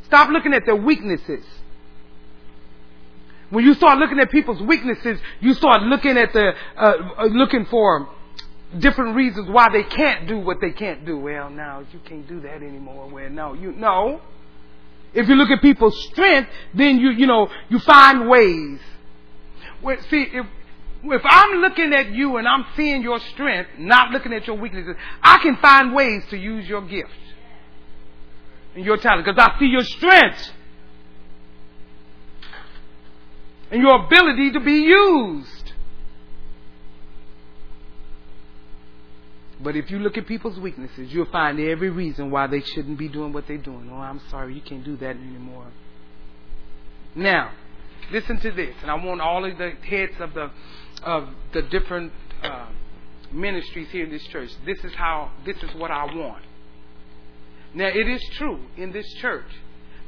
Stop 0.03 0.29
looking 0.29 0.53
at 0.53 0.65
their 0.65 0.75
weaknesses. 0.75 1.45
When 3.49 3.63
you 3.63 3.73
start 3.75 3.99
looking 3.99 4.19
at 4.19 4.31
people's 4.31 4.61
weaknesses, 4.61 5.19
you 5.39 5.53
start 5.53 5.83
looking 5.83 6.17
at 6.17 6.33
the 6.33 6.53
uh, 6.77 6.93
uh 7.17 7.25
looking 7.25 7.65
for 7.65 8.09
different 8.79 9.15
reasons 9.15 9.49
why 9.49 9.69
they 9.71 9.83
can't 9.83 10.27
do 10.27 10.39
what 10.39 10.59
they 10.61 10.71
can't 10.71 11.05
do. 11.05 11.17
Well, 11.17 11.49
now 11.49 11.83
you 11.91 11.99
can't 11.99 12.27
do 12.27 12.41
that 12.41 12.63
anymore. 12.63 13.09
Well, 13.09 13.29
no, 13.29 13.53
you 13.53 13.71
no. 13.71 14.21
If 15.13 15.29
you 15.29 15.35
look 15.35 15.49
at 15.49 15.61
people's 15.61 15.97
strength, 16.05 16.49
then 16.73 16.99
you 16.99 17.11
you 17.11 17.27
know 17.27 17.49
you 17.69 17.79
find 17.79 18.27
ways. 18.27 18.79
Well, 19.81 19.97
see, 20.09 20.27
if 20.33 20.45
if 21.03 21.21
I'm 21.23 21.59
looking 21.59 21.93
at 21.93 22.11
you 22.11 22.37
and 22.37 22.47
I'm 22.47 22.65
seeing 22.75 23.03
your 23.03 23.19
strength, 23.19 23.69
not 23.77 24.11
looking 24.11 24.33
at 24.33 24.47
your 24.47 24.57
weaknesses, 24.57 24.95
I 25.21 25.37
can 25.39 25.57
find 25.57 25.93
ways 25.93 26.23
to 26.31 26.37
use 26.37 26.67
your 26.67 26.81
gift 26.81 27.09
and 28.75 28.83
your 28.83 28.97
talent 28.97 29.25
because 29.25 29.39
I 29.39 29.57
see 29.59 29.67
your 29.67 29.83
strength 29.83 30.51
and 33.75 33.83
your 33.83 34.05
ability 34.05 34.53
to 34.53 34.61
be 34.61 34.71
used. 34.71 35.73
But 39.61 39.75
if 39.75 39.91
you 39.91 39.99
look 39.99 40.17
at 40.17 40.25
people's 40.27 40.57
weaknesses, 40.57 41.11
you'll 41.11 41.25
find 41.25 41.59
every 41.59 41.89
reason 41.89 42.31
why 42.31 42.47
they 42.47 42.61
shouldn't 42.61 42.97
be 42.97 43.09
doing 43.09 43.33
what 43.33 43.49
they're 43.49 43.57
doing. 43.57 43.89
Oh, 43.91 43.97
I'm 43.97 44.21
sorry, 44.31 44.55
you 44.55 44.61
can't 44.61 44.85
do 44.85 44.95
that 44.95 45.17
anymore. 45.17 45.67
Now, 47.15 47.51
listen 48.13 48.39
to 48.39 48.51
this, 48.51 48.75
and 48.81 48.89
I 48.89 48.93
want 48.93 49.19
all 49.19 49.43
of 49.43 49.57
the 49.57 49.71
heads 49.85 50.13
of 50.21 50.33
the 50.33 50.51
of 51.03 51.27
the 51.51 51.63
different 51.63 52.13
uh, 52.43 52.67
ministries 53.33 53.89
here 53.89 54.05
in 54.05 54.11
this 54.11 54.25
church. 54.27 54.51
This 54.65 54.81
is 54.85 54.93
how. 54.95 55.31
This 55.45 55.57
is 55.57 55.75
what 55.75 55.91
I 55.91 56.05
want. 56.05 56.45
Now, 57.73 57.87
it 57.87 58.07
is 58.07 58.21
true 58.37 58.61
in 58.77 58.93
this 58.93 59.05
church. 59.15 59.51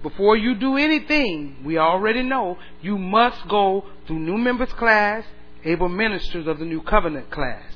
Before 0.08 0.38
you 0.38 0.56
do 0.56 0.78
anything, 0.78 1.58
we 1.66 1.78
already 1.78 2.24
know 2.24 2.58
you 2.82 2.98
must 2.98 3.46
go 3.50 3.84
through 4.06 4.20
new 4.20 4.38
members 4.38 4.72
class, 4.72 5.26
able 5.66 5.90
ministers 5.90 6.48
of 6.48 6.60
the 6.60 6.66
new 6.66 6.82
covenant 6.82 7.30
class. 7.30 7.74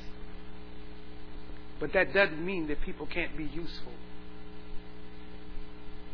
But 1.78 1.92
that 1.92 2.14
doesn't 2.14 2.42
mean 2.42 2.68
that 2.68 2.80
people 2.80 3.04
can't 3.04 3.36
be 3.36 3.44
useful. 3.44 3.92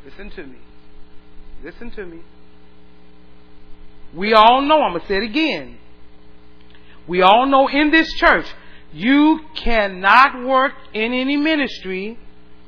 Listen 0.04 0.30
to 0.30 0.44
me. 0.44 0.58
Listen 1.62 1.92
to 1.92 2.04
me. 2.04 2.18
We 4.12 4.32
all 4.32 4.62
know, 4.62 4.82
I'm 4.82 4.94
going 4.94 5.02
to 5.02 5.06
say 5.06 5.18
it 5.18 5.22
again. 5.22 5.78
We 7.06 7.22
all 7.22 7.46
know 7.46 7.68
in 7.68 7.92
this 7.92 8.12
church, 8.14 8.46
you 8.92 9.38
cannot 9.54 10.44
work 10.44 10.72
in 10.92 11.14
any 11.14 11.36
ministry 11.36 12.18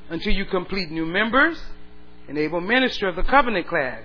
until 0.09 0.33
you 0.33 0.45
complete 0.45 0.93
new 0.93 1.05
members 1.05 1.61
and 2.31 2.39
able 2.39 2.61
minister 2.61 3.09
of 3.09 3.17
the 3.17 3.25
covenant 3.25 3.67
class. 3.67 4.05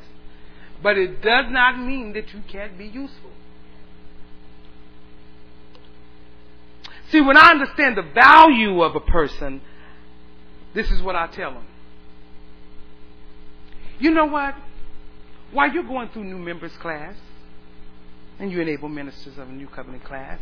But 0.82 0.98
it 0.98 1.22
does 1.22 1.46
not 1.50 1.80
mean 1.80 2.14
that 2.14 2.34
you 2.34 2.42
can't 2.52 2.76
be 2.76 2.88
useful. 2.88 3.30
See, 7.12 7.22
when 7.22 7.38
I 7.38 7.52
understand 7.52 7.96
the 7.96 8.02
value 8.02 8.82
of 8.82 8.96
a 8.96 9.00
person, 9.00 9.62
this 10.74 10.90
is 10.90 11.04
what 11.04 11.16
I 11.16 11.28
tell 11.28 11.52
them. 11.54 11.68
You 14.00 14.10
know 14.10 14.26
what? 14.26 14.56
While 15.52 15.72
you're 15.72 15.84
going 15.84 16.10
through 16.10 16.24
new 16.24 16.40
members 16.40 16.76
class, 16.78 17.16
and 18.40 18.52
you 18.52 18.60
enable 18.60 18.90
ministers 18.90 19.38
of 19.38 19.50
a 19.50 19.52
new 19.52 19.68
covenant 19.68 20.04
class, 20.04 20.40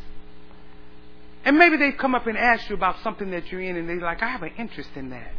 and 1.43 1.57
maybe 1.57 1.75
they 1.75 1.91
come 1.91 2.15
up 2.15 2.27
and 2.27 2.37
ask 2.37 2.69
you 2.69 2.75
about 2.75 3.03
something 3.03 3.29
that 3.31 3.51
you're 3.51 3.61
in, 3.61 3.75
and 3.75 3.89
they're 3.89 3.99
like, 3.99 4.23
I 4.23 4.29
have 4.29 4.41
an 4.41 4.53
interest 4.57 4.91
in 4.95 5.09
that. 5.09 5.33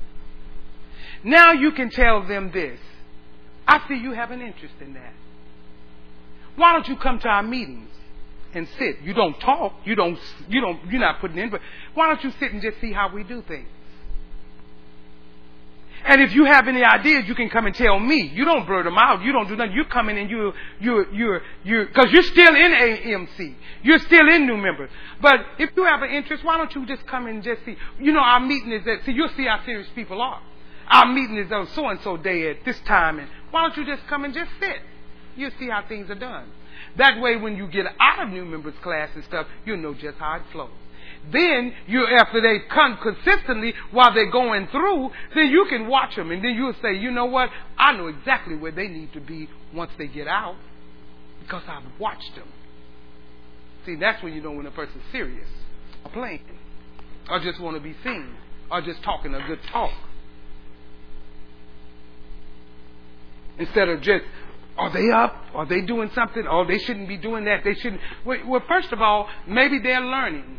Now 1.24 1.52
you 1.52 1.72
can 1.72 1.90
tell 1.90 2.26
them 2.26 2.51
this. 2.52 2.78
I 3.66 3.86
see 3.88 3.94
you 3.94 4.12
have 4.12 4.30
an 4.30 4.42
interest 4.42 4.74
in 4.80 4.94
that. 4.94 5.14
Why 6.56 6.72
don't 6.72 6.86
you 6.86 6.96
come 6.96 7.18
to 7.20 7.28
our 7.28 7.42
meetings? 7.42 7.90
and 8.55 8.68
sit. 8.78 9.02
You 9.02 9.14
don't 9.14 9.38
talk. 9.40 9.72
You 9.84 9.94
don't. 9.94 10.18
You 10.48 10.60
don't. 10.60 10.80
You're 10.90 11.01
not 11.01 11.20
putting 11.20 11.38
in. 11.38 11.51
But 11.51 11.60
why 11.94 12.06
don't 12.06 12.22
you 12.22 12.32
sit 12.38 12.52
and 12.52 12.62
just 12.62 12.80
see 12.80 12.92
how 12.92 13.12
we 13.12 13.24
do 13.24 13.42
things? 13.42 13.68
And 16.06 16.20
if 16.20 16.34
you 16.34 16.44
have 16.44 16.68
any 16.68 16.84
ideas, 16.84 17.24
you 17.26 17.34
can 17.34 17.48
come 17.48 17.64
and 17.64 17.74
tell 17.74 17.98
me. 17.98 18.30
You 18.34 18.44
don't 18.44 18.66
blurt 18.66 18.84
them 18.84 18.98
out. 18.98 19.22
You 19.22 19.32
don't 19.32 19.48
do 19.48 19.56
nothing. 19.56 19.72
You 19.72 19.86
come 19.86 20.10
in 20.10 20.18
and 20.18 20.28
you 20.28 20.52
you 20.78 21.06
you 21.12 21.40
you 21.64 21.86
because 21.86 22.10
you're 22.12 22.22
still 22.22 22.55
in 22.55 22.72
AMC. 22.72 23.55
You're 23.82 24.01
still 24.01 24.28
in 24.28 24.46
new 24.46 24.56
members. 24.56 24.90
But 25.22 25.40
if 25.59 25.70
you 25.74 25.84
have 25.84 26.02
an 26.02 26.10
interest, 26.10 26.44
why 26.44 26.59
don't 26.59 26.74
you 26.74 26.84
just 26.86 27.06
come 27.06 27.26
and 27.26 27.42
just 27.42 27.64
see? 27.64 27.76
You 27.98 28.12
know, 28.12 28.20
our 28.20 28.40
meeting 28.40 28.72
is 28.72 28.84
that. 28.84 28.98
See, 29.06 29.12
you'll 29.12 29.30
see 29.36 29.46
how 29.46 29.64
serious 29.64 29.88
people 29.94 30.20
are. 30.20 30.42
Our 30.89 31.12
meeting 31.12 31.39
is 31.39 31.51
on 31.51 31.69
so 31.69 31.89
and 31.89 32.01
so 32.02 32.16
day 32.16 32.51
at 32.51 32.65
this 32.65 32.78
time, 32.81 33.19
and 33.19 33.28
why 33.51 33.62
don't 33.62 33.77
you 33.77 33.86
just 33.86 34.06
come 34.09 34.24
and 34.24 34.35
just 34.35 34.51
sit? 34.61 34.77
You'll 35.36 35.51
see 35.59 35.69
how 35.69 35.85
things 35.86 36.11
are 36.11 36.15
done. 36.15 36.48
That 36.97 37.20
way, 37.20 37.36
when 37.36 37.56
you 37.56 37.66
get 37.66 37.86
out 37.98 38.23
of 38.23 38.28
new 38.28 38.44
members 38.44 38.74
class 38.82 39.11
and 39.15 39.24
stuff, 39.24 39.47
you'll 39.65 39.78
know 39.78 39.94
just 39.94 40.19
how 40.19 40.36
it 40.36 40.43
flows. 40.52 40.70
Then 41.32 41.73
you, 41.86 42.06
after 42.06 42.40
they 42.40 42.61
come 42.69 42.98
consistently 43.02 43.74
while 43.90 44.12
they're 44.12 44.31
going 44.31 44.69
through, 44.69 45.11
then 45.35 45.48
you 45.48 45.66
can 45.69 45.89
watch 45.89 46.16
them, 46.16 46.31
and 46.31 46.44
then 46.44 46.55
you'll 46.55 46.74
say, 46.82 46.94
you 46.94 47.11
know 47.11 47.24
what? 47.24 47.51
I 47.78 47.97
know 47.97 48.09
exactly 48.09 48.56
where 48.56 48.73
they 48.73 48.89
need 48.89 49.12
to 49.15 49.20
be 49.20 49.48
once 49.73 49.90
they 49.98 50.06
get 50.06 50.28
out 50.28 50.56
because 51.40 51.62
I've 51.66 51.82
watched 51.98 52.35
them. 52.36 52.48
See, 53.86 53.97
that's 53.97 54.23
when 54.23 54.32
you 54.35 54.43
know 54.43 54.52
when 54.52 54.66
a 54.66 54.70
person's 54.70 55.02
serious 55.12 55.48
or 56.05 56.11
playing, 56.11 56.43
or 57.31 57.40
just 57.40 57.61
want 57.61 57.77
to 57.77 57.82
be 57.82 57.94
seen, 58.05 58.35
or 58.70 58.81
just 58.82 59.02
talking 59.02 59.35
a 59.35 59.47
good 59.47 59.61
talk. 59.73 59.93
Instead 63.59 63.89
of 63.89 64.01
just 64.01 64.24
are 64.76 64.93
they 64.93 65.10
up? 65.10 65.36
Are 65.55 65.66
they 65.66 65.82
doing 65.82 66.10
something? 66.14 66.44
Oh, 66.51 66.64
they 66.66 66.78
shouldn't 66.78 67.09
be 67.09 67.16
doing 67.16 67.44
that. 67.44 67.62
They 67.64 67.74
shouldn't. 67.74 68.01
Well, 68.24 68.62
first 68.66 68.93
of 68.93 69.01
all, 69.01 69.28
maybe 69.47 69.78
they're 69.78 70.01
learning. 70.01 70.59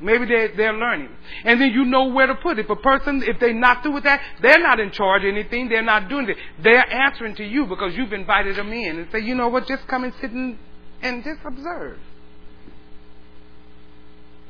Maybe 0.00 0.26
they're, 0.26 0.54
they're 0.54 0.74
learning. 0.74 1.08
And 1.44 1.60
then 1.60 1.72
you 1.72 1.84
know 1.84 2.08
where 2.08 2.26
to 2.26 2.34
put 2.36 2.58
it. 2.58 2.66
If 2.66 2.70
a 2.70 2.76
person, 2.76 3.22
if 3.26 3.40
they're 3.40 3.54
not 3.54 3.82
through 3.82 3.92
with 3.92 4.04
that, 4.04 4.20
they're 4.42 4.58
not 4.58 4.78
in 4.78 4.90
charge 4.90 5.24
of 5.24 5.28
anything. 5.28 5.68
They're 5.68 5.82
not 5.82 6.08
doing 6.08 6.28
it. 6.28 6.36
They're 6.62 6.90
answering 6.90 7.34
to 7.36 7.44
you 7.44 7.66
because 7.66 7.94
you've 7.94 8.12
invited 8.12 8.56
them 8.56 8.72
in 8.72 8.98
and 8.98 9.08
say, 9.10 9.20
you 9.20 9.34
know 9.34 9.48
what, 9.48 9.66
just 9.66 9.86
come 9.86 10.04
and 10.04 10.12
sit 10.20 10.30
and, 10.30 10.58
and 11.02 11.24
just 11.24 11.40
observe. 11.44 11.98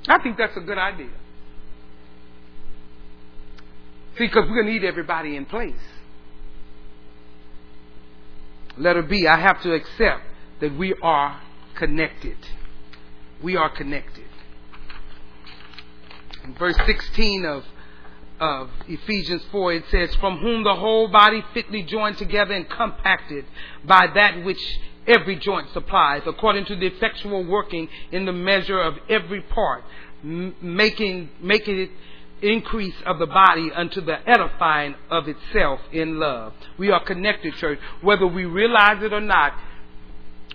I 0.08 0.18
think 0.22 0.36
that's 0.36 0.56
a 0.56 0.60
good 0.60 0.78
idea. 0.78 1.10
See, 4.18 4.26
because 4.26 4.44
we're 4.48 4.62
going 4.62 4.66
to 4.66 4.72
need 4.72 4.84
everybody 4.84 5.36
in 5.36 5.46
place. 5.46 5.74
Letter 8.76 9.02
B, 9.02 9.26
I 9.26 9.38
have 9.38 9.62
to 9.62 9.72
accept 9.72 10.22
that 10.60 10.76
we 10.76 10.94
are 11.02 11.40
connected. 11.74 12.36
We 13.42 13.56
are 13.56 13.70
connected. 13.70 14.24
In 16.44 16.54
verse 16.54 16.76
16 16.86 17.44
of, 17.44 17.64
of 18.38 18.70
Ephesians 18.86 19.42
4, 19.50 19.72
it 19.74 19.84
says, 19.90 20.14
From 20.16 20.38
whom 20.38 20.62
the 20.62 20.74
whole 20.74 21.08
body 21.08 21.44
fitly 21.54 21.82
joined 21.82 22.18
together 22.18 22.54
and 22.54 22.68
compacted 22.68 23.44
by 23.84 24.06
that 24.14 24.44
which 24.44 24.60
every 25.06 25.36
joint 25.36 25.68
supplies, 25.72 26.22
according 26.26 26.64
to 26.66 26.76
the 26.76 26.86
effectual 26.86 27.44
working 27.44 27.88
in 28.12 28.26
the 28.26 28.32
measure 28.32 28.80
of 28.80 28.94
every 29.08 29.40
part, 29.40 29.84
making, 30.22 31.30
making 31.40 31.78
it 31.78 31.90
increase 32.42 32.94
of 33.06 33.18
the 33.18 33.26
body 33.26 33.70
unto 33.74 34.00
the 34.00 34.16
edifying 34.28 34.94
of 35.10 35.26
itself 35.28 35.80
in 35.92 36.18
love. 36.18 36.52
We 36.78 36.90
are 36.90 37.02
connected, 37.02 37.54
church. 37.54 37.78
Whether 38.00 38.26
we 38.26 38.44
realize 38.44 39.02
it 39.02 39.12
or 39.12 39.20
not, 39.20 39.54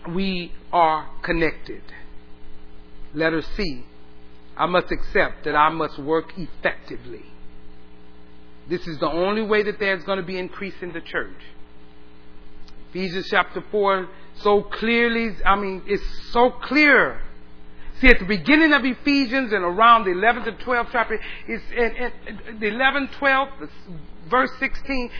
we 0.09 0.51
are 0.71 1.09
connected. 1.23 1.81
Letter 3.13 3.41
C. 3.41 3.85
I 4.57 4.65
must 4.65 4.91
accept 4.91 5.45
that 5.45 5.55
I 5.55 5.69
must 5.69 5.97
work 5.97 6.33
effectively. 6.37 7.25
This 8.69 8.85
is 8.87 8.99
the 8.99 9.09
only 9.09 9.41
way 9.41 9.63
that 9.63 9.79
there's 9.79 10.03
going 10.03 10.17
to 10.17 10.25
be 10.25 10.37
increase 10.37 10.75
in 10.81 10.93
the 10.93 11.01
church. 11.01 11.39
Ephesians 12.89 13.27
chapter 13.29 13.63
4 13.71 14.07
so 14.35 14.63
clearly, 14.63 15.35
I 15.45 15.55
mean, 15.55 15.83
it's 15.85 16.03
so 16.31 16.51
clear 16.51 17.21
See, 18.01 18.07
at 18.07 18.17
the 18.17 18.25
beginning 18.25 18.73
of 18.73 18.83
Ephesians 18.83 19.53
and 19.53 19.63
around 19.63 20.05
the 20.05 20.11
11th 20.11 20.47
and 20.47 20.59
12th 20.59 20.89
chapter, 20.91 21.19
it's, 21.47 21.63
and, 21.77 22.11
and 22.47 22.59
the 22.59 22.65
11th, 22.65 23.11
12th, 23.11 23.69
verse 24.27 24.49
16, 24.59 25.11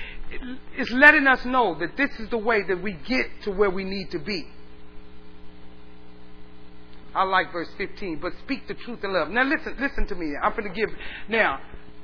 it's 0.78 0.90
letting 0.92 1.28
us 1.28 1.46
know 1.46 1.78
that 1.80 1.96
this 1.96 2.10
is 2.20 2.30
the 2.30 2.40
way 2.40 2.64
that 2.64 2.82
we 2.82 2.94
get 2.94 3.28
to 3.44 3.52
where 3.52 3.70
we 3.70 3.84
need 3.84 4.10
to 4.12 4.20
be. 4.20 4.48
I 7.14 7.24
like 7.24 7.52
verse 7.52 7.68
15, 7.78 8.20
but 8.20 8.34
speak 8.44 8.68
the 8.68 8.74
truth 8.74 9.04
in 9.04 9.14
love. 9.14 9.30
Now 9.30 9.44
listen, 9.44 9.76
listen 9.80 10.08
to 10.08 10.16
me. 10.16 10.34
I'm 10.42 10.52
going 10.54 10.64
to 10.64 10.74
give, 10.74 10.90
now, 11.30 11.60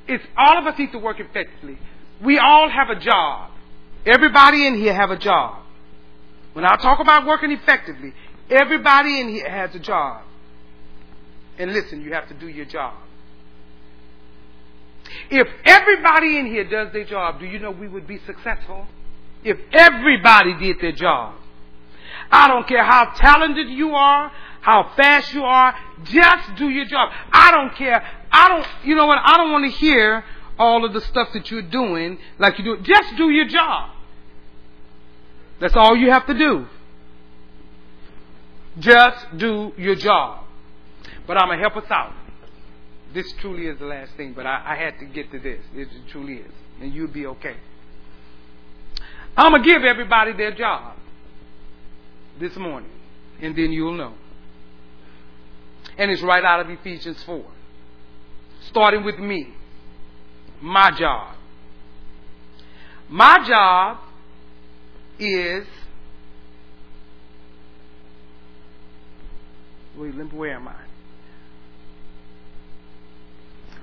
it's 0.06 0.24
all 0.36 0.58
of 0.58 0.66
us 0.66 0.78
need 0.78 0.92
to 0.92 0.98
work 0.98 1.18
effectively. 1.18 1.76
We 2.22 2.38
all 2.38 2.68
have 2.68 2.88
a 2.90 3.00
job. 3.00 3.50
Everybody 4.06 4.64
in 4.64 4.76
here 4.76 4.94
have 4.94 5.10
a 5.10 5.18
job. 5.18 5.64
When 6.52 6.64
I 6.64 6.76
talk 6.76 7.00
about 7.00 7.26
working 7.26 7.50
effectively, 7.50 8.12
everybody 8.48 9.20
in 9.20 9.28
here 9.28 9.50
has 9.50 9.74
a 9.74 9.80
job. 9.80 10.22
And 11.58 11.72
listen, 11.72 12.02
you 12.02 12.12
have 12.12 12.28
to 12.28 12.34
do 12.34 12.48
your 12.48 12.66
job. 12.66 12.94
If 15.30 15.48
everybody 15.64 16.38
in 16.38 16.46
here 16.46 16.64
does 16.64 16.92
their 16.92 17.04
job, 17.04 17.40
do 17.40 17.46
you 17.46 17.58
know 17.58 17.70
we 17.70 17.88
would 17.88 18.06
be 18.06 18.18
successful? 18.26 18.86
If 19.42 19.58
everybody 19.72 20.54
did 20.58 20.80
their 20.80 20.92
job. 20.92 21.34
I 22.30 22.48
don't 22.48 22.66
care 22.68 22.84
how 22.84 23.12
talented 23.16 23.70
you 23.70 23.94
are, 23.94 24.30
how 24.60 24.92
fast 24.96 25.32
you 25.32 25.44
are. 25.44 25.74
Just 26.04 26.56
do 26.56 26.68
your 26.68 26.84
job. 26.84 27.10
I 27.32 27.50
don't 27.50 27.74
care. 27.74 28.06
I 28.30 28.48
don't, 28.48 28.66
you 28.84 28.94
know 28.94 29.06
what? 29.06 29.18
I 29.22 29.36
don't 29.36 29.50
want 29.50 29.64
to 29.64 29.78
hear 29.78 30.24
all 30.58 30.84
of 30.84 30.92
the 30.92 31.00
stuff 31.00 31.28
that 31.32 31.50
you're 31.50 31.62
doing 31.62 32.18
like 32.38 32.58
you 32.58 32.64
do. 32.64 32.82
Just 32.82 33.16
do 33.16 33.30
your 33.30 33.46
job. 33.46 33.90
That's 35.60 35.74
all 35.74 35.96
you 35.96 36.10
have 36.10 36.26
to 36.26 36.34
do. 36.34 36.66
Just 38.78 39.38
do 39.38 39.72
your 39.76 39.94
job. 39.94 40.44
But 41.28 41.36
I'm 41.36 41.48
going 41.48 41.58
to 41.58 41.62
help 41.68 41.76
us 41.76 41.90
out. 41.90 42.14
This 43.12 43.30
truly 43.40 43.66
is 43.66 43.78
the 43.78 43.84
last 43.84 44.12
thing, 44.16 44.32
but 44.32 44.46
I, 44.46 44.62
I 44.64 44.76
had 44.76 44.98
to 44.98 45.04
get 45.04 45.30
to 45.32 45.38
this. 45.38 45.60
It 45.74 45.88
truly 46.10 46.36
is. 46.36 46.52
And 46.80 46.92
you'll 46.92 47.08
be 47.08 47.26
okay. 47.26 47.56
I'm 49.36 49.52
going 49.52 49.62
to 49.62 49.68
give 49.68 49.84
everybody 49.84 50.32
their 50.32 50.52
job 50.52 50.96
this 52.40 52.56
morning, 52.56 52.90
and 53.42 53.54
then 53.54 53.72
you'll 53.72 53.96
know. 53.96 54.14
And 55.98 56.10
it's 56.10 56.22
right 56.22 56.42
out 56.42 56.60
of 56.60 56.70
Ephesians 56.70 57.22
4. 57.24 57.44
Starting 58.68 59.04
with 59.04 59.18
me. 59.18 59.48
My 60.62 60.90
job. 60.92 61.36
My 63.08 63.46
job 63.46 63.98
is. 65.18 65.66
Wait, 69.96 70.14
where 70.32 70.54
am 70.54 70.68
I? 70.68 70.87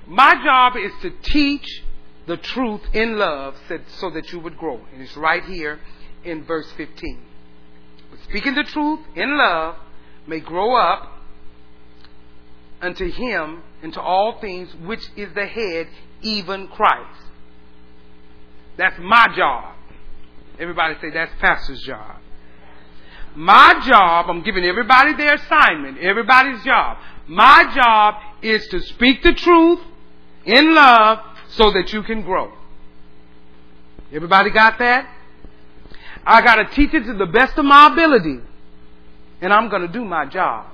My 0.06 0.42
job 0.42 0.76
is 0.76 0.92
to 1.02 1.10
teach 1.30 1.82
the 2.26 2.36
truth 2.36 2.82
in 2.92 3.18
love 3.18 3.56
so 3.98 4.10
that 4.10 4.32
you 4.32 4.40
would 4.40 4.56
grow. 4.56 4.80
And 4.92 5.02
it's 5.02 5.16
right 5.16 5.44
here 5.44 5.80
in 6.24 6.44
verse 6.44 6.70
15. 6.76 7.22
Speaking 8.28 8.54
the 8.54 8.64
truth 8.64 9.00
in 9.14 9.36
love 9.36 9.76
may 10.26 10.40
grow 10.40 10.76
up 10.76 11.12
unto 12.80 13.10
him 13.10 13.62
into 13.82 14.00
all 14.00 14.40
things 14.40 14.74
which 14.84 15.02
is 15.16 15.32
the 15.34 15.46
head, 15.46 15.88
even 16.22 16.68
Christ. 16.68 17.20
That's 18.76 18.98
my 19.00 19.28
job. 19.36 19.74
Everybody 20.58 20.94
say 21.00 21.10
that's 21.10 21.32
pastor's 21.40 21.82
job. 21.82 22.16
My 23.34 23.82
job, 23.86 24.26
I'm 24.30 24.42
giving 24.42 24.64
everybody 24.64 25.14
their 25.14 25.34
assignment, 25.34 25.98
everybody's 25.98 26.64
job. 26.64 26.96
My 27.26 27.70
job 27.74 28.14
is 28.40 28.66
to 28.68 28.80
speak 28.80 29.22
the 29.22 29.34
truth 29.34 29.80
in 30.46 30.74
love 30.74 31.18
so 31.48 31.70
that 31.72 31.92
you 31.92 32.02
can 32.02 32.22
grow. 32.22 32.52
Everybody 34.12 34.50
got 34.50 34.78
that? 34.78 35.10
I 36.24 36.42
got 36.42 36.56
to 36.56 36.64
teach 36.74 36.94
it 36.94 37.04
to 37.04 37.14
the 37.14 37.26
best 37.26 37.58
of 37.58 37.64
my 37.64 37.92
ability. 37.92 38.40
And 39.40 39.52
I'm 39.52 39.68
going 39.68 39.82
to 39.82 39.88
do 39.88 40.04
my 40.04 40.26
job. 40.26 40.66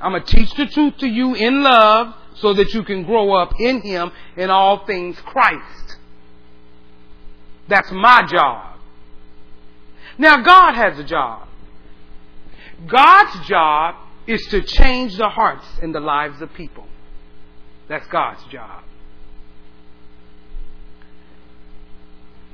I'm 0.00 0.12
going 0.12 0.24
to 0.24 0.36
teach 0.36 0.52
the 0.54 0.66
truth 0.66 0.98
to 0.98 1.06
you 1.06 1.34
in 1.34 1.62
love 1.62 2.14
so 2.34 2.54
that 2.54 2.72
you 2.72 2.82
can 2.84 3.04
grow 3.04 3.32
up 3.32 3.52
in 3.58 3.82
Him 3.82 4.12
in 4.36 4.50
all 4.50 4.84
things 4.86 5.18
Christ. 5.20 5.96
That's 7.68 7.90
my 7.92 8.26
job. 8.26 8.78
Now, 10.18 10.42
God 10.42 10.74
has 10.74 10.98
a 10.98 11.04
job. 11.04 11.48
God's 12.86 13.46
job 13.46 13.94
is 14.26 14.40
to 14.50 14.62
change 14.62 15.16
the 15.16 15.28
hearts 15.28 15.66
and 15.82 15.94
the 15.94 16.00
lives 16.00 16.40
of 16.40 16.52
people. 16.54 16.86
That's 17.90 18.06
God's 18.06 18.44
job. 18.44 18.84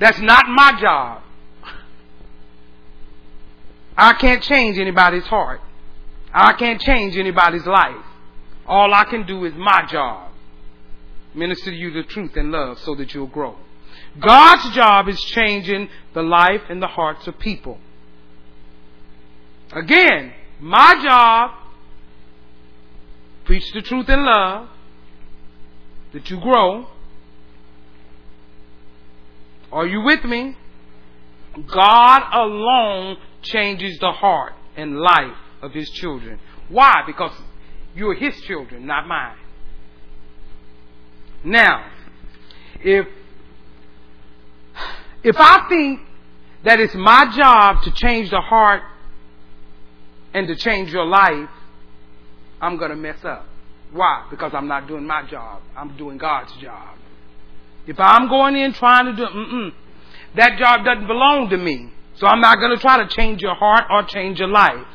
That's 0.01 0.19
not 0.19 0.45
my 0.49 0.81
job. 0.81 1.23
I 3.99 4.15
can't 4.15 4.43
change 4.43 4.79
anybody's 4.79 5.27
heart. 5.27 5.61
I 6.33 6.55
can't 6.55 6.81
change 6.81 7.19
anybody's 7.19 7.67
life. 7.67 8.05
All 8.67 8.95
I 8.95 9.05
can 9.05 9.27
do 9.27 9.45
is 9.45 9.53
my 9.55 9.87
job. 9.91 10.31
Minister 11.35 11.71
to 11.71 11.77
you 11.77 11.93
the 11.93 12.05
truth 12.05 12.35
and 12.37 12.51
love 12.51 12.79
so 12.79 12.95
that 12.95 13.13
you'll 13.13 13.27
grow. 13.27 13.57
God's 14.19 14.75
job 14.75 15.07
is 15.07 15.21
changing 15.21 15.91
the 16.15 16.23
life 16.23 16.63
and 16.71 16.81
the 16.81 16.87
hearts 16.87 17.27
of 17.27 17.39
people. 17.39 17.77
Again, 19.71 20.33
my 20.61 20.99
job, 21.05 21.51
preach 23.45 23.71
the 23.75 23.83
truth 23.83 24.09
in 24.09 24.25
love, 24.25 24.71
that 26.17 26.31
you 26.31 26.41
grow. 26.41 26.87
Are 29.71 29.87
you 29.87 30.01
with 30.01 30.25
me? 30.25 30.57
God 31.67 32.23
alone 32.33 33.19
changes 33.43 33.99
the 33.99 34.13
heart 34.13 34.55
and 34.79 34.99
life 34.99 35.37
of 35.61 35.75
his 35.75 35.91
children. 35.91 36.41
Why? 36.71 37.03
Because 37.07 37.33
you're 37.95 38.15
his 38.15 38.35
children, 38.43 38.87
not 38.87 39.07
mine. 39.07 39.37
Now, 41.45 41.85
if 42.81 43.07
if 45.23 45.37
I 45.39 45.67
think 45.69 46.01
that 46.65 46.81
it's 46.81 46.95
my 46.95 47.31
job 47.37 47.83
to 47.83 47.91
change 47.91 48.31
the 48.31 48.41
heart 48.41 48.83
and 50.33 50.49
to 50.49 50.57
change 50.57 50.91
your 50.91 51.05
life, 51.05 51.51
I'm 52.63 52.79
going 52.79 52.91
to 52.91 52.97
mess 52.97 53.23
up. 53.23 53.47
Why? 53.93 54.27
Because 54.31 54.53
I'm 54.55 54.69
not 54.69 54.89
doing 54.89 55.07
my 55.07 55.27
job. 55.29 55.63
I'm 55.77 55.97
doing 55.97 56.19
God's 56.19 56.53
job. 56.61 56.97
If 57.87 57.99
I'm 58.01 58.29
going 58.29 58.57
in 58.57 58.73
trying 58.73 59.07
to 59.07 59.13
do, 59.17 59.73
that 60.35 60.59
job 60.59 60.85
doesn't 60.85 61.07
belong 61.07 61.51
to 61.51 61.57
me. 61.57 61.91
So 62.17 62.27
I'm 62.27 62.41
not 62.41 62.59
going 62.59 62.71
to 62.71 62.79
try 62.79 62.99
to 62.99 63.09
change 63.09 63.43
your 63.43 63.55
heart 63.55 63.85
or 63.91 64.03
change 64.05 64.39
your 64.39 64.49
life. 64.49 64.87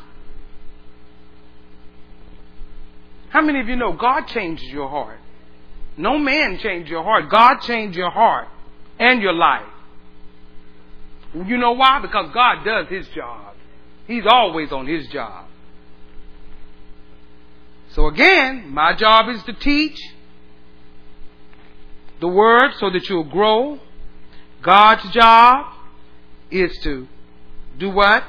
How 3.30 3.42
many 3.42 3.62
of 3.62 3.68
you 3.68 3.78
know 3.78 3.94
God 3.94 4.28
changes 4.28 4.68
your 4.68 4.90
heart? 4.90 5.20
No 5.98 6.18
man 6.18 6.58
changed 6.58 6.90
your 6.90 7.04
heart. 7.04 7.30
God 7.30 7.60
changed 7.62 7.98
your 7.98 8.10
heart 8.10 8.48
and 9.00 9.22
your 9.22 9.34
life. 9.34 9.68
You 11.34 11.58
know 11.58 11.72
why? 11.72 12.00
Because 12.02 12.32
God 12.34 12.66
does 12.66 12.88
His 12.90 13.08
job. 13.10 13.56
He's 14.06 14.26
always 14.28 14.72
on 14.72 14.86
His 14.86 15.08
job. 15.08 15.46
So 17.92 18.08
again, 18.08 18.70
my 18.74 18.94
job 18.94 19.30
is 19.30 19.44
to 19.44 19.54
teach 19.54 20.00
the 22.22 22.28
word 22.28 22.72
so 22.80 22.90
that 22.90 23.10
you'll 23.10 23.26
grow. 23.26 23.80
God's 24.62 25.12
job 25.12 25.74
is 26.50 26.78
to 26.84 27.08
do 27.78 27.90
what? 27.90 28.24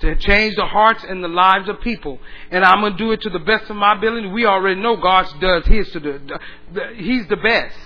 To 0.00 0.14
change 0.16 0.56
the 0.56 0.66
hearts 0.66 1.04
and 1.08 1.24
the 1.24 1.28
lives 1.28 1.68
of 1.68 1.80
people. 1.80 2.18
And 2.50 2.64
I'm 2.64 2.80
going 2.80 2.92
to 2.92 2.98
do 2.98 3.12
it 3.12 3.22
to 3.22 3.30
the 3.30 3.38
best 3.38 3.70
of 3.70 3.76
my 3.76 3.96
ability. 3.96 4.28
We 4.28 4.44
already 4.44 4.80
know 4.80 4.96
God 4.96 5.26
does 5.40 5.66
His 5.66 5.88
to 5.92 6.00
the, 6.00 6.38
the, 6.72 6.80
He's 6.96 7.26
the 7.28 7.36
best. 7.36 7.76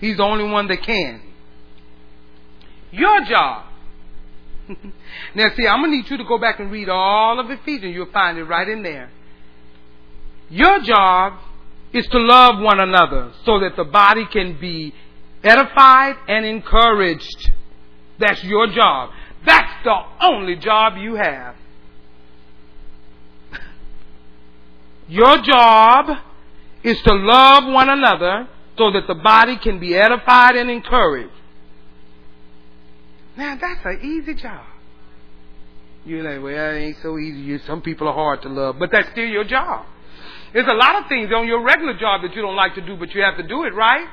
He's 0.00 0.16
the 0.16 0.24
only 0.24 0.50
one 0.50 0.66
that 0.68 0.82
can. 0.82 1.22
Your 2.90 3.24
job 3.24 3.66
now, 5.34 5.44
see, 5.56 5.66
I'm 5.66 5.80
going 5.80 5.90
to 5.90 5.96
need 5.96 6.10
you 6.10 6.18
to 6.18 6.24
go 6.24 6.38
back 6.38 6.60
and 6.60 6.70
read 6.70 6.88
all 6.88 7.40
of 7.40 7.50
Ephesians. 7.50 7.94
You'll 7.94 8.12
find 8.12 8.38
it 8.38 8.44
right 8.44 8.68
in 8.68 8.82
there. 8.82 9.10
Your 10.50 10.80
job 10.80 11.38
is 11.92 12.06
to 12.08 12.18
love 12.18 12.60
one 12.60 12.80
another 12.80 13.32
so 13.44 13.60
that 13.60 13.76
the 13.76 13.84
body 13.84 14.26
can 14.30 14.58
be 14.60 14.94
edified 15.42 16.16
and 16.28 16.44
encouraged. 16.44 17.50
That's 18.18 18.42
your 18.44 18.66
job. 18.68 19.10
That's 19.44 19.84
the 19.84 19.96
only 20.22 20.56
job 20.56 20.94
you 20.96 21.16
have. 21.16 21.56
Your 25.08 25.42
job 25.42 26.16
is 26.84 27.00
to 27.02 27.14
love 27.14 27.64
one 27.66 27.88
another 27.88 28.48
so 28.78 28.92
that 28.92 29.06
the 29.08 29.14
body 29.14 29.58
can 29.58 29.80
be 29.80 29.96
edified 29.96 30.56
and 30.56 30.70
encouraged. 30.70 31.32
Now 33.36 33.58
that's 33.60 33.84
an 33.84 34.00
easy 34.02 34.34
job. 34.34 34.64
You're 36.04 36.22
like, 36.22 36.42
well, 36.42 36.74
it 36.74 36.78
ain't 36.78 36.96
so 37.02 37.18
easy. 37.18 37.64
Some 37.66 37.80
people 37.80 38.08
are 38.08 38.14
hard 38.14 38.42
to 38.42 38.48
love, 38.48 38.76
but 38.78 38.90
that's 38.90 39.10
still 39.10 39.26
your 39.26 39.44
job. 39.44 39.86
There's 40.52 40.66
a 40.66 40.74
lot 40.74 41.02
of 41.02 41.08
things 41.08 41.30
on 41.34 41.46
your 41.46 41.62
regular 41.62 41.96
job 41.96 42.22
that 42.22 42.34
you 42.34 42.42
don't 42.42 42.56
like 42.56 42.74
to 42.74 42.82
do, 42.82 42.96
but 42.96 43.14
you 43.14 43.22
have 43.22 43.36
to 43.36 43.46
do 43.46 43.64
it, 43.64 43.74
right? 43.74 44.06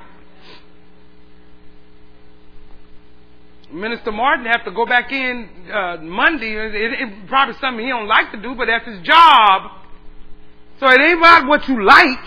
Minister 3.72 4.12
Martin 4.12 4.46
have 4.46 4.66
to 4.66 4.72
go 4.72 4.86
back 4.86 5.12
in 5.12 5.50
uh, 5.72 5.98
Monday. 5.98 6.54
It, 6.54 6.76
it, 6.76 7.02
it, 7.02 7.28
probably 7.28 7.56
something 7.62 7.84
he 7.84 7.92
don't 7.92 8.08
like 8.08 8.32
to 8.32 8.42
do, 8.42 8.56
but 8.56 8.66
that's 8.66 8.88
his 8.88 9.02
job. 9.02 9.72
So 10.80 10.88
it 10.88 11.00
ain't 11.00 11.20
about 11.20 11.48
what 11.48 11.68
you 11.68 11.84
like. 11.84 12.26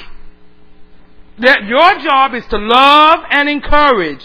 That 1.39 1.65
your 1.65 1.99
job 2.01 2.35
is 2.35 2.45
to 2.51 2.59
love 2.59 3.21
and 3.31 3.49
encourage. 3.49 4.25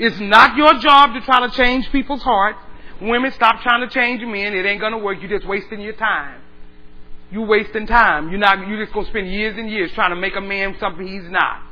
It's 0.00 0.18
not 0.18 0.56
your 0.56 0.78
job 0.78 1.12
to 1.12 1.20
try 1.20 1.46
to 1.46 1.52
change 1.54 1.92
people's 1.92 2.22
hearts. 2.22 2.58
Women, 3.02 3.32
stop 3.32 3.60
trying 3.60 3.86
to 3.86 3.94
change 3.94 4.22
men. 4.22 4.54
It 4.54 4.64
ain't 4.64 4.80
gonna 4.80 4.96
work. 4.96 5.18
You're 5.20 5.38
just 5.38 5.46
wasting 5.46 5.82
your 5.82 5.92
time. 5.92 6.40
You're 7.30 7.46
wasting 7.46 7.86
time. 7.86 8.30
You're 8.30 8.38
not. 8.38 8.66
You're 8.66 8.82
just 8.82 8.94
gonna 8.94 9.06
spend 9.08 9.30
years 9.30 9.58
and 9.58 9.68
years 9.70 9.92
trying 9.92 10.10
to 10.10 10.16
make 10.16 10.36
a 10.36 10.40
man 10.40 10.74
something 10.80 11.06
he's 11.06 11.30
not. 11.30 11.62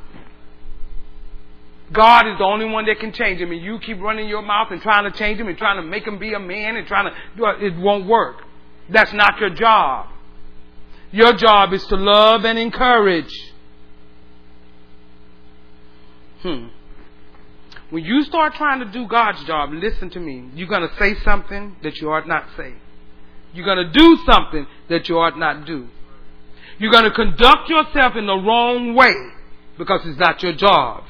God 1.91 2.27
is 2.27 2.37
the 2.37 2.43
only 2.43 2.67
one 2.67 2.85
that 2.85 2.99
can 2.99 3.13
change 3.13 3.41
him, 3.41 3.51
and 3.51 3.63
you 3.63 3.79
keep 3.79 3.99
running 3.99 4.29
your 4.29 4.43
mouth 4.43 4.67
and 4.69 4.79
trying 4.79 5.11
to 5.11 5.17
change 5.17 5.39
him 5.39 5.47
and 5.47 5.57
trying 5.57 5.81
to 5.81 5.87
make 5.87 6.05
him 6.05 6.19
be 6.19 6.35
a 6.35 6.39
man 6.39 6.75
and 6.75 6.85
trying 6.85 7.11
to 7.11 7.65
it 7.65 7.75
won't 7.77 8.05
work. 8.05 8.43
That's 8.89 9.11
not 9.11 9.39
your 9.39 9.49
job. 9.49 10.05
Your 11.11 11.33
job 11.33 11.73
is 11.73 11.83
to 11.87 11.95
love 11.95 12.45
and 12.45 12.59
encourage. 12.59 13.33
Hmm. 16.43 16.67
When 17.89 18.03
you 18.03 18.23
start 18.23 18.53
trying 18.55 18.79
to 18.79 18.85
do 18.85 19.07
God's 19.07 19.43
job, 19.45 19.71
listen 19.73 20.09
to 20.11 20.19
me. 20.19 20.49
You're 20.53 20.67
going 20.67 20.87
to 20.87 20.95
say 20.97 21.15
something 21.23 21.75
that 21.81 21.97
you 21.97 22.11
ought 22.11 22.27
not 22.27 22.45
say. 22.55 22.73
You're 23.53 23.65
going 23.65 23.91
to 23.91 23.91
do 23.91 24.17
something 24.25 24.67
that 24.89 25.09
you 25.09 25.17
ought 25.17 25.37
not 25.37 25.65
do. 25.65 25.87
You're 26.77 26.91
going 26.91 27.05
to 27.05 27.11
conduct 27.11 27.67
yourself 27.67 28.15
in 28.15 28.27
the 28.27 28.35
wrong 28.35 28.93
way 28.93 29.13
because 29.77 30.01
it's 30.05 30.19
not 30.19 30.41
your 30.43 30.53
job. 30.53 31.03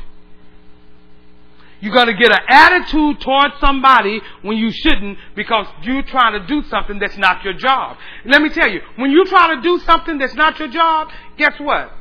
You're 1.82 1.94
going 1.94 2.08
to 2.08 2.14
get 2.14 2.32
an 2.32 2.40
attitude 2.50 3.22
towards 3.22 3.56
somebody 3.60 4.22
when 4.42 4.58
you 4.58 4.72
shouldn't 4.72 5.18
because 5.36 5.66
you're 5.84 6.04
trying 6.04 6.40
to 6.40 6.46
do 6.48 6.68
something 6.70 7.00
that's 7.00 7.18
not 7.18 7.44
your 7.44 7.54
job. 7.54 7.98
Let 8.26 8.42
me 8.42 8.50
tell 8.50 8.70
you, 8.70 8.82
when 8.98 9.12
you 9.12 9.26
try 9.26 9.56
to 9.56 9.62
do 9.62 9.80
something 9.80 10.18
that's 10.18 10.36
not 10.36 10.60
your 10.60 10.68
job, 10.70 11.10
guess 11.38 11.54
what? 11.60 11.92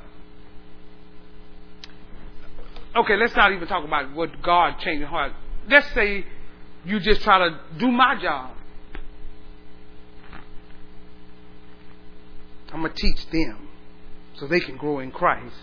Okay, 2.99 3.16
let's 3.16 3.37
not 3.37 3.53
even 3.53 3.69
talk 3.69 3.85
about 3.85 4.12
what 4.12 4.43
God 4.43 4.75
changing 4.81 5.07
heart. 5.07 5.33
Let's 5.69 5.87
say 5.95 6.25
you 6.85 6.99
just 6.99 7.20
try 7.23 7.39
to 7.39 7.61
do 7.79 7.93
my 7.93 8.20
job. 8.20 8.57
I'm 12.73 12.81
going 12.81 12.93
to 12.93 13.01
teach 13.01 13.31
them 13.31 13.69
so 14.37 14.49
they 14.49 14.59
can 14.59 14.77
grow 14.77 14.99
in 14.99 15.12
Christ. 15.12 15.55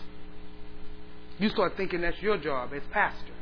You 1.38 1.50
start 1.50 1.74
thinking 1.76 2.02
that's 2.02 2.22
your 2.22 2.38
job 2.38 2.72
as 2.74 2.82
pastor. 2.92 3.34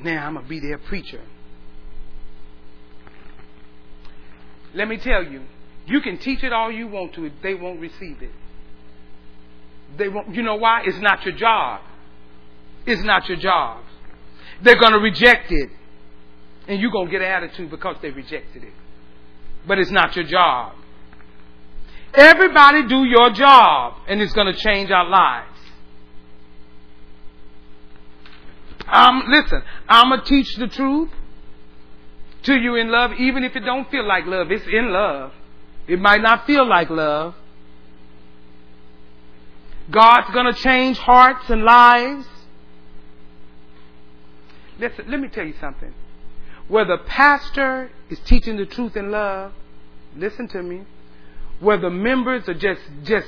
Now 0.00 0.26
I'm 0.26 0.34
going 0.34 0.44
to 0.44 0.48
be 0.48 0.60
their 0.60 0.78
preacher. 0.78 1.20
Let 4.72 4.86
me 4.86 4.98
tell 4.98 5.24
you, 5.24 5.42
you 5.86 6.00
can 6.00 6.18
teach 6.18 6.44
it 6.44 6.52
all 6.52 6.70
you 6.70 6.86
want 6.86 7.14
to, 7.14 7.28
they 7.42 7.54
won't 7.54 7.80
receive 7.80 8.22
it. 8.22 8.30
They 9.96 10.08
won't, 10.08 10.34
you 10.34 10.42
know 10.42 10.56
why? 10.56 10.82
It's 10.84 10.98
not 10.98 11.24
your 11.24 11.34
job. 11.34 11.80
It's 12.86 13.02
not 13.02 13.28
your 13.28 13.38
job. 13.38 13.82
They're 14.62 14.78
going 14.78 14.92
to 14.92 14.98
reject 14.98 15.50
it. 15.50 15.70
And 16.68 16.80
you're 16.80 16.90
going 16.90 17.06
to 17.06 17.10
get 17.10 17.22
an 17.22 17.28
attitude 17.28 17.70
because 17.70 17.96
they 18.02 18.10
rejected 18.10 18.64
it. 18.64 18.72
But 19.66 19.78
it's 19.78 19.90
not 19.90 20.14
your 20.16 20.24
job. 20.24 20.74
Everybody 22.12 22.86
do 22.88 23.04
your 23.04 23.30
job, 23.30 23.94
and 24.08 24.20
it's 24.20 24.32
going 24.32 24.52
to 24.52 24.58
change 24.58 24.90
our 24.90 25.08
lives. 25.08 25.46
Um, 28.88 29.22
listen, 29.28 29.62
I'm 29.88 30.08
going 30.08 30.20
to 30.20 30.26
teach 30.26 30.56
the 30.56 30.66
truth 30.66 31.10
to 32.44 32.54
you 32.54 32.74
in 32.76 32.90
love, 32.90 33.12
even 33.18 33.44
if 33.44 33.54
it 33.54 33.60
don't 33.60 33.88
feel 33.90 34.06
like 34.06 34.26
love. 34.26 34.50
It's 34.50 34.66
in 34.66 34.92
love. 34.92 35.32
It 35.86 36.00
might 36.00 36.22
not 36.22 36.46
feel 36.46 36.68
like 36.68 36.90
love. 36.90 37.34
God's 39.90 40.32
going 40.32 40.52
to 40.52 40.60
change 40.60 40.98
hearts 40.98 41.48
and 41.50 41.64
lives. 41.64 42.26
Listen, 44.78 45.06
let 45.08 45.20
me 45.20 45.28
tell 45.28 45.44
you 45.44 45.54
something. 45.60 45.92
Where 46.68 46.84
the 46.84 46.98
pastor 46.98 47.90
is 48.08 48.18
teaching 48.20 48.56
the 48.56 48.66
truth 48.66 48.96
in 48.96 49.10
love, 49.10 49.52
listen 50.16 50.48
to 50.48 50.62
me. 50.62 50.82
Where 51.58 51.78
the 51.78 51.90
members 51.90 52.48
are 52.48 52.54
just, 52.54 52.80
just 53.02 53.26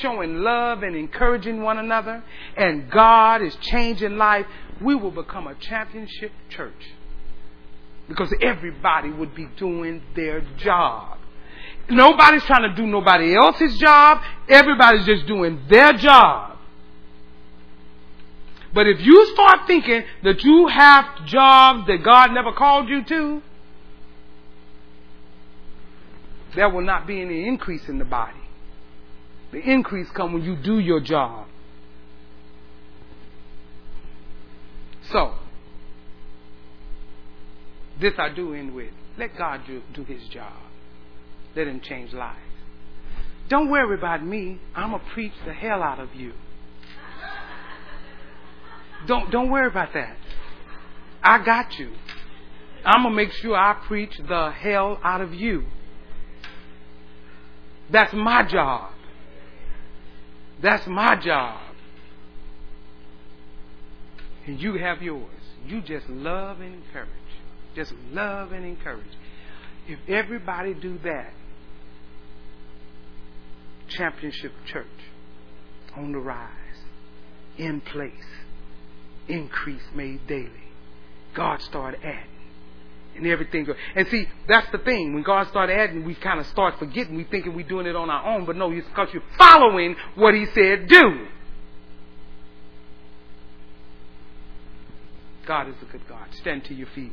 showing 0.00 0.36
love 0.36 0.82
and 0.82 0.94
encouraging 0.94 1.62
one 1.62 1.78
another, 1.78 2.22
and 2.56 2.90
God 2.90 3.42
is 3.42 3.56
changing 3.56 4.16
life, 4.16 4.46
we 4.80 4.94
will 4.94 5.10
become 5.10 5.46
a 5.46 5.54
championship 5.54 6.30
church. 6.50 6.94
Because 8.08 8.32
everybody 8.40 9.10
would 9.10 9.34
be 9.34 9.48
doing 9.56 10.02
their 10.14 10.42
job. 10.58 11.17
Nobody's 11.90 12.42
trying 12.44 12.68
to 12.68 12.74
do 12.74 12.86
nobody 12.86 13.34
else's 13.34 13.78
job. 13.78 14.22
Everybody's 14.48 15.06
just 15.06 15.26
doing 15.26 15.62
their 15.68 15.94
job. 15.94 16.58
But 18.74 18.86
if 18.86 19.00
you 19.00 19.32
start 19.34 19.66
thinking 19.66 20.02
that 20.24 20.44
you 20.44 20.66
have 20.66 21.24
jobs 21.26 21.86
that 21.86 22.02
God 22.04 22.32
never 22.32 22.52
called 22.52 22.88
you 22.88 23.02
to, 23.04 23.42
there 26.54 26.68
will 26.68 26.82
not 26.82 27.06
be 27.06 27.20
any 27.20 27.46
increase 27.46 27.88
in 27.88 27.98
the 27.98 28.04
body. 28.04 28.38
The 29.52 29.58
increase 29.58 30.10
comes 30.10 30.34
when 30.34 30.44
you 30.44 30.56
do 30.56 30.78
your 30.78 31.00
job. 31.00 31.46
So, 35.10 35.34
this 37.98 38.12
I 38.18 38.28
do 38.28 38.52
end 38.52 38.74
with. 38.74 38.92
Let 39.16 39.36
God 39.38 39.62
do, 39.66 39.82
do 39.94 40.04
his 40.04 40.22
job. 40.28 40.67
Let 41.58 41.66
him 41.66 41.80
change 41.80 42.12
lives. 42.12 42.38
Don't 43.48 43.68
worry 43.68 43.98
about 43.98 44.24
me. 44.24 44.60
I'm 44.76 44.90
going 44.92 45.02
to 45.02 45.10
preach 45.10 45.32
the 45.44 45.52
hell 45.52 45.82
out 45.82 45.98
of 45.98 46.14
you. 46.14 46.32
Don't, 49.08 49.28
don't 49.32 49.50
worry 49.50 49.66
about 49.66 49.92
that. 49.92 50.16
I 51.20 51.44
got 51.44 51.76
you. 51.76 51.90
I'm 52.84 53.02
going 53.02 53.12
to 53.12 53.16
make 53.16 53.32
sure 53.32 53.56
I 53.56 53.74
preach 53.88 54.12
the 54.18 54.52
hell 54.52 55.00
out 55.02 55.20
of 55.20 55.34
you. 55.34 55.64
That's 57.90 58.12
my 58.12 58.44
job. 58.44 58.92
That's 60.62 60.86
my 60.86 61.16
job. 61.16 61.60
And 64.46 64.60
you 64.60 64.74
have 64.74 65.02
yours. 65.02 65.26
You 65.66 65.80
just 65.80 66.08
love 66.08 66.60
and 66.60 66.72
encourage. 66.72 67.08
Just 67.74 67.92
love 68.12 68.52
and 68.52 68.64
encourage. 68.64 69.06
If 69.88 69.98
everybody 70.06 70.74
do 70.74 70.98
that, 71.02 71.32
championship 73.88 74.52
church 74.66 74.86
on 75.96 76.12
the 76.12 76.18
rise, 76.18 76.48
in 77.56 77.80
place, 77.80 78.12
increase 79.28 79.82
made 79.94 80.26
daily. 80.26 80.50
God 81.34 81.60
started 81.62 82.00
adding. 82.02 82.24
And 83.16 83.26
everything. 83.26 83.66
And 83.96 84.06
see, 84.08 84.28
that's 84.46 84.70
the 84.70 84.78
thing. 84.78 85.12
When 85.12 85.24
God 85.24 85.48
started 85.48 85.76
adding, 85.76 86.04
we 86.04 86.14
kind 86.14 86.38
of 86.38 86.46
start 86.46 86.78
forgetting. 86.78 87.16
We 87.16 87.24
thinking 87.24 87.56
we're 87.56 87.66
doing 87.66 87.86
it 87.86 87.96
on 87.96 88.10
our 88.10 88.34
own, 88.34 88.44
but 88.44 88.54
no, 88.54 88.70
it's 88.70 88.86
because 88.86 89.08
you're 89.12 89.22
following 89.36 89.96
what 90.14 90.34
He 90.34 90.46
said 90.46 90.86
do. 90.86 91.26
God 95.46 95.68
is 95.68 95.74
a 95.82 95.86
good 95.90 96.06
God. 96.08 96.28
Stand 96.32 96.64
to 96.66 96.74
your 96.74 96.86
feet. 96.94 97.12